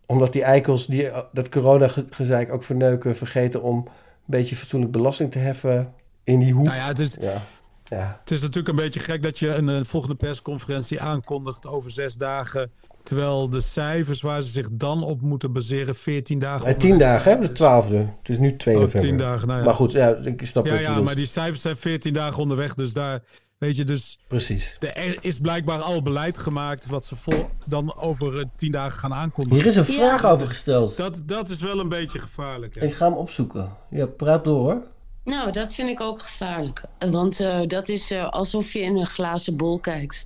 Omdat 0.05 0.33
die 0.33 0.43
eikels 0.43 0.85
die 0.85 1.09
dat 1.31 1.49
corona-gezeik 1.49 2.51
ook 2.51 2.63
verneuken, 2.63 3.15
vergeten 3.15 3.61
om 3.61 3.77
een 3.77 3.85
beetje 4.25 4.55
fatsoenlijk 4.55 4.91
belasting 4.91 5.31
te 5.31 5.39
heffen 5.39 5.93
in 6.23 6.39
die 6.39 6.53
hoek. 6.53 6.65
Nou 6.65 6.77
ja, 6.77 6.87
het 6.87 6.99
is, 6.99 7.17
ja. 7.21 7.41
Ja. 7.89 8.17
Het 8.19 8.31
is 8.31 8.41
natuurlijk 8.41 8.67
een 8.67 8.83
beetje 8.83 8.99
gek 8.99 9.23
dat 9.23 9.39
je 9.39 9.53
een, 9.53 9.67
een 9.67 9.85
volgende 9.85 10.15
persconferentie 10.15 11.01
aankondigt 11.01 11.67
over 11.67 11.91
zes 11.91 12.15
dagen. 12.15 12.71
Terwijl 13.03 13.49
de 13.49 13.61
cijfers 13.61 14.21
waar 14.21 14.41
ze 14.41 14.49
zich 14.49 14.69
dan 14.71 15.03
op 15.03 15.21
moeten 15.21 15.53
baseren 15.53 15.95
14 15.95 16.39
dagen. 16.39 16.69
Ja, 16.69 16.75
10 16.75 16.97
dagen, 16.97 17.31
hè? 17.31 17.39
De 17.39 17.49
12e. 17.49 18.17
Het 18.17 18.29
is 18.29 18.37
nu 18.37 18.55
2 18.55 18.75
oh, 18.75 18.81
november. 18.81 19.09
10 19.09 19.17
dagen, 19.17 19.47
nou 19.47 19.59
ja. 19.59 19.65
Maar 19.65 19.73
goed, 19.73 19.91
ja, 19.91 20.15
ik 20.15 20.45
snap 20.45 20.65
ja, 20.65 20.71
het. 20.71 20.81
Ja, 20.81 21.01
maar 21.01 21.15
die 21.15 21.25
cijfers 21.25 21.61
zijn 21.61 21.77
14 21.77 22.13
dagen 22.13 22.41
onderweg. 22.41 22.73
Dus 22.73 22.93
daar, 22.93 23.21
weet 23.65 23.75
je, 23.75 23.83
dus. 23.83 24.19
Precies. 24.27 24.77
Er 24.79 25.17
is 25.23 25.39
blijkbaar 25.39 25.81
al 25.81 26.01
beleid 26.01 26.37
gemaakt. 26.37 26.85
wat 26.85 27.05
ze 27.05 27.15
vol, 27.15 27.49
dan 27.65 27.95
over 27.95 28.45
10 28.55 28.71
dagen 28.71 28.97
gaan 28.97 29.13
aankondigen. 29.13 29.57
Hier 29.57 29.67
is 29.67 29.75
een 29.75 29.85
vraag 29.85 30.21
Ja. 30.21 30.29
over 30.29 30.47
gesteld. 30.47 30.97
Dat, 30.97 31.21
dat 31.25 31.49
is 31.49 31.61
wel 31.61 31.79
een 31.79 31.89
beetje 31.89 32.19
gevaarlijk. 32.19 32.75
Hè? 32.75 32.85
Ik 32.85 32.93
ga 32.93 33.05
hem 33.05 33.17
opzoeken. 33.17 33.75
Ja, 33.89 34.05
praat 34.05 34.43
door 34.43 34.59
hoor. 34.59 34.81
Nou, 35.23 35.51
dat 35.51 35.73
vind 35.73 35.89
ik 35.89 36.01
ook 36.01 36.21
gevaarlijk. 36.21 36.85
Want 36.99 37.39
eh, 37.39 37.67
dat 37.67 37.89
is 37.89 38.11
eh, 38.11 38.29
alsof 38.29 38.73
je 38.73 38.79
in 38.79 38.97
een 38.97 39.05
glazen 39.07 39.57
bol 39.57 39.79
kijkt. 39.79 40.25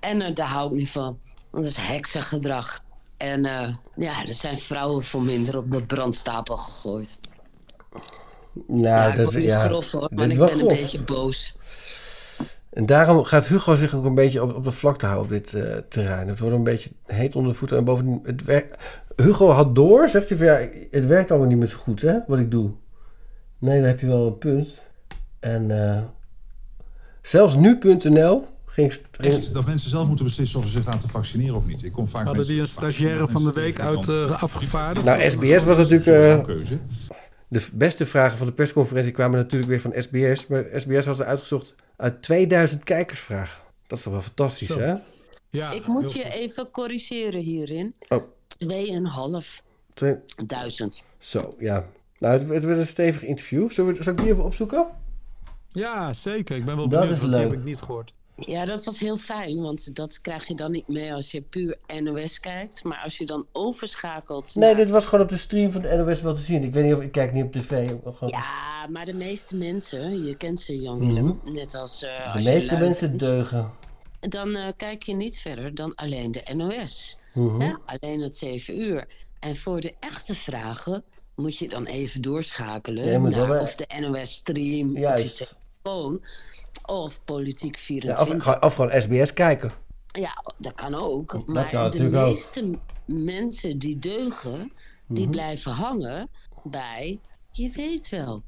En 0.00 0.22
eh, 0.22 0.34
daar 0.34 0.48
hou 0.48 0.70
ik 0.70 0.76
niet 0.78 0.90
van. 0.90 1.18
Want 1.50 1.64
dat 1.64 1.72
is 1.72 1.76
heksengedrag. 1.76 2.82
En 3.16 3.44
eh, 3.44 3.74
ja, 3.96 4.22
er 4.26 4.34
zijn 4.34 4.58
vrouwen 4.58 5.02
voor 5.02 5.22
minder 5.22 5.56
op 5.56 5.70
de 5.70 5.82
brandstapel 5.82 6.56
gegooid. 6.56 7.18
Nou, 8.66 8.82
ja, 8.82 9.06
ik 9.06 9.16
dat 9.16 9.34
niet 9.34 9.44
ja, 9.44 9.64
grof 9.64 9.92
hoor, 9.92 10.08
maar 10.14 10.26
is 10.26 10.32
ik 10.32 10.38
ben 10.38 10.58
een 10.58 10.66
beetje 10.66 11.00
boos. 11.02 11.54
En 12.70 12.86
daarom 12.86 13.24
gaat 13.24 13.46
Hugo 13.46 13.74
zich 13.74 13.94
ook 13.94 14.04
een 14.04 14.14
beetje 14.14 14.42
op, 14.42 14.54
op 14.54 14.64
de 14.64 14.70
vlakte 14.70 15.06
houden 15.06 15.24
op 15.24 15.30
dit 15.30 15.54
eh, 15.54 15.76
terrein. 15.88 16.28
Het 16.28 16.38
wordt 16.38 16.54
een 16.54 16.62
beetje 16.62 16.90
heet 17.06 17.36
onder 17.36 17.52
de 17.52 17.58
voeten. 17.58 17.76
En 17.76 17.84
bovendien, 17.84 18.20
het 18.22 18.44
werkt. 18.44 18.76
Hugo 19.16 19.50
had 19.50 19.74
door, 19.74 20.08
zegt 20.08 20.28
hij 20.28 20.38
van 20.38 20.46
ja, 20.46 20.68
het 20.90 21.06
werkt 21.06 21.30
allemaal 21.30 21.48
niet 21.48 21.58
meer 21.58 21.66
zo 21.66 21.78
goed, 21.78 22.00
hè, 22.00 22.18
wat 22.26 22.38
ik 22.38 22.50
doe. 22.50 22.70
Nee, 23.58 23.78
dan 23.78 23.88
heb 23.88 24.00
je 24.00 24.06
wel 24.06 24.26
een 24.26 24.38
punt. 24.38 24.78
En 25.40 25.88
eh, 25.88 26.02
zelfs 27.22 27.54
nu.nl 27.54 28.46
ging, 28.66 28.92
dat 29.52 29.66
mensen 29.66 29.90
zelf 29.90 30.06
moeten 30.06 30.24
beslissen 30.24 30.58
of 30.58 30.64
ze 30.64 30.70
zich 30.70 30.86
laten 30.86 31.08
vaccineren 31.08 31.54
of 31.54 31.66
niet. 31.66 31.84
Ik 31.84 31.92
kom 31.92 32.08
vaak 32.08 32.24
Hadden 32.24 32.46
die 32.46 32.60
een 32.60 32.68
stagiaire 32.68 33.28
van 33.28 33.44
de 33.44 33.52
week 33.52 33.80
uit 33.80 34.08
eh, 34.08 34.42
afgevaardigd? 34.42 35.06
Nou, 35.06 35.30
SBS 35.30 35.64
was 35.64 35.76
natuurlijk. 35.76 36.06
eh, 36.06 36.44
keuze. 36.44 36.78
De 37.50 37.66
beste 37.72 38.06
vragen 38.06 38.38
van 38.38 38.46
de 38.46 38.52
persconferentie 38.52 39.12
kwamen 39.12 39.38
natuurlijk 39.38 39.70
weer 39.70 39.80
van 39.80 39.92
SBS. 40.02 40.46
Maar 40.46 40.64
SBS 40.76 41.06
was 41.06 41.18
er 41.18 41.26
uitgezocht 41.26 41.74
uit 41.96 42.22
2000 42.22 42.84
kijkersvragen. 42.84 43.62
Dat 43.86 43.98
is 43.98 44.04
toch 44.04 44.12
wel 44.12 44.22
fantastisch, 44.22 44.66
Zo. 44.68 44.78
hè? 44.78 44.94
ja, 45.50 45.70
Ik 45.70 45.86
moet 45.86 46.12
je 46.12 46.22
goed. 46.22 46.32
even 46.32 46.70
corrigeren 46.70 47.40
hierin. 47.40 47.94
Oh. 48.08 48.22
2.500. 48.64 49.62
Twee- 49.94 50.16
Zo, 51.18 51.54
ja. 51.58 51.86
Nou, 52.18 52.38
het, 52.38 52.48
het 52.48 52.64
werd 52.64 52.78
een 52.78 52.86
stevig 52.86 53.22
interview. 53.22 53.70
Zullen 53.70 53.94
we, 53.96 54.02
zal 54.02 54.12
ik 54.12 54.18
die 54.18 54.28
even 54.30 54.44
opzoeken? 54.44 54.86
Ja, 55.68 56.12
zeker. 56.12 56.56
Ik 56.56 56.64
ben 56.64 56.76
wel 56.76 56.88
Dat 56.88 56.98
benieuwd, 57.00 57.16
is 57.16 57.20
want 57.22 57.32
die 57.32 57.42
heb 57.42 57.52
ik 57.52 57.64
niet 57.64 57.80
gehoord. 57.80 58.14
Ja, 58.46 58.64
dat 58.64 58.84
was 58.84 59.00
heel 59.00 59.16
fijn, 59.16 59.60
want 59.60 59.94
dat 59.96 60.20
krijg 60.20 60.46
je 60.48 60.54
dan 60.54 60.70
niet 60.70 60.88
mee 60.88 61.14
als 61.14 61.30
je 61.30 61.40
puur 61.40 61.78
NOS 62.02 62.40
kijkt. 62.40 62.84
Maar 62.84 63.00
als 63.04 63.18
je 63.18 63.26
dan 63.26 63.46
overschakelt. 63.52 64.54
Nee, 64.54 64.66
naar- 64.68 64.76
dit 64.76 64.90
was 64.90 65.04
gewoon 65.06 65.24
op 65.24 65.30
de 65.30 65.36
stream 65.36 65.72
van 65.72 65.82
de 65.82 65.96
NOS 65.96 66.20
wel 66.20 66.34
te 66.34 66.40
zien. 66.40 66.62
Ik 66.62 66.72
weet 66.72 66.84
niet 66.84 66.94
of 66.94 67.00
ik 67.00 67.12
kijk 67.12 67.32
niet 67.32 67.44
op 67.44 67.52
tv. 67.52 67.88
Gewoon- 67.88 68.16
Ja, 68.28 68.86
maar 68.90 69.04
de 69.04 69.14
meeste 69.14 69.56
mensen, 69.56 70.24
je 70.24 70.36
kent 70.36 70.60
ze 70.60 70.76
Jan 70.80 70.98
Willem, 70.98 71.40
net 71.52 71.74
als. 71.74 72.02
eh, 72.02 72.10
Mhm. 72.18 72.28
de 72.28 72.34
als 72.34 72.44
meeste 72.44 72.78
mensen 72.78 73.16
deugen. 73.16 73.70
Dan 74.20 74.54
eh, 74.56 74.68
kijk 74.76 75.02
je 75.02 75.14
niet 75.14 75.38
verder 75.38 75.74
dan 75.74 75.94
alleen 75.94 76.32
de 76.32 76.42
NOS. 76.54 77.18
Mhm. 77.34 77.74
Alleen 77.86 78.20
het 78.20 78.36
7 78.36 78.80
uur. 78.80 79.06
En 79.40 79.56
voor 79.56 79.80
de 79.80 79.94
echte 80.00 80.34
vragen 80.36 81.04
moet 81.34 81.56
je 81.58 81.68
dan 81.68 81.86
even 81.86 82.22
doorschakelen 82.22 83.04
Ja, 83.04 83.18
naar 83.18 83.60
of 83.60 83.74
de 83.74 83.86
NOS 84.00 84.34
stream, 84.34 84.88
of 84.88 84.94
je 84.94 85.00
Juist. 85.00 85.56
Telefoon, 85.82 86.22
of 86.86 87.24
Politiek 87.24 87.76
Ja, 87.76 87.80
24. 87.82 88.36
of, 88.36 88.42
gewoon- 88.42 88.62
of 88.62 88.74
gewoon 88.74 89.00
SBS 89.02 89.32
kijken. 89.32 89.70
Ja, 90.06 90.44
dat 90.58 90.74
kan 90.74 90.94
ook. 90.94 91.32
Dat 91.32 91.46
maar 91.46 91.70
kan 91.70 91.90
de 91.90 92.04
ook. 92.04 92.10
meeste 92.10 92.70
mensen 93.04 93.78
die 93.78 93.98
deugen, 93.98 94.72
die 95.06 95.22
Mhm. 95.22 95.30
blijven 95.30 95.72
hangen 95.72 96.28
bij, 96.62 97.20
je 97.52 97.70
weet 97.70 98.08
wel, 98.08 98.42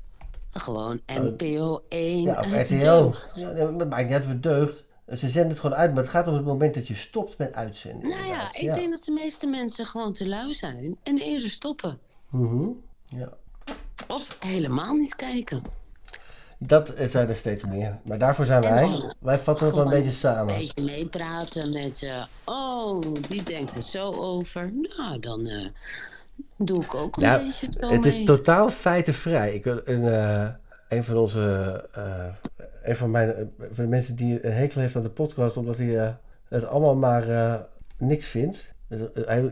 gewoon 0.50 1.00
NPO 1.06 1.82
1 1.88 2.18
Oh. 2.18 2.24
Ja, 2.24 2.40
of 2.40 2.46
RTL. 2.62 3.40
Ja, 3.40 3.70
dat 3.72 3.88
maakt 3.88 4.04
niet 4.08 4.12
uit 4.26 4.42
deugt. 4.42 4.84
Ze 5.16 5.28
zenden 5.28 5.50
het 5.50 5.60
gewoon 5.60 5.76
uit, 5.76 5.94
maar 5.94 6.02
het 6.02 6.12
gaat 6.12 6.28
om 6.28 6.34
het 6.34 6.44
moment 6.44 6.74
dat 6.74 6.86
je 6.86 6.94
stopt 6.94 7.38
met 7.38 7.54
uitzenden. 7.54 8.08
Nou 8.08 8.26
ja, 8.26 8.48
ik 8.54 8.74
denk 8.74 8.90
dat 8.90 9.04
de 9.04 9.12
meeste 9.12 9.46
mensen 9.46 9.86
gewoon 9.86 10.12
te 10.12 10.28
lui 10.28 10.54
zijn 10.54 10.96
en 11.02 11.18
eerder 11.18 11.50
stoppen. 11.50 11.98
Mhm. 12.30 12.68
ja. 13.06 13.28
Of 14.08 14.36
helemaal 14.40 14.94
niet 14.94 15.16
kijken. 15.16 15.62
Dat 16.66 16.94
zijn 17.04 17.28
er 17.28 17.36
steeds 17.36 17.64
meer. 17.64 17.98
Maar 18.02 18.18
daarvoor 18.18 18.44
zijn 18.44 18.62
wij. 18.62 18.80
dan 18.80 19.14
Wij 19.20 19.38
vatten 19.38 19.66
het 19.66 19.74
wel 19.74 19.84
een 19.84 19.90
beetje 19.90 20.10
samen. 20.10 20.54
Een 20.54 20.60
beetje 20.60 20.82
meepraten 20.82 21.72
met, 21.72 22.02
eh, 22.02 22.24
oh, 22.44 23.00
die 23.28 23.42
denkt 23.42 23.74
er 23.76 23.82
zo 23.82 24.12
over. 24.12 24.72
Nou, 24.96 25.20
dan 25.20 25.46
eh, 25.46 25.66
doe 26.56 26.82
ik 26.82 26.94
ook 26.94 27.16
een 27.16 27.22
Nou, 27.22 27.44
beetje 27.44 27.68
het 27.86 28.04
is 28.04 28.24
totaal 28.24 28.70
feitenvrij. 28.70 29.54
Ik, 29.54 29.64
een, 29.64 30.08
eh, 30.08 30.48
een 30.88 31.04
van 31.04 31.16
onze, 31.16 31.40
een 32.82 32.96
van 32.96 33.10
mijn, 33.10 33.52
van 33.58 33.84
de 33.84 33.90
mensen 33.90 34.16
die 34.16 34.46
een 34.46 34.52
hekel 34.52 34.80
heeft 34.80 34.96
aan 34.96 35.02
de 35.02 35.08
podcast, 35.08 35.56
omdat 35.56 35.76
hij 35.76 36.16
het 36.48 36.66
allemaal 36.66 36.94
maar 36.94 37.26
niks 37.98 38.26
vindt. 38.28 38.70
Dus, 38.88 39.00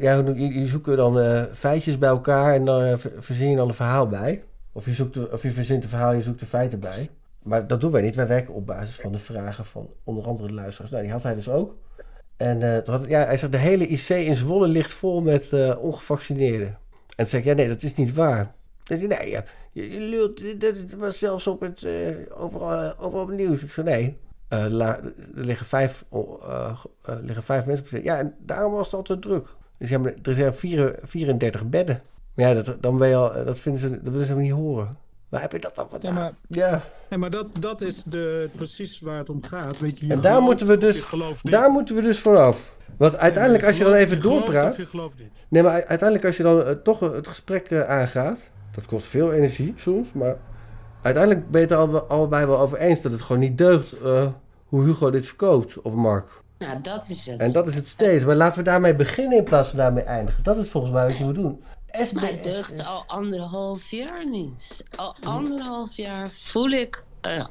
ja, 0.00 0.14
je, 0.14 0.60
je 0.60 0.66
zoekt 0.66 0.96
dan 0.96 1.46
feitjes 1.52 1.98
bij 1.98 2.08
elkaar 2.08 2.54
en 2.54 2.64
dan 2.64 2.98
ver- 2.98 3.12
verzin 3.18 3.50
je 3.50 3.56
dan 3.56 3.68
een 3.68 3.74
verhaal 3.74 4.06
bij. 4.06 4.42
Of 4.72 4.84
je, 4.84 4.94
zoekt, 4.94 5.14
de- 5.14 5.30
of 5.32 5.42
je 5.42 5.52
verzint 5.52 5.82
een 5.82 5.88
verhaal 5.88 6.12
je 6.12 6.22
zoekt 6.22 6.40
de 6.40 6.46
feiten 6.46 6.80
bij. 6.80 7.08
Maar 7.42 7.66
dat 7.66 7.80
doen 7.80 7.90
wij 7.90 8.02
niet. 8.02 8.14
Wij 8.14 8.26
werken 8.26 8.54
op 8.54 8.66
basis 8.66 8.94
van 8.94 9.12
de 9.12 9.18
vragen 9.18 9.64
van 9.64 9.90
onder 10.04 10.24
andere 10.26 10.48
de 10.48 10.54
luisteraars. 10.54 10.90
Nou, 10.90 11.02
die 11.02 11.12
had 11.12 11.22
hij 11.22 11.34
dus 11.34 11.48
ook. 11.48 11.76
En 12.36 12.62
eh, 12.62 13.08
ja, 13.08 13.24
hij 13.24 13.36
zegt, 13.36 13.52
de 13.52 13.58
hele 13.58 13.86
IC 13.86 14.08
in 14.08 14.36
Zwolle 14.36 14.68
ligt 14.68 14.92
vol 14.94 15.20
met 15.20 15.52
eh, 15.52 15.78
ongevaccineerden. 15.78 16.78
En 17.16 17.26
zei 17.26 17.42
ik, 17.42 17.48
ja 17.48 17.54
nee, 17.54 17.68
dat 17.68 17.82
is 17.82 17.94
niet 17.94 18.14
waar. 18.14 18.54
Dan 18.84 18.98
zei 18.98 19.08
nee, 19.08 19.30
ja, 19.30 19.44
je, 19.72 20.00
lult, 20.00 20.60
dit 20.60 20.94
was 20.96 21.18
zelfs 21.18 21.46
op 21.46 21.60
het, 21.60 21.82
eh, 21.82 21.92
overal, 22.34 22.98
overal 22.98 23.22
op 23.22 23.28
het 23.28 23.36
nieuws. 23.36 23.62
Ik 23.62 23.72
zei, 23.72 23.86
nee, 23.86 24.16
er 24.48 25.00
liggen 25.34 25.66
vijf, 25.66 26.04
liggen 27.20 27.42
vijf 27.42 27.66
mensen. 27.66 28.02
Ja, 28.02 28.18
en 28.18 28.34
daarom 28.38 28.72
was 28.72 28.86
het 28.86 28.94
al 28.94 29.02
te 29.02 29.18
druk. 29.18 29.46
Dus 29.78 29.88
ja, 29.88 29.98
maar 29.98 30.14
er 30.22 30.34
zijn 30.34 30.54
vier, 30.54 30.98
34 31.02 31.68
bedden. 31.68 32.02
Maar 32.40 32.48
ja, 32.48 32.62
dat, 32.62 32.82
dan 32.82 32.98
ben 32.98 33.08
je 33.08 33.14
al, 33.14 33.44
dat, 33.44 33.58
vinden 33.58 33.80
ze, 33.80 34.02
dat 34.02 34.12
willen 34.12 34.26
ze 34.26 34.34
niet 34.34 34.52
horen. 34.52 34.96
Waar 35.28 35.40
heb 35.40 35.52
je 35.52 35.58
dat 35.58 35.74
dan 35.74 35.86
Ja, 35.90 35.90
vandaan? 35.90 36.14
maar, 36.14 36.32
Ja, 36.48 36.82
nee, 37.10 37.18
maar 37.18 37.30
dat, 37.30 37.46
dat 37.60 37.80
is 37.80 38.02
de, 38.02 38.50
precies 38.56 39.00
waar 39.00 39.18
het 39.18 39.30
om 39.30 39.42
gaat. 39.42 39.80
Weet 39.80 39.98
je, 39.98 40.06
je 40.06 40.12
en 40.12 40.20
daar 40.20 40.42
moeten 40.42 40.66
we 40.66 40.76
dus, 40.76 41.10
daar 41.42 41.70
moeten 41.70 41.94
we 41.94 42.02
dus 42.02 42.18
vanaf. 42.18 42.76
Want 42.96 43.16
uiteindelijk, 43.16 43.64
als 43.64 43.78
je 43.78 43.84
dan 43.84 43.92
even 43.92 44.20
gelooft 44.20 44.46
doorpraat... 44.46 44.78
Nee, 45.48 45.62
maar 45.62 45.72
uiteindelijk 45.72 46.24
als 46.24 46.36
je 46.36 46.42
dan 46.42 46.64
eh, 46.64 46.72
toch 46.72 47.00
het 47.00 47.28
gesprek 47.28 47.70
eh, 47.70 47.88
aangaat, 47.88 48.38
dat 48.74 48.86
kost 48.86 49.06
veel 49.06 49.32
energie 49.32 49.72
soms, 49.76 50.12
maar 50.12 50.36
uiteindelijk 51.02 51.50
ben 51.50 51.60
je 51.60 51.66
het 51.66 51.76
er 51.76 51.82
al, 51.82 52.00
allebei 52.00 52.46
wel 52.46 52.58
over 52.58 52.78
eens 52.78 53.02
dat 53.02 53.12
het 53.12 53.22
gewoon 53.22 53.40
niet 53.40 53.58
deugt 53.58 53.92
eh, 53.92 54.26
hoe 54.64 54.84
Hugo 54.84 55.10
dit 55.10 55.26
verkoopt, 55.26 55.82
of 55.82 55.94
Mark. 55.94 56.28
Nou, 56.58 56.80
dat 56.82 57.08
is 57.08 57.26
het. 57.26 57.40
En 57.40 57.52
dat 57.52 57.68
is 57.68 57.74
het 57.74 57.88
steeds. 57.88 58.24
Maar 58.24 58.36
laten 58.36 58.58
we 58.58 58.64
daarmee 58.64 58.94
beginnen 58.94 59.38
in 59.38 59.44
plaats 59.44 59.68
van 59.68 59.78
daarmee 59.78 60.04
eindigen. 60.04 60.42
Dat 60.42 60.56
is 60.56 60.68
volgens 60.68 60.92
mij 60.92 61.06
wat 61.06 61.18
je 61.18 61.24
moet 61.24 61.34
doen. 61.34 61.62
SBS. 61.92 62.12
Maar 62.12 62.30
het 62.30 62.44
deugt 62.44 62.86
al 62.86 63.04
anderhalf 63.06 63.90
jaar 63.90 64.28
niet. 64.28 64.84
Al 64.96 65.16
anderhalf 65.20 65.96
jaar 65.96 66.28
voel 66.32 66.70
ik 66.70 67.04
eh, 67.20 67.46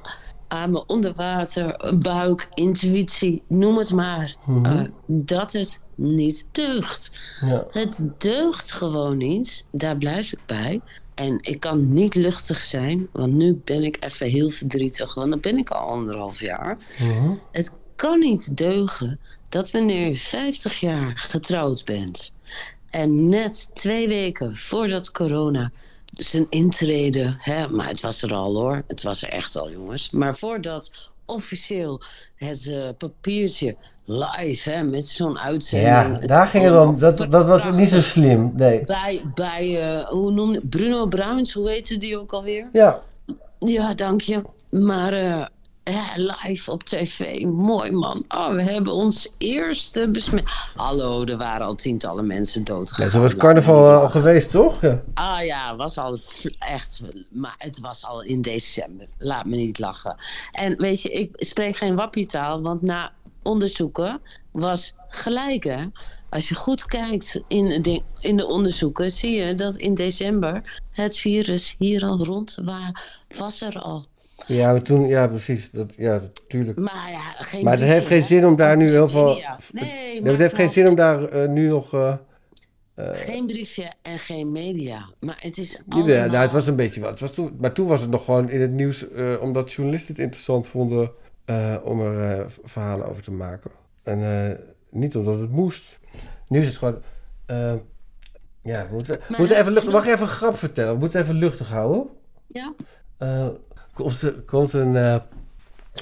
aan 0.47 0.71
mijn 0.71 0.83
onderwater, 0.87 1.95
buik, 1.99 2.49
intuïtie, 2.53 3.43
noem 3.47 3.77
het 3.77 3.91
maar, 3.91 4.35
eh, 4.63 4.81
dat 5.05 5.51
het 5.51 5.81
niet 5.95 6.47
deugt. 6.51 7.11
Ja. 7.41 7.65
Het 7.71 8.09
deugt 8.17 8.71
gewoon 8.71 9.17
niet, 9.17 9.65
daar 9.71 9.97
blijf 9.97 10.33
ik 10.33 10.39
bij. 10.45 10.81
En 11.15 11.37
ik 11.41 11.59
kan 11.59 11.93
niet 11.93 12.15
luchtig 12.15 12.61
zijn, 12.61 13.07
want 13.11 13.33
nu 13.33 13.61
ben 13.65 13.83
ik 13.83 13.97
even 13.99 14.27
heel 14.27 14.49
verdrietig, 14.49 15.13
want 15.13 15.29
dan 15.29 15.39
ben 15.39 15.57
ik 15.57 15.69
al 15.69 15.87
anderhalf 15.87 16.41
jaar. 16.41 16.77
Het 17.51 17.77
kan 17.95 18.19
niet 18.19 18.57
deugen 18.57 19.19
dat 19.49 19.71
wanneer 19.71 20.09
je 20.09 20.17
50 20.17 20.79
jaar 20.79 21.11
getrouwd 21.15 21.85
bent 21.85 22.33
en 22.91 23.29
net 23.29 23.69
twee 23.73 24.07
weken 24.07 24.55
voordat 24.55 25.11
corona 25.11 25.71
zijn 26.13 26.45
intrede. 26.49 27.35
Hè? 27.37 27.67
Maar 27.67 27.87
het 27.87 28.01
was 28.01 28.21
er 28.21 28.33
al 28.33 28.55
hoor. 28.55 28.83
Het 28.87 29.03
was 29.03 29.23
er 29.23 29.29
echt 29.29 29.55
al, 29.55 29.71
jongens. 29.71 30.09
Maar 30.09 30.35
voordat 30.35 30.91
officieel 31.25 32.01
het 32.35 32.67
eh, 32.67 32.89
papiertje 32.97 33.75
live 34.05 34.69
hè, 34.69 34.83
met 34.83 35.07
zo'n 35.07 35.39
uitzending. 35.39 36.21
Ja, 36.21 36.27
daar 36.27 36.47
ging 36.47 36.63
het 36.63 36.77
om. 36.77 36.99
Dat, 36.99 37.17
dat 37.17 37.45
was 37.45 37.71
niet 37.71 37.89
zo 37.89 38.01
slim. 38.01 38.51
Nee. 38.55 38.83
Bij, 38.83 39.21
bij 39.35 39.81
eh, 39.81 40.07
hoe 40.07 40.31
noem 40.31 40.51
je 40.51 40.61
Bruno 40.69 41.05
Bruins, 41.05 41.53
hoe 41.53 41.69
heette 41.69 41.97
die 41.97 42.19
ook 42.19 42.31
alweer? 42.31 42.67
Ja. 42.73 43.01
Ja, 43.59 43.93
dank 43.93 44.21
je. 44.21 44.41
Maar 44.69 45.13
eh, 45.13 45.45
live 46.15 46.71
op 46.71 46.83
tv, 46.83 47.43
mooi 47.45 47.91
man. 47.91 48.25
Oh, 48.27 48.49
we 48.53 48.61
hebben 48.61 48.93
ons 48.93 49.29
eerste 49.37 50.09
besmet. 50.09 50.49
Hallo, 50.75 51.23
er 51.25 51.37
waren 51.37 51.65
al 51.65 51.75
tientallen 51.75 52.27
mensen 52.27 52.63
doodgegaan. 52.63 53.05
Ja, 53.05 53.11
zo 53.11 53.19
was 53.21 53.35
carnaval 53.35 53.89
eh, 53.95 54.01
al 54.01 54.09
geweest, 54.09 54.51
toch? 54.51 54.81
Ja. 54.81 55.01
Ah 55.13 55.45
ja, 55.45 55.75
was 55.75 55.97
al 55.97 56.17
echt. 56.59 57.01
Maar 57.29 57.55
het 57.57 57.79
was 57.79 58.05
al 58.05 58.21
in 58.23 58.41
december. 58.41 59.07
Laat 59.17 59.45
me 59.45 59.55
niet 59.55 59.79
lachen. 59.79 60.15
En 60.51 60.77
weet 60.77 61.01
je, 61.01 61.09
ik 61.11 61.31
spreek 61.35 61.77
geen 61.77 61.95
wappietaal, 61.95 62.61
want 62.61 62.81
na 62.81 63.11
onderzoeken 63.43 64.21
was 64.51 64.93
gelijk 65.07 65.63
hè. 65.63 65.85
Als 66.29 66.49
je 66.49 66.55
goed 66.55 66.85
kijkt 66.85 67.41
in 67.47 67.81
de, 67.81 68.01
in 68.19 68.37
de 68.37 68.47
onderzoeken, 68.47 69.11
zie 69.11 69.31
je 69.31 69.55
dat 69.55 69.75
in 69.75 69.93
december 69.93 70.79
het 70.91 71.17
virus 71.17 71.75
hier 71.77 72.03
al 72.05 72.25
rond 72.25 72.57
wa- 72.63 72.95
was 73.37 73.61
er 73.61 73.79
al. 73.79 74.05
Ja, 74.47 74.71
maar 74.71 74.81
toen, 74.81 75.07
ja, 75.07 75.27
precies. 75.27 75.71
Dat, 75.71 75.93
ja, 75.97 76.13
natuurlijk. 76.13 76.77
Maar 76.77 77.09
ja, 77.11 77.19
geen 77.43 77.63
Maar 77.63 77.79
het 77.79 77.87
heeft 77.87 78.05
geen 78.05 78.23
zin 78.23 78.45
om 78.45 78.55
daar 78.55 78.77
nu 78.77 78.89
heel 78.89 79.09
veel. 79.09 79.41
Nee, 79.71 80.21
maar 80.21 80.31
het 80.31 80.39
heeft 80.39 80.55
geen 80.55 80.69
zin 80.69 80.87
om 80.87 80.95
daar 80.95 81.23
eh, 81.23 81.49
nu 81.49 81.67
nog. 81.67 81.93
eh, 81.93 82.13
Geen 82.95 83.45
briefje 83.45 83.91
en 84.01 84.19
geen 84.19 84.51
media. 84.51 85.09
Maar 85.19 85.37
het 85.41 85.57
is 85.57 85.71
Ja, 85.71 85.83
allemaal... 85.89 86.15
nou, 86.15 86.35
het 86.37 86.51
was 86.51 86.67
een 86.67 86.75
beetje 86.75 87.01
wat. 87.01 87.09
Het 87.09 87.19
was 87.19 87.31
toen, 87.31 87.57
maar 87.59 87.71
toen 87.73 87.87
was 87.87 88.01
het 88.01 88.09
nog 88.09 88.25
gewoon 88.25 88.49
in 88.49 88.61
het 88.61 88.71
nieuws, 88.71 89.09
eh, 89.11 89.41
omdat 89.41 89.71
journalisten 89.73 90.13
het 90.13 90.23
interessant 90.23 90.67
vonden 90.67 91.11
eh, 91.45 91.75
om 91.83 92.01
er 92.01 92.39
eh, 92.39 92.45
verhalen 92.63 93.07
over 93.09 93.23
te 93.23 93.31
maken. 93.31 93.71
En 94.03 94.23
eh, 94.49 94.55
niet 94.89 95.15
omdat 95.15 95.39
het 95.39 95.51
moest. 95.51 95.99
Nu 96.47 96.59
is 96.59 96.67
het 96.67 96.77
gewoon. 96.77 97.01
eh, 97.45 97.73
ja, 98.63 98.83
we 98.87 98.91
moeten, 98.93 99.19
we 99.27 99.35
moeten 99.37 99.57
even 99.57 99.71
luchtig. 99.71 99.91
Mag 99.93 100.03
ik 100.05 100.09
even 100.13 100.25
een 100.25 100.31
grap 100.31 100.57
vertellen? 100.57 100.93
We 100.93 100.99
moeten 100.99 101.21
even 101.21 101.35
luchtig 101.35 101.69
houden. 101.69 102.07
Ja? 102.47 102.73
Komt, 103.99 104.33
komt 104.45 104.73
een, 104.73 104.95
eh, 104.95 105.15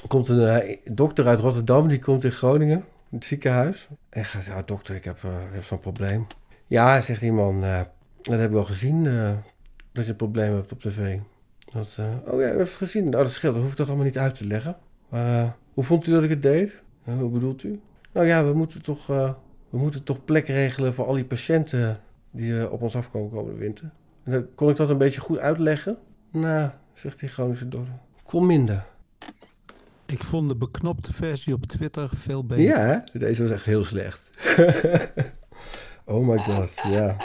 komt 0.08 0.28
een 0.28 0.48
eh, 0.48 0.78
dokter 0.92 1.28
uit 1.28 1.40
Rotterdam, 1.40 1.88
die 1.88 2.00
komt 2.00 2.24
in 2.24 2.32
Groningen, 2.32 2.78
in 2.78 3.18
het 3.18 3.26
ziekenhuis. 3.26 3.88
En 4.10 4.26
gaat, 4.26 4.46
ja 4.46 4.62
dokter, 4.62 4.96
ik 4.96 5.04
heb, 5.04 5.24
eh, 5.24 5.32
heb 5.52 5.64
zo'n 5.64 5.80
probleem. 5.80 6.28
Ja, 6.68 7.02
zegt 7.02 7.20
die 7.20 7.32
man, 7.32 7.62
dat 7.62 8.40
heb 8.40 8.44
ik 8.44 8.52
wel 8.52 8.64
gezien, 8.64 9.04
dat 9.92 10.04
je 10.06 10.10
een 10.10 10.16
probleem 10.16 10.54
hebt 10.54 10.72
op 10.72 10.82
tv. 10.82 11.18
Oh 11.76 12.42
ja, 12.42 12.48
heeft 12.48 12.58
het 12.60 12.70
gezien. 12.70 13.10
Nou, 13.10 13.24
dat 13.24 13.32
scheelt, 13.32 13.54
dan 13.54 13.64
hoef 13.64 13.72
ik 13.72 13.78
dat 13.78 13.88
allemaal 13.88 14.06
niet 14.06 14.18
uit 14.18 14.36
te 14.36 14.48
leggen. 14.48 14.78
Maar 15.10 15.56
hoe 15.74 15.84
vond 15.84 16.08
u 16.08 16.12
dat 16.12 16.24
ik 16.24 16.30
het 16.30 16.42
deed? 16.42 16.74
Hoe 17.04 17.30
bedoelt 17.30 17.64
u? 17.64 17.80
Nou 18.12 18.28
ja, 18.28 18.46
we 18.46 18.54
moeten 18.54 18.82
toch, 18.82 19.08
we 19.70 19.78
moeten 19.78 20.04
toch 20.04 20.26
plek 20.26 20.48
regelen 20.48 20.94
voor 20.94 21.06
al 21.06 21.14
die 21.14 21.26
patiënten 21.26 22.00
die 22.32 22.72
op 22.72 22.82
ons 22.82 22.96
afkomen 22.96 23.30
komende 23.30 23.60
winter. 23.60 23.90
En 24.24 24.32
dan 24.32 24.48
kon 24.56 24.70
ik 24.70 24.76
dat 24.76 24.90
een 24.90 24.98
beetje 24.98 25.22
goed 25.22 25.38
uitleggen? 25.38 25.98
Nou, 26.32 26.70
zegt 27.00 27.20
die 27.20 27.30
Groningse 27.30 27.68
dokter. 27.68 27.94
Kom 28.24 28.46
minder. 28.46 28.86
Ik 30.06 30.24
vond 30.24 30.50
de 30.50 30.56
beknopte 30.56 31.14
versie 31.14 31.54
op 31.54 31.66
Twitter 31.66 32.10
veel 32.16 32.46
beter. 32.46 32.64
Ja, 32.64 33.06
hè? 33.14 33.20
deze 33.20 33.42
was 33.42 33.52
echt 33.52 33.66
heel 33.66 33.84
slecht. 33.84 34.30
oh 36.06 36.28
my 36.28 36.38
god, 36.38 36.70
ja. 36.90 37.16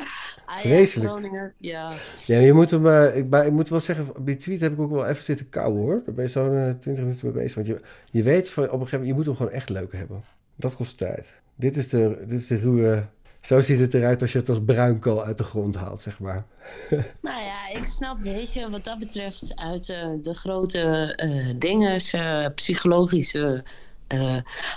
Ah, 0.44 0.58
Vreselijk. 0.58 1.52
Ja, 1.58 1.92
ja. 2.26 2.38
Je 2.38 2.52
moet 2.52 2.70
hem, 2.70 2.86
eh, 2.86 3.16
ik, 3.16 3.28
maar 3.28 3.46
ik 3.46 3.52
moet 3.52 3.68
wel 3.68 3.80
zeggen, 3.80 4.16
op 4.16 4.26
die 4.26 4.36
tweet 4.36 4.60
heb 4.60 4.72
ik 4.72 4.80
ook 4.80 4.90
wel 4.90 5.06
even 5.06 5.24
zitten 5.24 5.48
kauwen 5.48 5.80
hoor. 5.80 6.02
Daar 6.04 6.14
ben 6.14 6.24
je 6.24 6.30
zo'n 6.30 6.56
eh, 6.56 6.70
20 6.70 7.04
minuten 7.04 7.26
mee 7.26 7.42
bezig. 7.42 7.54
Want 7.54 7.66
je, 7.66 7.80
je 8.10 8.22
weet 8.22 8.50
van, 8.50 8.64
op 8.64 8.70
een 8.70 8.78
gegeven 8.78 8.98
moment, 8.98 9.10
je 9.10 9.14
moet 9.16 9.26
hem 9.26 9.36
gewoon 9.36 9.52
echt 9.52 9.68
leuk 9.68 9.92
hebben. 9.92 10.22
Dat 10.56 10.74
kost 10.74 10.98
tijd. 10.98 11.32
Dit 11.54 11.76
is 11.76 11.88
de, 11.88 12.24
dit 12.26 12.38
is 12.38 12.46
de 12.46 12.56
ruwe, 12.56 13.04
zo 13.42 13.60
ziet 13.60 13.78
het 13.78 13.94
eruit 13.94 14.20
als 14.20 14.32
je 14.32 14.38
het 14.38 14.48
als 14.48 14.58
bruinkool 14.64 15.24
uit 15.24 15.38
de 15.38 15.44
grond 15.44 15.76
haalt, 15.76 16.00
zeg 16.00 16.18
maar. 16.18 16.44
Nou 17.20 17.42
ja, 17.42 17.68
ik 17.68 17.84
snap, 17.84 18.20
weet 18.20 18.52
je, 18.52 18.70
wat 18.70 18.84
dat 18.84 18.98
betreft 18.98 19.52
uit 19.56 19.88
eh, 19.88 20.08
de 20.22 20.34
grote 20.34 21.14
eh 21.16 21.54
dingen, 21.56 22.00
eh, 22.00 22.46
psychologische... 22.54 23.64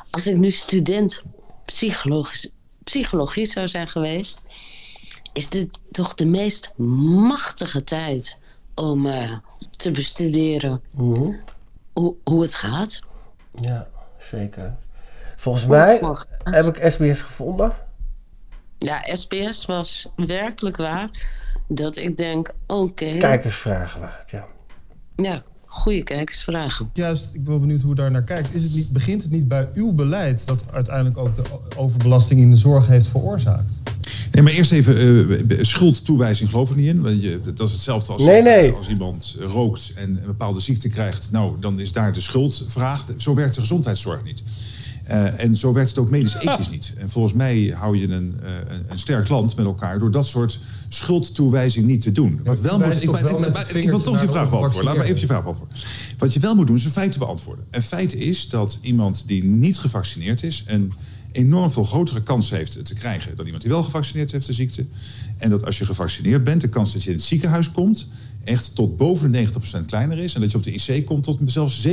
als 0.09 0.27
ik 0.27 0.37
nu 0.37 0.51
student 0.51 1.23
psychologisch, 1.65 2.49
psychologie 2.83 3.45
zou 3.45 3.67
zijn 3.67 3.87
geweest... 3.87 4.41
is 5.33 5.49
dit 5.49 5.79
toch 5.91 6.13
de 6.13 6.25
meest 6.25 6.73
machtige 6.77 7.83
tijd 7.83 8.39
om 8.75 9.07
te 9.77 9.91
bestuderen 9.91 10.81
hoe, 10.93 11.35
hoe 12.23 12.41
het 12.41 12.55
gaat. 12.55 13.01
Ja, 13.61 13.87
zeker. 14.19 14.75
Volgens 15.35 15.65
mij 15.65 16.01
heb 16.43 16.77
ik 16.77 16.91
SBS 16.91 17.21
gevonden. 17.21 17.73
Ja, 18.79 19.05
SBS 19.13 19.65
was 19.65 20.07
werkelijk 20.15 20.77
waar 20.77 21.09
dat 21.67 21.97
ik 21.97 22.17
denk, 22.17 22.53
oké, 22.67 23.17
Kijkersvragen 23.17 23.99
waard, 23.99 24.31
ja. 24.31 24.45
ja, 25.15 25.43
goede 25.65 26.03
kijkersvragen. 26.03 26.89
Juist, 26.93 27.33
ik 27.33 27.43
ben 27.43 27.51
wel 27.51 27.59
benieuwd 27.59 27.81
hoe 27.81 27.91
u 27.91 27.95
daar 27.95 28.11
naar 28.11 28.23
kijkt. 28.23 28.53
Is 28.53 28.63
het 28.63 28.73
niet, 28.73 28.89
begint 28.89 29.21
het 29.21 29.31
niet 29.31 29.47
bij 29.47 29.69
uw 29.73 29.91
beleid 29.91 30.45
dat 30.47 30.63
uiteindelijk 30.71 31.17
ook 31.17 31.35
de 31.35 31.43
overbelasting 31.77 32.41
in 32.41 32.51
de 32.51 32.57
zorg 32.57 32.87
heeft 32.87 33.07
veroorzaakt? 33.07 33.71
Nee, 34.31 34.43
maar 34.43 34.53
eerst 34.53 34.71
even 34.71 34.97
eh, 35.49 35.57
schuldtoewijzing 35.61 36.49
geloof 36.49 36.69
ik 36.69 36.75
niet 36.75 36.87
in. 36.87 37.01
Want 37.01 37.21
je, 37.21 37.41
dat 37.53 37.67
is 37.67 37.73
hetzelfde 37.73 38.13
als, 38.13 38.23
Nee, 38.23 38.41
nee. 38.41 38.71
als 38.71 38.89
iemand 38.89 39.35
rookt 39.39 39.91
en 39.95 40.09
een 40.09 40.25
bepaalde 40.25 40.59
ziekte 40.59 40.89
krijgt. 40.89 41.31
Nou, 41.31 41.59
dan 41.59 41.79
is 41.79 41.91
daar 41.91 42.13
de 42.13 42.19
schuldvraag. 42.19 43.05
Zo 43.17 43.35
werkt 43.35 43.53
de 43.53 43.59
gezondheidszorg 43.59 44.23
niet. 44.23 44.43
Eh, 45.05 45.39
en 45.39 45.55
zo 45.55 45.73
werkt 45.73 45.89
het 45.89 45.97
ook 45.97 46.09
medisch-ethisch 46.09 46.69
niet. 46.77 46.93
En 46.97 47.09
volgens 47.09 47.33
mij 47.33 47.73
hou 47.77 47.97
je 47.97 48.07
een, 48.07 48.39
eh, 48.43 48.49
een, 48.53 48.85
een 48.87 48.99
sterk 48.99 49.29
land 49.29 49.55
met 49.55 49.65
elkaar 49.65 49.99
door 49.99 50.11
dat 50.11 50.27
soort 50.27 50.59
schuldtoewijzing 50.89 51.85
niet 51.85 52.01
te 52.01 52.11
doen. 52.11 52.39
Wat 52.43 52.59
wel 52.59 52.79
moet, 52.79 53.03
ik, 53.03 53.09
wel 53.09 53.45
ik 53.73 53.89
wil 53.89 54.01
toch 54.01 54.21
je 54.21 54.27
vraag 54.27 54.43
de 54.43 54.49
beantwoorden. 54.49 54.83
Laat 54.83 54.95
maar 54.95 55.05
even 55.05 55.19
je 55.19 55.25
vraag 55.25 55.43
beantwoorden. 55.43 55.77
Wat 56.17 56.33
je 56.33 56.39
wel 56.39 56.55
moet 56.55 56.67
doen, 56.67 56.75
is 56.75 56.85
een 56.85 56.91
feiten 56.91 57.19
beantwoorden. 57.19 57.65
En 57.69 57.83
feit 57.83 58.13
is 58.13 58.49
dat 58.49 58.79
iemand 58.81 59.23
die 59.27 59.43
niet 59.43 59.77
gevaccineerd 59.77 60.43
is... 60.43 60.63
een 60.67 60.93
enorm 61.31 61.71
veel 61.71 61.83
grotere 61.83 62.23
kans 62.23 62.49
heeft 62.49 62.85
te 62.85 62.93
krijgen... 62.93 63.35
dan 63.35 63.45
iemand 63.45 63.63
die 63.63 63.71
wel 63.71 63.83
gevaccineerd 63.83 64.31
heeft, 64.31 64.45
de 64.45 64.53
ziekte. 64.53 64.85
En 65.37 65.49
dat 65.49 65.65
als 65.65 65.77
je 65.77 65.85
gevaccineerd 65.85 66.43
bent, 66.43 66.61
de 66.61 66.69
kans 66.69 66.93
dat 66.93 67.03
je 67.03 67.09
in 67.09 67.15
het 67.15 67.25
ziekenhuis 67.25 67.71
komt... 67.71 68.07
echt 68.43 68.75
tot 68.75 68.97
boven 68.97 69.31
de 69.31 69.47
90% 69.81 69.85
kleiner 69.85 70.17
is. 70.17 70.35
En 70.35 70.41
dat 70.41 70.51
je 70.51 70.57
op 70.57 70.63
de 70.63 70.73
IC 70.73 71.05
komt 71.05 71.23
tot 71.23 71.39
zelfs 71.45 71.87
97% 71.87 71.91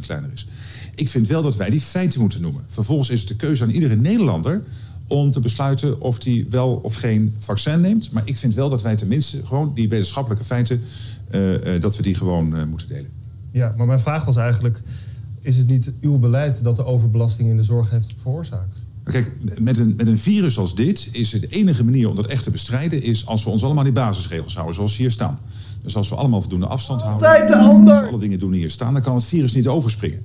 kleiner 0.00 0.30
is. 0.32 0.46
Ik 0.94 1.08
vind 1.08 1.26
wel 1.26 1.42
dat 1.42 1.56
wij 1.56 1.70
die 1.70 1.80
feiten 1.80 2.20
moeten 2.20 2.40
noemen. 2.40 2.62
Vervolgens 2.66 3.10
is 3.10 3.20
het 3.20 3.28
de 3.28 3.36
keuze 3.36 3.62
aan 3.62 3.70
iedere 3.70 3.96
Nederlander 3.96 4.62
om 5.06 5.30
te 5.30 5.40
besluiten 5.40 6.00
of 6.00 6.24
hij 6.24 6.46
wel 6.50 6.80
of 6.82 6.94
geen 6.94 7.34
vaccin 7.38 7.80
neemt. 7.80 8.12
Maar 8.12 8.22
ik 8.24 8.36
vind 8.36 8.54
wel 8.54 8.68
dat 8.68 8.82
wij 8.82 8.96
tenminste 8.96 9.46
gewoon 9.46 9.72
die 9.74 9.88
wetenschappelijke 9.88 10.44
feiten... 10.44 10.80
eh, 11.30 11.74
eh, 11.74 11.82
dat 11.82 11.96
we 11.96 12.02
die 12.02 12.14
gewoon 12.14 12.56
eh, 12.56 12.64
moeten 12.64 12.88
delen. 12.88 13.10
Ja, 13.50 13.74
maar 13.76 13.86
mijn 13.86 13.98
vraag 13.98 14.24
was 14.24 14.36
eigenlijk... 14.36 14.80
is 15.40 15.56
het 15.56 15.66
niet 15.66 15.92
uw 16.00 16.18
beleid 16.18 16.64
dat 16.64 16.76
de 16.76 16.84
overbelasting 16.84 17.48
in 17.48 17.56
de 17.56 17.62
zorg 17.62 17.90
heeft 17.90 18.14
veroorzaakt? 18.20 18.82
Kijk, 19.04 19.32
met 19.60 19.78
een, 19.78 19.94
met 19.96 20.06
een 20.06 20.18
virus 20.18 20.58
als 20.58 20.74
dit 20.74 21.08
is 21.12 21.32
het 21.32 21.40
de 21.40 21.48
enige 21.48 21.84
manier 21.84 22.08
om 22.08 22.16
dat 22.16 22.26
echt 22.26 22.42
te 22.42 22.50
bestrijden... 22.50 23.02
is 23.02 23.26
als 23.26 23.44
we 23.44 23.50
ons 23.50 23.62
allemaal 23.62 23.84
aan 23.84 23.92
die 23.92 24.02
basisregels 24.02 24.54
houden, 24.54 24.74
zoals 24.74 24.96
hier 24.96 25.10
staan. 25.10 25.38
Dus 25.82 25.96
als 25.96 26.08
we 26.08 26.14
allemaal 26.14 26.40
voldoende 26.40 26.66
afstand 26.66 27.02
houden... 27.02 27.28
Altijd 27.28 27.48
de 27.48 27.56
ander. 27.56 27.94
Als 27.94 28.02
we 28.02 28.08
alle 28.08 28.18
dingen 28.18 28.38
doen 28.38 28.50
die 28.50 28.60
hier 28.60 28.70
staan, 28.70 28.92
dan 28.92 29.02
kan 29.02 29.14
het 29.14 29.24
virus 29.24 29.52
niet 29.52 29.68
overspringen. 29.68 30.22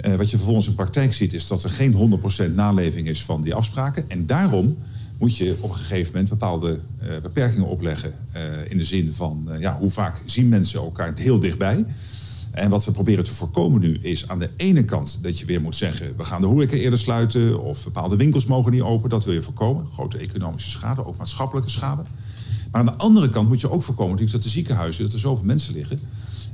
Eh, 0.00 0.14
wat 0.14 0.30
je 0.30 0.36
vervolgens 0.36 0.66
in 0.66 0.74
praktijk 0.74 1.14
ziet, 1.14 1.34
is 1.34 1.46
dat 1.46 1.64
er 1.64 1.70
geen 1.70 1.92
100% 1.92 2.54
naleving 2.54 3.08
is 3.08 3.24
van 3.24 3.42
die 3.42 3.54
afspraken. 3.54 4.10
En 4.10 4.26
daarom 4.26 4.76
moet 5.18 5.36
je 5.36 5.56
op 5.60 5.70
een 5.70 5.76
gegeven 5.76 6.12
moment 6.12 6.28
bepaalde 6.28 6.80
eh, 6.98 7.08
beperkingen 7.22 7.68
opleggen. 7.68 8.14
eh, 8.32 8.42
in 8.68 8.76
de 8.76 8.84
zin 8.84 9.12
van, 9.12 9.48
ja, 9.58 9.76
hoe 9.78 9.90
vaak 9.90 10.22
zien 10.24 10.48
mensen 10.48 10.80
elkaar 10.80 11.12
heel 11.14 11.40
dichtbij? 11.40 11.84
En 12.50 12.70
wat 12.70 12.84
we 12.84 12.92
proberen 12.92 13.24
te 13.24 13.30
voorkomen 13.30 13.80
nu 13.80 13.98
is 14.02 14.28
aan 14.28 14.38
de 14.38 14.50
ene 14.56 14.84
kant 14.84 15.18
dat 15.22 15.38
je 15.38 15.44
weer 15.44 15.60
moet 15.60 15.76
zeggen... 15.76 16.16
we 16.16 16.24
gaan 16.24 16.40
de 16.40 16.46
horeca 16.46 16.76
eerder 16.76 16.98
sluiten 16.98 17.62
of 17.62 17.84
bepaalde 17.84 18.16
winkels 18.16 18.44
mogen 18.44 18.72
niet 18.72 18.80
open. 18.80 19.10
Dat 19.10 19.24
wil 19.24 19.34
je 19.34 19.42
voorkomen. 19.42 19.86
Grote 19.92 20.18
economische 20.18 20.70
schade, 20.70 21.06
ook 21.06 21.16
maatschappelijke 21.16 21.70
schade. 21.70 22.02
Maar 22.70 22.80
aan 22.80 22.86
de 22.86 22.96
andere 22.96 23.30
kant 23.30 23.48
moet 23.48 23.60
je 23.60 23.70
ook 23.70 23.82
voorkomen 23.82 24.10
natuurlijk 24.10 24.36
dat 24.36 24.46
de 24.52 24.58
ziekenhuizen... 24.58 25.04
dat 25.04 25.12
er 25.12 25.18
zoveel 25.18 25.44
mensen 25.44 25.74
liggen 25.74 25.98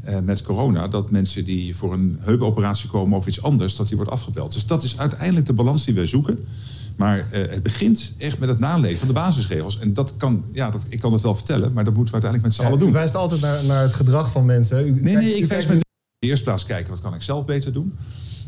eh, 0.06 0.18
met 0.20 0.42
corona... 0.42 0.88
dat 0.88 1.10
mensen 1.10 1.44
die 1.44 1.76
voor 1.76 1.92
een 1.92 2.18
heupoperatie 2.20 2.88
komen 2.88 3.18
of 3.18 3.26
iets 3.26 3.42
anders... 3.42 3.76
dat 3.76 3.88
die 3.88 3.96
wordt 3.96 4.12
afgebeld. 4.12 4.52
Dus 4.52 4.66
dat 4.66 4.82
is 4.82 4.98
uiteindelijk 4.98 5.46
de 5.46 5.52
balans 5.52 5.84
die 5.84 5.94
wij 5.94 6.06
zoeken. 6.06 6.44
Maar 6.96 7.26
eh, 7.30 7.50
het 7.50 7.62
begint 7.62 8.14
echt 8.18 8.38
met 8.38 8.48
het 8.48 8.58
naleven 8.58 8.98
van 8.98 9.08
de 9.08 9.14
basisregels. 9.14 9.78
En 9.78 9.94
dat 9.94 10.16
kan, 10.16 10.44
ja, 10.52 10.70
dat, 10.70 10.86
ik 10.88 11.00
kan 11.00 11.12
het 11.12 11.22
wel 11.22 11.34
vertellen... 11.34 11.72
maar 11.72 11.84
dat 11.84 11.94
moeten 11.94 12.14
we 12.14 12.22
uiteindelijk 12.22 12.42
met 12.42 12.54
z'n 12.54 12.62
allen 12.62 12.78
U 12.78 12.84
doen. 12.84 12.92
wijst 12.92 13.14
altijd 13.14 13.40
naar, 13.40 13.64
naar 13.64 13.82
het 13.82 13.94
gedrag 13.94 14.30
van 14.30 14.44
mensen. 14.44 14.86
U, 14.86 15.00
Nee, 15.00 15.16
nee, 15.16 15.34
u 15.34 15.42
ik 15.42 15.46
wijs 15.46 15.66
met 15.66 15.74
in 15.76 15.82
de 16.18 16.26
eerste 16.26 16.44
plaats 16.44 16.64
kijken 16.64 16.90
wat 16.90 17.00
kan 17.00 17.14
ik 17.14 17.22
zelf 17.22 17.44
beter 17.44 17.72
doen. 17.72 17.94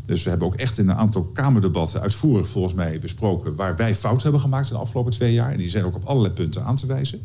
Dus 0.07 0.23
we 0.23 0.31
hebben 0.31 0.49
ook 0.49 0.55
echt 0.55 0.79
in 0.79 0.89
een 0.89 0.97
aantal 0.97 1.23
Kamerdebatten 1.23 2.01
uitvoerig 2.01 2.49
volgens 2.49 2.75
mij 2.75 2.99
besproken 2.99 3.55
waar 3.55 3.77
wij 3.77 3.95
fout 3.95 4.23
hebben 4.23 4.41
gemaakt 4.41 4.69
in 4.69 4.75
de 4.75 4.81
afgelopen 4.81 5.13
twee 5.13 5.33
jaar. 5.33 5.53
En 5.53 5.59
die 5.59 5.71
zijn 5.71 5.85
ook 5.85 5.95
op 5.95 6.05
allerlei 6.05 6.35
punten 6.35 6.65
aan 6.65 6.77
te 6.77 6.87
wijzen. 6.87 7.21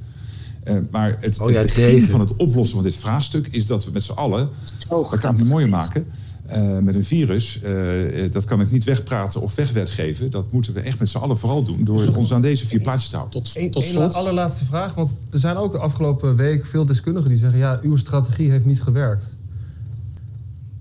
Eh, 0.64 0.76
maar 0.92 1.18
het, 1.20 1.40
Oh 1.40 1.52
ja, 1.52 1.58
het 1.58 1.66
begin 1.66 1.96
deze. 1.96 2.10
van 2.10 2.20
het 2.20 2.36
oplossen 2.36 2.76
van 2.76 2.84
dit 2.84 2.96
vraagstuk 2.96 3.48
is 3.48 3.66
dat 3.66 3.86
we 3.86 3.92
met 3.92 4.04
z'n 4.04 4.12
allen, 4.12 4.50
dat 4.90 5.18
kan 5.18 5.34
ik 5.34 5.40
niet 5.40 5.50
mooier 5.50 5.70
maken, 5.70 6.06
eh, 6.46 6.78
met 6.78 6.96
een 6.96 7.06
virus, 7.06 7.62
eh, 7.62 8.32
dat 8.32 8.46
kan 8.46 8.62
ik 8.62 8.72
niet 8.72 8.84
wegpraten 8.84 9.42
of 9.42 9.56
wegwetgeven. 9.56 10.30
Dat 10.30 10.52
moeten 10.52 10.74
we 10.74 10.80
echt 10.80 11.00
met 11.00 11.10
z'n 11.10 11.18
allen 11.18 11.38
vooral 11.38 11.64
doen 11.64 11.84
door 11.84 12.16
ons 12.16 12.34
aan 12.34 12.42
deze 12.42 12.68
vier 12.68 12.80
plaatjes 12.80 13.10
te 13.10 13.16
houden. 13.16 13.42
Eén 13.54 13.72
één 13.72 14.14
allerlaatste 14.14 14.66
vraag, 14.66 14.94
want 14.94 15.20
er 15.32 15.40
zijn 15.40 15.56
ook 15.56 15.72
de 15.72 15.78
afgelopen 15.78 16.36
week 16.36 16.66
veel 16.66 16.86
deskundigen 16.86 17.30
die 17.30 17.38
zeggen... 17.38 17.60
ja, 17.60 17.80
uw 17.82 17.96
strategie 17.96 18.52
heeft 18.52 18.66
niet 18.66 18.82
gewerkt. 18.82 19.36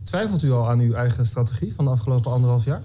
Twijfelt 0.03 0.43
u 0.43 0.53
al 0.53 0.69
aan 0.69 0.81
uw 0.81 0.93
eigen 0.93 1.27
strategie 1.27 1.75
van 1.75 1.85
de 1.85 1.91
afgelopen 1.91 2.33
anderhalf 2.33 2.65
jaar? 2.65 2.83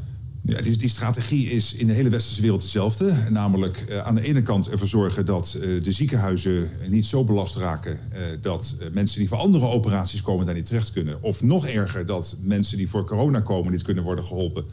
Ja, 0.48 0.62
die, 0.62 0.78
die 0.78 0.90
strategie 0.90 1.50
is 1.50 1.74
in 1.74 1.88
de 1.88 1.94
hele 1.94 2.10
westerse 2.10 2.42
wereld 2.42 2.62
dezelfde. 2.62 3.14
Namelijk 3.30 3.78
eh, 3.78 3.98
aan 3.98 4.16
de 4.16 4.22
ene 4.22 4.42
kant 4.42 4.70
ervoor 4.70 4.88
zorgen 4.88 5.26
dat 5.26 5.54
eh, 5.54 5.84
de 5.84 5.92
ziekenhuizen 5.92 6.70
niet 6.90 7.06
zo 7.06 7.24
belast 7.24 7.56
raken... 7.56 8.00
eh, 8.12 8.22
dat 8.42 8.78
mensen 8.92 9.20
die 9.20 9.28
voor 9.28 9.38
andere 9.38 9.66
operaties 9.66 10.22
komen 10.22 10.46
daar 10.46 10.56
niet 10.56 10.66
terecht 10.66 10.92
kunnen. 10.92 11.24
Of 11.24 11.44
nog 11.44 11.68
erger, 11.68 12.06
dat 12.06 12.38
mensen 12.42 12.78
die 12.78 12.90
voor 12.90 13.06
corona 13.06 13.40
komen 13.40 13.72
niet 13.72 13.82
kunnen 13.82 14.04
worden 14.04 14.24
geholpen. 14.24 14.66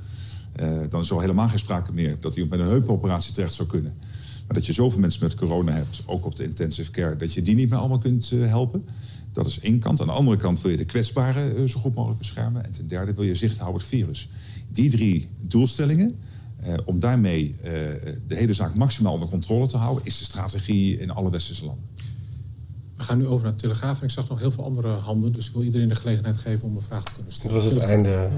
Eh, 0.52 0.68
dan 0.88 1.00
is 1.00 1.08
er 1.08 1.14
al 1.14 1.20
helemaal 1.20 1.48
geen 1.48 1.58
sprake 1.58 1.92
meer 1.92 2.16
dat 2.20 2.34
iemand 2.34 2.50
met 2.50 2.60
een 2.60 2.72
heupoperatie 2.72 3.34
terecht 3.34 3.52
zou 3.52 3.68
kunnen. 3.68 3.94
Maar 4.46 4.56
dat 4.56 4.66
je 4.66 4.72
zoveel 4.72 5.00
mensen 5.00 5.22
met 5.22 5.34
corona 5.34 5.72
hebt, 5.72 6.02
ook 6.06 6.26
op 6.26 6.36
de 6.36 6.44
intensive 6.44 6.90
care... 6.90 7.16
dat 7.16 7.32
je 7.34 7.42
die 7.42 7.54
niet 7.54 7.70
meer 7.70 7.78
allemaal 7.78 7.98
kunt 7.98 8.30
helpen. 8.30 8.84
Dat 9.32 9.46
is 9.46 9.60
één 9.60 9.78
kant. 9.78 10.00
Aan 10.00 10.06
de 10.06 10.12
andere 10.12 10.36
kant 10.36 10.60
wil 10.60 10.70
je 10.70 10.76
de 10.76 10.84
kwetsbaren 10.84 11.68
zo 11.68 11.80
goed 11.80 11.94
mogelijk 11.94 12.18
beschermen. 12.18 12.64
En 12.64 12.72
ten 12.72 12.88
derde 12.88 13.14
wil 13.14 13.24
je 13.24 13.34
zicht 13.34 13.58
houden 13.58 13.82
op 13.82 13.88
het 13.88 13.98
virus. 13.98 14.28
Die 14.74 14.90
drie 14.90 15.28
doelstellingen, 15.40 16.18
eh, 16.60 16.74
om 16.84 16.98
daarmee 17.00 17.56
eh, 17.62 17.70
de 18.26 18.34
hele 18.34 18.54
zaak 18.54 18.74
maximaal 18.74 19.12
onder 19.12 19.28
controle 19.28 19.66
te 19.66 19.76
houden... 19.76 20.04
is 20.04 20.18
de 20.18 20.24
strategie 20.24 20.98
in 20.98 21.10
alle 21.10 21.30
westerse 21.30 21.64
landen. 21.64 21.84
We 22.96 23.02
gaan 23.02 23.18
nu 23.18 23.26
over 23.26 23.44
naar 23.44 23.54
de 23.54 23.60
Telegraaf. 23.60 23.98
En 23.98 24.04
ik 24.04 24.10
zag 24.10 24.28
nog 24.28 24.38
heel 24.38 24.50
veel 24.50 24.64
andere 24.64 24.88
handen. 24.88 25.32
Dus 25.32 25.46
ik 25.46 25.52
wil 25.52 25.62
iedereen 25.62 25.88
de 25.88 25.94
gelegenheid 25.94 26.38
geven 26.38 26.68
om 26.68 26.76
een 26.76 26.82
vraag 26.82 27.04
te 27.04 27.14
kunnen 27.14 27.32
stellen. 27.32 27.54
Dat 27.54 27.62
was 27.62 27.72
het 27.72 27.82
einde. 27.90 28.28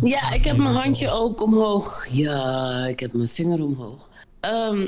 Ja, 0.00 0.30
ik 0.32 0.44
heb 0.44 0.56
mijn 0.56 0.74
handje 0.74 1.10
ook 1.10 1.42
omhoog. 1.42 2.06
Ja, 2.10 2.86
ik 2.86 3.00
heb 3.00 3.12
mijn 3.12 3.28
vinger 3.28 3.62
omhoog. 3.62 4.08
Ehm, 4.40 4.86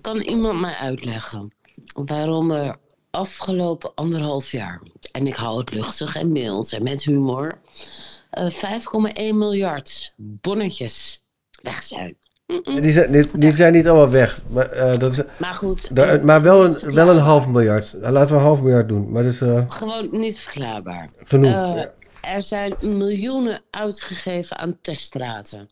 kan 0.00 0.20
iemand 0.20 0.60
mij 0.60 0.74
uitleggen 0.74 1.52
waarom 1.94 2.50
er 2.50 2.76
afgelopen 3.10 3.94
anderhalf 3.94 4.50
jaar, 4.50 4.82
en 5.12 5.26
ik 5.26 5.34
hou 5.34 5.58
het 5.58 5.72
luchtig 5.72 6.16
en 6.16 6.32
mild 6.32 6.72
en 6.72 6.82
met 6.82 7.04
humor, 7.04 7.46
eh 7.48 8.11
5,1 8.40 9.34
miljard 9.34 10.12
bonnetjes 10.16 11.22
weg 11.62 11.82
zijn? 11.82 12.16
Die 12.64 12.92
zijn, 12.92 13.12
die, 13.12 13.26
die 13.38 13.54
zijn 13.54 13.72
niet 13.72 13.86
allemaal 13.86 14.10
weg. 14.10 14.38
Maar, 14.48 14.70
eh, 14.70 14.98
dat 14.98 15.12
is, 15.12 15.18
Maar 15.36 15.54
goed, 15.54 15.90
eh, 15.94 16.22
maar 16.22 16.42
wel 16.42 16.64
een, 16.64 16.92
wel 16.94 17.08
een 17.08 17.18
half 17.18 17.46
miljard. 17.48 17.92
Laten 18.00 18.28
we 18.34 18.34
een 18.40 18.46
half 18.46 18.60
miljard 18.60 18.88
doen. 18.88 19.10
Maar 19.12 19.22
dat 19.22 19.32
is 19.32 19.40
eh, 19.40 19.64
Gewoon 19.70 20.08
niet 20.10 20.38
verklaarbaar. 20.38 21.10
genoeg. 21.24 21.52
Eh, 21.52 21.74
Ja. 21.74 21.92
Er 22.34 22.42
zijn 22.42 22.74
miljoenen 22.80 23.60
uitgegeven 23.70 24.58
aan 24.58 24.78
teststraten. 24.80 25.68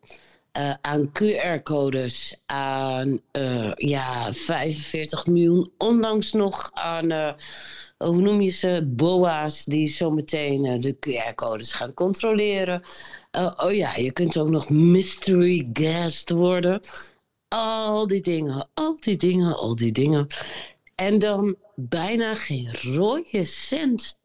eh, 0.53 0.73
aan 0.81 1.11
QR-codes, 1.13 2.41
aan 2.47 3.21
eh, 3.31 3.73
ja, 3.75 4.33
45 4.33 5.27
miljoen. 5.27 5.71
Ondanks 5.79 6.33
nog 6.33 6.71
aan, 6.73 7.11
eh, 7.11 7.29
hoe 8.05 8.21
noem 8.21 8.41
je 8.41 8.51
ze, 8.51 8.87
BOA's 8.87 9.65
die 9.65 9.87
zometeen 9.87 10.65
eh, 10.65 10.81
de 10.81 10.97
QR-codes 11.01 11.73
gaan 11.73 11.95
controleren. 11.95 12.83
Eh, 13.31 13.53
oh 13.57 13.73
ja, 13.73 13.97
je 13.97 14.13
kunt 14.13 14.39
ook 14.39 14.49
nog 14.49 14.71
mystery 14.71 15.69
guest 15.73 16.31
worden. 16.31 16.81
Al 17.49 18.07
die 18.07 18.21
dingen, 18.21 18.69
al 18.75 18.97
die 19.01 19.17
dingen, 19.17 19.57
al 19.57 19.77
die 19.77 19.93
dingen. 19.93 20.27
En 20.95 21.19
dan 21.19 21.57
bijna 21.75 22.35
geen 22.35 22.75
rode 22.75 23.45
cent 23.45 24.17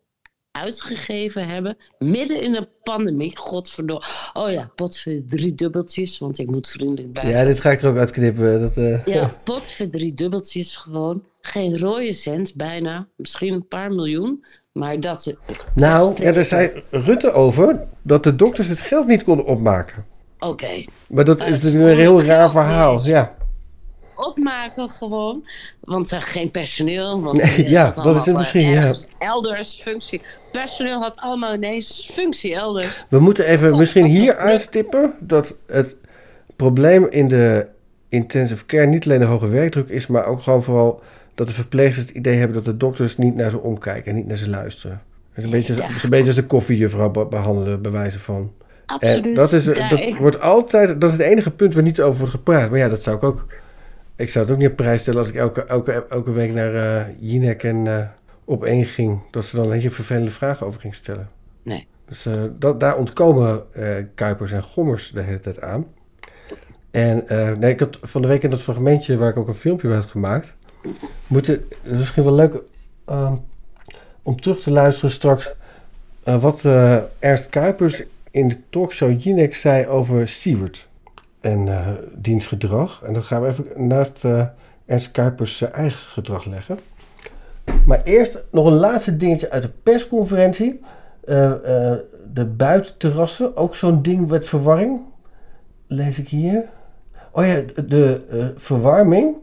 uitgegeven 0.55 1.47
hebben. 1.47 1.77
Midden 1.99 2.41
in 2.41 2.55
een 2.55 2.67
pandemie. 2.83 3.37
Godverdomme. 3.37 4.05
Oh 4.33 4.51
ja, 4.51 4.71
potver 4.75 5.21
drie 5.27 5.55
dubbeltjes, 5.55 6.17
want 6.17 6.39
ik 6.39 6.49
moet 6.51 6.67
vriendelijk 6.67 7.11
blijven. 7.11 7.39
ja, 7.39 7.45
dit 7.45 7.59
ga 7.59 7.71
ik 7.71 7.81
er 7.81 7.89
ook 7.89 7.97
uitknippen. 7.97 8.61
Dat, 8.61 8.77
eh, 8.77 9.05
Ja, 9.05 9.33
potver 9.43 9.89
drie 9.89 10.13
dubbeltjes 10.15 10.75
gewoon. 10.77 11.23
Geen 11.41 11.77
rode 11.79 12.13
cent, 12.13 12.55
bijna. 12.55 13.07
Misschien 13.17 13.53
een 13.53 13.67
paar 13.67 13.93
miljoen. 13.93 14.43
Maar 14.71 14.99
dat. 14.99 15.33
Nou, 15.73 16.21
ja, 16.23 16.31
daar 16.31 16.43
zei 16.45 16.83
Rutte 16.89 17.31
over 17.31 17.83
dat 18.01 18.23
de 18.23 18.35
dokters 18.35 18.67
het 18.67 18.79
geld 18.79 19.07
niet 19.07 19.23
konden 19.23 19.45
opmaken. 19.45 20.05
Oké. 20.39 20.85
Maar 21.07 21.25
dat 21.25 21.39
Eh, 21.39 21.47
is 21.47 21.61
natuurlijk 21.61 21.91
een 21.91 21.99
heel 21.99 22.21
raar 22.23 22.51
verhaal. 22.51 23.05
Ja. 23.05 23.35
Opmaken 24.15 24.89
gewoon. 24.89 25.43
Want 25.81 26.11
er 26.11 26.21
geen 26.21 26.51
personeel. 26.51 27.21
Want 27.21 27.43
Nee, 27.43 27.69
ja, 27.69 27.83
dat 27.83 27.97
is 27.97 28.03
het 28.05 28.05
allemaal 28.05 28.37
misschien, 28.37 28.69
ja. 28.69 28.93
Elders 29.19 29.73
functie. 29.81 30.21
Personeel 30.51 30.99
had 31.01 31.17
allemaal 31.19 31.53
ineens 31.53 32.09
functie 32.13 32.55
elders. 32.55 33.05
We 33.09 33.19
moeten 33.19 33.45
even 33.45 33.77
misschien 33.77 34.05
hier 34.05 34.37
aanstippen 34.37 35.13
dat 35.19 35.55
het 35.67 35.95
probleem 36.55 37.07
in 37.09 37.27
de 37.27 37.65
intensive 38.09 38.65
care 38.65 38.85
niet 38.85 39.05
alleen 39.05 39.19
de 39.19 39.25
hoge 39.25 39.47
werkdruk 39.47 39.89
is, 39.89 40.07
maar 40.07 40.25
ook 40.25 40.41
gewoon 40.41 40.63
vooral 40.63 41.01
dat 41.35 41.47
de 41.47 41.53
verpleegsters 41.53 42.07
het 42.07 42.15
idee 42.15 42.35
hebben 42.35 42.55
dat 42.55 42.65
de 42.65 42.77
dokters 42.77 43.17
niet 43.17 43.35
naar 43.35 43.49
ze 43.49 43.59
omkijken 43.59 44.11
en 44.11 44.15
niet 44.17 44.27
naar 44.27 44.37
ze 44.37 44.49
luisteren. 44.49 45.01
Het 45.33 45.37
is 45.37 45.43
een 45.43 45.57
beetje, 45.57 45.73
is 45.73 46.03
een 46.03 46.09
beetje 46.09 46.27
als 46.27 46.35
de 46.35 46.45
koffiejuffrouw 46.45 47.09
be- 47.09 47.25
behandelen, 47.25 47.81
bij 47.81 47.91
wijze 47.91 48.19
van. 48.19 48.51
Absoluut. 48.85 49.25
En 49.25 49.33
dat, 49.33 49.53
is, 49.53 49.65
dat 49.65 50.17
wordt 50.19 50.41
altijd, 50.41 51.01
dat 51.01 51.11
is 51.11 51.17
het 51.17 51.25
enige 51.25 51.51
punt 51.51 51.73
waar 51.73 51.83
niet 51.83 52.01
over 52.01 52.17
wordt 52.19 52.33
gepraat. 52.33 52.69
Maar 52.69 52.79
ja, 52.79 52.89
dat 52.89 53.03
zou 53.03 53.15
ik 53.15 53.23
ook. 53.23 53.45
Ik 54.15 54.29
zou 54.29 54.45
het 54.45 54.53
ook 54.53 54.59
niet 54.59 54.69
op 54.69 54.75
prijs 54.75 55.01
stellen 55.01 55.19
als 55.19 55.29
ik 55.29 55.35
elke, 55.35 55.63
elke, 55.63 56.05
elke 56.09 56.31
week 56.31 56.53
naar 56.53 56.75
eh 56.75 57.05
Jinek 57.19 57.63
en 57.63 57.87
eh, 57.87 58.07
op 58.45 58.63
één 58.63 58.85
ging. 58.85 59.21
Dat 59.31 59.45
ze 59.45 59.55
dan 59.55 59.65
een 59.65 59.71
hele 59.71 59.89
vervelende 59.89 60.31
vragen 60.31 60.67
over 60.67 60.79
ging 60.79 60.95
stellen. 60.95 61.29
Nee. 61.63 61.87
Dus 62.05 62.25
eh, 62.25 62.43
dat, 62.59 62.79
daar 62.79 62.97
ontkomen 62.97 63.63
Kuipers 64.15 64.51
en 64.51 64.63
Gommers 64.63 65.11
de 65.11 65.21
hele 65.21 65.39
tijd 65.39 65.61
aan. 65.61 65.85
En 66.91 67.23
nee, 67.59 67.71
ik 67.71 67.79
had 67.79 67.99
van 68.01 68.21
de 68.21 68.27
week 68.27 68.43
in 68.43 68.49
dat 68.49 68.61
fragmentje 68.61 69.17
waar 69.17 69.29
ik 69.29 69.37
ook 69.37 69.47
een 69.47 69.53
filmpje 69.53 69.87
bij 69.87 69.97
had 69.97 70.05
gemaakt. 70.05 70.53
Moeten, 71.27 71.53
het 71.53 71.91
is 71.91 71.97
misschien 71.97 72.23
wel 72.23 72.35
leuk 72.35 72.61
ehm, 73.05 73.35
om 74.21 74.41
terug 74.41 74.61
te 74.61 74.71
luisteren 74.71 75.11
straks. 75.11 75.53
wat 76.23 76.65
Ernst 77.19 77.49
Kuipers 77.49 78.03
in 78.31 78.47
de 78.47 78.57
talkshow 78.69 79.21
Jinek 79.21 79.55
zei 79.55 79.87
over 79.87 80.27
Siewert 80.27 80.87
en 81.45 81.67
eh 81.67 81.87
diens 82.15 82.47
gedrag. 82.47 83.01
En 83.03 83.13
dat 83.13 83.23
gaan 83.23 83.41
we 83.41 83.47
even 83.47 83.87
naast 83.87 84.25
eh, 84.25 84.45
Ernst 84.85 85.11
Kuipers 85.11 85.61
eigen 85.61 86.07
gedrag 86.07 86.45
leggen. 86.45 86.79
Maar 87.85 88.01
eerst 88.03 88.45
nog 88.51 88.65
een 88.65 88.73
laatste 88.73 89.17
dingetje 89.17 89.49
uit 89.49 89.61
de 89.61 89.71
persconferentie. 89.83 90.79
Eh, 91.23 91.51
de 92.33 92.45
buitenterrassen, 92.45 93.57
ook 93.57 93.75
zo'n 93.75 94.01
ding 94.01 94.27
met 94.27 94.47
verwarring. 94.47 95.01
Lees 95.87 96.19
ik 96.19 96.27
hier. 96.27 96.63
Oh 97.31 97.45
ja, 97.45 97.61
de, 97.87 98.53
verwarming. 98.55 99.35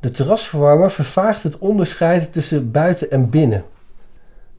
De 0.00 0.10
terrasverwarmer 0.10 0.90
vervaagt 0.90 1.42
het 1.42 1.58
onderscheid 1.58 2.32
tussen 2.32 2.70
buiten 2.70 3.10
en 3.10 3.30
binnen. 3.30 3.64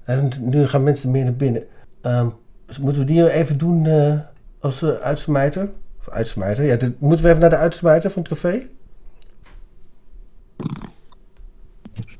En 0.03 0.31
nu 0.39 0.67
gaan 0.67 0.83
mensen 0.83 1.11
meer 1.11 1.23
naar 1.23 1.33
binnen. 1.33 1.63
Dus 2.65 2.79
moeten 2.79 3.01
we 3.01 3.07
die 3.07 3.31
even 3.31 3.57
doen 3.57 3.87
als 4.59 4.83
uitsmijter? 4.83 5.69
Of 6.07 6.13
uitsmijter? 6.13 6.63
Ja, 6.65 6.75
dit, 6.75 6.99
moeten 6.99 7.21
we 7.23 7.29
even 7.29 7.41
naar 7.41 7.49
de 7.49 7.55
uitsmijter 7.57 8.09
van 8.11 8.21
het 8.21 8.31
café? 8.31 8.67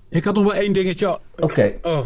Ik 0.10 0.24
had 0.24 0.36
nog 0.36 0.44
wel 0.44 0.54
één 0.54 0.74
dingetje. 0.74 1.20
Oké. 1.40 1.74
Oh. 1.82 2.00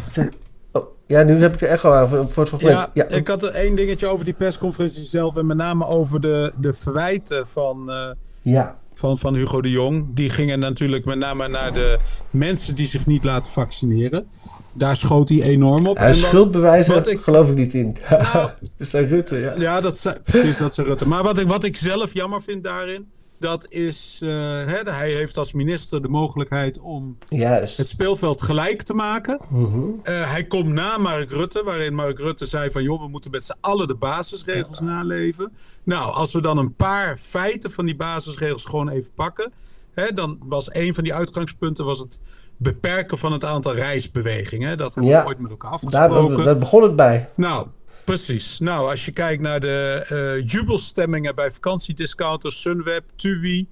Oh, 0.72 0.84
ja, 1.08 1.24
nu 1.24 1.42
heb 1.42 1.54
ik 1.54 1.62
er 1.62 1.68
echt 1.68 1.84
al 1.86 1.94
aan 1.94 2.08
voor 2.10 2.20
het 2.20 2.50
fragment. 2.50 2.90
Ja, 2.94 3.06
ik 3.06 3.28
had 3.28 3.44
er 3.44 3.50
één 3.52 3.76
dingetje 3.76 4.08
over 4.08 4.26
die 4.26 4.34
persconferentie 4.34 5.04
zelf. 5.04 5.38
En 5.38 5.46
met 5.46 5.58
name 5.58 5.86
over 5.88 6.22
de, 6.22 6.54
de 6.58 6.74
verwijten 6.74 7.48
van, 7.48 7.92
eh, 7.92 8.10
Ja. 8.42 8.80
van, 8.94 9.18
van 9.18 9.36
Hugo 9.36 9.62
de 9.62 9.70
Jong. 9.72 10.06
Die 10.14 10.30
gingen 10.30 10.60
natuurlijk 10.60 11.06
met 11.06 11.18
name 11.18 11.48
naar 11.48 11.74
de 11.74 12.00
mensen 12.30 12.76
die 12.76 12.88
zich 12.88 13.06
niet 13.06 13.24
laten 13.24 13.52
vaccineren. 13.52 14.28
Daar 14.74 14.98
schoot 14.98 15.30
hij 15.30 15.42
enorm 15.42 15.88
op. 15.88 15.98
En 15.98 16.16
schuldbewijzen 16.16 16.94
wat 16.94 17.08
ik- 17.08 17.22
geloof 17.22 17.50
ik 17.50 17.56
niet 17.56 17.74
in. 17.74 17.98
dus 18.78 18.90
daar 18.90 19.04
Rutte, 19.04 19.38
ja. 19.38 19.56
Ja, 19.58 19.82
dat 19.82 19.98
zei, 19.98 20.16
precies, 20.24 20.58
dat 20.58 20.74
zei 20.74 20.88
Rutte. 20.88 21.08
Maar 21.08 21.24
wat 21.24 21.38
ik, 21.38 21.48
wat 21.48 21.64
ik 21.64 21.76
zelf 21.78 22.14
jammer 22.14 22.42
vind 22.42 22.64
daarin, 22.64 23.10
dat 23.40 23.66
is, 23.70 24.20
eh, 24.24 24.30
hè, 24.66 24.80
hij 24.92 25.12
heeft 25.12 25.38
als 25.38 25.54
minister 25.54 26.02
de 26.02 26.08
mogelijkheid 26.08 26.80
om 26.80 27.18
Juist. 27.30 27.78
het 27.78 27.88
speelveld 27.88 28.42
gelijk 28.42 28.82
te 28.82 28.94
maken. 28.94 29.40
Mhm. 29.50 29.80
Eh, 30.04 30.32
hij 30.32 30.44
komt 30.44 30.68
na 30.74 30.98
Mark 30.98 31.30
Rutte, 31.32 31.64
waarin 31.64 31.94
Mark 31.96 32.18
Rutte 32.20 32.46
zei 32.46 32.72
van... 32.72 32.84
joh, 32.84 33.02
we 33.02 33.08
moeten 33.08 33.32
met 33.32 33.44
z'n 33.44 33.56
allen 33.62 33.88
de 33.88 33.96
basisregels 33.96 34.80
naleven. 34.80 35.52
Nou, 35.84 36.14
als 36.14 36.34
we 36.34 36.42
dan 36.42 36.58
een 36.58 36.76
paar 36.76 37.18
feiten 37.18 37.72
van 37.72 37.86
die 37.86 37.96
basisregels 37.96 38.66
gewoon 38.66 38.90
even 38.90 39.12
pakken... 39.16 39.52
Hè, 39.94 40.12
dan 40.14 40.38
was 40.44 40.74
een 40.74 40.94
van 40.94 41.04
die 41.04 41.14
uitgangspunten 41.14 41.86
was 41.86 42.00
het 42.00 42.20
beperken 42.60 43.18
van 43.18 43.32
het 43.32 43.43
aantal 43.45 43.74
reisbewegingen. 43.74 44.78
Dat 44.78 44.95
hebben 44.95 45.14
Ja. 45.14 45.22
we 45.22 45.28
ooit 45.28 45.39
met 45.39 45.51
elkaar 45.51 45.70
Daar, 45.70 45.80
afgesproken. 46.10 46.43
daar 46.45 46.57
begon 46.57 46.84
het 46.84 46.95
bij. 46.95 47.30
Nou, 47.36 47.68
precies. 48.03 48.60
Nou, 48.60 48.89
als 48.89 49.05
je 49.05 49.12
kijkt 49.12 49.41
naar 49.41 49.60
de 49.60 50.05
eh, 50.07 50.51
jubelstemmingen 50.51 51.36
bij 51.36 51.51
vakantiediscounters, 51.51 52.62
Sunweb, 52.62 53.03
TUI, 53.16 53.68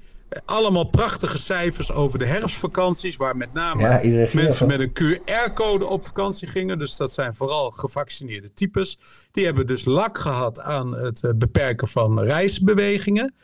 allemaal 0.45 0.83
prachtige 0.83 1.38
cijfers 1.38 1.91
over 1.91 2.19
de 2.19 2.25
herfstvakanties, 2.25 3.15
waar 3.15 3.38
met 3.38 3.53
name 3.53 3.81
Ja, 3.81 4.27
mensen 4.33 4.67
met 4.67 4.79
een 4.79 4.93
QR-code 4.93 5.85
op 5.85 6.05
vakantie 6.05 6.47
gingen. 6.47 6.79
Dus 6.79 6.95
dat 6.97 7.13
zijn 7.13 7.35
vooral 7.35 7.71
gevaccineerde 7.71 8.53
types. 8.53 8.99
Die 9.31 9.45
hebben 9.45 9.67
dus 9.67 9.85
lak 9.85 10.17
gehad 10.17 10.59
aan 10.59 10.93
het 10.95 11.23
eh, 11.23 11.31
beperken 11.35 11.88
van 11.88 12.19
reisbewegingen. 12.19 13.35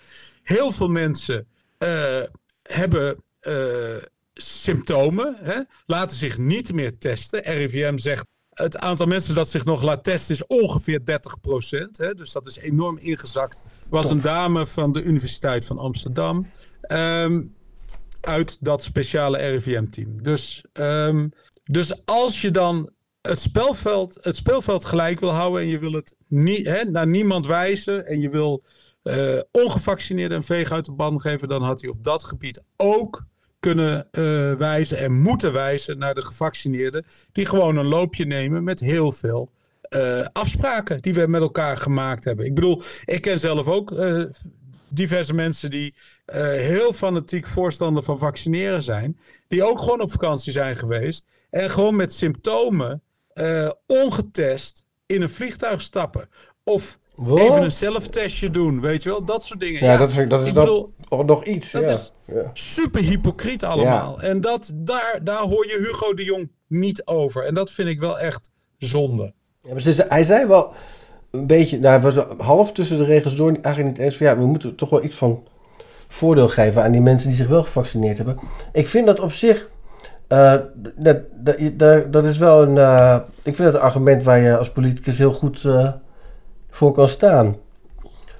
Heel 0.43 0.71
veel 0.71 0.89
mensen 0.89 1.47
eh, 1.77 2.21
hebben 2.63 3.23
eh, 3.39 3.53
symptomen, 4.33 5.35
hè, 5.41 5.59
laten 5.85 6.17
zich 6.17 6.37
niet 6.37 6.73
meer 6.73 6.97
testen. 6.97 7.41
RIVM 7.41 7.97
zegt 7.97 8.25
het 8.49 8.77
aantal 8.77 9.05
mensen 9.05 9.35
dat 9.35 9.49
zich 9.49 9.65
nog 9.65 9.81
laat 9.81 10.03
testen 10.03 10.35
is 10.35 10.47
ongeveer 10.47 11.05
30 11.05 11.35
Hè, 11.91 12.13
dus 12.13 12.31
dat 12.31 12.47
is 12.47 12.57
enorm 12.57 12.97
ingezakt. 12.97 13.61
was 13.89 14.09
een 14.09 14.21
dame 14.21 14.67
van 14.67 14.91
de 14.91 15.03
Universiteit 15.03 15.65
van 15.65 15.77
Amsterdam. 15.77 16.51
ehm, 16.81 17.43
uit 18.21 18.63
dat 18.63 18.83
speciale 18.83 19.37
RIVM-team. 19.37 20.23
Dus, 20.23 20.65
ehm, 20.73 21.29
dus 21.63 22.05
als 22.05 22.41
je 22.41 22.51
dan 22.51 22.89
het 23.21 23.39
spelveld, 23.39 24.17
het 24.21 24.35
speelveld 24.35 24.85
gelijk 24.85 25.19
wil 25.19 25.29
houden 25.29 25.61
en 25.61 25.67
je 25.67 25.79
wil 25.79 25.91
het 25.91 26.15
niet, 26.27 26.65
hè, 26.65 26.83
naar 26.83 27.07
niemand 27.07 27.45
wijzen 27.45 28.05
en 28.05 28.19
je 28.19 28.29
wil 28.29 28.63
eh 29.03 29.39
ongevaccineerden 29.51 30.37
een 30.37 30.43
veeg 30.43 30.71
uit 30.71 30.85
de 30.85 30.91
ban 30.91 31.21
geven, 31.21 31.47
dan 31.47 31.61
had 31.63 31.81
hij 31.81 31.89
op 31.89 32.03
dat 32.03 32.23
gebied 32.23 32.63
ook 32.77 33.25
kunnen 33.63 34.07
eh, 34.11 34.53
wijzen 34.53 34.97
en 34.97 35.21
moeten 35.21 35.53
wijzen 35.53 35.97
naar 35.97 36.13
de 36.13 36.25
gevaccineerden, 36.25 37.05
die 37.31 37.45
gewoon 37.45 37.77
een 37.77 37.85
loopje 37.85 38.25
nemen 38.25 38.63
met 38.63 38.79
heel 38.79 39.11
veel 39.11 39.49
eh, 39.81 40.25
afspraken 40.33 41.01
die 41.01 41.13
we 41.13 41.27
met 41.27 41.41
elkaar 41.41 41.77
gemaakt 41.77 42.23
hebben. 42.23 42.45
Ik 42.45 42.53
bedoel, 42.53 42.81
ik 43.05 43.21
ken 43.21 43.39
zelf 43.39 43.67
ook 43.67 43.91
eh, 43.91 44.23
diverse 44.87 45.33
mensen 45.33 45.69
die 45.69 45.93
heel 46.55 46.93
fanatiek 46.93 47.47
voorstander 47.47 48.03
van 48.03 48.17
vaccineren 48.17 48.83
zijn, 48.83 49.19
die 49.47 49.63
ook 49.63 49.79
gewoon 49.79 50.01
op 50.01 50.11
vakantie 50.11 50.51
zijn 50.51 50.75
geweest 50.75 51.25
en 51.49 51.69
gewoon 51.69 51.95
met 51.95 52.13
symptomen 52.13 53.01
ongetest 53.87 54.83
in 55.05 55.21
een 55.21 55.29
vliegtuig 55.29 55.81
stappen. 55.81 56.29
Of 56.63 56.99
even 57.17 57.63
een 57.63 57.71
zelftestje 57.71 58.49
doen, 58.49 58.81
weet 58.81 59.03
je 59.03 59.09
wel, 59.09 59.25
dat 59.25 59.43
soort 59.43 59.59
dingen. 59.59 59.83
Ja, 59.83 59.97
dat, 59.97 60.11
vind 60.11 60.23
ik, 60.23 60.29
dat 60.29 60.41
is 60.41 60.47
ik 60.47 60.53
bedoel, 60.53 60.93
nog- 61.09 61.25
nog 61.25 61.45
iets. 61.45 61.71
dat 61.71 61.85
ja. 61.85 61.91
is 61.91 62.13
Ja. 62.25 62.49
super 62.53 63.01
hypocriet 63.01 63.63
allemaal. 63.63 64.21
En 64.21 64.41
dat, 64.41 64.71
daar, 64.75 65.19
daar 65.23 65.41
hoor 65.41 65.67
je 65.67 65.77
Hugo 65.77 66.13
de 66.13 66.23
Jong 66.23 66.51
niet 66.67 67.05
over. 67.05 67.45
En 67.45 67.53
dat 67.53 67.71
vind 67.71 67.89
ik 67.89 67.99
wel 67.99 68.19
echt 68.19 68.49
zonde. 68.77 69.33
Ja, 69.61 69.73
maar 69.73 69.83
hij 70.09 70.23
zei 70.23 70.45
wel 70.45 70.71
een 71.31 71.47
beetje, 71.47 71.79
nou, 71.79 72.01
hij 72.01 72.11
was 72.11 72.25
half 72.37 72.71
tussen 72.71 72.97
de 72.97 73.03
regels 73.03 73.35
door 73.35 73.51
eigenlijk 73.61 73.95
niet 73.97 74.05
eens 74.05 74.17
van 74.17 74.27
ja, 74.27 74.37
we 74.37 74.45
moeten 74.45 74.75
toch 74.75 74.89
wel 74.89 75.03
iets 75.03 75.15
van 75.15 75.47
voordeel 76.07 76.47
geven 76.47 76.83
aan 76.83 76.91
die 76.91 77.01
mensen 77.01 77.27
die 77.27 77.37
zich 77.37 77.47
wel 77.47 77.63
gevaccineerd 77.63 78.17
hebben. 78.17 78.39
Ik 78.73 78.87
vind 78.87 79.05
dat 79.05 79.19
op 79.19 79.31
zich, 79.31 79.69
eh, 80.27 80.55
dat, 80.95 81.21
dat, 81.31 81.55
dat, 81.73 82.13
dat 82.13 82.25
is 82.25 82.37
wel 82.37 82.61
een, 82.61 82.77
eh, 82.77 83.15
ik 83.43 83.55
vind 83.55 83.71
dat 83.71 83.73
een 83.73 83.87
argument 83.87 84.23
waar 84.23 84.39
je 84.39 84.57
als 84.57 84.71
politicus 84.71 85.17
heel 85.17 85.33
goed 85.33 85.63
eh, 85.65 85.91
voor 86.69 86.91
kan 86.91 87.07
staan. 87.07 87.55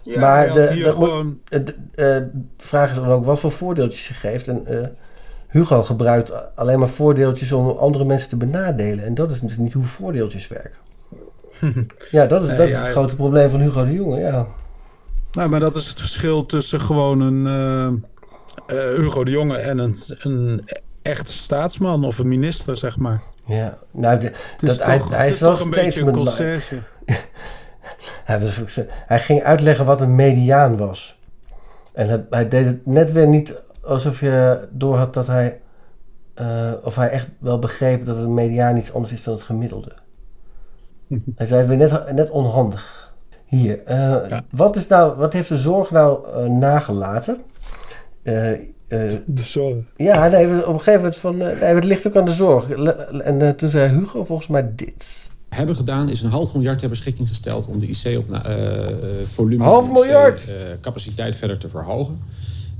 Ja, 0.03 0.19
maar 0.19 0.53
de, 0.53 0.81
dat 0.83 0.93
gewoon- 0.93 1.39
eh, 1.49 1.59
de, 1.65 1.73
eh, 1.95 2.05
de 2.15 2.29
vraag 2.57 2.89
is 2.91 2.95
dan 2.95 3.07
ook 3.07 3.25
wat 3.25 3.39
voor 3.39 3.51
voordeeltjes 3.51 4.07
je 4.07 4.13
geeft. 4.13 4.47
En 4.47 4.65
eh, 4.65 4.87
Hugo 5.47 5.83
gebruikt 5.83 6.55
alleen 6.55 6.79
maar 6.79 6.89
voordeeltjes 6.89 7.51
om 7.51 7.69
andere 7.69 8.05
mensen 8.05 8.29
te 8.29 8.37
benadelen. 8.37 9.05
En 9.05 9.13
dat 9.13 9.31
is 9.31 9.39
dus 9.39 9.57
niet 9.57 9.73
hoe 9.73 9.83
voordeeltjes 9.83 10.47
werken. 10.47 10.81
Ja, 12.11 12.25
dat 12.25 12.41
is, 12.41 12.47
Nee, 12.47 12.57
dat 12.57 12.67
is 12.67 12.75
het 12.75 12.87
grote 12.87 13.15
probleem 13.15 13.49
van 13.49 13.59
Hugo 13.59 13.83
de 13.83 13.93
Jonge, 13.93 14.19
ja. 14.19 14.47
Nou, 15.31 15.49
maar 15.49 15.59
dat 15.59 15.75
is 15.75 15.87
het 15.87 15.99
verschil 15.99 16.45
tussen 16.45 16.81
gewoon 16.81 17.19
een 17.21 18.03
Hugo 18.95 19.23
de 19.23 19.31
Jonge 19.31 19.57
en 19.57 19.77
een, 19.77 19.97
een 20.07 20.69
echte 21.01 21.33
staatsman 21.33 22.03
of 22.05 22.17
een 22.17 22.27
minister, 22.27 22.77
zeg 22.77 22.97
maar. 22.97 23.21
Ja, 23.45 23.77
nou, 23.93 24.19
de- 24.19 24.25
Het 24.51 24.63
is 24.63 24.77
dat, 24.77 24.87
hij, 24.87 24.97
toch- 24.97 25.09
hij 25.09 25.25
het 25.25 25.33
is 25.33 25.39
toch 25.39 25.59
een 25.59 25.69
beetje 25.69 26.01
een 26.01 26.11
conciërge. 26.13 26.79
hij, 29.05 29.19
ging 29.19 29.43
uitleggen 29.43 29.85
wat 29.85 30.01
een 30.01 30.15
mediaan 30.15 30.77
was. 30.77 31.19
En 31.93 32.07
hij, 32.07 32.25
hij 32.29 32.47
deed 32.47 32.65
het 32.65 32.85
net 32.85 33.11
weer 33.11 33.27
niet 33.27 33.61
alsof 33.81 34.19
je 34.19 34.67
door 34.71 34.97
had 34.97 35.13
dat 35.13 35.27
hij... 35.27 35.59
eh, 36.33 36.71
of 36.83 36.95
hij 36.95 37.09
echt 37.09 37.27
wel 37.39 37.59
begreep 37.59 38.05
dat 38.05 38.17
een 38.17 38.33
mediaan 38.33 38.77
iets 38.77 38.93
anders 38.93 39.13
is 39.13 39.23
dan 39.23 39.33
het 39.33 39.43
gemiddelde. 39.43 39.91
hij 41.35 41.45
zei 41.47 41.59
het 41.59 41.69
weer 41.69 41.77
net, 41.77 42.13
net 42.13 42.29
onhandig. 42.29 43.13
Hier, 43.45 43.83
eh, 43.85 44.15
wat, 44.51 44.75
is 44.75 44.87
nou, 44.87 45.15
wat 45.17 45.33
heeft 45.33 45.49
de 45.49 45.57
zorg 45.57 45.91
nou 45.91 46.27
eh, 46.33 46.49
nagelaten? 46.49 47.41
Eh, 48.23 48.51
eh, 48.51 48.59
de 49.25 49.41
zorg? 49.41 49.75
Ja, 49.95 50.27
nee, 50.27 50.47
op 50.67 50.73
een 50.73 50.77
gegeven 50.77 50.93
moment 50.99 51.17
van... 51.17 51.41
eh, 51.41 51.59
nee, 51.61 51.75
het 51.75 51.83
ligt 51.83 52.07
ook 52.07 52.15
aan 52.15 52.25
de 52.25 52.31
zorg. 52.31 52.69
En 53.19 53.55
toen 53.55 53.69
zei 53.69 53.89
Hugo 53.89 54.23
volgens 54.23 54.47
mij 54.47 54.71
dit. 54.75 55.31
Hebben 55.55 55.75
gedaan 55.75 56.09
is 56.09 56.21
een 56.21 56.29
half 56.29 56.53
miljard 56.53 56.79
ter 56.79 56.89
beschikking 56.89 57.27
gesteld 57.27 57.65
om 57.65 57.79
de 57.79 57.87
IC 57.87 58.17
op 58.17 58.29
na- 58.29 58.45
eh, 58.45 58.87
eh, 58.87 58.91
Half 59.59 59.91
miljard? 59.91 60.41
IC, 60.41 60.47
eh, 60.47 60.53
capaciteit 60.81 61.35
verder 61.35 61.57
te 61.57 61.69
verhogen. 61.69 62.17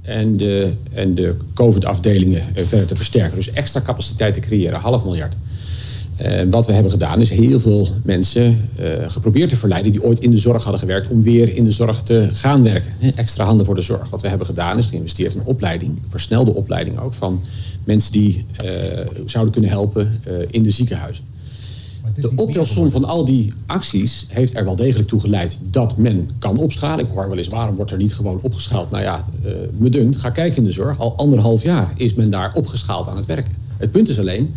En 0.01 0.37
de, 0.37 0.73
en 0.93 1.15
de 1.15 1.35
COVID-afdelingen 1.53 2.41
eh, 2.55 2.65
verder 2.65 2.87
te 2.87 2.95
versterken. 2.95 3.35
Dus 3.35 3.51
extra 3.51 3.81
capaciteit 3.81 4.33
te 4.33 4.39
creëren, 4.39 4.79
half 4.79 5.03
miljard. 5.03 5.35
Eh, 6.15 6.41
wat 6.49 6.65
we 6.65 6.73
hebben 6.73 6.91
gedaan 6.91 7.21
is 7.21 7.29
heel 7.29 7.59
veel 7.59 7.87
mensen 8.03 8.69
eh, 8.75 8.85
geprobeerd 9.07 9.49
te 9.49 9.55
verleiden 9.57 9.91
die 9.91 10.03
ooit 10.03 10.19
in 10.19 10.31
de 10.31 10.37
zorg 10.37 10.61
hadden 10.63 10.79
gewerkt 10.81 11.07
om 11.07 11.23
weer 11.23 11.55
in 11.55 11.63
de 11.63 11.71
zorg 11.71 12.01
te 12.01 12.29
gaan 12.33 12.63
werken. 12.63 12.93
Extra 13.15 13.45
handen 13.45 13.65
voor 13.65 13.75
de 13.75 13.81
zorg. 13.81 14.09
Wat 14.09 14.21
we 14.21 14.27
hebben 14.27 14.47
gedaan 14.47 14.77
is 14.77 14.85
geïnvesteerd 14.85 15.33
in 15.35 15.41
opleiding, 15.43 15.99
versnelde 16.09 16.53
opleiding 16.53 16.99
ook 16.99 17.13
van 17.13 17.41
mensen 17.83 18.11
die 18.11 18.45
eh, 18.57 18.67
zouden 19.25 19.53
kunnen 19.53 19.71
helpen 19.71 20.19
eh, 20.23 20.33
in 20.49 20.63
de 20.63 20.71
ziekenhuizen. 20.71 21.23
De 22.15 22.31
optelsom 22.35 22.91
van 22.91 23.05
al 23.05 23.25
die 23.25 23.53
acties 23.65 24.25
heeft 24.29 24.55
er 24.55 24.65
wel 24.65 24.75
degelijk 24.75 25.07
toe 25.07 25.19
geleid 25.19 25.59
dat 25.61 25.97
men 25.97 26.29
kan 26.39 26.57
opschalen. 26.57 27.05
Ik 27.05 27.11
hoor 27.11 27.27
wel 27.27 27.37
eens, 27.37 27.47
waarom 27.47 27.75
wordt 27.75 27.91
er 27.91 27.97
niet 27.97 28.13
gewoon 28.13 28.39
opgeschaald? 28.41 28.91
Nou 28.91 29.03
ja, 29.03 29.25
eh 29.43 29.51
me 29.77 29.89
dunkt, 29.89 30.15
ga 30.15 30.29
kijken 30.29 30.57
in 30.57 30.63
de 30.63 30.71
zorg. 30.71 30.99
Al 30.99 31.15
anderhalf 31.17 31.63
jaar 31.63 31.93
is 31.95 32.13
men 32.13 32.29
daar 32.29 32.53
opgeschaald 32.55 33.07
aan 33.07 33.17
het 33.17 33.25
werken. 33.25 33.53
Het 33.77 33.91
punt 33.91 34.09
is 34.09 34.19
alleen 34.19 34.53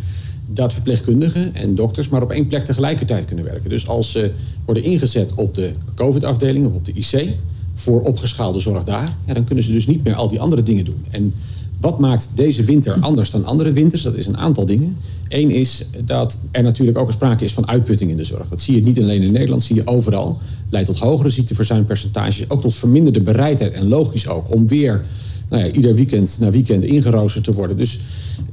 dat 0.46 0.72
verpleegkundigen 0.72 1.54
en 1.54 1.74
dokters 1.74 2.09
maar 2.09 2.22
op 2.22 2.30
één 2.30 2.46
plek 2.46 2.64
tegelijkertijd 2.64 3.24
kunnen 3.24 3.44
werken. 3.44 3.70
Dus 3.70 3.88
als 3.88 4.11
ze 4.11 4.30
worden 4.64 4.82
ingezet 4.82 5.34
op 5.34 5.54
de 5.54 5.72
COVID-afdeling 5.94 6.66
of 6.66 6.72
op 6.72 6.84
de 6.84 6.92
IC 6.92 7.28
voor 7.74 8.00
opgeschaalde 8.00 8.61
zorg 8.61 8.84
daar, 8.84 9.16
ja, 9.26 9.34
dan 9.34 9.44
kunnen 9.44 9.64
ze 9.64 9.72
dus 9.72 9.86
niet 9.86 10.04
meer 10.04 10.14
al 10.14 10.28
die 10.28 10.40
andere 10.40 10.62
dingen 10.62 10.84
doen. 10.84 11.04
En 11.11 11.34
wat 11.81 11.99
maakt 11.99 12.29
deze 12.35 12.64
winter 12.64 12.97
anders 13.01 13.31
dan 13.31 13.45
andere 13.45 13.72
winters? 13.72 14.03
Dat 14.03 14.16
is 14.16 14.27
een 14.27 14.37
aantal 14.37 14.66
dingen. 14.66 14.97
Eén 15.29 15.51
is 15.51 15.87
dat 16.05 16.39
er 16.51 16.62
natuurlijk 16.62 16.99
ook 16.99 17.07
een 17.07 17.12
sprake 17.12 17.45
is 17.45 17.53
van 17.53 17.68
uitputting 17.68 18.11
in 18.11 18.16
de 18.16 18.24
zorg. 18.24 18.49
Dat 18.49 18.61
zie 18.61 18.74
je 18.74 18.83
niet 18.83 18.99
alleen 18.99 19.22
in 19.22 19.33
Nederland, 19.33 19.62
zie 19.62 19.77
je 19.77 19.87
overal. 19.87 20.39
Leidt 20.70 20.87
tot 20.87 20.99
hogere 20.99 21.31
ziekteverzuimpercentages, 21.31 22.51
ook 22.51 22.61
tot 22.61 22.74
verminderde 22.74 23.20
bereidheid 23.20 23.72
en 23.72 23.89
logisch 23.89 24.29
ook 24.29 24.55
om 24.55 24.68
weer 24.68 25.05
nou 25.49 25.64
ja, 25.64 25.70
ieder 25.70 25.95
weekend 25.95 26.37
na 26.41 26.51
weekend 26.51 26.85
ingeroosterd 26.85 27.45
te 27.45 27.53
worden. 27.53 27.77
Dus 27.77 28.01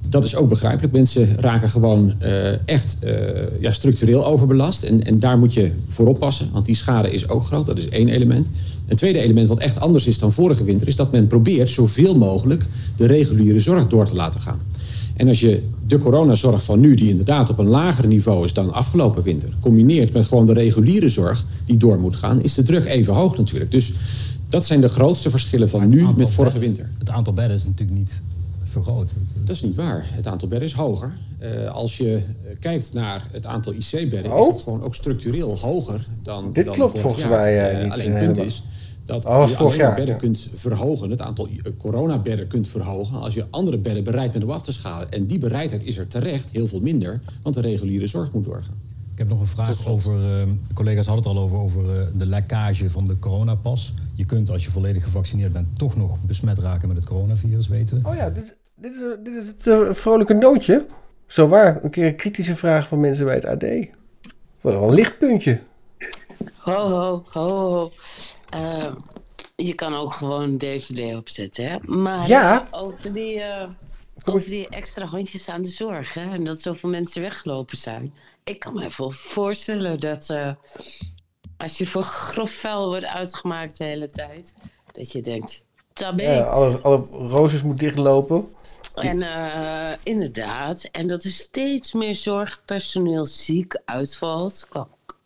dat 0.10 0.24
is 0.24 0.36
ook 0.36 0.50
begrijpelijk. 0.50 0.94
Mensen 0.94 1.36
raken 1.40 1.70
gewoon 1.70 2.14
eh, 2.20 2.68
echt 2.68 2.98
eh, 3.00 3.14
ja, 3.60 3.72
structureel 3.72 4.26
overbelast. 4.26 4.84
En, 4.84 5.04
en 5.04 5.20
daar 5.20 5.38
moet 5.38 5.54
je 5.54 5.72
voor 5.88 6.08
oppassen, 6.08 6.50
want 6.52 6.66
die 6.66 6.76
schade 6.76 7.12
is 7.12 7.30
ook 7.30 7.46
groot. 7.46 7.66
Dat 7.66 7.78
is 7.78 7.90
één 7.90 8.10
element. 8.10 8.50
Een 8.88 8.96
tweede 8.96 9.20
element 9.20 9.48
wat 9.48 9.60
echt 9.60 9.80
anders 9.80 10.08
is 10.08 10.20
dan 10.20 10.34
vorige 10.34 10.64
winter... 10.64 10.88
is 10.88 10.96
dat 10.96 11.12
men 11.12 11.28
probeert 11.28 11.70
zoveel 11.70 12.18
mogelijk 12.18 12.66
de 12.98 13.06
reguliere 13.06 13.60
zorg 13.60 13.88
door 13.88 14.06
te 14.06 14.16
laten 14.16 14.42
gaan. 14.42 14.60
En 15.16 15.28
als 15.28 15.40
je 15.40 15.64
de 15.88 15.98
coronazorg 16.00 16.64
van 16.64 16.80
nu, 16.80 16.96
die 16.96 17.10
inderdaad 17.10 17.50
op 17.50 17.58
een 17.60 17.68
lager 17.68 18.08
niveau 18.08 18.46
is 18.46 18.54
dan 18.54 18.74
afgelopen 18.74 19.24
winter, 19.24 19.50
combineert 19.62 20.14
met 20.14 20.26
gewoon 20.28 20.46
de 20.46 20.54
reguliere 20.54 21.10
zorg 21.10 21.46
die 21.66 21.78
door 21.78 22.00
moet 22.00 22.16
gaan, 22.16 22.42
is 22.42 22.54
de 22.54 22.64
druk 22.64 22.86
even 22.86 23.14
hoog 23.14 23.38
natuurlijk. 23.38 23.72
Dus 23.72 23.92
dat 24.50 24.66
zijn 24.66 24.82
de 24.82 24.88
grootste 24.90 25.30
verschillen 25.30 25.70
van 25.70 25.88
nu 25.88 26.06
met 26.18 26.30
vorige 26.30 26.60
winter. 26.60 26.90
Het 27.00 27.10
aantal 27.10 27.34
bedden 27.34 27.56
is 27.56 27.64
natuurlijk 27.66 27.98
niet 27.98 28.22
vergroot. 28.64 29.14
Dat 29.46 29.56
is 29.56 29.62
niet 29.62 29.76
waar. 29.76 30.06
Het 30.10 30.28
aantal 30.28 30.48
bedden 30.48 30.68
is 30.68 30.74
hoger. 30.74 31.12
Eh, 31.40 31.70
als 31.72 31.98
je 31.98 32.14
eh, 32.16 32.22
kijkt 32.60 32.94
naar 32.94 33.28
het 33.32 33.46
aantal 33.46 33.74
IC-bedden, 33.74 34.32
Oh. 34.34 34.40
is 34.40 34.48
het 34.54 34.62
gewoon 34.64 34.84
ook 34.84 34.96
structureel 34.96 35.58
hoger 35.60 36.06
dan. 36.24 36.54
Dit 36.54 36.66
dan 36.66 36.74
klopt 36.74 37.00
volgens 37.00 37.22
jaar. 37.24 37.32
mij, 37.32 37.58
eh, 37.72 37.86
Eh, 37.86 37.92
alleen 37.92 38.06
eh, 38.06 38.14
het 38.14 38.24
punt 38.24 38.38
helemaal. 38.38 38.46
is 38.46 38.64
dat 39.06 39.26
Oh, 39.26 39.48
je 39.48 39.56
vorig 39.56 39.60
alleen 39.60 39.78
jaar, 39.78 39.96
bedden 39.96 40.14
ja. 40.14 40.20
kunt 40.20 40.50
verhogen, 40.54 41.10
het 41.10 41.22
aantal 41.22 41.48
eh, 41.48 41.72
coronabedden 41.78 42.48
kunt 42.48 42.68
verhogen, 42.68 43.20
als 43.20 43.34
je 43.34 43.46
andere 43.50 43.78
bedden 43.78 44.04
bereid 44.04 44.32
bent 44.32 44.44
om 44.44 44.50
af 44.50 44.62
te 44.62 44.72
schalen. 44.72 45.10
En 45.12 45.26
die 45.26 45.40
bereidheid 45.40 45.84
is 45.84 45.98
er 45.98 46.08
terecht 46.08 46.50
heel 46.50 46.68
veel 46.68 46.82
minder, 46.82 47.20
want 47.42 47.56
de 47.56 47.62
reguliere 47.62 48.08
zorg 48.08 48.32
moet 48.32 48.46
doorgaan. 48.46 48.92
Ik 49.14 49.20
heb 49.20 49.30
nog 49.30 49.40
een 49.40 49.46
vraag 49.46 49.88
over, 49.88 50.40
eh, 50.40 50.48
collega's 50.74 51.06
hadden 51.06 51.26
het 51.26 51.38
al 51.38 51.44
over, 51.44 51.58
over 51.58 52.00
eh, 52.00 52.08
de 52.14 52.26
lekkage 52.26 52.90
van 52.90 53.08
de 53.08 53.20
coronapas. 53.20 53.94
Je 54.16 54.26
kunt 54.26 54.50
als 54.50 54.66
je 54.66 54.72
volledig 54.72 55.04
gevaccineerd 55.04 55.54
bent 55.54 55.78
toch 55.78 55.96
nog 55.96 56.18
besmet 56.22 56.58
raken 56.58 56.88
met 56.88 56.98
het 56.98 57.06
coronavirus, 57.06 57.68
weten 57.68 58.02
we. 58.02 58.08
Oh 58.08 58.16
ja, 58.16 58.30
dit, 58.30 58.56
dit, 58.76 58.94
is, 58.94 59.00
dit 59.24 59.36
is 59.36 59.48
het 59.48 59.68
eh, 59.68 59.94
vrolijke 59.94 60.34
nootje. 60.34 60.86
Zo 61.26 61.48
waar, 61.48 61.84
een 61.84 61.90
keer 61.90 62.06
een 62.06 62.16
kritische 62.16 62.56
vraag 62.56 62.88
van 62.88 63.00
mensen 63.00 63.26
bij 63.26 63.36
het 63.36 63.46
AD. 63.46 63.64
Wel 64.62 64.90
een 64.90 64.94
lichtpuntje. 64.94 65.60
Ho, 66.58 66.90
ho, 66.90 67.24
ho, 67.30 67.48
ho. 67.50 67.92
Ehm, 68.50 68.94
je 69.56 69.74
kan 69.74 69.96
ook 69.96 70.14
gewoon 70.14 70.42
een 70.42 70.58
DVD 70.58 71.16
opzetten, 71.16 71.66
hè? 71.72 71.78
Maar 71.82 72.28
Ja. 72.28 72.68
over, 72.72 73.14
die, 73.14 73.42
eh, 73.42 73.70
over 74.24 74.50
die 74.50 74.70
extra 74.70 75.06
handjes 75.06 75.50
aan 75.50 75.62
de 75.62 75.70
zorg, 75.70 76.14
hè? 76.14 76.32
En 76.34 76.46
dat 76.46 76.62
zoveel 76.62 76.90
mensen 76.90 77.22
weggelopen 77.22 77.78
zijn. 77.78 78.14
Ik 78.44 78.60
kan 78.60 78.74
me 78.74 78.84
even 78.86 79.12
voorstellen 79.14 80.00
dat 80.00 80.30
eh, 80.30 80.52
als 81.58 81.78
je 81.78 81.88
voor 81.88 82.04
grof 82.04 82.52
vuil 82.52 82.88
wordt 82.88 83.06
uitgemaakt 83.06 83.78
de 83.78 83.84
hele 83.84 84.08
tijd, 84.08 84.54
dat 84.92 85.12
je 85.12 85.22
denkt, 85.22 85.64
tabé. 85.94 86.32
Ja, 86.32 86.44
alle, 86.44 86.78
alle 86.78 87.06
roosters 87.12 87.64
moet 87.64 87.80
dichtlopen. 87.80 88.52
En 88.94 89.22
eh, 89.22 89.98
inderdaad, 90.04 90.90
en 90.92 91.08
dat 91.08 91.24
er 91.24 91.30
steeds 91.30 91.94
meer 91.94 92.16
zorgpersoneel 92.16 93.26
ziek 93.26 93.82
uitvalt. 93.86 94.68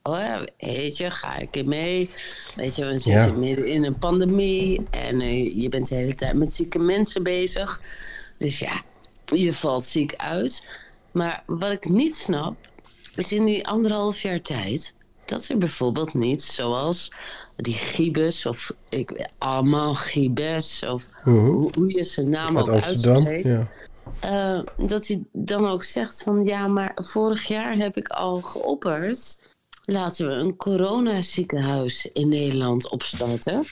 Oh, 0.07 0.41
weet 0.57 0.97
je, 0.97 1.11
ga 1.11 1.37
ik 1.37 1.55
in 1.55 1.67
mee? 1.67 2.09
Weet 2.55 2.75
je, 2.75 2.85
we 2.85 2.97
zitten 2.97 3.25
Ja. 3.25 3.37
midden 3.37 3.67
in 3.67 3.83
een 3.83 3.97
pandemie 3.97 4.81
en 4.89 5.21
eh, 5.21 5.61
je 5.61 5.69
bent 5.69 5.89
de 5.89 5.95
hele 5.95 6.15
tijd 6.15 6.33
met 6.33 6.53
zieke 6.53 6.79
mensen 6.79 7.23
bezig. 7.23 7.81
Dus 8.37 8.59
ja, 8.59 8.81
je 9.25 9.53
valt 9.53 9.83
ziek 9.83 10.15
uit. 10.15 10.65
Maar 11.11 11.43
wat 11.45 11.71
ik 11.71 11.89
niet 11.89 12.15
snap, 12.15 12.55
is 13.15 13.31
in 13.31 13.45
die 13.45 13.67
anderhalf 13.67 14.21
jaar 14.21 14.41
tijd 14.41 14.95
dat 15.25 15.47
er 15.47 15.57
bijvoorbeeld 15.57 16.13
niet, 16.13 16.43
zoals 16.43 17.11
die 17.55 17.73
Gibes 17.73 18.45
of 18.45 18.73
ik 18.89 19.27
allemaal 19.37 19.93
Gibes 19.93 20.85
of 20.85 21.09
Mhm. 21.23 21.35
hoe, 21.45 21.71
hoe 21.75 21.93
je 21.95 22.03
zijn 22.03 22.29
naam 22.29 22.57
Uit 22.57 22.69
ook 22.69 22.81
uitspreekt. 22.83 23.43
Ja. 23.43 23.67
Eh, 24.19 24.87
dat 24.87 25.07
hij 25.07 25.23
dan 25.31 25.67
ook 25.67 25.83
zegt 25.83 26.23
van 26.23 26.43
ja, 26.43 26.67
maar 26.67 26.91
vorig 26.95 27.47
jaar 27.47 27.75
heb 27.75 27.97
ik 27.97 28.07
al 28.07 28.41
geopperd. 28.41 29.37
Laten 29.89 30.27
we 30.27 30.33
een 30.33 30.55
coronaziekenhuis 30.55 32.05
in 32.13 32.29
Nederland 32.29 32.89
opstarten. 32.91 33.63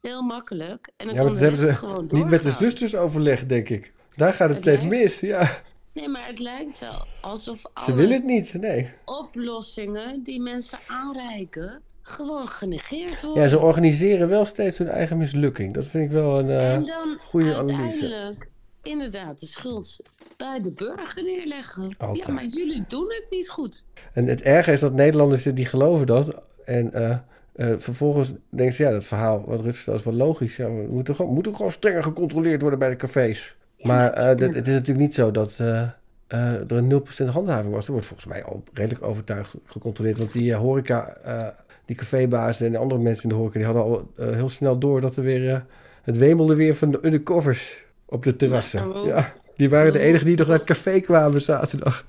Heel 0.00 0.22
makkelijk. 0.22 0.90
En 0.96 1.06
dan 1.06 1.14
Ja, 1.14 1.22
maar 1.22 1.30
dat 1.32 1.40
hebben 1.40 1.58
ze 1.60 2.04
niet 2.16 2.28
met 2.28 2.42
de 2.42 2.50
zusters 2.50 2.94
overlegd, 2.94 3.48
denk 3.48 3.68
ik. 3.68 3.92
Daar 4.16 4.34
gaat 4.34 4.48
het, 4.48 4.64
Het 4.64 4.66
steeds 4.66 4.82
lijkt- 4.82 5.02
mis, 5.02 5.20
ja. 5.20 5.62
Nee, 5.92 6.08
maar 6.08 6.26
het 6.26 6.38
lijkt 6.38 6.78
wel 6.78 7.06
alsof 7.20 7.60
Ze 7.60 7.68
alle 7.74 7.94
willen 7.94 8.12
het 8.14 8.24
niet, 8.24 8.54
nee. 8.54 8.88
oplossingen 9.04 10.22
die 10.22 10.40
mensen 10.40 10.78
aanreiken 10.88 11.80
gewoon 12.02 12.46
genegeerd 12.48 13.22
worden. 13.22 13.42
Ja, 13.42 13.48
ze 13.48 13.58
organiseren 13.58 14.28
wel 14.28 14.44
steeds 14.44 14.78
hun 14.78 14.88
eigen 14.88 15.18
mislukking. 15.18 15.74
Dat 15.74 15.86
vind 15.86 16.04
ik 16.04 16.10
wel 16.10 16.38
een 16.38 16.50
en 16.50 16.84
dan 16.84 17.18
goede 17.24 17.54
analyse. 17.56 17.76
uiteindelijk 17.82 18.48
inderdaad 18.84 19.40
de 19.40 19.46
schuld 19.46 20.02
bij 20.36 20.60
de 20.62 20.72
burger 20.72 21.22
neerleggen. 21.22 21.90
Altijd. 21.98 22.26
Ja, 22.26 22.32
maar 22.32 22.44
jullie 22.44 22.84
doen 22.88 23.04
het 23.08 23.26
niet 23.30 23.48
goed. 23.48 23.84
En 24.12 24.26
het 24.26 24.40
erge 24.42 24.72
is 24.72 24.80
dat 24.80 24.92
Nederlanders 24.92 25.42
die 25.42 25.66
geloven 25.66 26.06
dat. 26.06 26.42
En 26.64 26.92
eh, 26.92 27.10
eh, 27.52 27.74
vervolgens 27.78 28.32
denken 28.48 28.74
ze, 28.74 28.82
ja, 28.82 28.90
dat 28.90 29.04
verhaal 29.04 29.44
wat 29.46 29.60
Rutte 29.60 29.78
stelt 29.78 29.98
is 29.98 30.04
wel 30.04 30.14
logisch. 30.14 30.56
Ja, 30.56 30.66
we 30.66 30.86
moeten 30.90 31.14
gewoon, 31.14 31.34
moeten 31.34 31.56
gewoon 31.56 31.72
strenger 31.72 32.02
gecontroleerd 32.02 32.60
worden 32.60 32.78
bij 32.78 32.88
de 32.88 32.96
cafés. 32.96 33.56
Maar 33.80 34.12
eh, 34.12 34.26
dat, 34.26 34.54
het 34.54 34.66
is 34.68 34.74
natuurlijk 34.74 34.98
niet 34.98 35.14
zo 35.14 35.30
dat 35.30 35.56
eh, 35.60 35.82
eh, 36.26 36.52
er 36.52 36.72
een 36.72 37.02
0% 37.26 37.26
handhaving 37.28 37.74
was. 37.74 37.86
Er 37.86 37.92
wordt 37.92 38.06
volgens 38.06 38.28
mij 38.28 38.44
al 38.44 38.62
redelijk 38.72 39.04
overtuigd 39.04 39.54
gecontroleerd. 39.66 40.18
Want 40.18 40.32
die 40.32 40.54
horeca, 40.54 41.16
eh, 41.16 41.46
die 41.86 41.96
cafébazen 41.96 42.66
en 42.66 42.72
de 42.72 42.78
andere 42.78 43.00
mensen 43.00 43.22
in 43.22 43.28
de 43.28 43.34
horeca... 43.34 43.56
die 43.58 43.66
hadden 43.66 43.82
al 43.84 44.10
heel 44.16 44.48
snel 44.48 44.78
door 44.78 45.00
dat 45.00 45.16
er 45.16 45.22
weer... 45.22 45.50
eh, 45.54 45.60
het 46.02 46.18
wemelde 46.18 46.54
weer 46.54 46.74
van 46.76 46.90
de 46.90 46.98
undercovers 47.02 47.83
op 48.14 48.22
de 48.22 48.36
terrassen. 48.36 49.04
Ja, 49.06 49.34
die 49.56 49.68
waren 49.70 49.92
de 49.92 49.98
enigen 49.98 50.26
die 50.26 50.36
nog 50.36 50.46
naar 50.46 50.56
het 50.56 50.66
café 50.66 51.00
kwamen 51.00 51.42
zaterdag. 51.42 52.04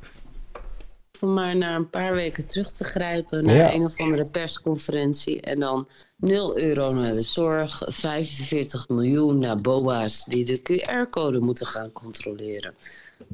Om 1.21 1.33
maar 1.33 1.55
naar 1.55 1.75
een 1.75 1.89
paar 1.89 2.13
weken 2.13 2.45
terug 2.45 2.71
te 2.71 2.83
grijpen 2.83 3.43
naar 3.43 3.55
Ja. 3.55 3.73
een 3.73 3.83
of 3.83 3.99
andere 3.99 4.25
persconferentie. 4.25 5.41
En 5.41 5.59
dan 5.59 5.87
0 6.17 6.57
euro 6.59 6.93
naar 6.93 7.13
de 7.13 7.21
zorg, 7.21 7.81
45 7.85 8.89
miljoen 8.89 9.39
naar 9.39 9.55
BOA's 9.61 10.25
die 10.25 10.45
de 10.45 10.61
QR-code 10.61 11.39
moeten 11.39 11.67
gaan 11.67 11.91
controleren. 11.91 12.73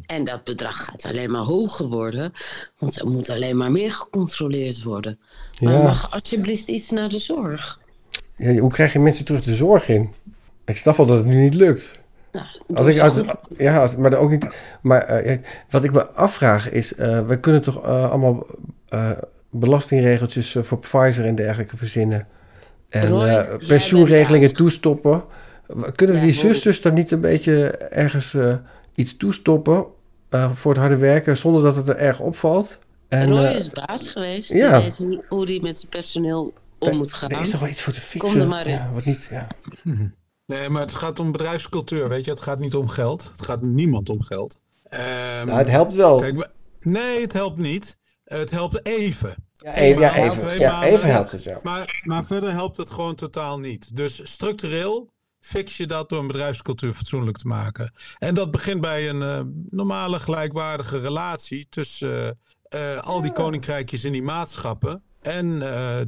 En 0.05 0.23
dat 0.23 0.43
bedrag 0.43 0.83
gaat 0.85 1.05
alleen 1.05 1.31
maar 1.31 1.41
hoger 1.41 1.85
worden, 1.87 2.31
want 2.77 2.99
er 2.99 3.07
moet 3.07 3.29
alleen 3.29 3.57
maar 3.57 3.71
meer 3.71 3.91
gecontroleerd 3.91 4.83
worden. 4.83 5.19
Maar 5.59 5.73
Ja. 5.73 5.81
mag 5.81 6.11
alsjeblieft 6.13 6.67
iets 6.67 6.89
naar 6.91 7.09
de 7.09 7.19
zorg? 7.19 7.79
Ja, 8.37 8.55
hoe 8.57 8.71
krijg 8.71 8.93
je 8.93 8.99
mensen 8.99 9.25
terug 9.25 9.43
de 9.43 9.55
zorg 9.55 9.87
in? 9.89 10.13
Ik 10.65 10.77
snap 10.77 10.97
wel 10.97 11.05
dat 11.05 11.17
het 11.17 11.25
nu 11.25 11.35
niet 11.41 11.53
lukt. 11.53 11.99
Als 12.73 12.87
ik, 12.87 12.99
als, 12.99 13.21
ja, 13.57 13.79
als, 13.81 13.95
maar 13.95 14.13
ook 14.13 14.29
niet. 14.29 14.47
Maar 14.81 15.01
eh, 15.01 15.37
wat 15.69 15.83
ik 15.83 15.91
me 15.91 16.05
afvraag 16.07 16.69
is: 16.69 16.95
eh 16.95 17.27
we 17.27 17.39
kunnen 17.39 17.61
toch 17.61 17.83
eh, 17.85 18.09
allemaal 18.09 18.45
eh, 18.89 19.09
belastingregeltjes 19.51 20.55
voor 20.59 20.79
Pfizer 20.79 21.25
en 21.25 21.35
dergelijke 21.35 21.77
verzinnen. 21.77 22.27
En 22.89 23.07
Roy, 23.07 23.27
eh, 23.27 23.67
pensioenregelingen 23.67 24.53
toestoppen. 24.53 25.23
Kunnen 25.95 26.15
we 26.15 26.21
Ja, 26.21 26.27
die 26.27 26.33
zusters 26.33 26.81
dan 26.81 26.93
niet 26.93 27.11
een 27.11 27.21
beetje 27.21 27.69
ergens 27.77 28.33
eh, 28.33 28.55
iets 28.95 29.17
toestoppen 29.17 29.85
eh, 30.29 30.51
voor 30.51 30.71
het 30.71 30.79
harde 30.79 30.97
werken 30.97 31.37
zonder 31.37 31.63
dat 31.63 31.75
het 31.75 31.87
er 31.87 31.95
erg 31.95 32.19
opvalt? 32.19 32.77
En, 33.07 33.29
Roy 33.29 33.43
eh, 33.43 33.55
is 33.55 33.69
baas 33.69 34.07
geweest. 34.09 34.53
ja. 34.53 34.73
Die 34.73 34.83
weet 34.83 34.97
hoe, 34.97 35.23
hoe 35.29 35.45
die 35.45 35.61
met 35.61 35.77
zijn 35.77 35.89
personeel 35.89 36.53
om 36.79 36.97
moet 36.97 37.13
gaan. 37.13 37.29
er 37.29 37.41
is 37.41 37.49
toch 37.49 37.59
wel 37.59 37.69
iets 37.69 37.81
voor 37.81 37.93
te 37.93 38.01
fixen? 38.01 38.31
Kom 38.31 38.41
er 38.41 38.47
maar 38.47 38.67
in. 38.67 38.73
Ja, 38.73 38.91
wat 38.93 39.05
niet, 39.05 39.27
ja. 39.31 39.47
Nee, 40.51 40.69
maar 40.69 40.81
het 40.81 40.95
gaat 40.95 41.19
om 41.19 41.31
bedrijfscultuur, 41.31 42.09
weet 42.09 42.25
je. 42.25 42.31
Het 42.31 42.39
gaat 42.41 42.59
niet 42.59 42.75
om 42.75 42.87
geld. 42.87 43.29
Het 43.31 43.41
gaat 43.41 43.61
niemand 43.61 44.09
om 44.09 44.21
geld. 44.21 44.57
Ehm, 44.83 45.45
Nou, 45.45 45.57
het 45.57 45.69
helpt 45.69 45.93
wel. 45.93 46.19
Kijk, 46.19 46.49
nee, 46.79 47.21
het 47.21 47.33
helpt 47.33 47.57
niet. 47.57 47.97
Het 48.23 48.51
helpt 48.51 48.85
even. 48.85 49.35
Ja, 49.53 49.73
even, 49.73 50.01
maand, 50.01 50.39
even. 50.39 50.59
Ja, 50.59 50.71
maanden. 50.71 50.89
even 50.89 51.09
helpt 51.09 51.31
het, 51.31 51.43
ja. 51.43 51.59
Maar, 51.63 52.01
maar 52.03 52.25
verder 52.25 52.51
helpt 52.51 52.77
het 52.77 52.91
gewoon 52.91 53.15
totaal 53.15 53.59
niet. 53.59 53.95
Dus 53.95 54.21
structureel 54.23 55.09
fix 55.39 55.77
je 55.77 55.87
dat 55.87 56.09
door 56.09 56.19
een 56.19 56.27
bedrijfscultuur 56.27 56.93
fatsoenlijk 56.93 57.37
te 57.37 57.47
maken. 57.47 57.93
En 58.17 58.33
dat 58.33 58.51
begint 58.51 58.81
bij 58.81 59.09
een 59.09 59.21
eh, 59.21 59.41
normale 59.69 60.19
gelijkwaardige 60.19 60.99
relatie 60.99 61.67
tussen 61.69 62.39
eh, 62.61 62.95
eh, 62.95 63.01
al 63.01 63.21
die 63.21 63.31
koninkrijkjes 63.31 64.03
in 64.03 64.11
die 64.11 64.23
maatschappen 64.23 65.03
en 65.21 65.59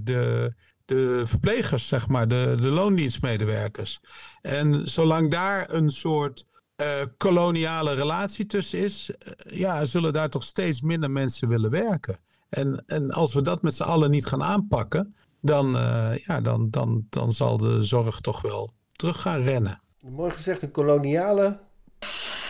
de, 0.04 0.54
de 0.86 1.22
verplegers, 1.26 1.88
zeg 1.88 2.08
maar, 2.08 2.28
de, 2.28 2.58
de 2.62 2.70
loondienstmedewerkers. 2.70 4.00
En 4.42 4.88
zolang 4.88 5.32
daar 5.32 5.74
een 5.74 5.92
soort 5.92 6.46
eh, 6.76 6.88
koloniale 7.18 7.94
relatie 7.94 8.46
tussen 8.46 8.80
is, 8.80 9.12
eh, 9.12 9.58
ja, 9.58 9.86
zullen 9.86 10.14
daar 10.14 10.30
toch 10.30 10.44
steeds 10.44 10.82
minder 10.82 11.12
mensen 11.12 11.48
willen 11.48 11.70
werken. 11.70 12.20
En, 12.50 12.84
en 12.86 13.12
als 13.12 13.34
we 13.34 13.42
dat 13.42 13.62
met 13.62 13.76
z'n 13.76 13.84
allen 13.84 14.12
niet 14.12 14.26
gaan 14.26 14.44
aanpakken, 14.44 15.16
dan, 15.42 15.78
eh, 15.78 16.18
ja, 16.18 16.42
dan, 16.42 16.70
dan, 16.70 17.06
dan 17.10 17.32
zal 17.32 17.58
de 17.58 17.84
zorg 17.84 18.20
toch 18.20 18.42
wel 18.42 18.72
terug 18.92 19.22
gaan 19.22 19.42
rennen. 19.42 19.82
Mooi 20.00 20.32
gezegd, 20.32 20.62
een 20.62 20.72
koloniale, 20.72 21.60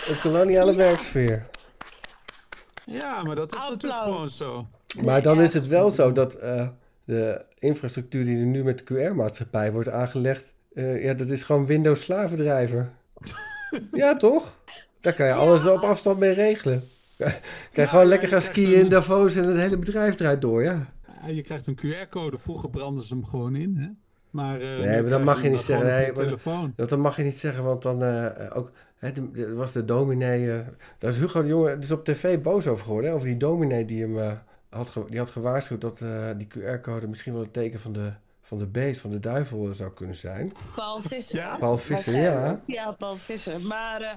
een 0.07 0.19
koloniale 0.21 0.75
werksfeer. 0.75 1.49
Ja, 2.85 3.23
maar 3.23 3.35
dat 3.35 3.53
is 3.53 3.67
natuurlijk 3.69 4.03
gewoon 4.03 4.27
zo. 4.27 4.67
Maar 5.01 5.21
dan 5.21 5.41
is 5.41 5.53
het 5.53 5.67
wel 5.67 5.91
zo 5.91 6.11
dat 6.11 6.33
eh, 6.33 6.67
de 7.05 7.41
infrastructuur 7.59 8.25
die 8.25 8.37
er 8.37 8.45
nu 8.45 8.63
met 8.63 8.77
de 8.77 8.83
QR-maatschappij 8.83 9.71
wordt 9.71 9.89
aangelegd, 9.89 10.53
eh, 10.73 11.03
ja, 11.03 11.13
dat 11.13 11.29
is 11.29 11.43
gewoon 11.43 11.65
Windows 11.65 12.01
slavendrijver. 12.01 12.89
ja, 13.91 14.17
toch? 14.17 14.57
Daar 15.01 15.13
kan 15.13 15.25
je 15.25 15.33
alles 15.33 15.65
op 15.65 15.81
afstand 15.81 16.19
mee 16.19 16.33
regelen. 16.33 16.83
Kan 17.17 17.83
je 17.83 17.87
gewoon 17.87 18.05
lekker 18.05 18.27
gaan 18.27 18.41
skiën 18.41 18.79
in 18.79 18.89
Davos 18.89 19.35
en 19.35 19.43
het 19.43 19.57
hele 19.57 19.77
bedrijf 19.77 20.15
draait 20.15 20.41
door, 20.41 20.63
ja. 20.63 20.93
Ja, 21.21 21.27
je 21.27 21.41
krijgt 21.41 21.67
een 21.67 21.77
QR-code. 21.77 22.37
Vroeger 22.37 22.69
branden 22.69 23.03
ze 23.03 23.13
hem 23.13 23.25
gewoon 23.25 23.55
in. 23.55 23.75
Hè? 23.77 23.87
Maar, 24.29 24.57
nu 24.57 24.63
Nee, 24.63 25.01
maar 25.01 25.09
dat 25.09 25.23
mag 25.23 25.41
je 25.41 25.49
niet 25.49 25.59
zeggen. 25.59 25.87
Nee, 25.87 26.11
telefoon. 26.11 26.73
dat, 26.75 26.89
dat 26.89 26.99
mag 26.99 27.17
je 27.17 27.23
niet 27.23 27.37
zeggen, 27.37 27.63
want 27.63 27.81
dan 27.81 28.03
eh, 28.03 28.57
ook... 28.57 28.71
De- 29.13 29.53
was 29.53 29.71
de 29.71 29.85
dominee... 29.85 30.47
daar 30.99 31.11
is 31.11 31.17
Hugo 31.17 31.41
de 31.41 31.47
Jonge 31.47 31.79
dus 31.79 31.91
op 31.91 32.05
tv 32.05 32.39
boos 32.39 32.67
over 32.67 32.85
geworden. 32.85 33.09
Hè, 33.09 33.15
over 33.15 33.27
die 33.27 33.37
dominee 33.37 33.85
die 33.85 34.01
hem 34.01 34.37
had, 34.73 34.89
ge- 34.89 35.05
die 35.09 35.19
had 35.19 35.29
gewaarschuwd 35.31 35.81
dat 35.81 36.01
eh, 36.01 36.29
die 36.37 36.47
QR-code 36.47 37.07
misschien 37.07 37.33
wel 37.33 37.41
het 37.41 37.53
teken 37.53 37.79
van 37.79 37.93
de, 37.93 38.11
van 38.41 38.57
de 38.57 38.65
beest, 38.65 39.01
van 39.01 39.09
de 39.09 39.19
duivel 39.19 39.73
zou 39.73 39.91
kunnen 39.91 40.15
zijn. 40.15 40.51
Paul 40.75 40.99
Visser. 40.99 41.39
Ja? 41.39 41.57
Paul 41.57 41.77
Visser, 41.77 42.17
ja. 42.17 42.61
Ja, 42.65 42.91
Paul 42.91 43.15
Visser. 43.15 43.61
Maar 43.61 44.01
eh, 44.01 44.11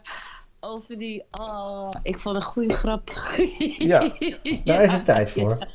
over 0.61 0.97
die... 0.97 1.25
Oh, 1.31 1.91
ik 2.03 2.19
vond 2.19 2.37
een 2.37 2.43
goede 2.43 2.75
grap. 2.75 3.11
Ja, 3.79 4.13
daar 4.65 4.83
is 4.83 4.93
het 4.93 5.05
tijd 5.15 5.31
voor. 5.31 5.59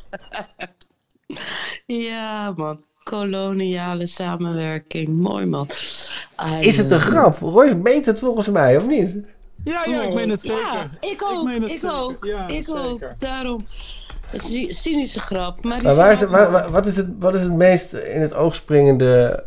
Ja, 1.85 2.51
man. 2.51 2.83
Koloniale 3.03 4.05
samenwerking. 4.05 5.07
Mooi, 5.07 5.45
man. 5.45 5.69
I 6.61 6.67
Is 6.67 6.77
het 6.77 6.91
een 6.91 6.99
grap? 6.99 7.33
Roy 7.33 7.73
meent 7.73 8.05
het 8.05 8.19
volgens 8.19 8.47
mij, 8.49 8.77
of 8.77 8.87
niet? 8.87 9.15
Ja, 9.63 9.83
ja, 9.85 10.01
ik 10.01 10.13
meen 10.13 10.29
het 10.29 10.43
Ja, 10.45 10.55
zeker. 10.57 11.11
ik 11.11 11.23
ook. 11.23 11.49
Ik, 11.49 11.61
het 11.61 11.71
zeker. 11.71 11.91
ook. 11.99 12.25
Ja, 12.25 12.47
ik 12.47 12.63
zeker. 12.65 12.85
ook. 12.85 13.13
Daarom. 13.19 13.65
Het 14.31 14.43
is 14.43 14.53
een 14.53 14.71
cynische 14.71 15.19
grap. 15.19 15.63
Maar, 15.63 15.95
waar 15.95 16.11
is 16.11 16.19
waar- 16.23 16.51
waar- 16.51 16.71
wat, 16.71 16.85
is 16.85 16.95
het, 16.95 17.07
wat 17.19 17.35
is 17.35 17.41
het 17.41 17.53
meest 17.53 17.93
in 17.93 18.21
het 18.21 18.33
oog 18.33 18.55
springende 18.55 19.43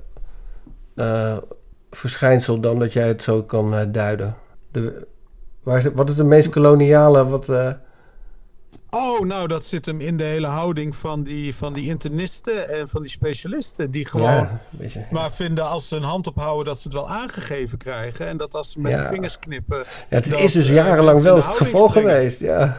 eh, 0.95 1.37
verschijnsel 1.91 2.61
dan 2.61 2.79
dat 2.79 2.93
jij 2.93 3.09
het 3.09 3.23
zo 3.23 3.43
kan 3.43 3.75
eh, 3.75 3.81
duiden? 3.89 4.35
De, 4.73 5.07
waar 5.63 5.79
is 5.79 5.85
het, 5.85 5.95
wat 5.95 6.09
is 6.11 6.17
het 6.17 6.27
meest 6.27 6.49
koloniale 6.49 7.27
wat... 7.27 7.49
eh, 7.49 7.71
Oh, 8.91 9.21
nou, 9.21 9.49
dat 9.49 9.65
zit 9.65 9.87
hem 9.87 10.01
in 10.01 10.17
de 10.17 10.25
hele 10.25 10.47
houding 10.47 10.97
van 10.97 11.23
die, 11.23 11.55
van 11.55 11.73
die 11.73 11.89
internisten 11.89 12.69
en 12.69 12.89
van 12.89 13.03
die 13.03 13.11
specialisten. 13.11 13.91
Die 13.91 14.07
gewoon 14.07 14.31
Ja, 14.31 14.61
beetje, 14.71 14.99
ja. 14.99 15.07
maar 15.11 15.33
vinden 15.33 15.65
als 15.69 15.89
ze 15.89 15.97
een 15.97 16.03
hand 16.03 16.27
ophouden 16.27 16.65
dat 16.65 16.77
ze 16.79 16.83
het 16.89 16.93
wel 16.97 17.09
aangegeven 17.09 17.79
krijgen. 17.79 18.27
En 18.27 18.37
dat 18.37 18.55
als 18.55 18.71
ze 18.73 18.81
met 18.81 18.93
Ja. 18.93 19.01
de 19.03 19.09
vingers 19.09 19.39
knippen. 19.39 19.79
Ja, 19.79 19.85
het 20.09 20.31
dat, 20.31 20.41
is 20.41 20.53
dus 20.53 20.69
jarenlang 20.69 21.21
wel 21.23 21.37
het 21.37 21.45
de 21.45 21.51
geval 21.65 21.89
springen. 21.89 22.11
geweest. 22.11 22.41
Ja. 22.41 22.77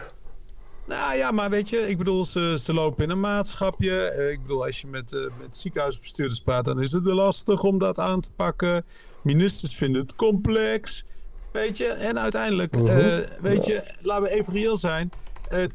Nou 0.87 1.15
ja, 1.17 1.31
maar 1.31 1.49
weet 1.49 1.69
je, 1.69 1.77
ik 1.77 1.97
bedoel, 1.97 2.25
ze, 2.25 2.57
ze 2.59 2.73
lopen 2.73 3.03
in 3.03 3.09
een 3.09 3.19
maatschapje. 3.19 4.01
Eh, 4.01 4.31
Ik 4.31 4.41
bedoel, 4.41 4.65
als 4.65 4.81
je 4.81 4.87
met, 4.87 5.13
eh, 5.13 5.21
met 5.41 5.57
ziekenhuisbestuurders 5.57 6.39
praat, 6.41 6.65
dan 6.65 6.81
is 6.81 6.91
het 6.91 7.03
wel 7.03 7.15
lastig 7.15 7.63
om 7.63 7.77
dat 7.79 7.99
aan 7.99 8.19
te 8.21 8.29
pakken. 8.35 8.85
Ministers 9.21 9.75
vinden 9.75 10.01
het 10.01 10.15
complex. 10.15 11.05
Weet 11.51 11.77
je, 11.77 11.85
en 11.85 12.19
uiteindelijk, 12.19 12.75
Mhm. 12.77 12.87
eh, 12.87 13.17
weet 13.41 13.65
je, 13.65 13.93
laten 14.01 14.23
we 14.23 14.29
even 14.29 14.53
reëel 14.53 14.77
zijn. 14.77 15.09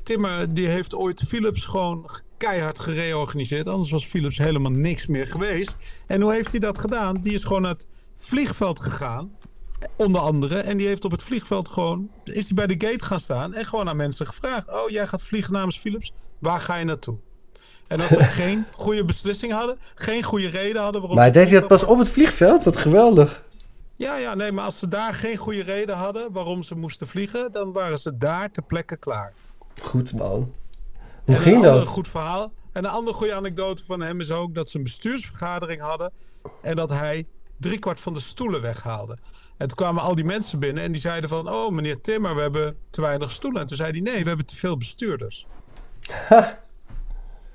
Timmer, 0.03 0.55
die 0.55 0.67
heeft 0.69 0.95
ooit 0.95 1.23
Philips 1.29 1.65
gewoon 1.65 2.11
keihard 2.37 2.79
gereorganiseerd. 2.79 3.67
Anders 3.67 3.91
was 3.91 4.07
Philips 4.07 4.39
helemaal 4.39 4.71
niks 4.71 5.07
meer 5.07 5.27
geweest. 5.27 5.77
En 6.07 6.21
hoe 6.21 6.33
heeft 6.33 6.51
hij 6.51 6.61
dat 6.61 6.79
gedaan? 6.79 7.15
Die 7.15 7.33
is 7.35 7.45
gewoon 7.45 7.63
naar 7.63 7.71
het 7.73 7.87
vliegveld 8.15 8.81
gegaan. 8.81 9.37
Onder 9.97 10.21
andere. 10.21 10.59
En 10.59 10.77
die 10.77 10.87
heeft 10.87 11.05
op 11.05 11.11
het 11.11 11.23
vliegveld 11.23 11.69
gewoon. 11.69 12.11
Is 12.25 12.47
hij 12.47 12.55
bij 12.55 12.67
de 12.67 12.87
gate 12.89 13.05
gaan 13.05 13.21
staan. 13.21 13.55
En 13.55 13.65
gewoon 13.65 13.89
aan 13.89 13.97
mensen 13.97 14.27
gevraagd. 14.27 14.69
Oh, 14.69 14.89
jij 14.91 15.07
gaat 15.07 15.23
vliegen 15.23 15.53
namens 15.53 15.79
Philips. 15.79 16.13
Waar 16.39 16.61
ga 16.61 16.77
je 16.77 16.85
naartoe? 16.85 17.17
En 17.87 18.01
als 18.01 18.11
ze 18.11 18.25
geen 18.43 18.65
goede 18.73 19.05
beslissing 19.05 19.53
hadden. 19.53 19.79
Geen 19.95 20.23
goede 20.23 20.49
reden 20.49 20.83
hadden. 20.83 21.01
Waarom 21.01 21.19
Maar 21.19 21.33
deed 21.33 21.49
hij 21.51 21.59
dat 21.59 21.69
pas 21.69 21.85
op 21.85 21.99
het 21.99 22.09
vliegveld? 22.09 22.65
Wat 22.65 22.77
geweldig. 22.77 23.45
Ja, 23.95 24.17
ja, 24.17 24.35
nee. 24.35 24.53
Maar 24.53 24.65
als 24.65 24.79
ze 24.79 24.89
daar 24.89 25.15
geen 25.15 25.37
goede 25.37 25.63
reden 25.63 25.97
hadden. 25.97 26.33
waarom 26.33 26.63
ze 26.63 26.75
moesten 26.75 27.07
vliegen. 27.07 27.53
dan 27.53 27.73
waren 27.73 27.99
ze 27.99 28.17
daar 28.17 28.51
ter 28.51 28.63
plekke 28.63 28.97
klaar. 28.97 29.33
Goed 29.83 30.13
man. 30.19 30.53
Hoe 31.25 31.35
en 31.35 31.41
ging 31.41 31.57
een 31.57 31.63
dat? 31.63 31.73
ander 31.73 31.87
goed 31.89 32.09
verhaal. 32.09 32.53
En 32.73 32.85
een 32.85 32.91
andere 32.91 33.17
goede 33.17 33.35
anekdote 33.35 33.85
van 33.85 34.01
hem 34.01 34.21
is 34.21 34.31
ook 34.31 34.55
dat 34.55 34.69
ze 34.69 34.77
een 34.77 34.83
bestuursvergadering 34.85 35.81
hadden. 35.81 36.13
En 36.63 36.77
dat 36.77 36.91
hij 36.91 37.27
driekwart 37.57 38.01
van 38.01 38.15
de 38.15 38.21
stoelen 38.21 38.61
weghaalde. 38.61 39.19
En 39.61 39.69
toen 39.69 39.77
kwamen 39.77 40.03
al 40.03 40.15
die 40.15 40.25
mensen 40.25 40.59
binnen 40.59 40.83
en 40.83 40.93
die 40.93 41.01
zeiden 41.01 41.29
van... 41.29 41.49
Oh, 41.49 41.71
meneer 41.71 42.01
Timmer, 42.01 42.35
we 42.35 42.41
hebben 42.41 42.77
te 42.91 43.01
weinig 43.01 43.31
stoelen. 43.31 43.61
En 43.61 43.67
toen 43.67 43.77
zei 43.77 43.91
hij, 43.91 44.01
nee, 44.01 44.23
we 44.23 44.29
hebben 44.29 44.47
te 44.47 44.57
veel 44.57 44.77
bestuurders. 44.77 45.47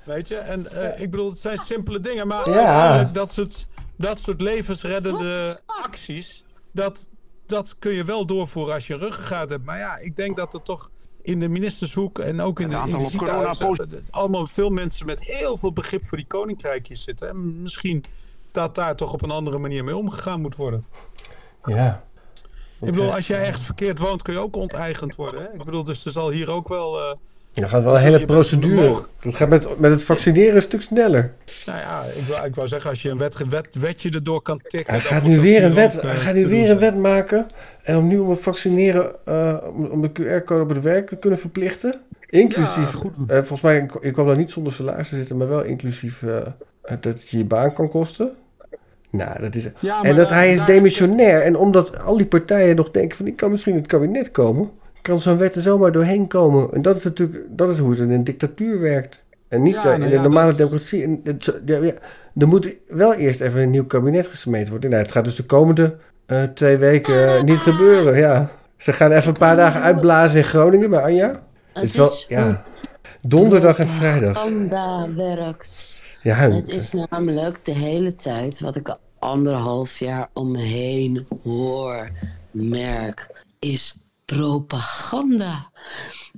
Weet 0.04 0.28
je? 0.28 0.36
En 0.36 0.70
eh, 0.70 1.00
ik 1.00 1.10
bedoel, 1.10 1.30
het 1.30 1.38
zijn 1.38 1.58
simpele 1.58 2.00
dingen. 2.00 2.26
Maar 2.26 2.50
Ja. 2.50 2.56
uiteindelijk, 2.56 3.14
dat 3.14 3.32
soort, 3.32 3.66
dat 3.96 4.18
soort 4.18 4.40
levensreddende 4.40 5.60
acties... 5.66 6.44
Dat, 6.72 7.08
dat 7.46 7.76
kun 7.78 7.92
je 7.92 8.04
wel 8.04 8.26
doorvoeren 8.26 8.74
als 8.74 8.86
je 8.86 8.94
een 8.94 9.00
ruggengraat 9.00 9.50
hebt. 9.50 9.64
Maar 9.64 9.78
ja, 9.78 9.96
ik 9.98 10.16
denk 10.16 10.36
dat 10.36 10.54
er 10.54 10.62
toch 10.62 10.90
in 11.22 11.40
de 11.40 11.48
ministershoek 11.48 12.18
en 12.18 12.40
ook 12.40 12.60
in 12.60 12.68
de, 12.70 12.82
in 12.86 12.98
de 12.98 13.06
ziekenhuizen... 13.10 14.02
allemaal 14.10 14.46
veel 14.46 14.70
mensen 14.70 15.06
met 15.06 15.24
heel 15.24 15.56
veel 15.56 15.72
begrip 15.72 16.04
voor 16.04 16.18
die 16.18 16.26
koninkrijkjes 16.26 17.02
zitten. 17.02 17.28
En 17.28 17.62
misschien 17.62 18.04
dat 18.50 18.74
daar 18.74 18.96
toch 18.96 19.12
op 19.12 19.22
een 19.22 19.30
andere 19.30 19.58
manier 19.58 19.84
mee 19.84 19.96
omgegaan 19.96 20.40
moet 20.40 20.56
worden. 20.56 20.84
Ja. 21.66 22.02
Ik 22.80 22.86
bedoel, 22.92 23.14
als 23.14 23.26
jij 23.26 23.42
echt 23.42 23.60
verkeerd 23.60 23.98
woont, 23.98 24.22
kun 24.22 24.32
je 24.32 24.38
ook 24.38 24.56
onteigend 24.56 25.14
worden. 25.14 25.40
Hè? 25.42 25.46
Ik 25.58 25.64
bedoel, 25.64 25.84
dus 25.84 26.04
er 26.04 26.10
zal 26.12 26.30
hier 26.30 26.50
ook 26.50 26.68
wel... 26.68 26.98
eh, 27.00 27.62
Er 27.62 27.68
gaat 27.68 27.82
wel 27.82 27.94
een 27.94 28.00
hele 28.02 28.24
procedure. 28.24 29.04
Dat 29.20 29.34
gaat 29.34 29.48
met, 29.48 29.78
met 29.78 29.90
het 29.90 30.02
vaccineren 30.02 30.54
een 30.54 30.62
stuk 30.62 30.82
sneller. 30.82 31.32
nou 31.66 31.78
ja, 31.78 32.02
ik 32.02 32.26
wou, 32.28 32.46
ik 32.46 32.54
wou 32.54 32.68
zeggen, 32.68 32.90
als 32.90 33.02
je 33.02 33.10
een 33.10 33.18
wet, 33.18 33.48
wet, 33.48 33.74
wetje 33.74 34.10
erdoor 34.10 34.42
kan 34.42 34.60
tikken... 34.66 34.92
Hij 34.92 35.02
gaat 35.02 35.22
nu 35.22 35.34
dat 35.34 35.42
weer 35.42 35.64
een 35.64 35.74
wet, 35.74 35.96
ook, 35.96 36.02
eh, 36.02 36.10
hij 36.10 36.18
gaat 36.18 36.34
nu 36.34 36.46
weer 36.48 36.70
een 36.70 36.78
wet 36.78 36.96
maken. 36.96 37.46
En 37.82 37.96
om 37.96 38.06
nu 38.08 38.18
om 38.18 38.30
het 38.30 38.40
vaccineren, 38.40 39.14
eh, 39.24 39.56
om, 39.90 40.02
de 40.02 40.10
QR-code 40.12 40.62
op 40.62 40.68
het 40.68 40.82
werk 40.82 41.08
te 41.08 41.16
kunnen 41.16 41.38
verplichten. 41.38 42.00
Inclusief, 42.26 42.94
eh, 43.26 43.36
volgens 43.36 43.60
mij, 43.60 43.88
ik, 44.00 44.12
kwam 44.12 44.26
daar 44.26 44.36
niet 44.36 44.50
zonder 44.50 44.72
salaris 44.72 45.08
te 45.08 45.16
zitten, 45.16 45.36
maar 45.36 45.48
wel 45.48 45.62
inclusief 45.62 46.22
eh, 46.22 46.36
dat 46.82 47.04
het 47.04 47.28
je 47.28 47.38
je 47.38 47.44
baan 47.44 47.72
kan 47.72 47.88
kosten. 47.88 48.30
Nou, 49.16 49.40
dat 49.40 49.54
is. 49.54 49.66
Ja, 49.78 50.02
en 50.02 50.16
dat 50.16 50.28
hij 50.28 50.52
is 50.52 50.64
demissionair. 50.64 51.42
En 51.42 51.56
omdat 51.56 51.98
al 51.98 52.16
die 52.16 52.26
partijen 52.26 52.76
nog 52.76 52.90
denken 52.90 53.16
van 53.16 53.26
ik 53.26 53.36
kan 53.36 53.50
misschien 53.50 53.72
in 53.72 53.78
het 53.78 53.86
kabinet 53.88 54.30
komen, 54.30 54.70
kan 55.02 55.20
zo'n 55.20 55.36
wet 55.36 55.54
er 55.54 55.62
zomaar 55.62 55.92
doorheen 55.92 56.26
komen. 56.26 56.68
En 56.72 56.82
dat 56.82 56.96
is 56.96 57.04
natuurlijk, 57.04 57.40
dat 57.48 57.70
is 57.70 57.78
hoe 57.78 57.90
het 57.90 57.98
in 57.98 58.10
een 58.10 58.24
dictatuur 58.24 58.80
werkt. 58.80 59.22
En 59.48 59.62
niet 59.62 59.74
Ja, 59.74 59.92
in 59.92 59.98
nou 59.98 60.10
de 60.10 60.16
ja, 60.16 60.22
normale 60.22 60.48
dat- 60.48 60.56
democratie. 60.56 61.02
En 61.02 61.20
het 61.24 61.44
zo- 61.44 61.54
ja, 61.64 61.76
ja, 61.82 61.92
er 62.36 62.48
moet 62.48 62.74
wel 62.88 63.14
eerst 63.14 63.40
even 63.40 63.60
een 63.60 63.70
nieuw 63.70 63.86
kabinet 63.86 64.26
gesmeed 64.26 64.68
worden. 64.68 64.90
Nou, 64.90 65.02
het 65.02 65.12
gaat 65.12 65.24
dus 65.24 65.34
de 65.36 65.44
komende 65.44 65.96
eh, 66.26 66.42
twee 66.42 66.76
weken 66.76 67.36
eh, 67.36 67.42
niet 67.42 67.58
gebeuren. 67.58 68.16
Ja. 68.18 68.50
Ze 68.76 68.92
gaan 68.92 69.12
even 69.12 69.28
een 69.28 69.38
paar 69.38 69.56
dagen 69.56 69.80
uitblazen 69.82 70.38
in 70.38 70.44
Groningen 70.44 70.90
bij 70.90 71.02
Anja. 71.02 71.42
Het 71.72 71.82
is 71.82 71.96
wel, 71.96 72.10
ja. 72.28 72.64
Donderdag 73.20 73.78
en 73.78 73.88
vrijdag. 73.88 74.48
Werkt. 75.16 76.00
Ja, 76.22 76.34
het 76.34 76.68
is 76.68 76.92
namelijk 77.10 77.64
de 77.64 77.72
hele 77.74 78.14
tijd 78.14 78.60
wat 78.60 78.76
ik 78.76 78.88
al 78.88 78.98
anderhalf 79.18 79.98
jaar 79.98 80.30
om 80.32 80.50
me 80.50 80.58
heen 80.60 81.26
hoor, 81.42 82.10
merk, 82.50 83.44
is 83.58 83.96
propaganda. 84.24 85.70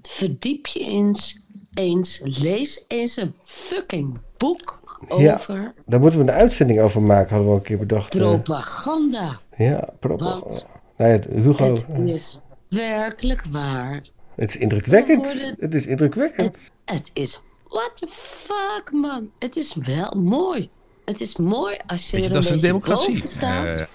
Verdiep 0.02 0.66
je 0.66 0.80
eens, 0.80 1.38
eens 1.74 2.20
lees 2.24 2.84
eens 2.88 3.16
een 3.16 3.34
fucking 3.40 4.18
boek 4.36 4.80
Ja, 5.18 5.32
over 5.34 5.74
daar 5.86 6.00
moeten 6.00 6.18
we 6.24 6.24
een 6.30 6.38
uitzending 6.38 6.80
over 6.80 7.02
maken, 7.02 7.28
hadden 7.28 7.46
we 7.46 7.50
al 7.52 7.56
een 7.58 7.62
keer 7.64 7.78
bedacht. 7.78 8.14
eh. 8.14 8.20
propaganda. 8.20 9.40
ja, 9.56 9.88
propaganda. 10.00 10.54
Nee, 10.96 11.10
het- 11.10 11.24
Hugo, 11.24 11.74
het 11.74 11.86
is 12.04 12.40
werkelijk 12.68 13.44
waar. 13.50 14.02
het 14.34 14.48
is 14.50 14.56
indrukwekkend. 14.56 15.26
Worden- 15.26 15.56
Het 15.58 15.74
is 15.74 15.86
indrukwekkend. 15.86 16.70
Het 16.84 17.10
is, 17.14 17.42
what 17.68 17.90
the 17.94 18.06
fuck 18.10 18.92
man. 18.92 19.30
Het 19.38 19.56
is 19.56 19.74
wel 19.74 20.10
mooi. 20.22 20.70
Het 21.08 21.20
is 21.20 21.36
mooi 21.36 21.76
als 21.86 22.10
je 22.10 22.16
Weet 22.16 22.22
je, 22.22 22.28
er 22.28 22.34
dat 22.34 22.44
is 22.44 22.50
een 22.50 22.60
democratie. 22.60 23.26
staat. 23.26 23.86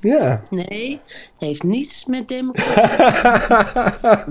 Ja. 0.00 0.42
Nee, 0.50 1.00
heeft 1.38 1.62
niets 1.62 2.04
met 2.04 2.28
democratie. 2.28 2.94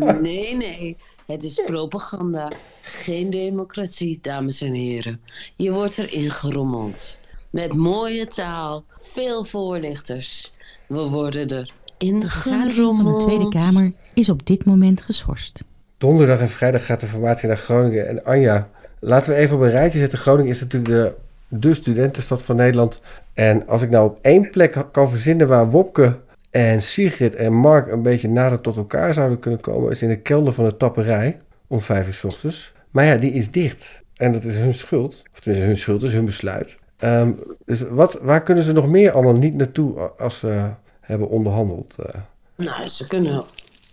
nee, 0.21 0.55
nee. 0.55 0.97
Het 1.25 1.43
is 1.43 1.61
propaganda. 1.65 2.51
Geen 2.81 3.29
democratie, 3.29 4.19
dames 4.21 4.61
en 4.61 4.73
heren. 4.73 5.21
Je 5.55 5.71
wordt 5.71 5.97
erin 5.97 6.31
gerommeld. 6.31 7.19
Met 7.49 7.73
mooie 7.73 8.27
taal, 8.27 8.83
veel 8.95 9.43
voorlichters. 9.43 10.53
We 10.87 11.01
worden 11.01 11.47
er 11.47 11.71
in 11.97 12.19
De 12.19 12.29
vergadering 12.29 12.65
van 12.65 12.67
de 12.67 12.73
gerommeld. 12.73 13.19
Tweede 13.19 13.49
Kamer 13.49 13.91
is 14.13 14.29
op 14.29 14.45
dit 14.45 14.65
moment 14.65 15.01
geschorst. 15.01 15.63
Donderdag 15.97 16.39
en 16.39 16.49
vrijdag 16.49 16.85
gaat 16.85 16.99
de 16.99 17.07
formatie 17.07 17.47
naar 17.47 17.57
Groningen. 17.57 18.07
En 18.07 18.23
Anja, 18.23 18.69
laten 18.99 19.33
we 19.33 19.35
even 19.35 19.55
op 19.55 19.61
een 19.61 19.69
rijtje 19.69 19.99
zetten. 19.99 20.19
Groningen 20.19 20.51
is 20.51 20.59
natuurlijk 20.59 20.91
de, 20.91 21.23
de 21.47 21.73
studentenstad 21.73 22.43
van 22.43 22.55
Nederland. 22.55 23.01
En 23.33 23.67
als 23.67 23.81
ik 23.81 23.89
nou 23.89 24.05
op 24.09 24.19
één 24.21 24.49
plek 24.49 24.85
kan 24.91 25.09
verzinnen 25.09 25.47
waar 25.47 25.69
Wopke 25.69 26.17
en 26.51 26.81
Sigrid 26.81 27.35
en 27.35 27.53
Mark 27.53 27.87
een 27.91 28.01
beetje 28.01 28.27
nader 28.29 28.61
tot 28.61 28.77
elkaar 28.77 29.13
zouden 29.13 29.39
kunnen 29.39 29.59
komen, 29.59 29.91
is 29.91 30.01
in 30.01 30.09
de 30.09 30.19
kelder 30.19 30.53
van 30.53 30.65
de 30.65 30.77
tapperij 30.77 31.37
om 31.67 31.81
vijf 31.81 32.07
uur 32.07 32.13
's 32.13 32.23
ochtends. 32.23 32.73
Maar 32.91 33.05
ja, 33.05 33.15
die 33.15 33.31
is 33.31 33.51
dicht. 33.51 34.01
En 34.15 34.31
dat 34.31 34.43
is 34.43 34.55
hun 34.55 34.73
schuld. 34.73 35.23
Of 35.33 35.39
tenminste, 35.39 35.67
hun 35.67 35.77
schuld 35.77 36.03
is 36.03 36.13
hun 36.13 36.25
besluit. 36.25 36.77
Ehm, 36.97 37.31
dus 37.65 37.81
wat, 37.89 38.17
waar 38.21 38.43
kunnen 38.43 38.63
ze 38.63 38.71
nog 38.71 38.87
meer 38.87 39.11
allemaal 39.11 39.35
niet 39.35 39.53
naartoe 39.55 39.99
als 40.17 40.37
ze 40.37 40.69
hebben 41.01 41.27
onderhandeld? 41.27 41.95
eh? 41.99 42.21
Nou, 42.55 42.87
ze 42.87 43.07
kunnen... 43.07 43.43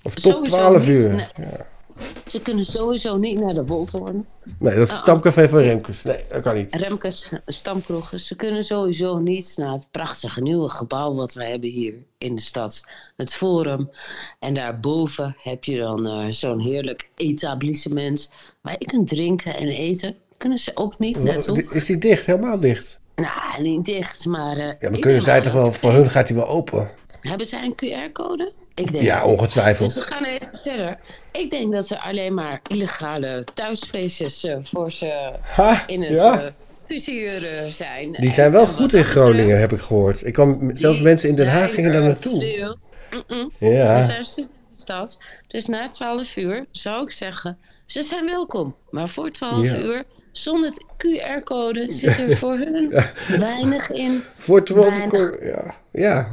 of 0.02 0.14
tot 0.14 0.32
sowieso 0.32 0.56
12 0.56 0.86
niet 0.86 0.96
uur. 0.96 1.10
na- 1.14 1.26
Ze 2.26 2.40
kunnen 2.40 2.64
sowieso 2.64 3.16
niet 3.16 3.40
naar 3.40 3.54
de 3.54 3.64
Woltoorn. 3.66 4.26
Nee, 4.58 4.74
dat 4.74 4.86
is 4.86 4.92
het 4.92 5.02
stamcafé 5.02 5.48
van 5.48 5.58
Remkes. 5.58 6.02
Nee, 6.02 6.24
dat 6.28 6.42
kan 6.42 6.54
niet. 6.54 6.74
Remkes, 6.74 7.30
stamkroegen. 7.46 8.18
Ze 8.18 8.36
kunnen 8.36 8.62
sowieso 8.62 9.18
niet 9.18 9.54
naar 9.56 9.72
het 9.72 9.86
prachtige 9.90 10.40
nieuwe 10.42 10.68
gebouw 10.68 11.14
wat 11.14 11.34
we 11.34 11.44
hebben 11.44 11.70
hier 11.70 11.94
in 12.18 12.34
de 12.34 12.40
stad. 12.40 12.84
Het 13.16 13.34
Forum. 13.34 13.90
En 14.38 14.54
daarboven 14.54 15.36
heb 15.38 15.64
je 15.64 15.78
dan 15.78 16.06
eh, 16.06 16.26
zo'n 16.30 16.60
heerlijk 16.60 17.10
etablissement 17.16 18.30
waar 18.60 18.76
je 18.78 18.84
kunt 18.86 19.08
drinken 19.08 19.54
en 19.56 19.68
eten. 19.68 20.16
Kunnen 20.36 20.58
ze 20.58 20.70
ook 20.74 20.98
niet 20.98 21.22
naartoe. 21.22 21.64
Is 21.70 21.84
die 21.84 21.98
dicht? 21.98 22.26
Helemaal 22.26 22.60
dicht? 22.60 22.98
Nou, 23.14 23.62
niet 23.62 23.84
dicht, 23.84 24.26
maar... 24.26 24.56
eh, 24.56 24.72
Ja, 24.80 24.90
maar 24.90 24.98
kunnen 24.98 25.20
zij 25.20 25.40
toch 25.40 25.52
wel... 25.52 25.72
Voor 25.72 25.92
hun 25.92 26.10
gaat 26.10 26.26
die 26.26 26.36
wel 26.36 26.48
open. 26.48 26.90
Hebben 27.20 27.46
zij 27.46 27.62
een 27.64 27.74
QR-code? 28.10 28.52
Ik 28.74 28.92
denk 28.92 29.04
Ja, 29.04 29.24
ongetwijfeld. 29.24 29.94
Dus 29.94 30.04
we 30.04 30.12
gaan 30.14 30.24
even 30.24 30.48
verder. 30.62 30.98
Ik 31.32 31.50
denk 31.50 31.72
dat 31.72 31.90
er 31.90 31.98
alleen 31.98 32.34
maar 32.34 32.60
illegale 32.66 33.44
thuisfeestjes 33.54 34.44
eh, 34.44 34.56
voor 34.60 34.90
ze 34.92 35.32
Ha, 35.40 35.82
in 35.86 36.02
het 36.02 36.10
ja. 36.10 36.52
eh, 36.86 37.70
zijn. 37.70 38.12
Die 38.12 38.30
zijn 38.30 38.52
wel 38.52 38.66
goed 38.66 38.94
in 38.94 39.04
Groningen, 39.04 39.60
heb 39.60 39.72
ik 39.72 39.80
gehoord. 39.80 40.26
Ik 40.26 40.32
kwam, 40.32 40.76
zelfs 40.76 41.00
mensen 41.00 41.28
in 41.28 41.36
Den 41.36 41.48
Haag 41.48 41.74
gingen 41.74 41.92
daar 41.92 42.02
naartoe. 42.02 42.76
Ja. 43.58 44.06
Zijn. 44.06 44.26
Dus 45.46 45.66
na 45.66 45.88
12 45.88 46.36
uur 46.36 46.66
zou 46.70 47.04
ik 47.04 47.10
zeggen, 47.10 47.58
ze 47.86 48.02
zijn 48.02 48.26
welkom. 48.26 48.76
Maar 48.90 49.08
voor 49.08 49.30
12 49.30 49.64
Ja. 49.66 49.76
uur, 49.76 50.04
zonder 50.32 50.70
QR-code, 50.96 51.90
zit 52.00 52.18
er 52.18 52.36
voor 52.36 52.56
hun 52.58 52.94
weinig 53.38 53.90
in. 53.90 54.22
Voor 54.38 54.64
12 54.64 54.88
Weinig. 54.88 55.08
kon- 55.10 55.46
ja. 55.46 55.74
Ja, 55.92 56.28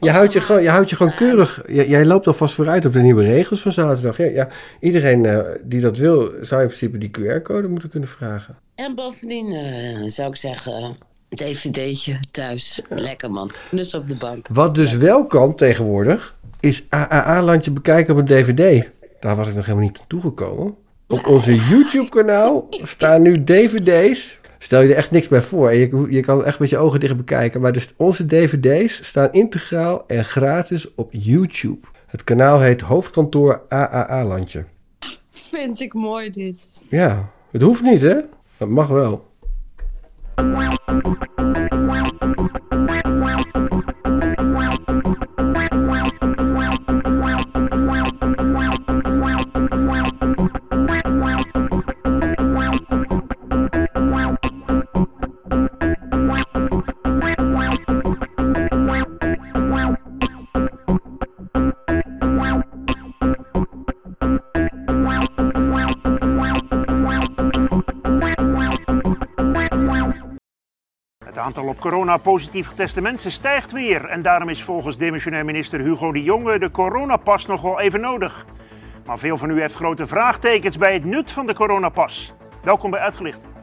je 0.00 0.10
houdt 0.10 0.32
je 0.32 0.40
gewoon, 0.40 0.62
je 0.62 0.68
houdt 0.68 0.90
je 0.90 0.96
gewoon 0.96 1.14
keurig. 1.14 1.62
j- 1.66 1.80
Jij 1.80 2.04
loopt 2.04 2.26
alvast 2.26 2.54
vooruit 2.54 2.84
op 2.86 2.92
de 2.92 3.00
nieuwe 3.00 3.24
regels 3.24 3.60
van 3.60 3.72
zaterdag. 3.72 4.16
Ja, 4.16 4.24
ja, 4.24 4.48
iedereen 4.80 5.26
eh, 5.26 5.38
die 5.62 5.80
dat 5.80 5.96
wil, 5.98 6.32
zou 6.40 6.60
in 6.62 6.66
principe 6.66 6.98
die 6.98 7.10
QR-code 7.10 7.68
moeten 7.68 7.88
kunnen 7.90 8.08
vragen. 8.08 8.56
En 8.74 8.94
bovendien 8.94 9.52
eh, 9.52 10.02
zou 10.06 10.28
ik 10.28 10.36
zeggen, 10.36 10.96
dvd'tje 11.28 12.18
thuis. 12.30 12.82
Lekker 12.88 13.30
man, 13.30 13.50
nus 13.70 13.94
op 13.94 14.08
de 14.08 14.14
bank. 14.14 14.46
Wat 14.52 14.74
dus 14.74 14.92
wel 14.96 15.26
kan 15.26 15.54
tegenwoordig, 15.54 16.34
is 16.60 16.86
AAA-landje 16.88 17.70
bekijken 17.70 18.14
op 18.14 18.20
een 18.20 18.26
DVD. 18.26 18.88
Daar 19.20 19.36
was 19.36 19.48
ik 19.48 19.54
nog 19.54 19.64
helemaal 19.66 19.86
niet 19.88 19.98
aan 19.98 20.06
toegekomen. 20.06 20.74
Op 21.08 21.26
onze 21.26 21.54
YouTube-kanaal 21.54 22.66
staan 22.70 23.22
nu 23.22 23.44
DVD's. 23.44 24.38
Stel 24.58 24.80
je 24.80 24.88
er 24.88 24.96
echt 24.96 25.10
niks 25.10 25.28
bij 25.28 25.42
voor. 25.42 25.70
En 25.70 25.76
je, 25.76 26.06
je 26.10 26.20
kan 26.20 26.44
echt 26.44 26.58
met 26.58 26.70
je 26.70 26.78
ogen 26.78 27.00
dicht 27.00 27.16
bekijken. 27.16 27.60
Maar 27.60 27.72
dus 27.72 27.94
onze 27.96 28.26
DVD's 28.26 29.08
staan 29.08 29.32
integraal 29.32 30.06
en 30.06 30.24
gratis 30.24 30.94
op 30.94 31.08
YouTube. 31.12 31.86
Het 32.06 32.24
kanaal 32.24 32.60
heet 32.60 32.80
Hoofdkantoor 32.80 33.62
AAA-landje. 33.68 34.64
Vind 35.30 35.80
ik 35.80 35.94
mooi 35.94 36.30
dit. 36.30 36.84
Ja, 36.88 37.30
het 37.50 37.62
hoeft 37.62 37.82
niet 37.82 38.00
hè. 38.00 38.16
Dat 38.56 38.68
mag 38.68 38.88
wel. 38.88 39.24
Op 71.68 71.80
corona 71.80 72.16
positief 72.16 72.68
geteste 72.68 73.00
mensen 73.00 73.32
stijgt 73.32 73.72
weer. 73.72 74.04
En 74.04 74.22
daarom 74.22 74.48
is 74.48 74.62
volgens 74.62 74.96
demissionair 74.96 75.44
minister 75.44 75.80
Hugo 75.80 76.12
de 76.12 76.22
Jonge 76.22 76.58
de 76.58 76.70
coronapas 76.70 77.46
nog 77.46 77.62
wel 77.62 77.80
even 77.80 78.00
nodig. 78.00 78.46
Maar 79.06 79.18
veel 79.18 79.38
van 79.38 79.50
u 79.50 79.60
heeft 79.60 79.74
grote 79.74 80.06
vraagtekens 80.06 80.78
bij 80.78 80.92
het 80.92 81.04
nut 81.04 81.30
van 81.30 81.46
de 81.46 81.54
coronapas. 81.54 82.32
Welkom 82.62 82.90
bij 82.90 83.00
Uitgelicht. 83.00 83.55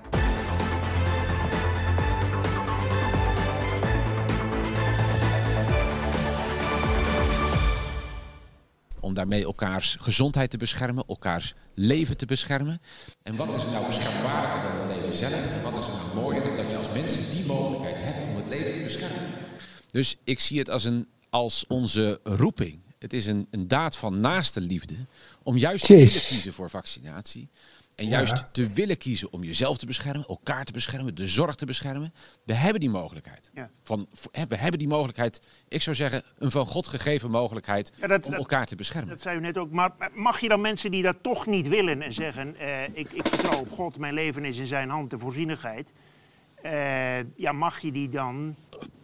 Om 9.13 9.19
daarmee 9.19 9.43
elkaars 9.43 9.95
gezondheid 9.99 10.49
te 10.49 10.57
beschermen, 10.57 11.03
elkaars 11.07 11.53
leven 11.73 12.17
te 12.17 12.25
beschermen. 12.25 12.81
En 13.23 13.35
wat 13.35 13.53
is 13.53 13.63
er 13.63 13.71
nou 13.71 13.85
beschermwaardiger 13.85 14.61
dan 14.61 14.89
het 14.89 14.97
leven 14.97 15.15
zelf? 15.15 15.47
En 15.47 15.61
wat 15.61 15.81
is 15.81 15.87
er 15.87 15.93
nou 15.93 16.15
mooier 16.15 16.43
dan 16.43 16.55
dat 16.55 16.69
je 16.69 16.77
als 16.77 16.91
mensen 16.93 17.35
die 17.35 17.45
mogelijkheid 17.45 17.97
hebt 17.99 18.29
om 18.29 18.35
het 18.35 18.47
leven 18.47 18.73
te 18.73 18.81
beschermen? 18.81 19.29
Dus 19.91 20.15
ik 20.23 20.39
zie 20.39 20.59
het 20.59 20.69
als, 20.69 20.83
een, 20.83 21.07
als 21.29 21.65
onze 21.67 22.19
roeping. 22.23 22.79
Het 22.99 23.13
is 23.13 23.25
een, 23.25 23.47
een 23.51 23.67
daad 23.67 23.95
van 23.95 24.19
naaste 24.19 24.61
liefde 24.61 24.95
om 25.43 25.57
juist 25.57 25.85
te 25.85 26.25
kiezen 26.29 26.53
voor 26.53 26.69
vaccinatie. 26.69 27.49
En 27.95 28.05
Ja. 28.05 28.11
juist 28.11 28.45
te 28.53 28.69
willen 28.69 28.97
kiezen 28.97 29.33
om 29.33 29.43
jezelf 29.43 29.77
te 29.77 29.85
beschermen, 29.85 30.25
elkaar 30.27 30.65
te 30.65 30.71
beschermen, 30.71 31.15
de 31.15 31.27
zorg 31.27 31.55
te 31.55 31.65
beschermen. 31.65 32.13
We 32.45 32.53
hebben 32.53 32.79
die 32.79 32.89
mogelijkheid. 32.89 33.51
Ja. 33.53 33.69
Van, 33.81 34.07
hè, 34.31 34.45
we 34.47 34.55
hebben 34.55 34.79
die 34.79 34.87
mogelijkheid, 34.87 35.47
ik 35.67 35.81
zou 35.81 35.95
zeggen, 35.95 36.23
een 36.37 36.51
van 36.51 36.65
God 36.65 36.87
gegeven 36.87 37.31
mogelijkheid 37.31 37.91
Ja, 37.99 38.07
dat- 38.07 38.23
om 38.25 38.29
dat- 38.31 38.39
elkaar 38.39 38.65
te 38.65 38.75
beschermen. 38.75 39.09
Dat 39.09 39.21
zei 39.21 39.37
u 39.37 39.39
net 39.41 39.57
ook. 39.57 39.71
Maar 39.71 39.91
maar 39.97 40.09
mag 40.13 40.39
je 40.39 40.47
dan 40.49 40.61
mensen 40.61 40.91
die 40.91 41.03
dat 41.03 41.15
toch 41.21 41.45
niet 41.45 41.67
willen 41.67 42.01
en 42.01 42.13
zeggen: 42.13 42.55
eh, 42.55 42.83
ik, 42.83 43.11
ik 43.11 43.27
vertrouw 43.27 43.59
op 43.59 43.71
God, 43.71 43.97
mijn 43.97 44.13
leven 44.13 44.45
is 44.45 44.57
in 44.57 44.67
zijn 44.67 44.89
hand, 44.89 45.09
de 45.09 45.19
voorzienigheid. 45.19 45.91
eh, 46.61 47.17
ja, 47.35 47.51
mag 47.51 47.79
je 47.79 47.91
die 47.91 48.09
dan 48.09 48.55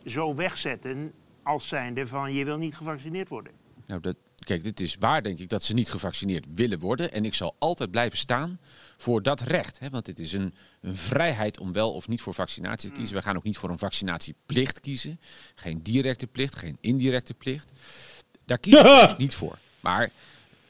zo 0.06 0.36
wegzetten 0.36 1.14
als 1.44 1.68
zijnde 1.68 2.08
van 2.08 2.34
je 2.34 2.46
wil 2.46 2.58
niet 2.58 2.76
gevaccineerd 2.76 3.30
worden? 3.30 3.52
Nou, 3.88 4.02
dat, 4.02 4.16
kijk, 4.40 4.64
dit 4.64 4.80
is 4.80 4.96
waar, 5.00 5.24
denk 5.24 5.40
ik, 5.40 5.50
dat 5.50 5.64
ze 5.64 5.74
niet 5.74 5.90
gevaccineerd 5.90 6.46
willen 6.54 6.80
worden. 6.80 7.12
En 7.12 7.26
ik 7.26 7.34
zal 7.34 7.56
altijd 7.60 7.92
blijven 7.92 8.18
staan 8.18 8.60
voor 8.98 9.24
dat 9.24 9.42
recht. 9.42 9.80
Hè? 9.80 9.90
Want 9.90 10.08
het 10.08 10.20
is 10.20 10.34
een, 10.34 10.54
een 10.82 10.96
vrijheid 10.96 11.60
om 11.60 11.74
wel 11.74 11.94
of 11.94 12.08
niet 12.08 12.22
voor 12.22 12.34
vaccinatie 12.34 12.90
te 12.90 12.96
kiezen. 12.96 13.16
We 13.16 13.22
gaan 13.22 13.36
ook 13.36 13.44
niet 13.44 13.58
voor 13.58 13.70
een 13.70 13.78
vaccinatieplicht 13.78 14.80
kiezen. 14.80 15.20
Geen 15.56 15.84
directe 15.84 16.28
plicht, 16.28 16.56
geen 16.56 16.78
indirecte 16.82 17.34
plicht. 17.34 17.72
Daar 18.46 18.58
kiezen 18.58 18.84
we 18.84 19.02
dus 19.08 19.18
niet 19.18 19.36
voor. 19.36 19.58
Maar 19.80 20.10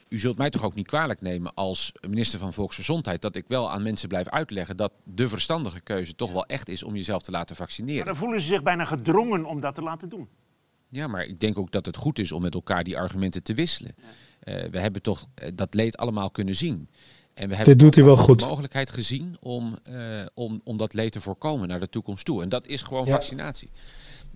u 0.08 0.18
zult 0.18 0.38
mij 0.38 0.50
toch 0.50 0.64
ook 0.64 0.74
niet 0.74 0.86
kwalijk 0.86 1.20
nemen 1.20 1.54
als 1.54 1.92
minister 2.08 2.38
van 2.38 2.52
Volksgezondheid... 2.52 3.22
dat 3.22 3.36
ik 3.36 3.44
wel 3.48 3.70
aan 3.70 3.82
mensen 3.82 4.08
blijf 4.08 4.28
uitleggen 4.28 4.76
dat 4.76 4.92
de 5.04 5.28
verstandige 5.28 5.80
keuze 5.80 6.14
toch 6.14 6.32
wel 6.32 6.46
echt 6.46 6.68
is 6.68 6.82
om 6.82 6.96
jezelf 6.96 7.22
te 7.22 7.30
laten 7.30 7.56
vaccineren. 7.56 7.96
Maar 7.96 8.06
dan 8.06 8.22
voelen 8.22 8.40
ze 8.40 8.46
zich 8.46 8.62
bijna 8.62 8.84
gedrongen 8.84 9.44
om 9.44 9.60
dat 9.60 9.74
te 9.74 9.82
laten 9.82 10.08
doen. 10.08 10.28
Ja, 10.90 11.06
maar 11.06 11.24
ik 11.24 11.40
denk 11.40 11.58
ook 11.58 11.70
dat 11.72 11.86
het 11.86 11.96
goed 11.96 12.18
is 12.18 12.32
om 12.32 12.42
met 12.42 12.54
elkaar 12.54 12.84
die 12.84 12.98
argumenten 12.98 13.42
te 13.42 13.54
wisselen. 13.54 13.94
Eh, 14.40 14.64
we 14.70 14.78
hebben 14.78 15.02
toch 15.02 15.26
eh, 15.34 15.48
dat 15.54 15.74
leed 15.74 15.96
allemaal 15.96 16.30
kunnen 16.30 16.56
zien. 16.56 16.88
En 17.34 17.48
we 17.48 17.54
hebben 17.54 17.72
Dit 17.76 17.82
doet 17.84 17.94
hij 17.94 18.04
wel 18.04 18.16
goed. 18.16 18.38
de 18.40 18.46
mogelijkheid 18.46 18.90
gezien 18.90 19.36
om, 19.40 19.76
eh, 19.82 19.94
om, 20.34 20.60
om 20.64 20.76
dat 20.76 20.94
leed 20.94 21.12
te 21.12 21.20
voorkomen 21.20 21.68
naar 21.68 21.80
de 21.80 21.88
toekomst 21.88 22.24
toe. 22.24 22.42
En 22.42 22.48
dat 22.48 22.66
is 22.66 22.82
gewoon 22.82 23.04
Ja. 23.06 23.10
vaccinatie. 23.12 23.70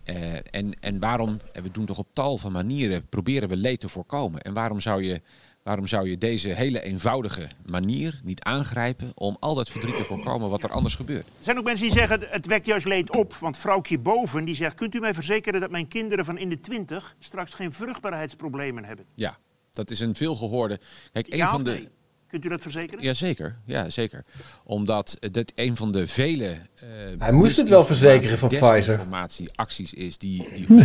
Eh, 0.04 0.16
en, 0.50 0.80
en 0.80 0.98
waarom, 0.98 1.38
en 1.52 1.62
we 1.62 1.70
doen 1.70 1.84
toch 1.86 1.98
op 1.98 2.08
tal 2.12 2.38
van 2.38 2.52
manieren, 2.52 3.08
proberen 3.08 3.48
we 3.48 3.56
leed 3.56 3.80
te 3.80 3.88
voorkomen. 3.88 4.40
En 4.40 4.54
waarom 4.54 4.80
zou 4.80 5.02
je, 5.02 5.22
waarom 5.64 5.86
zou 5.86 6.08
je 6.08 6.18
deze 6.18 6.48
hele 6.54 6.82
eenvoudige 6.82 7.48
manier 7.66 8.20
niet 8.24 8.42
aangrijpen 8.42 9.12
om 9.14 9.36
al 9.40 9.54
dat 9.54 9.70
verdriet 9.70 9.96
te 9.96 10.04
voorkomen 10.04 10.50
wat 10.50 10.62
er 10.62 10.70
anders 10.70 10.94
gebeurt? 10.94 11.26
Er 11.26 11.44
zijn 11.44 11.58
ook 11.58 11.64
mensen 11.64 11.86
die 11.86 11.96
zeggen, 11.96 12.20
het 12.30 12.46
wekt 12.46 12.66
juist 12.66 12.86
leed 12.86 13.10
op. 13.16 13.34
Want 13.34 13.58
vrouwtje 13.58 13.98
boven, 13.98 14.44
die 14.44 14.54
zegt, 14.54 14.74
kunt 14.74 14.94
u 14.94 14.98
mij 14.98 15.14
verzekeren 15.14 15.60
dat 15.60 15.70
mijn 15.70 15.88
kinderen 15.88 16.24
van 16.24 16.38
in 16.38 16.48
de 16.48 16.60
twintig 16.60 17.16
straks 17.18 17.54
geen 17.54 17.72
vruchtbaarheidsproblemen 17.72 18.84
hebben? 18.84 19.04
Ja, 19.14 19.38
dat 19.72 19.90
is 19.90 20.00
een 20.00 20.14
veelgehoorde. 20.14 20.80
Kijk, 21.12 21.26
een 21.32 21.36
Ja 21.36 21.50
van 21.50 21.64
de. 21.64 21.70
nee? 21.70 21.88
Kunt 22.34 22.46
u 22.46 22.48
dat 22.48 22.60
verzekeren? 22.62 23.04
Jazeker, 23.04 23.58
ja, 23.66 23.88
zeker. 23.90 24.24
Omdat 24.64 25.16
dat 25.20 25.52
een 25.54 25.76
van 25.76 25.92
de 25.92 26.06
vele. 26.06 26.46
eh, 26.74 26.88
Hij 27.18 27.32
moest 27.32 27.56
het 27.56 27.68
wel 27.68 27.84
verzekeren 27.84 28.38
van 28.38 28.48
Pfizer. 28.48 28.72
desinformatie-acties 28.74 29.94
is 29.94 30.18
die, 30.18 30.48
die. 30.54 30.66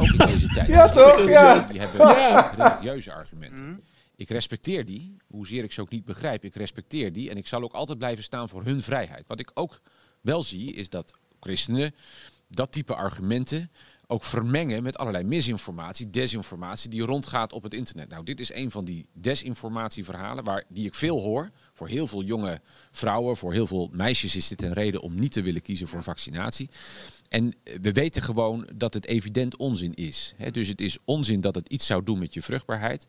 Ook 0.00 0.08
in 0.18 0.26
deze 0.26 0.46
tijd. 0.46 0.68
Ja, 0.68 0.88
toch? 0.88 1.28
Ja. 1.28 1.60
Die 1.70 1.80
hebben 1.80 2.00
Ja. 2.00 2.54
religieuze 2.56 3.12
argumenten. 3.12 3.84
Ik 4.16 4.28
respecteer 4.28 4.84
die, 4.84 5.16
hoezeer 5.26 5.64
ik 5.64 5.72
ze 5.72 5.80
ook 5.80 5.90
niet 5.90 6.04
begrijp. 6.04 6.44
Ik 6.44 6.54
respecteer 6.54 7.12
die 7.12 7.30
en 7.30 7.36
ik 7.36 7.46
zal 7.46 7.62
ook 7.62 7.72
altijd 7.72 7.98
blijven 7.98 8.24
staan 8.24 8.48
voor 8.48 8.64
hun 8.64 8.80
vrijheid. 8.80 9.24
Wat 9.26 9.40
ik 9.40 9.50
ook 9.54 9.80
wel 10.20 10.42
zie, 10.42 10.72
is 10.72 10.88
dat 10.88 11.12
christenen 11.40 11.94
dat 12.48 12.72
type 12.72 12.94
argumenten 12.94 13.70
ook 14.06 14.24
vermengen 14.24 14.82
met 14.82 14.98
allerlei 14.98 15.24
misinformatie, 15.24 16.10
desinformatie 16.10 16.90
die 16.90 17.02
rondgaat 17.02 17.52
op 17.52 17.62
het 17.62 17.74
internet. 17.74 18.10
Nou, 18.10 18.24
dit 18.24 18.40
is 18.40 18.52
een 18.52 18.70
van 18.70 18.84
die 18.84 19.06
desinformatieverhalen 19.12 20.44
waar 20.44 20.64
die 20.68 20.86
ik 20.86 20.94
veel 20.94 21.20
hoor. 21.20 21.50
Voor 21.74 21.88
heel 21.88 22.06
veel 22.06 22.22
jonge 22.22 22.60
vrouwen, 22.90 23.36
voor 23.36 23.52
heel 23.52 23.66
veel 23.66 23.88
meisjes 23.92 24.36
is 24.36 24.48
dit 24.48 24.62
een 24.62 24.72
reden 24.72 25.00
om 25.00 25.14
niet 25.14 25.32
te 25.32 25.42
willen 25.42 25.62
kiezen 25.62 25.88
voor 25.88 26.02
vaccinatie. 26.02 26.68
En 27.28 27.54
eh, 27.64 27.78
we 27.80 27.92
weten 27.92 28.22
gewoon 28.22 28.68
dat 28.74 28.94
het 28.94 29.06
evident 29.06 29.56
onzin 29.56 29.92
is. 29.94 30.34
Hè? 30.36 30.50
Dus 30.50 30.68
het 30.68 30.80
is 30.80 30.98
onzin 31.04 31.40
dat 31.40 31.54
het 31.54 31.68
iets 31.68 31.86
zou 31.86 32.02
doen 32.02 32.18
met 32.18 32.34
je 32.34 32.42
vruchtbaarheid. 32.42 33.06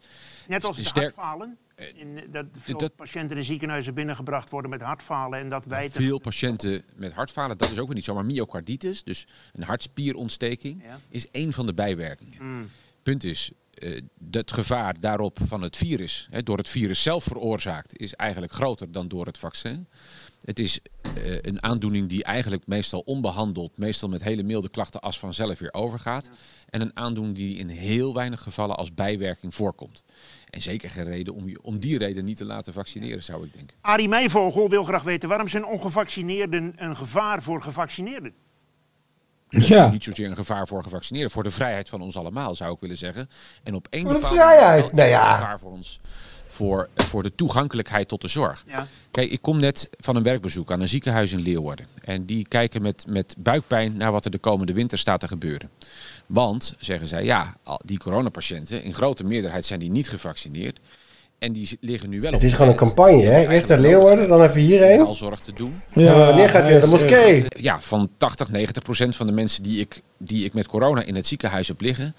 Net 0.47 0.65
als 0.65 0.77
de 0.77 0.83
Sterk- 0.83 1.15
hartfalen. 1.15 1.57
In, 1.77 2.19
dat 2.31 2.45
veel 2.59 2.77
dat- 2.77 2.95
patiënten 2.95 3.37
in 3.37 3.43
ziekenhuizen 3.43 3.93
binnengebracht 3.93 4.49
worden 4.49 4.71
met 4.71 4.81
hartfalen. 4.81 5.39
En 5.39 5.49
dat 5.49 5.65
wij... 5.65 5.89
Veel 5.89 6.19
patiënten 6.19 6.83
met 6.95 7.13
hartfalen, 7.13 7.57
dat 7.57 7.71
is 7.71 7.79
ook 7.79 7.85
weer 7.85 7.95
niet 7.95 8.03
zo, 8.03 8.13
maar 8.13 8.25
myocarditis, 8.25 9.03
dus 9.03 9.27
een 9.53 9.63
hartspierontsteking, 9.63 10.83
is 11.09 11.29
één 11.29 11.53
van 11.53 11.65
de 11.65 11.73
bijwerkingen. 11.73 12.37
Mm. 12.39 12.69
Punt 13.03 13.23
is, 13.23 13.51
eh, 13.73 14.01
dat 14.19 14.51
gevaar 14.51 14.99
daarop 14.99 15.39
van 15.43 15.61
het 15.61 15.77
virus, 15.77 16.27
hè, 16.31 16.43
door 16.43 16.57
het 16.57 16.69
virus 16.69 17.03
zelf 17.03 17.23
veroorzaakt, 17.23 17.97
is 17.99 18.13
eigenlijk 18.13 18.53
groter 18.53 18.91
dan 18.91 19.07
door 19.07 19.25
het 19.25 19.37
vaccin. 19.37 19.87
Het 20.41 20.59
is 20.59 20.79
eh, 21.01 21.37
een 21.41 21.63
aandoening 21.63 22.09
die 22.09 22.23
eigenlijk 22.23 22.67
meestal 22.67 22.99
onbehandeld, 22.99 23.77
meestal 23.77 24.09
met 24.09 24.23
hele 24.23 24.43
milde 24.43 24.69
klachten 24.69 25.01
als 25.01 25.19
vanzelf 25.19 25.59
weer 25.59 25.73
overgaat. 25.73 26.29
En 26.69 26.81
een 26.81 26.97
aandoening 26.97 27.35
die 27.35 27.57
in 27.57 27.69
heel 27.69 28.13
weinig 28.13 28.41
gevallen 28.41 28.77
als 28.77 28.93
bijwerking 28.93 29.55
voorkomt. 29.55 30.03
En 30.49 30.61
zeker 30.61 30.89
geen 30.89 31.05
reden 31.05 31.33
om 31.33 31.49
je 31.49 31.61
om 31.61 31.79
die 31.79 31.97
reden 31.97 32.25
niet 32.25 32.37
te 32.37 32.45
laten 32.45 32.73
vaccineren, 32.73 33.23
zou 33.23 33.45
ik 33.45 33.53
denken. 33.53 33.77
Arie 33.81 34.07
Meijvogel 34.07 34.69
wil 34.69 34.83
graag 34.83 35.03
weten 35.03 35.29
waarom 35.29 35.47
zijn 35.47 35.65
ongevaccineerden 35.65 36.73
een 36.75 36.95
gevaar 36.95 37.43
voor 37.43 37.61
gevaccineerden? 37.61 38.33
Ja. 39.49 39.89
Niet 39.89 40.03
zozeer 40.03 40.29
een 40.29 40.35
gevaar 40.35 40.67
voor 40.67 40.83
gevaccineerden, 40.83 41.31
voor 41.31 41.43
de 41.43 41.51
vrijheid 41.51 41.89
van 41.89 42.01
ons 42.01 42.17
allemaal 42.17 42.55
zou 42.55 42.73
ik 42.73 42.79
willen 42.79 42.97
zeggen. 42.97 43.29
En 43.63 43.75
op 43.75 43.87
één 43.89 44.01
Voor 44.01 44.13
de 44.13 44.19
bepaalde 44.19 44.39
vrijheid, 44.39 44.93
nou 44.93 45.09
ja. 45.09 45.31
een 45.31 45.37
gevaar 45.37 45.59
voor 45.59 45.71
ons, 45.71 45.99
voor, 46.47 46.89
voor 46.95 47.23
de 47.23 47.35
toegankelijkheid 47.35 48.07
tot 48.07 48.21
de 48.21 48.27
zorg. 48.27 48.63
Ja. 48.67 48.87
Kijk, 49.11 49.31
ik 49.31 49.41
kom 49.41 49.59
net 49.59 49.89
van 49.99 50.15
een 50.15 50.23
werkbezoek 50.23 50.71
aan 50.71 50.81
een 50.81 50.87
ziekenhuis 50.87 51.31
in 51.31 51.39
Leeuwarden. 51.41 51.85
En 52.03 52.25
die 52.25 52.47
kijken 52.47 52.81
met, 52.81 53.05
met 53.07 53.35
buikpijn 53.37 53.97
naar 53.97 54.11
wat 54.11 54.25
er 54.25 54.31
de 54.31 54.37
komende 54.37 54.73
winter 54.73 54.97
staat 54.97 55.19
te 55.19 55.27
gebeuren. 55.27 55.69
Want, 56.25 56.75
zeggen 56.79 57.07
zij, 57.07 57.23
ja, 57.23 57.55
al 57.63 57.81
die 57.85 57.97
coronapatiënten, 57.97 58.83
in 58.83 58.93
grote 58.93 59.23
meerderheid 59.23 59.65
zijn 59.65 59.79
die 59.79 59.91
niet 59.91 60.09
gevaccineerd. 60.09 60.79
En 61.39 61.51
die 61.53 61.77
liggen 61.81 62.09
nu 62.09 62.21
wel 62.21 62.31
Het 62.31 62.39
op 62.39 62.45
is 62.45 62.49
de 62.49 62.55
gewoon 62.55 62.71
een 62.71 62.77
campagne, 62.77 63.23
hè? 63.23 63.49
Eerst 63.49 63.67
naar 63.67 63.79
Leeuwarden, 63.79 64.27
dan 64.27 64.43
even 64.43 64.61
hierheen. 64.61 65.01
Al 65.01 65.15
zorg 65.15 65.39
te 65.39 65.53
doen. 65.53 65.81
Ja, 65.91 66.17
wanneer 66.17 66.49
gaat 66.49 66.69
naar 66.69 66.81
de 66.81 66.87
moskee? 66.87 67.45
Ja, 67.57 67.81
van 67.81 68.09
80, 68.17 68.49
90 68.49 68.83
procent 68.83 69.15
van 69.15 69.27
de 69.27 69.33
mensen 69.33 69.63
die 69.63 69.79
ik, 69.79 70.01
die 70.17 70.45
ik 70.45 70.53
met 70.53 70.67
corona 70.67 71.03
in 71.03 71.15
het 71.15 71.27
ziekenhuis 71.27 71.67
heb 71.67 71.81
liggen, 71.81 72.15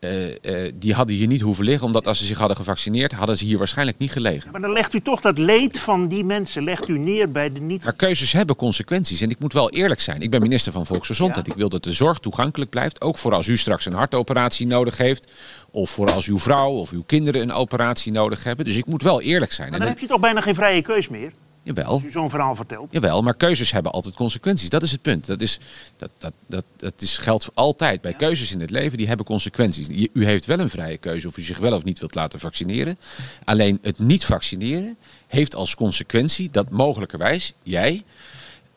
eh, 0.00 0.64
eh, 0.66 0.72
die 0.74 0.94
hadden 0.94 1.16
hier 1.16 1.26
niet 1.26 1.40
hoeven 1.40 1.64
liggen, 1.64 1.86
omdat 1.86 2.06
als 2.06 2.18
ze 2.18 2.24
zich 2.24 2.38
hadden 2.38 2.56
gevaccineerd, 2.56 3.12
hadden 3.12 3.36
ze 3.36 3.44
hier 3.44 3.58
waarschijnlijk 3.58 3.98
niet 3.98 4.12
gelegen. 4.12 4.50
Maar 4.50 4.60
dan 4.60 4.72
legt 4.72 4.94
u 4.94 5.00
toch 5.00 5.20
dat 5.20 5.38
leed 5.38 5.78
van 5.78 6.08
die 6.08 6.24
mensen 6.24 6.64
legt 6.64 6.88
u 6.88 6.98
neer 6.98 7.30
bij 7.30 7.52
de 7.52 7.60
niet... 7.60 7.84
Maar 7.84 7.92
keuzes 7.92 8.32
hebben 8.32 8.56
consequenties. 8.56 9.20
En 9.20 9.30
ik 9.30 9.38
moet 9.38 9.52
wel 9.52 9.70
eerlijk 9.70 10.00
zijn. 10.00 10.20
Ik 10.20 10.30
ben 10.30 10.40
minister 10.40 10.72
van 10.72 10.86
Volksgezondheid. 10.86 11.46
Ik 11.46 11.54
wil 11.54 11.68
dat 11.68 11.84
de 11.84 11.92
zorg 11.92 12.18
toegankelijk 12.18 12.70
blijft. 12.70 13.00
Ook 13.00 13.18
voor 13.18 13.34
als 13.34 13.46
u 13.46 13.56
straks 13.56 13.86
een 13.86 13.92
hartoperatie 13.92 14.66
nodig 14.66 14.96
heeft. 14.96 15.32
Of 15.70 15.90
voor 15.90 16.12
als 16.12 16.26
uw 16.26 16.38
vrouw 16.38 16.70
of 16.70 16.90
uw 16.90 17.02
kinderen 17.02 17.42
een 17.42 17.52
operatie 17.52 18.12
nodig 18.12 18.44
hebben. 18.44 18.64
Dus 18.64 18.76
ik 18.76 18.86
moet 18.86 19.02
wel 19.02 19.20
eerlijk 19.20 19.52
zijn. 19.52 19.70
Maar 19.70 19.78
En 19.78 19.84
dan 19.84 19.94
heb 19.94 20.02
je 20.02 20.06
toch 20.08 20.20
bijna 20.20 20.40
geen 20.40 20.54
vrije 20.54 20.82
keus 20.82 21.08
meer, 21.08 21.32
jawel. 21.76 21.92
als 21.92 22.02
u 22.04 22.10
zo'n 22.10 22.30
verhaal 22.30 22.54
vertelt. 22.54 22.88
Jawel, 22.90 23.22
maar 23.22 23.34
keuzes 23.34 23.72
hebben 23.72 23.92
altijd 23.92 24.14
consequenties. 24.14 24.68
Dat 24.68 24.82
is 24.82 24.90
het 24.92 25.02
punt. 25.02 25.26
Dat, 25.26 25.40
is, 25.40 25.58
dat, 25.96 26.10
dat, 26.18 26.32
dat, 26.46 26.64
dat 26.76 26.92
is, 26.98 27.18
geldt 27.18 27.48
altijd. 27.54 28.00
Bij 28.00 28.12
keuzes 28.14 28.52
in 28.52 28.60
het 28.60 28.70
leven, 28.70 28.98
die 28.98 29.06
hebben 29.08 29.26
consequenties. 29.26 29.86
Je- 29.90 30.10
U 30.12 30.24
heeft 30.24 30.44
wel 30.46 30.58
een 30.58 30.70
vrije 30.70 30.96
keuze 30.96 31.28
of 31.28 31.36
u 31.36 31.42
zich 31.42 31.58
wel 31.58 31.72
of 31.74 31.84
niet 31.84 31.98
wilt 31.98 32.14
laten 32.14 32.38
vaccineren. 32.38 32.98
Alleen 33.44 33.78
het 33.82 33.98
niet 33.98 34.24
vaccineren 34.24 34.96
heeft 35.26 35.54
als 35.54 35.74
consequentie 35.74 36.50
dat 36.50 36.70
mogelijkerwijs 36.70 37.52
jij 37.62 38.02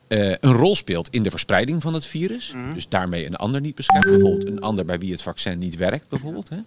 eh, 0.08 0.30
een 0.30 0.54
rol 0.54 0.76
speelt 0.76 1.08
in 1.10 1.24
de 1.24 1.30
verspreiding 1.30 1.82
van 1.82 1.94
het 1.94 2.06
virus. 2.06 2.54
Dus 2.74 2.88
daarmee 2.90 3.26
een 3.26 3.36
ander 3.36 3.62
niet 3.62 3.76
beschermt. 3.76 4.06
Bijvoorbeeld 4.06 4.48
een 4.48 4.62
ander 4.62 4.86
bij 4.86 5.00
wie 5.00 5.12
het 5.12 5.22
vaccin 5.22 5.58
niet 5.60 5.76
werkt. 5.76 6.10
Bijvoorbeeld, 6.10 6.50
hè. 6.50 6.58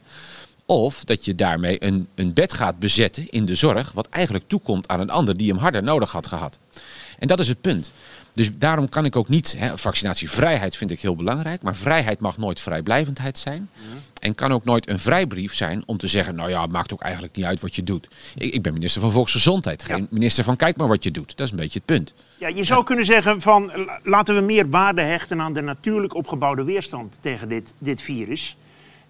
Of 0.66 1.04
dat 1.04 1.24
je 1.24 1.34
daarmee 1.34 1.84
een, 1.84 2.08
een 2.14 2.32
bed 2.32 2.52
gaat 2.52 2.78
bezetten 2.78 3.30
in 3.30 3.44
de 3.44 3.54
zorg, 3.54 3.92
wat 3.92 4.08
eigenlijk 4.08 4.44
toekomt 4.48 4.88
aan 4.88 5.00
een 5.00 5.10
ander 5.10 5.36
die 5.36 5.48
hem 5.50 5.58
harder 5.58 5.82
nodig 5.82 6.12
had 6.12 6.26
gehad. 6.26 6.58
En 7.18 7.28
dat 7.28 7.40
is 7.40 7.48
het 7.48 7.60
punt. 7.60 7.92
Dus 8.32 8.50
daarom 8.58 8.88
kan 8.88 9.04
ik 9.04 9.16
ook 9.16 9.28
niet, 9.28 9.54
hè, 9.58 9.78
vaccinatievrijheid 9.78 10.76
vind 10.76 10.90
ik 10.90 11.00
heel 11.00 11.16
belangrijk, 11.16 11.62
maar 11.62 11.74
vrijheid 11.76 12.20
mag 12.20 12.38
nooit 12.38 12.60
vrijblijvendheid 12.60 13.38
zijn. 13.38 13.70
En 14.20 14.34
kan 14.34 14.52
ook 14.52 14.64
nooit 14.64 14.88
een 14.88 14.98
vrijbrief 14.98 15.54
zijn 15.54 15.82
om 15.86 15.96
te 15.96 16.06
zeggen, 16.08 16.34
nou 16.34 16.50
ja, 16.50 16.62
het 16.62 16.70
maakt 16.70 16.92
ook 16.92 17.00
eigenlijk 17.00 17.36
niet 17.36 17.44
uit 17.44 17.60
wat 17.60 17.74
je 17.74 17.82
doet. 17.82 18.08
Ik, 18.34 18.52
ik 18.52 18.62
ben 18.62 18.72
minister 18.72 19.00
van 19.00 19.10
Volksgezondheid, 19.10 19.82
geen 19.82 20.06
minister 20.10 20.44
van 20.44 20.56
kijk 20.56 20.76
maar 20.76 20.88
wat 20.88 21.04
je 21.04 21.10
doet. 21.10 21.36
Dat 21.36 21.46
is 21.46 21.50
een 21.52 21.58
beetje 21.58 21.78
het 21.78 21.84
punt. 21.96 22.14
Ja, 22.38 22.48
je 22.48 22.64
zou 22.64 22.84
kunnen 22.84 23.04
zeggen 23.04 23.40
van 23.40 23.66
la- 23.74 24.00
laten 24.02 24.34
we 24.34 24.40
meer 24.40 24.68
waarde 24.70 25.02
hechten 25.02 25.40
aan 25.40 25.52
de 25.54 25.60
natuurlijk 25.60 26.14
opgebouwde 26.14 26.64
weerstand 26.64 27.18
tegen 27.20 27.48
dit, 27.48 27.74
dit 27.78 28.00
virus. 28.00 28.56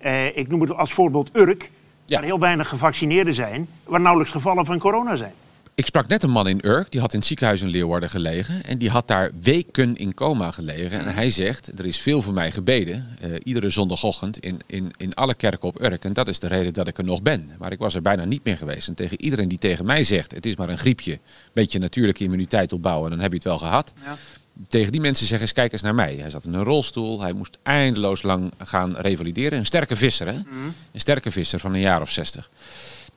Eh, 0.06 0.36
ik 0.36 0.48
noem 0.48 0.60
het 0.60 0.76
als 0.76 0.92
voorbeeld 0.92 1.28
Urk, 1.32 1.70
waar 2.06 2.22
heel 2.22 2.38
weinig 2.38 2.68
gevaccineerden 2.68 3.34
zijn, 3.34 3.68
waar 3.84 4.00
nauwelijks 4.00 4.32
gevallen 4.32 4.64
van 4.64 4.78
corona 4.78 5.16
zijn. 5.16 5.32
Ik 5.74 5.86
sprak 5.86 6.08
net 6.08 6.22
een 6.22 6.30
man 6.30 6.48
in 6.48 6.66
Urk, 6.66 6.90
die 6.90 7.00
had 7.00 7.12
in 7.12 7.18
het 7.18 7.28
ziekenhuis 7.28 7.62
in 7.62 7.68
Leeuwarden 7.68 8.10
gelegen. 8.10 8.64
En 8.64 8.78
die 8.78 8.90
had 8.90 9.06
daar 9.06 9.30
weken 9.40 9.96
in 9.96 10.14
coma 10.14 10.50
gelegen. 10.50 11.06
En 11.06 11.14
hij 11.14 11.30
zegt, 11.30 11.78
er 11.78 11.86
is 11.86 11.98
veel 11.98 12.22
voor 12.22 12.32
mij 12.32 12.50
gebeden, 12.50 13.06
eh, 13.20 13.30
iedere 13.42 13.70
zondagochtend 13.70 14.38
in, 14.38 14.60
in, 14.66 14.90
in 14.96 15.14
alle 15.14 15.34
kerken 15.34 15.68
op 15.68 15.82
Urk. 15.82 16.04
En 16.04 16.12
dat 16.12 16.28
is 16.28 16.40
de 16.40 16.46
reden 16.46 16.72
dat 16.72 16.88
ik 16.88 16.98
er 16.98 17.04
nog 17.04 17.22
ben. 17.22 17.50
Maar 17.58 17.72
ik 17.72 17.78
was 17.78 17.94
er 17.94 18.02
bijna 18.02 18.24
niet 18.24 18.44
meer 18.44 18.56
geweest. 18.56 18.88
En 18.88 18.94
tegen 18.94 19.20
iedereen 19.20 19.48
die 19.48 19.58
tegen 19.58 19.86
mij 19.86 20.04
zegt, 20.04 20.34
het 20.34 20.46
is 20.46 20.56
maar 20.56 20.68
een 20.68 20.78
griepje, 20.78 21.18
beetje 21.52 21.78
natuurlijke 21.78 22.24
immuniteit 22.24 22.72
opbouwen, 22.72 23.10
dan 23.10 23.20
heb 23.20 23.30
je 23.30 23.36
het 23.36 23.46
wel 23.46 23.58
gehad. 23.58 23.92
Tegen 24.68 24.92
die 24.92 25.00
mensen 25.00 25.26
zeggen, 25.26 25.46
eens 25.46 25.56
kijk 25.56 25.72
eens 25.72 25.82
naar 25.82 25.94
mij. 25.94 26.16
Hij 26.20 26.30
zat 26.30 26.44
in 26.44 26.54
een 26.54 26.64
rolstoel, 26.64 27.20
hij 27.20 27.32
moest 27.32 27.58
eindeloos 27.62 28.22
lang 28.22 28.52
gaan 28.58 28.96
revalideren. 28.96 29.58
Een 29.58 29.66
sterke 29.66 29.96
visser, 29.96 30.26
hè? 30.26 30.32
Een 30.92 31.00
sterke 31.00 31.30
visser 31.30 31.58
van 31.58 31.74
een 31.74 31.80
jaar 31.80 32.00
of 32.00 32.10
zestig. 32.10 32.50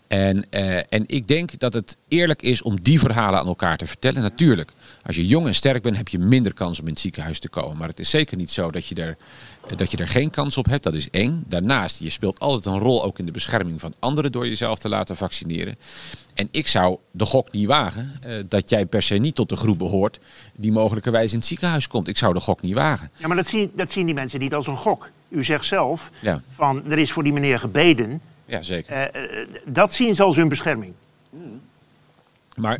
En, 0.10 0.46
eh, 0.50 0.78
en 0.78 1.04
ik 1.06 1.28
denk 1.28 1.60
dat 1.60 1.74
het 1.74 1.98
eerlijk 2.08 2.42
is 2.42 2.62
om 2.62 2.82
die 2.82 3.00
verhalen 3.00 3.40
aan 3.40 3.48
elkaar 3.48 3.78
te 3.78 3.86
vertellen. 3.86 4.22
Natuurlijk, 4.22 4.72
als 5.04 5.16
je 5.16 5.28
jong 5.28 5.48
en 5.48 5.56
sterk 5.56 5.84
bent, 5.84 5.98
heb 5.98 6.08
je 6.08 6.20
minder 6.20 6.54
kans 6.54 6.80
om 6.80 6.86
in 6.86 6.92
het 6.92 7.02
ziekenhuis 7.02 7.40
te 7.40 7.50
komen. 7.50 7.78
Maar 7.78 7.88
het 7.88 8.00
is 8.00 8.10
zeker 8.10 8.38
niet 8.38 8.52
zo 8.52 8.72
dat 8.72 8.86
je 8.86 8.96
er, 8.96 9.18
dat 9.76 9.92
je 9.92 9.98
er 9.98 10.08
geen 10.08 10.30
kans 10.30 10.58
op 10.58 10.66
hebt. 10.66 10.84
Dat 10.84 10.96
is 10.96 11.10
één. 11.10 11.44
Daarnaast, 11.48 12.00
je 12.00 12.10
speelt 12.10 12.40
altijd 12.40 12.66
een 12.66 12.80
rol 12.82 13.04
ook 13.04 13.20
in 13.20 13.26
de 13.26 13.32
bescherming 13.32 13.80
van 13.80 13.94
anderen 14.00 14.32
door 14.32 14.48
jezelf 14.48 14.80
te 14.80 14.90
laten 14.90 15.16
vaccineren. 15.16 15.76
En 16.34 16.48
ik 16.52 16.68
zou 16.68 16.98
de 17.12 17.26
gok 17.26 17.52
niet 17.52 17.68
wagen 17.68 18.12
eh, 18.22 18.34
dat 18.50 18.70
jij 18.70 18.86
per 18.86 19.02
se 19.02 19.16
niet 19.16 19.36
tot 19.36 19.50
de 19.50 19.56
groep 19.56 19.78
behoort 19.78 20.20
die 20.56 20.72
mogelijkerwijs 20.72 21.32
in 21.32 21.38
het 21.38 21.48
ziekenhuis 21.48 21.88
komt. 21.88 22.08
Ik 22.08 22.18
zou 22.18 22.34
de 22.34 22.40
gok 22.40 22.62
niet 22.62 22.74
wagen. 22.74 23.10
Ja, 23.18 23.28
maar 23.28 23.36
dat 23.36 23.48
zien, 23.48 23.72
dat 23.76 23.92
zien 23.92 24.06
die 24.06 24.16
mensen 24.16 24.40
niet 24.40 24.54
als 24.54 24.68
een 24.68 24.78
gok. 24.78 25.10
U 25.30 25.44
zegt 25.44 25.66
zelf 25.66 26.12
Ja, 26.22 26.42
van 26.56 26.92
er 26.92 26.98
is 26.98 27.12
voor 27.12 27.24
die 27.24 27.34
meneer 27.34 27.60
gebeden. 27.60 28.22
ja 28.46 28.62
zeker. 28.62 28.94
Eh, 28.94 29.24
eh, 29.42 29.48
dat 29.66 29.94
zien 29.94 30.16
ze 30.16 30.24
als 30.24 30.36
hun 30.36 30.48
bescherming. 30.48 30.94
Maar 32.56 32.80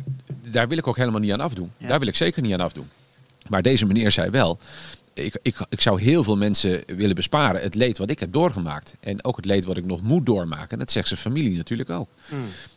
daar 0.50 0.68
wil 0.68 0.78
ik 0.78 0.86
ook 0.86 0.96
helemaal 0.96 1.20
niet 1.20 1.32
aan 1.32 1.40
afdoen. 1.40 1.72
Daar 1.78 1.98
wil 1.98 2.08
ik 2.08 2.16
zeker 2.16 2.42
niet 2.42 2.52
aan 2.52 2.60
afdoen. 2.60 2.88
Maar 3.48 3.62
deze 3.62 3.86
meneer 3.86 4.10
zei 4.10 4.30
wel, 4.30 4.58
ik, 5.24 5.38
ik, 5.42 5.56
ik 5.68 5.80
zou 5.80 6.00
heel 6.02 6.24
veel 6.24 6.36
mensen 6.36 6.82
willen 6.86 7.14
besparen 7.14 7.62
het 7.62 7.74
leed 7.74 7.98
wat 7.98 8.10
ik 8.10 8.20
heb 8.20 8.32
doorgemaakt. 8.32 8.96
En 9.00 9.24
ook 9.24 9.36
het 9.36 9.44
leed 9.44 9.64
wat 9.64 9.76
ik 9.76 9.84
nog 9.84 10.02
moet 10.02 10.26
doormaken. 10.26 10.70
En 10.70 10.78
dat 10.78 10.90
zegt 10.90 11.08
zijn 11.08 11.20
familie 11.20 11.56
natuurlijk 11.56 11.90
ook. 11.90 12.08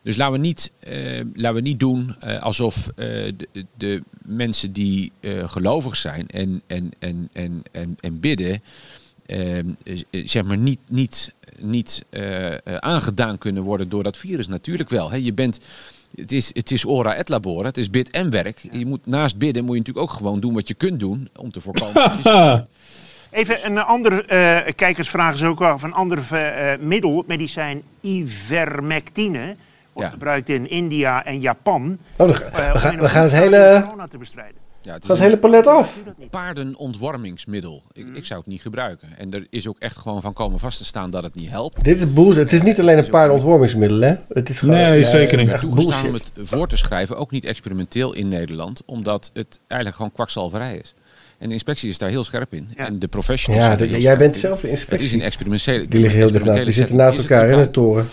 Dus 0.02 0.15
laten 0.15 0.34
we 0.34 0.40
niet, 0.40 0.72
eh, 0.80 1.22
laten 1.34 1.56
we 1.56 1.61
niet 1.61 1.80
doen 1.80 2.15
eh, 2.20 2.41
alsof 2.41 2.88
eh, 2.88 3.06
de, 3.38 3.65
de 3.78 4.03
mensen 4.26 4.74
die 4.74 5.11
gelovig 5.45 5.95
zijn 5.95 6.28
en, 6.28 6.61
en, 6.68 6.91
en, 6.99 7.30
en, 7.34 7.61
en, 7.72 7.98
en 7.99 8.20
bidden, 8.20 8.61
zeg 10.11 10.44
maar 10.44 10.57
niet, 10.57 10.80
niet, 10.88 11.34
niet 11.60 12.06
aangedaan 12.80 13.38
kunnen 13.38 13.64
worden 13.64 13.90
door 13.90 14.03
dat 14.03 14.18
virus. 14.18 14.48
Natuurlijk 14.48 14.90
wel. 14.90 15.11
Hè. 15.11 15.18
Je 15.18 15.34
bent, 15.34 15.60
het, 16.15 16.31
is, 16.31 16.53
het 16.53 16.72
is 16.72 16.85
ora 16.85 17.14
et 17.15 17.30
labora, 17.30 17.68
het 17.68 17.77
is 17.77 17.90
bid 17.90 18.10
en 18.10 18.30
werk. 18.30 18.65
Je 18.72 18.85
moet, 18.85 19.06
naast 19.06 19.38
bidden 19.38 19.64
moet 19.64 19.73
je 19.73 19.80
natuurlijk 19.80 20.11
ook 20.11 20.18
gewoon 20.18 20.40
doen 20.40 20.53
wat 20.53 20.68
je 20.68 20.73
kunt 20.73 20.99
doen 20.99 21.30
om 21.35 21.52
te 21.52 21.61
voorkomen 21.61 21.94
dat 22.23 22.65
Even 23.31 23.65
een 23.65 23.77
andere 23.77 24.26
eh 24.26 24.73
kijkersvraag 24.76 25.34
is 25.34 25.44
ook 25.44 25.61
af. 25.61 25.84
Een 25.84 25.94
ander 25.94 26.23
eh, 26.31 26.80
middel, 26.80 27.23
medicijn 27.27 27.84
ivermectine, 28.02 29.56
wordt 29.94 30.10
gebruikt 30.10 30.49
in 30.49 30.69
India 30.69 31.26
en 31.26 31.40
Japan. 31.40 31.98
Oh, 32.18 32.30
eh, 32.30 32.35
we, 32.35 32.44
om 32.72 32.77
gaan, 32.80 32.98
we 32.98 33.07
het 33.07 33.31
hele, 33.31 33.81
corona 33.84 34.07
te 34.07 34.18
bestrijden. 34.18 34.62
Ja, 34.85 34.93
het 34.93 35.05
gaat 35.05 35.11
het 35.18 35.26
hele 35.26 35.38
palet 35.38 35.68
af. 35.68 35.97
paardenontwormingsmiddel. 36.30 37.84
Ik, 37.93 38.05
ik 38.14 38.26
zou 38.26 38.39
het 38.39 38.49
niet 38.49 38.61
gebruiken. 38.61 39.07
En 39.18 39.34
er 39.34 39.47
is 39.49 39.68
ook 39.68 39.80
echt 39.80 39.97
gewoon 39.97 40.22
van 40.22 40.34
komen 40.34 40.60
vast 40.60 40.77
te 40.77 40.85
staan 40.85 41.10
dat 41.10 41.23
het 41.23 41.35
niet 41.35 41.49
helpt. 41.49 41.84
Dit 41.84 41.97
is 41.97 42.14
bullshit. 42.14 42.35
Het 42.43 42.51
is 42.53 42.61
niet 42.61 42.80
alleen 42.80 42.97
een 42.97 43.10
paardenontwormingsmiddel, 43.10 43.99
hè? 44.01 44.15
Het 44.30 44.49
is 44.49 44.60
gewoon, 44.60 44.76
Nee, 44.76 45.05
zeker 45.05 45.38
niet. 45.38 45.60
toegestaan 45.60 46.05
om 46.05 46.14
het 46.14 46.31
voor 46.38 46.68
te 46.68 46.77
schrijven, 46.77 47.18
ook 47.18 47.31
niet 47.31 47.45
experimenteel 47.45 48.14
in 48.14 48.27
Nederland, 48.27 48.81
omdat 48.85 49.30
het 49.34 49.60
eigenlijk 49.68 49.95
gewoon 49.95 50.11
kwakzalverij 50.11 50.77
is. 50.77 50.93
En 51.38 51.47
de 51.47 51.53
inspectie 51.53 51.89
is 51.89 51.97
daar 51.97 52.10
heel 52.10 52.23
scherp 52.23 52.53
in. 52.53 52.69
En 52.76 52.99
de 52.99 53.07
professionals 53.07 53.64
Ja, 53.65 53.69
zijn 53.77 53.77
de- 53.77 53.84
heel 53.84 53.93
jij 53.93 54.01
scherp 54.03 54.19
bent 54.19 54.34
in. 54.34 54.39
zelf 54.39 54.60
de 54.61 54.69
inspectie. 54.69 54.97
Het 54.97 55.05
is 55.05 55.14
een 55.14 55.22
experimentele 55.26 55.88
Die 55.88 55.99
liggen 55.99 56.19
heel 56.19 56.31
dicht 56.31 56.45
naast- 56.45 56.64
die 56.64 56.72
zitten 56.73 56.95
naast 56.95 57.18
elkaar 57.19 57.49
in 57.49 57.57
de 57.60 57.72
toren. 57.72 58.05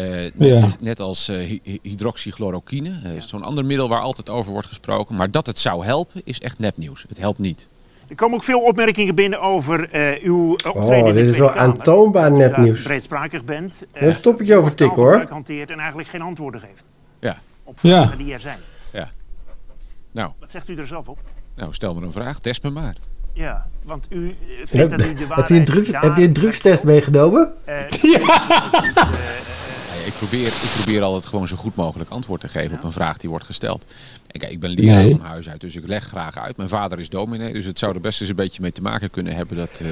Eh, 0.00 0.30
net, 0.34 0.48
Ja. 0.48 0.68
net 0.80 1.00
als 1.00 1.28
eh, 1.28 1.36
hy- 1.36 1.60
hy- 1.62 1.78
hydroxychloroquine, 1.82 3.00
eh, 3.04 3.20
zo'n 3.20 3.42
ander 3.42 3.64
middel 3.64 3.88
waar 3.88 4.00
altijd 4.00 4.30
over 4.30 4.52
wordt 4.52 4.66
gesproken. 4.68 5.14
Maar 5.16 5.30
dat 5.30 5.46
het 5.46 5.58
zou 5.58 5.84
helpen, 5.84 6.20
is 6.24 6.40
echt 6.40 6.58
nepnieuws. 6.58 7.04
Het 7.08 7.18
helpt 7.18 7.38
niet. 7.38 7.68
Er 8.08 8.14
komen 8.16 8.34
ook 8.36 8.44
veel 8.44 8.60
opmerkingen 8.60 9.14
binnen 9.14 9.40
over 9.40 9.90
eh, 9.90 10.22
uw 10.24 10.56
eh, 10.56 10.74
optreden 10.74 10.96
in 10.98 11.02
Oh, 11.04 11.14
de 11.14 11.20
dit 11.22 11.28
is 11.32 11.38
wel 11.38 11.52
aantoonbaar 11.52 12.28
Dat 12.30 12.38
u 12.38 12.40
daar 12.40 12.48
nepnieuws. 12.50 12.82
breedsprakig 12.82 13.44
bent. 13.44 13.82
Ik 13.94 14.00
een 14.00 14.20
toppetje 14.20 14.56
over 14.56 14.74
tikken, 14.74 14.96
hoor. 15.02 15.26
hanteert 15.28 15.70
en 15.70 15.78
eigenlijk 15.78 16.08
geen 16.08 16.22
antwoorden 16.22 16.60
geeft. 16.60 16.82
Ja. 17.20 17.38
Op 17.64 17.80
vragen 17.80 18.10
Ja. 18.10 18.16
die 18.24 18.32
er 18.32 18.40
zijn. 18.40 18.58
Ja. 18.92 19.10
Nou, 20.12 20.30
Wat 20.40 20.50
zegt 20.50 20.68
u 20.68 20.76
er 20.76 20.86
zelf 20.86 21.08
op? 21.08 21.18
nou, 21.56 21.74
stel 21.74 21.94
me 21.94 22.02
een 22.06 22.12
vraag. 22.12 22.38
Test 22.38 22.62
me 22.62 22.70
maar. 22.70 22.94
Ja, 23.32 23.66
want 23.84 24.06
u 24.08 24.34
vindt 24.64 24.72
Heb, 24.72 24.90
dat 24.90 25.00
u 25.00 25.14
de 25.14 25.18
heb 25.18 25.28
waarheid 25.28 25.48
je 25.48 25.54
een, 25.54 25.64
drugs, 25.64 25.88
daar- 25.90 26.02
heb 26.02 26.16
je 26.16 26.24
een 26.24 26.32
drugstest 26.32 26.84
meegenomen? 26.84 27.52
Ja, 27.66 27.86
ik, 30.06 30.12
probeer, 30.12 30.46
ik 30.46 30.70
probeer 30.82 31.02
altijd 31.02 31.24
gewoon 31.24 31.48
zo 31.48 31.56
goed 31.56 31.74
mogelijk 31.74 32.10
antwoord 32.10 32.40
te 32.40 32.48
geven 32.48 32.76
op 32.76 32.84
een 32.84 32.92
vraag 32.92 33.16
die 33.16 33.30
wordt 33.30 33.44
gesteld. 33.44 33.84
En 34.26 34.40
kijk, 34.40 34.52
ik 34.52 34.60
ben 34.60 34.70
leraar 34.70 35.02
Nee. 35.02 35.10
van 35.10 35.20
huis 35.26 35.48
uit, 35.48 35.60
dus 35.60 35.76
ik 35.76 35.86
leg 35.86 36.04
graag 36.04 36.36
uit. 36.38 36.56
Mijn 36.56 36.68
vader 36.68 36.98
is 36.98 37.08
dominee, 37.08 37.52
dus 37.52 37.64
het 37.64 37.78
zou 37.78 37.94
er 37.94 38.00
best 38.00 38.20
eens 38.20 38.30
een 38.30 38.36
beetje 38.36 38.62
mee 38.62 38.72
te 38.72 38.82
maken 38.82 39.10
kunnen 39.10 39.34
hebben 39.34 39.56
dat... 39.56 39.80
eh, 39.82 39.90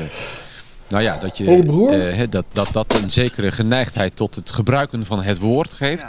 nou 0.89 1.03
ja, 1.03 1.17
dat, 1.17 1.39
je, 1.39 1.45
eh, 1.91 2.27
dat, 2.31 2.45
dat 2.53 2.69
dat 2.73 2.95
een 3.03 3.11
zekere 3.11 3.51
geneigdheid 3.51 4.17
tot 4.17 4.35
het 4.35 4.51
gebruiken 4.51 5.05
van 5.07 5.23
het 5.23 5.39
woord 5.39 5.73
geeft. 5.73 6.05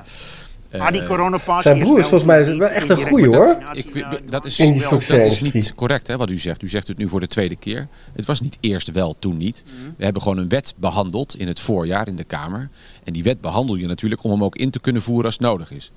Ah, 0.78 0.92
die 0.92 1.06
coronapas 1.06 1.64
Zijn 1.64 1.78
is 1.78 1.84
broer 1.84 2.00
is 2.00 2.10
wel 2.10 2.20
volgens 2.20 2.30
mij 2.32 2.58
wel 2.58 2.68
echt 2.68 2.90
een 2.90 3.08
goeie, 3.08 3.28
hoor. 3.28 3.58
Ik, 3.74 4.06
dat 4.30 4.46
is, 4.46 4.58
wel- 4.58 5.00
dat 5.08 5.26
is 5.26 5.42
niet 5.42 5.76
correct 5.76 6.08
hè, 6.08 6.18
wat 6.18 6.30
u 6.30 6.38
zegt. 6.38 6.64
U 6.64 6.68
zegt 6.68 6.88
het 6.88 6.98
nu 6.98 7.08
voor 7.08 7.20
de 7.20 7.28
tweede 7.28 7.56
keer. 7.56 7.88
Het 8.14 8.26
was 8.26 8.42
niet 8.42 8.58
eerst 8.60 8.92
wel, 8.92 9.16
toen 9.20 9.38
niet. 9.38 9.64
Mhm. 9.66 9.90
We 9.98 10.04
hebben 10.04 10.22
gewoon 10.22 10.38
een 10.38 10.50
wet 10.50 10.74
behandeld 10.78 11.36
in 11.38 11.48
het 11.48 11.60
voorjaar 11.60 12.08
in 12.08 12.16
de 12.16 12.24
Kamer. 12.24 12.70
En 13.04 13.14
die 13.14 13.24
wet 13.24 13.42
behandel 13.42 13.76
je 13.76 13.88
natuurlijk 13.88 14.24
om 14.24 14.32
hem 14.32 14.44
ook 14.44 14.56
in 14.56 14.70
te 14.70 14.80
kunnen 14.80 15.02
voeren 15.02 15.26
als 15.26 15.34
het 15.34 15.44
nodig 15.44 15.72
is. 15.72 15.92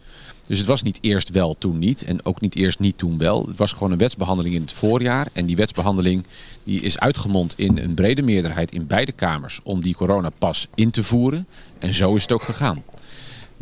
Dus 0.47 0.59
het 0.59 0.66
was 0.66 0.82
niet 0.82 0.99
eerst 1.01 1.31
wel, 1.31 1.55
toen 1.59 1.78
niet. 1.78 2.05
En 2.05 2.24
ook 2.24 2.40
niet 2.40 2.55
eerst 2.57 2.78
niet, 2.78 2.99
toen 2.99 3.19
wel. 3.19 3.47
Het 3.47 3.57
was 3.57 3.73
gewoon 3.73 3.93
een 3.93 3.99
wetsbehandeling 3.99 4.55
in 4.55 4.61
het 4.61 4.73
voorjaar. 4.73 5.27
En 5.32 5.47
die 5.47 5.57
wetsbehandeling 5.57 6.24
die 6.65 6.81
is 6.81 6.99
uitgemond 6.99 7.55
in 7.57 7.78
een 7.78 7.94
brede 7.94 8.23
meerderheid 8.23 8.73
in 8.73 8.86
beide 8.86 9.12
kamers 9.12 9.61
om 9.62 9.81
die 9.81 9.94
coronapas 9.94 10.69
in 10.74 10.90
te 10.90 11.03
voeren. 11.05 11.47
En 11.78 11.94
zo 11.94 12.15
is 12.15 12.23
het 12.23 12.32
ook 12.32 12.43
gegaan. 12.43 12.82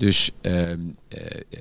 Dus, 0.00 0.30
ehm, 0.40 0.78
eh, 1.08 1.20
eh, 1.50 1.60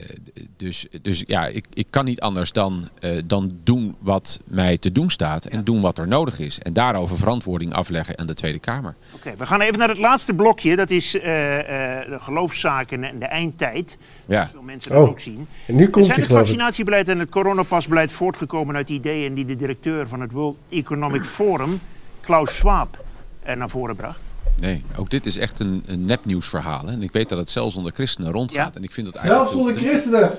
dus, 0.57 0.87
dus 1.01 1.23
ja, 1.27 1.45
ik, 1.47 1.65
ik 1.73 1.87
kan 1.89 2.05
niet 2.05 2.19
anders 2.19 2.51
dan, 2.51 2.89
eh, 2.99 3.11
dan 3.25 3.51
doen 3.63 3.95
wat 3.99 4.39
mij 4.45 4.77
te 4.77 4.91
doen 4.91 5.09
staat 5.09 5.45
en 5.45 5.63
doen 5.63 5.81
wat 5.81 5.97
er 5.97 6.07
nodig 6.07 6.39
is. 6.39 6.59
En 6.59 6.73
daarover 6.73 7.17
verantwoording 7.17 7.73
afleggen 7.73 8.17
aan 8.17 8.27
de 8.27 8.33
Tweede 8.33 8.59
Kamer. 8.59 8.95
Oké, 9.15 9.33
we 9.37 9.45
gaan 9.45 9.61
even 9.61 9.77
naar 9.79 9.89
het 9.89 9.97
laatste 9.97 10.33
blokje. 10.33 10.75
Dat 10.75 10.89
is 10.89 11.19
eh, 11.19 11.59
eh, 11.99 12.09
de 12.09 12.19
geloofszaken 12.19 13.03
en 13.03 13.19
de 13.19 13.25
eindtijd. 13.25 13.97
Ja. 14.25 14.47
Veel 14.47 14.61
mensen 14.61 14.91
dat 14.91 15.03
Oh, 15.03 15.09
ook 15.09 15.19
zien. 15.19 15.47
en 15.67 15.75
nu 15.75 15.89
komt 15.89 16.05
Zijn 16.05 16.19
het 16.19 16.31
vaccinatiebeleid 16.31 17.07
en 17.07 17.19
het 17.19 17.29
coronapasbeleid 17.29 18.11
voortgekomen 18.11 18.75
uit 18.75 18.89
ideeën 18.89 19.33
die 19.33 19.45
de 19.45 19.55
directeur 19.55 20.07
van 20.07 20.21
het 20.21 20.31
World 20.31 20.57
Economic 20.69 21.23
Forum, 21.23 21.79
Klaus 22.21 22.55
Schwab, 22.55 23.03
naar 23.55 23.69
voren 23.69 23.95
bracht? 23.95 24.28
Nee, 24.61 24.83
ook 24.97 25.09
dit 25.09 25.25
is 25.25 25.37
echt 25.37 25.59
een, 25.59 25.83
een 25.85 26.05
nepnieuwsverhaal. 26.05 26.85
hè. 26.85 26.91
En 26.91 27.03
ik 27.03 27.11
weet 27.11 27.29
dat 27.29 27.37
het 27.37 27.49
zelfs 27.49 27.75
onder 27.75 27.91
christenen 27.93 28.31
rondgaat. 28.31 28.75
En 28.75 28.83
ik 28.83 28.91
vind 28.91 29.05
dat 29.07 29.15
eigenlijk 29.15 29.49
Zelfs 29.51 29.65
verdrietig. 29.65 29.99
christenen. 30.01 30.31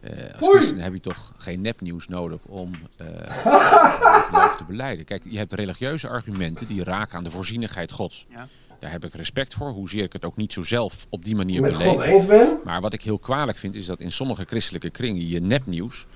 Eh, 0.00 0.40
als 0.40 0.48
christen 0.48 0.78
heb 0.80 0.92
je 0.92 1.00
toch 1.00 1.32
geen 1.38 1.60
nepnieuws 1.60 2.08
nodig 2.08 2.44
om 2.44 2.70
eh, 2.96 3.06
je 3.44 4.22
geloof 4.28 4.56
te 4.56 4.64
beleiden. 4.64 5.04
Kijk, 5.04 5.22
je 5.28 5.38
hebt 5.38 5.52
religieuze 5.52 6.08
argumenten 6.08 6.66
die 6.66 6.84
raken 6.84 7.18
aan 7.18 7.24
de 7.24 7.30
voorzienigheid 7.30 7.92
Gods. 7.92 8.26
Ja. 8.30 8.48
Daar 8.80 8.90
heb 8.92 9.04
ik 9.04 9.14
respect 9.14 9.54
voor, 9.54 9.70
hoezeer 9.70 10.02
ik 10.02 10.12
het 10.12 10.24
ook 10.24 10.36
niet 10.36 10.52
zo 10.52 10.62
zelf 10.62 11.06
op 11.10 11.24
die 11.24 11.34
manier 11.36 11.60
Met 11.60 11.72
beleef. 11.72 11.88
God 11.88 12.00
eens 12.02 12.26
ben? 12.26 12.58
Maar 12.64 12.80
wat 12.80 12.92
ik 12.92 13.02
heel 13.02 13.18
kwalijk 13.18 13.58
vind, 13.58 13.74
is 13.74 13.86
dat 13.86 14.00
in 14.00 14.12
sommige 14.12 14.44
christelijke 14.46 14.90
kringen 14.90 15.28
je 15.28 15.40
nepnieuws 15.40 16.06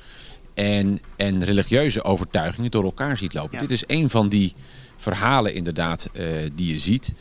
en, 0.54 1.00
en 1.16 1.44
religieuze 1.44 2.02
overtuigingen 2.04 2.70
door 2.70 2.84
elkaar 2.84 3.16
ziet 3.16 3.34
lopen. 3.34 3.58
Dit 3.58 3.70
is 3.70 3.84
een 3.86 4.10
van 4.10 4.28
die 4.28 4.54
verhalen 4.96 5.54
inderdaad 5.54 6.08
eh, 6.12 6.26
die 6.54 6.72
je 6.72 6.78
ziet. 6.78 7.12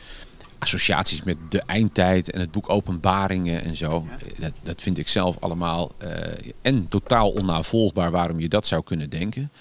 Associaties 0.60 1.24
met 1.24 1.38
de 1.50 1.62
eindtijd 1.62 2.32
en 2.32 2.40
het 2.40 2.52
boek 2.52 2.70
Openbaringen 2.70 3.64
en 3.64 3.76
zo. 3.76 4.06
Eh, 4.10 4.40
Dat, 4.40 4.52
dat 4.64 4.82
vind 4.82 4.98
ik 4.98 5.08
zelf 5.08 5.38
allemaal 5.40 5.92
eh, 5.98 6.52
en 6.62 6.88
totaal 6.88 7.30
onnavolgbaar 7.30 8.12
waarom 8.12 8.40
je 8.40 8.48
dat 8.48 8.68
zou 8.68 8.84
kunnen 8.84 9.10
denken 9.10 9.52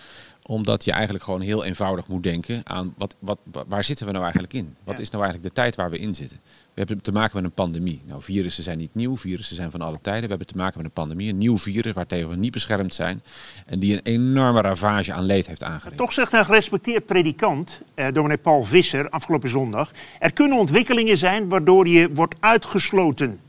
omdat 0.47 0.85
je 0.85 0.93
eigenlijk 0.93 1.25
gewoon 1.25 1.41
heel 1.41 1.65
eenvoudig 1.65 2.09
moet 2.09 2.23
denken 2.23 2.61
aan 2.65 2.95
wat, 2.97 3.17
wat, 3.19 3.39
wa- 3.53 3.65
waar 3.69 3.85
zitten 3.85 4.07
we 4.07 4.13
nou 4.13 4.23
eigenlijk 4.25 4.53
in? 4.53 4.77
Wat 4.85 4.99
is 4.99 5.11
nou 5.11 5.23
eigenlijk 5.25 5.55
de 5.55 5.61
tijd 5.61 5.77
waar 5.77 5.91
we 5.91 5.99
in 5.99 6.15
zitten? 6.15 6.41
We 6.45 6.83
hebben 6.83 7.01
te 7.03 7.13
maken 7.13 7.37
met 7.37 7.45
een 7.45 7.53
pandemie. 7.53 8.03
Nou, 8.07 8.23
virussen 8.23 8.63
zijn 8.63 8.79
niet 8.79 8.95
nieuw, 8.95 9.17
virussen 9.17 9.57
zijn 9.57 9.71
van 9.71 9.81
alle 9.81 9.99
tijden. 10.01 10.23
We 10.23 10.29
hebben 10.29 10.47
te 10.47 10.57
maken 10.57 10.77
met 10.77 10.87
een 10.87 10.93
pandemie, 10.93 11.31
een 11.31 11.39
nieuw 11.39 11.59
virus 11.59 11.93
waartegen 11.93 12.29
we 12.29 12.37
niet 12.37 12.53
beschermd 12.53 12.95
zijn. 12.95 13.23
En 13.67 13.79
die 13.79 13.93
een 13.93 14.01
enorme 14.03 14.61
ravage 14.61 15.13
aan 15.13 15.25
leed 15.25 15.47
heeft 15.47 15.63
aangericht. 15.63 15.97
Toch 15.97 16.13
zegt 16.13 16.33
een 16.33 16.45
gerespecteerd 16.45 17.07
predikant, 17.07 17.83
eh, 17.95 18.13
dominee 18.13 18.37
Paul 18.39 18.65
Visser, 18.65 19.09
afgelopen 19.09 19.51
zondag... 19.51 19.91
er 20.19 20.33
kunnen 20.33 20.59
ontwikkelingen 20.59 21.19
zijn 21.19 21.49
waardoor 21.49 21.89
je 21.89 22.13
wordt 22.13 22.35
uitgesloten. 22.41 23.41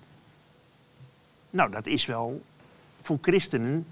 Nou, 1.50 1.72
dat 1.72 1.88
is 1.88 2.06
wel 2.06 2.42
voor 3.02 3.18
christenen 3.22 3.86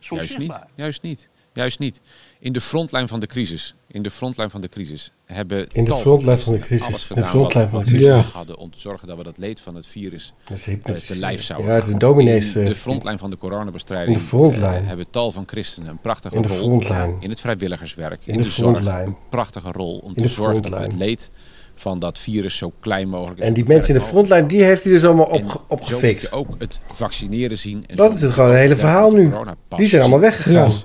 soms 0.00 0.20
Juist 0.20 0.38
niet. 0.38 0.46
zichtbaar. 0.50 0.68
Juist 0.74 1.02
niet. 1.02 1.28
Juist 1.54 1.78
niet. 1.78 2.00
In 2.42 2.52
de 2.52 2.60
frontlijn 2.60 3.08
van 3.08 3.20
de 3.20 3.26
crisis, 3.26 3.74
in 3.88 4.02
de 4.02 4.10
frontlijn 4.10 4.50
van 4.50 4.60
de 4.60 4.68
crisis 4.68 5.12
hebben 5.24 5.66
In 5.72 5.84
de 5.84 5.90
tal 5.90 5.98
frontlijn 6.00 6.38
van 6.38 6.52
de 6.52 6.58
christenen 6.60 6.66
crisis, 6.68 6.86
alles 6.86 7.00
de 7.06 7.14
gedaan 7.14 7.28
frontlijn 7.30 7.70
wat, 7.70 7.70
van 7.70 7.78
wat 7.78 7.88
de 7.88 7.94
crisis. 7.94 8.14
nodig 8.14 8.32
hadden 8.32 8.58
om 8.58 8.70
te 8.70 8.80
zorgen 8.80 9.08
dat 9.08 9.16
we 9.16 9.22
dat 9.24 9.38
leed 9.38 9.60
van 9.60 9.74
het 9.74 9.86
virus 9.86 10.34
Dat 10.48 10.58
eh, 10.82 10.94
te 10.94 11.16
lijf 11.16 11.42
zouden 11.42 11.68
Ja, 11.68 11.74
het 11.74 11.82
is 11.84 11.90
gaan. 11.90 12.00
een 12.00 12.06
dominees, 12.08 12.54
In 12.54 12.64
de 12.64 12.74
frontlijn 12.74 13.18
van 13.18 13.30
de 13.30 13.36
coronabestrijding 13.38 14.16
In 14.16 14.22
de 14.22 14.28
frontlijn. 14.28 14.82
eh, 14.82 14.86
hebben 14.88 15.10
tal 15.10 15.30
van 15.30 15.42
christenen 15.46 15.88
een 15.90 15.98
prachtige 16.00 16.36
In 16.36 16.42
de 16.42 16.48
rol 16.48 16.56
frontlijn. 16.56 17.16
in 17.20 17.30
het 17.30 17.40
vrijwilligerswerk, 17.40 18.26
in, 18.26 18.32
In 18.32 18.38
de, 18.40 18.44
de 18.44 18.50
zorg, 18.50 18.70
frontlijn. 18.70 19.06
een 19.06 19.16
prachtige 19.28 19.72
rol 19.72 19.98
om 19.98 20.12
In 20.14 20.22
te 20.22 20.28
zorgen 20.28 20.62
dat 20.62 20.70
we 20.70 20.76
het 20.76 20.84
frontlijn. 20.86 21.08
leed 21.10 21.30
van 21.74 21.98
dat 21.98 22.18
virus 22.18 22.56
zo 22.56 22.72
klein 22.80 23.08
mogelijk 23.08 23.40
is. 23.40 23.46
En 23.46 23.54
die 23.54 23.64
mensen 23.64 23.94
in 23.94 24.00
de 24.00 24.06
frontline, 24.06 24.46
die 24.46 24.62
heeft 24.62 24.84
hij 24.84 24.92
dus 24.92 25.04
allemaal 25.04 25.30
En 25.30 25.32
opge- 25.44 25.52
Zo 25.52 25.58
moet 25.68 25.80
opgefikt. 25.80 26.20
je 26.20 26.30
ook 26.30 26.48
het 26.58 26.80
vaccineren 26.92 27.58
zien. 27.58 27.84
En 27.86 27.96
Dat 27.96 28.14
is 28.14 28.20
het 28.20 28.32
gewoon 28.32 28.50
het 28.50 28.58
hele 28.58 28.76
verhaal 28.76 29.10
nu. 29.10 29.32
Die 29.76 29.86
zijn 29.86 30.00
allemaal 30.02 30.20
weggegaan. 30.20 30.68
Ja. 30.70 30.76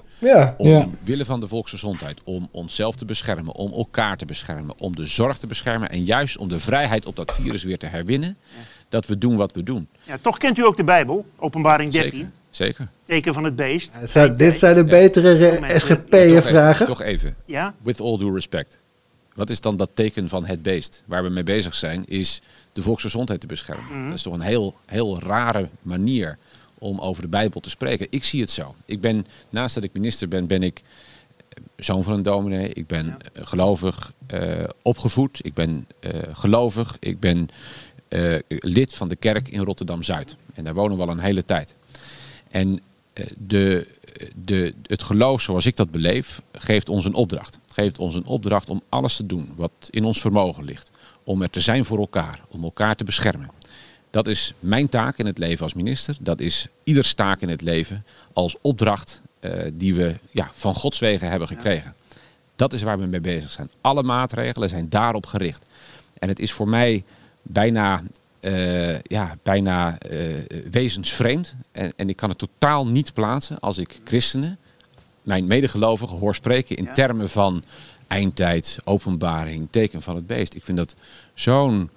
Om 0.57 0.67
Ja. 0.67 0.87
willen 1.03 1.25
van 1.25 1.39
de 1.39 1.47
volksgezondheid, 1.47 2.19
om 2.23 2.47
onszelf 2.51 2.95
te 2.95 3.05
beschermen, 3.05 3.55
om 3.55 3.71
elkaar 3.73 4.17
te 4.17 4.25
beschermen, 4.25 4.79
om 4.79 4.95
de 4.95 5.05
zorg 5.05 5.37
te 5.37 5.47
beschermen 5.47 5.89
en 5.89 6.03
juist 6.03 6.37
om 6.37 6.47
de 6.47 6.59
vrijheid 6.59 7.05
op 7.05 7.15
dat 7.15 7.33
virus 7.41 7.63
weer 7.63 7.77
te 7.77 7.85
herwinnen, 7.85 8.37
dat 8.89 9.05
we 9.07 9.17
doen 9.17 9.35
wat 9.37 9.53
we 9.53 9.63
doen. 9.63 9.87
Ja, 10.03 10.17
toch 10.21 10.37
kent 10.37 10.57
u 10.57 10.65
ook 10.65 10.77
de 10.77 10.83
Bijbel, 10.83 11.25
openbaring 11.37 11.91
13, 11.91 12.11
Zeker, 12.11 12.31
zeker. 12.49 12.87
teken 13.03 13.33
van 13.33 13.43
het 13.43 13.55
beest. 13.55 13.93
Het 13.99 14.11
zijn- 14.11 14.37
dit 14.37 14.55
zijn 14.57 14.75
de 14.75 14.83
betere 14.83 15.37
Toch 15.49 15.63
even, 15.63 15.79
SGP'en-vragen. 15.81 16.85
toch 16.85 17.01
even. 17.01 17.35
Ja? 17.45 17.73
With 17.83 18.01
all 18.01 18.17
due 18.17 18.33
respect. 18.33 18.79
Wat 19.33 19.49
is 19.49 19.61
dan 19.61 19.75
dat 19.75 19.89
teken 19.93 20.29
van 20.29 20.45
het 20.45 20.61
beest? 20.61 21.03
Waar 21.05 21.23
we 21.23 21.29
mee 21.29 21.43
bezig 21.43 21.75
zijn, 21.75 22.05
is 22.05 22.41
de 22.73 22.81
volksgezondheid 22.81 23.39
te 23.39 23.47
beschermen. 23.47 23.85
Mhm. 23.97 24.05
Dat 24.05 24.13
is 24.13 24.21
toch 24.21 24.33
een 24.33 24.41
heel, 24.41 24.75
heel 24.85 25.19
rare 25.19 25.69
manier 25.81 26.37
om 26.77 26.99
over 26.99 27.21
de 27.21 27.27
Bijbel 27.27 27.61
te 27.61 27.69
spreken. 27.69 28.07
Ik 28.09 28.23
zie 28.23 28.41
het 28.41 28.51
zo. 28.51 28.75
Ik 28.85 29.01
ben, 29.01 29.27
naast 29.49 29.75
dat 29.75 29.83
ik 29.83 29.93
minister 29.93 30.27
ben, 30.27 30.47
ben 30.47 30.63
ik 30.63 30.81
eh, 31.49 31.63
zoon 31.75 32.03
van 32.03 32.13
een 32.13 32.21
dominee. 32.21 32.69
Ik 32.73 32.87
ben 32.87 33.17
eh, 33.33 33.45
gelovig 33.45 34.11
eh, 34.27 34.63
opgevoed. 34.81 35.39
Ik 35.41 35.53
ben 35.53 35.87
gelovig. 36.31 36.97
Ik 36.99 37.19
ben 37.19 37.49
lid 38.47 38.93
van 38.93 39.09
de 39.09 39.15
kerk 39.15 39.47
in 39.47 39.61
Rotterdam-Zuid. 39.61 40.35
En 40.53 40.63
daar 40.63 40.73
wonen 40.73 40.97
we 40.97 41.03
al 41.03 41.09
een 41.09 41.19
hele 41.19 41.45
tijd. 41.45 41.75
En 42.49 42.81
de, 43.37 43.87
de, 44.35 44.73
het 44.83 45.03
geloof 45.03 45.41
zoals 45.41 45.65
ik 45.65 45.75
dat 45.75 45.91
beleef, 45.91 46.41
geeft 46.51 46.89
ons 46.89 47.05
een 47.05 47.13
opdracht. 47.13 47.59
Geeft 47.67 47.99
ons 47.99 48.15
een 48.15 48.25
opdracht 48.25 48.69
om 48.69 48.81
alles 48.89 49.15
te 49.15 49.25
doen 49.25 49.49
wat 49.55 49.71
in 49.89 50.05
ons 50.05 50.21
vermogen 50.21 50.63
ligt. 50.63 50.91
Om 51.23 51.41
er 51.41 51.49
te 51.49 51.59
zijn 51.59 51.85
voor 51.85 51.99
elkaar, 51.99 52.41
om 52.47 52.63
elkaar 52.63 52.95
te 52.95 53.03
beschermen. 53.03 53.49
Dat 54.17 54.27
is 54.27 54.53
mijn 54.59 54.89
taak 54.89 55.17
in 55.17 55.25
het 55.25 55.37
leven 55.37 55.63
als 55.63 55.73
minister. 55.73 56.17
Dat 56.19 56.39
is 56.39 56.67
ieders 56.83 57.13
taak 57.13 57.41
in 57.41 57.49
het 57.49 57.61
leven 57.61 58.05
als 58.33 58.55
opdracht 58.61 59.21
eh, 59.39 59.51
die 59.73 59.93
we 59.93 60.15
ja, 60.31 60.49
van 60.53 60.73
Gods 60.73 60.99
wegen 60.99 61.29
hebben 61.29 61.47
gekregen. 61.47 61.95
Dat 62.55 62.73
is 62.73 62.81
waar 62.81 62.99
we 62.99 63.05
mee 63.05 63.21
bezig 63.21 63.51
zijn. 63.51 63.69
Alle 63.81 64.03
maatregelen 64.03 64.69
zijn 64.69 64.89
daarop 64.89 65.25
gericht. 65.25 65.65
En 66.19 66.27
het 66.27 66.39
is 66.39 66.51
voor 66.51 66.67
mij 66.67 67.03
bijna, 67.41 68.03
eh, 68.39 69.01
ja, 69.01 69.37
bijna 69.43 69.99
eh, 69.99 70.19
wezensvreemd. 70.71 71.55
En, 71.71 71.93
en 71.95 72.09
ik 72.09 72.15
kan 72.15 72.29
het 72.29 72.37
totaal 72.37 72.87
niet 72.87 73.13
plaatsen 73.13 73.59
als 73.59 73.77
ik 73.77 73.99
christenen, 74.03 74.57
mijn 75.21 75.47
medegelovigen, 75.47 76.17
hoor 76.17 76.35
spreken 76.35 76.75
in 76.75 76.93
termen 76.93 77.29
van 77.29 77.63
eindtijd, 78.07 78.79
openbaring, 78.83 79.67
teken 79.71 80.01
van 80.01 80.15
het 80.15 80.27
beest. 80.27 80.53
Ik 80.53 80.63
vind 80.63 80.77
dat 80.77 80.95
zo'n 81.33 81.89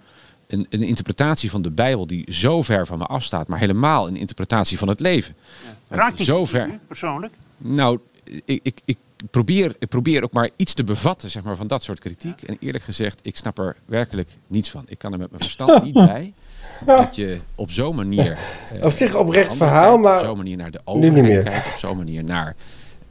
een, 0.53 0.67
een 0.71 0.83
interpretatie 0.83 1.51
van 1.51 1.63
de 1.63 1.71
Bijbel 1.71 2.07
die 2.07 2.33
zo 2.33 2.63
ver 2.63 2.87
van 2.87 2.99
me 2.99 3.05
afstaat, 3.05 3.49
maar 3.49 3.59
helemaal 3.59 4.09
een 4.09 4.17
interpretatie 4.17 4.79
van 4.79 4.89
het 4.89 5.01
leven. 5.01 5.35
Raakt 5.89 6.17
die 6.17 6.27
zo 6.27 6.45
ver. 6.45 6.79
persoonlijk? 6.87 7.33
Nou, 7.57 7.99
ik, 8.45 8.61
ik, 8.63 8.81
ik, 8.85 8.97
probeer, 9.31 9.75
ik 9.79 9.89
probeer 9.89 10.23
ook 10.25 10.33
maar 10.33 10.51
iets 10.57 10.75
te 10.75 10.85
bevatten 10.85 11.31
zeg 11.31 11.43
maar, 11.43 11.57
van 11.57 11.67
dat 11.67 11.83
soort 11.83 11.99
kritiek. 11.99 12.43
En 12.43 12.57
eerlijk 12.61 12.85
gezegd, 12.85 13.21
ik 13.23 13.37
snap 13.37 13.59
er 13.59 13.77
werkelijk 13.87 14.29
niets 14.47 14.71
van. 14.71 14.85
Ik 14.87 14.99
kan 14.99 15.13
er 15.13 15.19
met 15.19 15.31
mijn 15.31 15.43
verstand 15.43 15.85
niet 15.85 15.95
bij 16.07 16.33
dat 16.87 17.17
je 17.17 17.41
op 17.55 17.71
zo'n 17.71 17.97
manier... 17.97 18.39
eh, 18.73 18.85
Op 18.85 18.93
zich 18.93 19.15
oprecht 19.15 19.53
verhaal, 19.57 19.89
kijkt, 19.89 20.03
maar 20.03 20.19
Op 20.21 20.25
zo'n 20.27 20.37
manier 20.37 20.57
naar 20.57 20.71
de 20.71 20.81
overheid 20.85 21.23
meer. 21.23 21.43
kijkt, 21.43 21.67
op 21.67 21.77
zo'n 21.77 21.97
manier 21.97 22.25
naar 22.25 22.57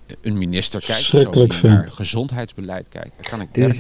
eh, 0.08 0.16
een 0.22 0.38
minister 0.38 0.80
kijkt, 0.82 1.14
op 1.14 1.20
zo'n 1.22 1.30
manier 1.34 1.60
naar 1.64 1.88
gezondheidsbeleid 1.88 2.88
kijkt. 2.88 3.16
Daar 3.16 3.30
kan 3.30 3.42
ik 3.42 3.48
Dit 3.52 3.64
is 3.70 3.78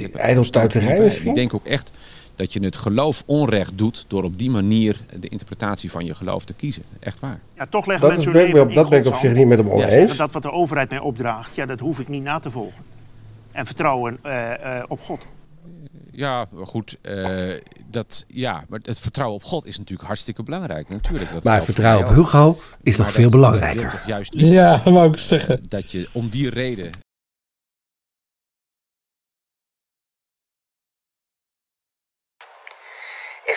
bij. 0.95 0.99
misschien? 1.03 1.27
Ik 1.29 1.35
denk 1.35 1.53
ook 1.53 1.65
echt 1.65 1.91
dat 2.39 2.53
je 2.53 2.63
het 2.63 2.75
geloof 2.75 3.23
onrecht 3.25 3.77
doet 3.77 4.05
door 4.07 4.23
op 4.23 4.37
die 4.37 4.49
manier 4.49 4.97
de 5.19 5.27
interpretatie 5.27 5.91
van 5.91 6.05
je 6.05 6.13
geloof 6.13 6.45
te 6.45 6.53
kiezen. 6.53 6.83
Echt 6.99 7.19
waar. 7.19 7.39
Ja, 7.55 7.65
toch 7.69 7.85
leggen 7.85 8.07
Dat 8.07 8.15
mensen 8.17 8.33
hun 8.35 8.59
op- 8.59 8.69
in 8.69 8.75
dat 8.75 8.89
ben 8.89 8.99
ik 8.99 9.05
op 9.05 9.15
zich 9.15 9.33
niet 9.33 9.47
met 9.47 9.57
hem 9.57 9.69
oneens. 9.69 9.91
Zeggen 9.91 10.17
Dat 10.17 10.31
wat 10.31 10.41
de 10.41 10.51
overheid 10.51 10.89
mij 10.89 10.99
opdraagt, 10.99 11.55
ja, 11.55 11.65
dat 11.65 11.79
hoef 11.79 11.99
ik 11.99 12.07
niet 12.07 12.23
na 12.23 12.39
te 12.39 12.51
volgen. 12.51 12.83
En 13.51 13.65
vertrouwen 13.65 14.17
eh, 14.21 14.77
eh, 14.77 14.83
op 14.87 14.99
God. 15.01 15.21
Ja, 16.11 16.45
maar 16.51 16.65
goed. 16.67 16.97
eh, 17.01 17.27
dat, 17.89 18.25
ja, 18.27 18.63
maar 18.69 18.79
het 18.83 18.99
vertrouwen 18.99 19.37
op 19.37 19.43
God 19.43 19.65
is 19.65 19.77
natuurlijk 19.77 20.07
hartstikke 20.07 20.43
belangrijk. 20.43 20.89
Natuurlijk, 20.89 21.33
dat 21.33 21.43
Maar 21.43 21.63
vertrouwen 21.63 22.07
op. 22.09 22.15
Hugo 22.15 22.59
is 22.83 22.95
Maar 22.97 23.05
nog 23.05 23.15
veel 23.15 23.29
belangrijker. 23.29 23.81
Dat 23.81 23.91
wil 23.91 23.99
toch 23.99 24.07
juist 24.07 24.33
niet 24.33 24.53
Ja, 24.53 24.81
wou 24.83 25.11
ik 25.11 25.17
zeggen. 25.17 25.63
Dat 25.67 25.91
je 25.91 26.09
om 26.11 26.29
die 26.29 26.49
reden 26.49 26.91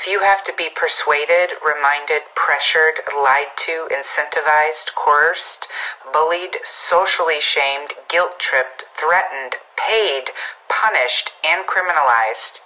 If 0.03 0.11
you 0.11 0.19
have 0.19 0.43
to 0.51 0.53
be 0.59 0.67
persuaded, 0.75 1.55
reminded, 1.63 2.27
pressured, 2.35 2.99
lied 3.15 3.55
to, 3.71 3.87
incentivized, 3.87 4.99
coerced, 4.99 5.71
bullied, 6.13 6.59
socially 6.91 7.39
shamed, 7.39 7.95
guilt 8.11 8.35
tripped, 8.43 8.83
threatened, 8.99 9.63
paid, 9.79 10.35
punished, 10.67 11.31
and 11.47 11.63
criminalized, 11.71 12.59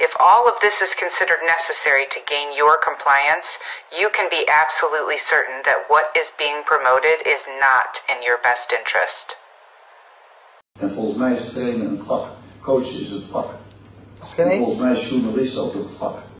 if 0.00 0.08
all 0.16 0.48
of 0.48 0.56
this 0.64 0.80
is 0.80 0.96
considered 0.96 1.44
necessary 1.44 2.08
to 2.16 2.24
gain 2.24 2.56
your 2.56 2.80
compliance, 2.80 3.60
you 3.92 4.08
can 4.08 4.32
be 4.32 4.48
absolutely 4.48 5.20
certain 5.20 5.60
that 5.68 5.84
what 5.92 6.16
is 6.16 6.32
being 6.38 6.64
promoted 6.64 7.28
is 7.28 7.44
not 7.60 8.00
in 8.08 8.24
your 8.24 8.40
best 8.40 8.72
interest. 8.72 9.36
En 10.80 10.90
volgens 10.90 11.18
mij 11.18 11.32
is 11.32 11.52
trainen 11.52 11.86
een 11.86 11.98
vak. 11.98 12.26
Coachen 12.62 13.00
is 13.00 13.10
een 13.10 13.28
vak. 13.30 13.50
Volgens 14.24 14.76
mij 14.80 14.92
is 14.92 15.08
journalist 15.08 15.58
ook 15.58 15.74
een 15.74 15.88
vak. 15.88 16.28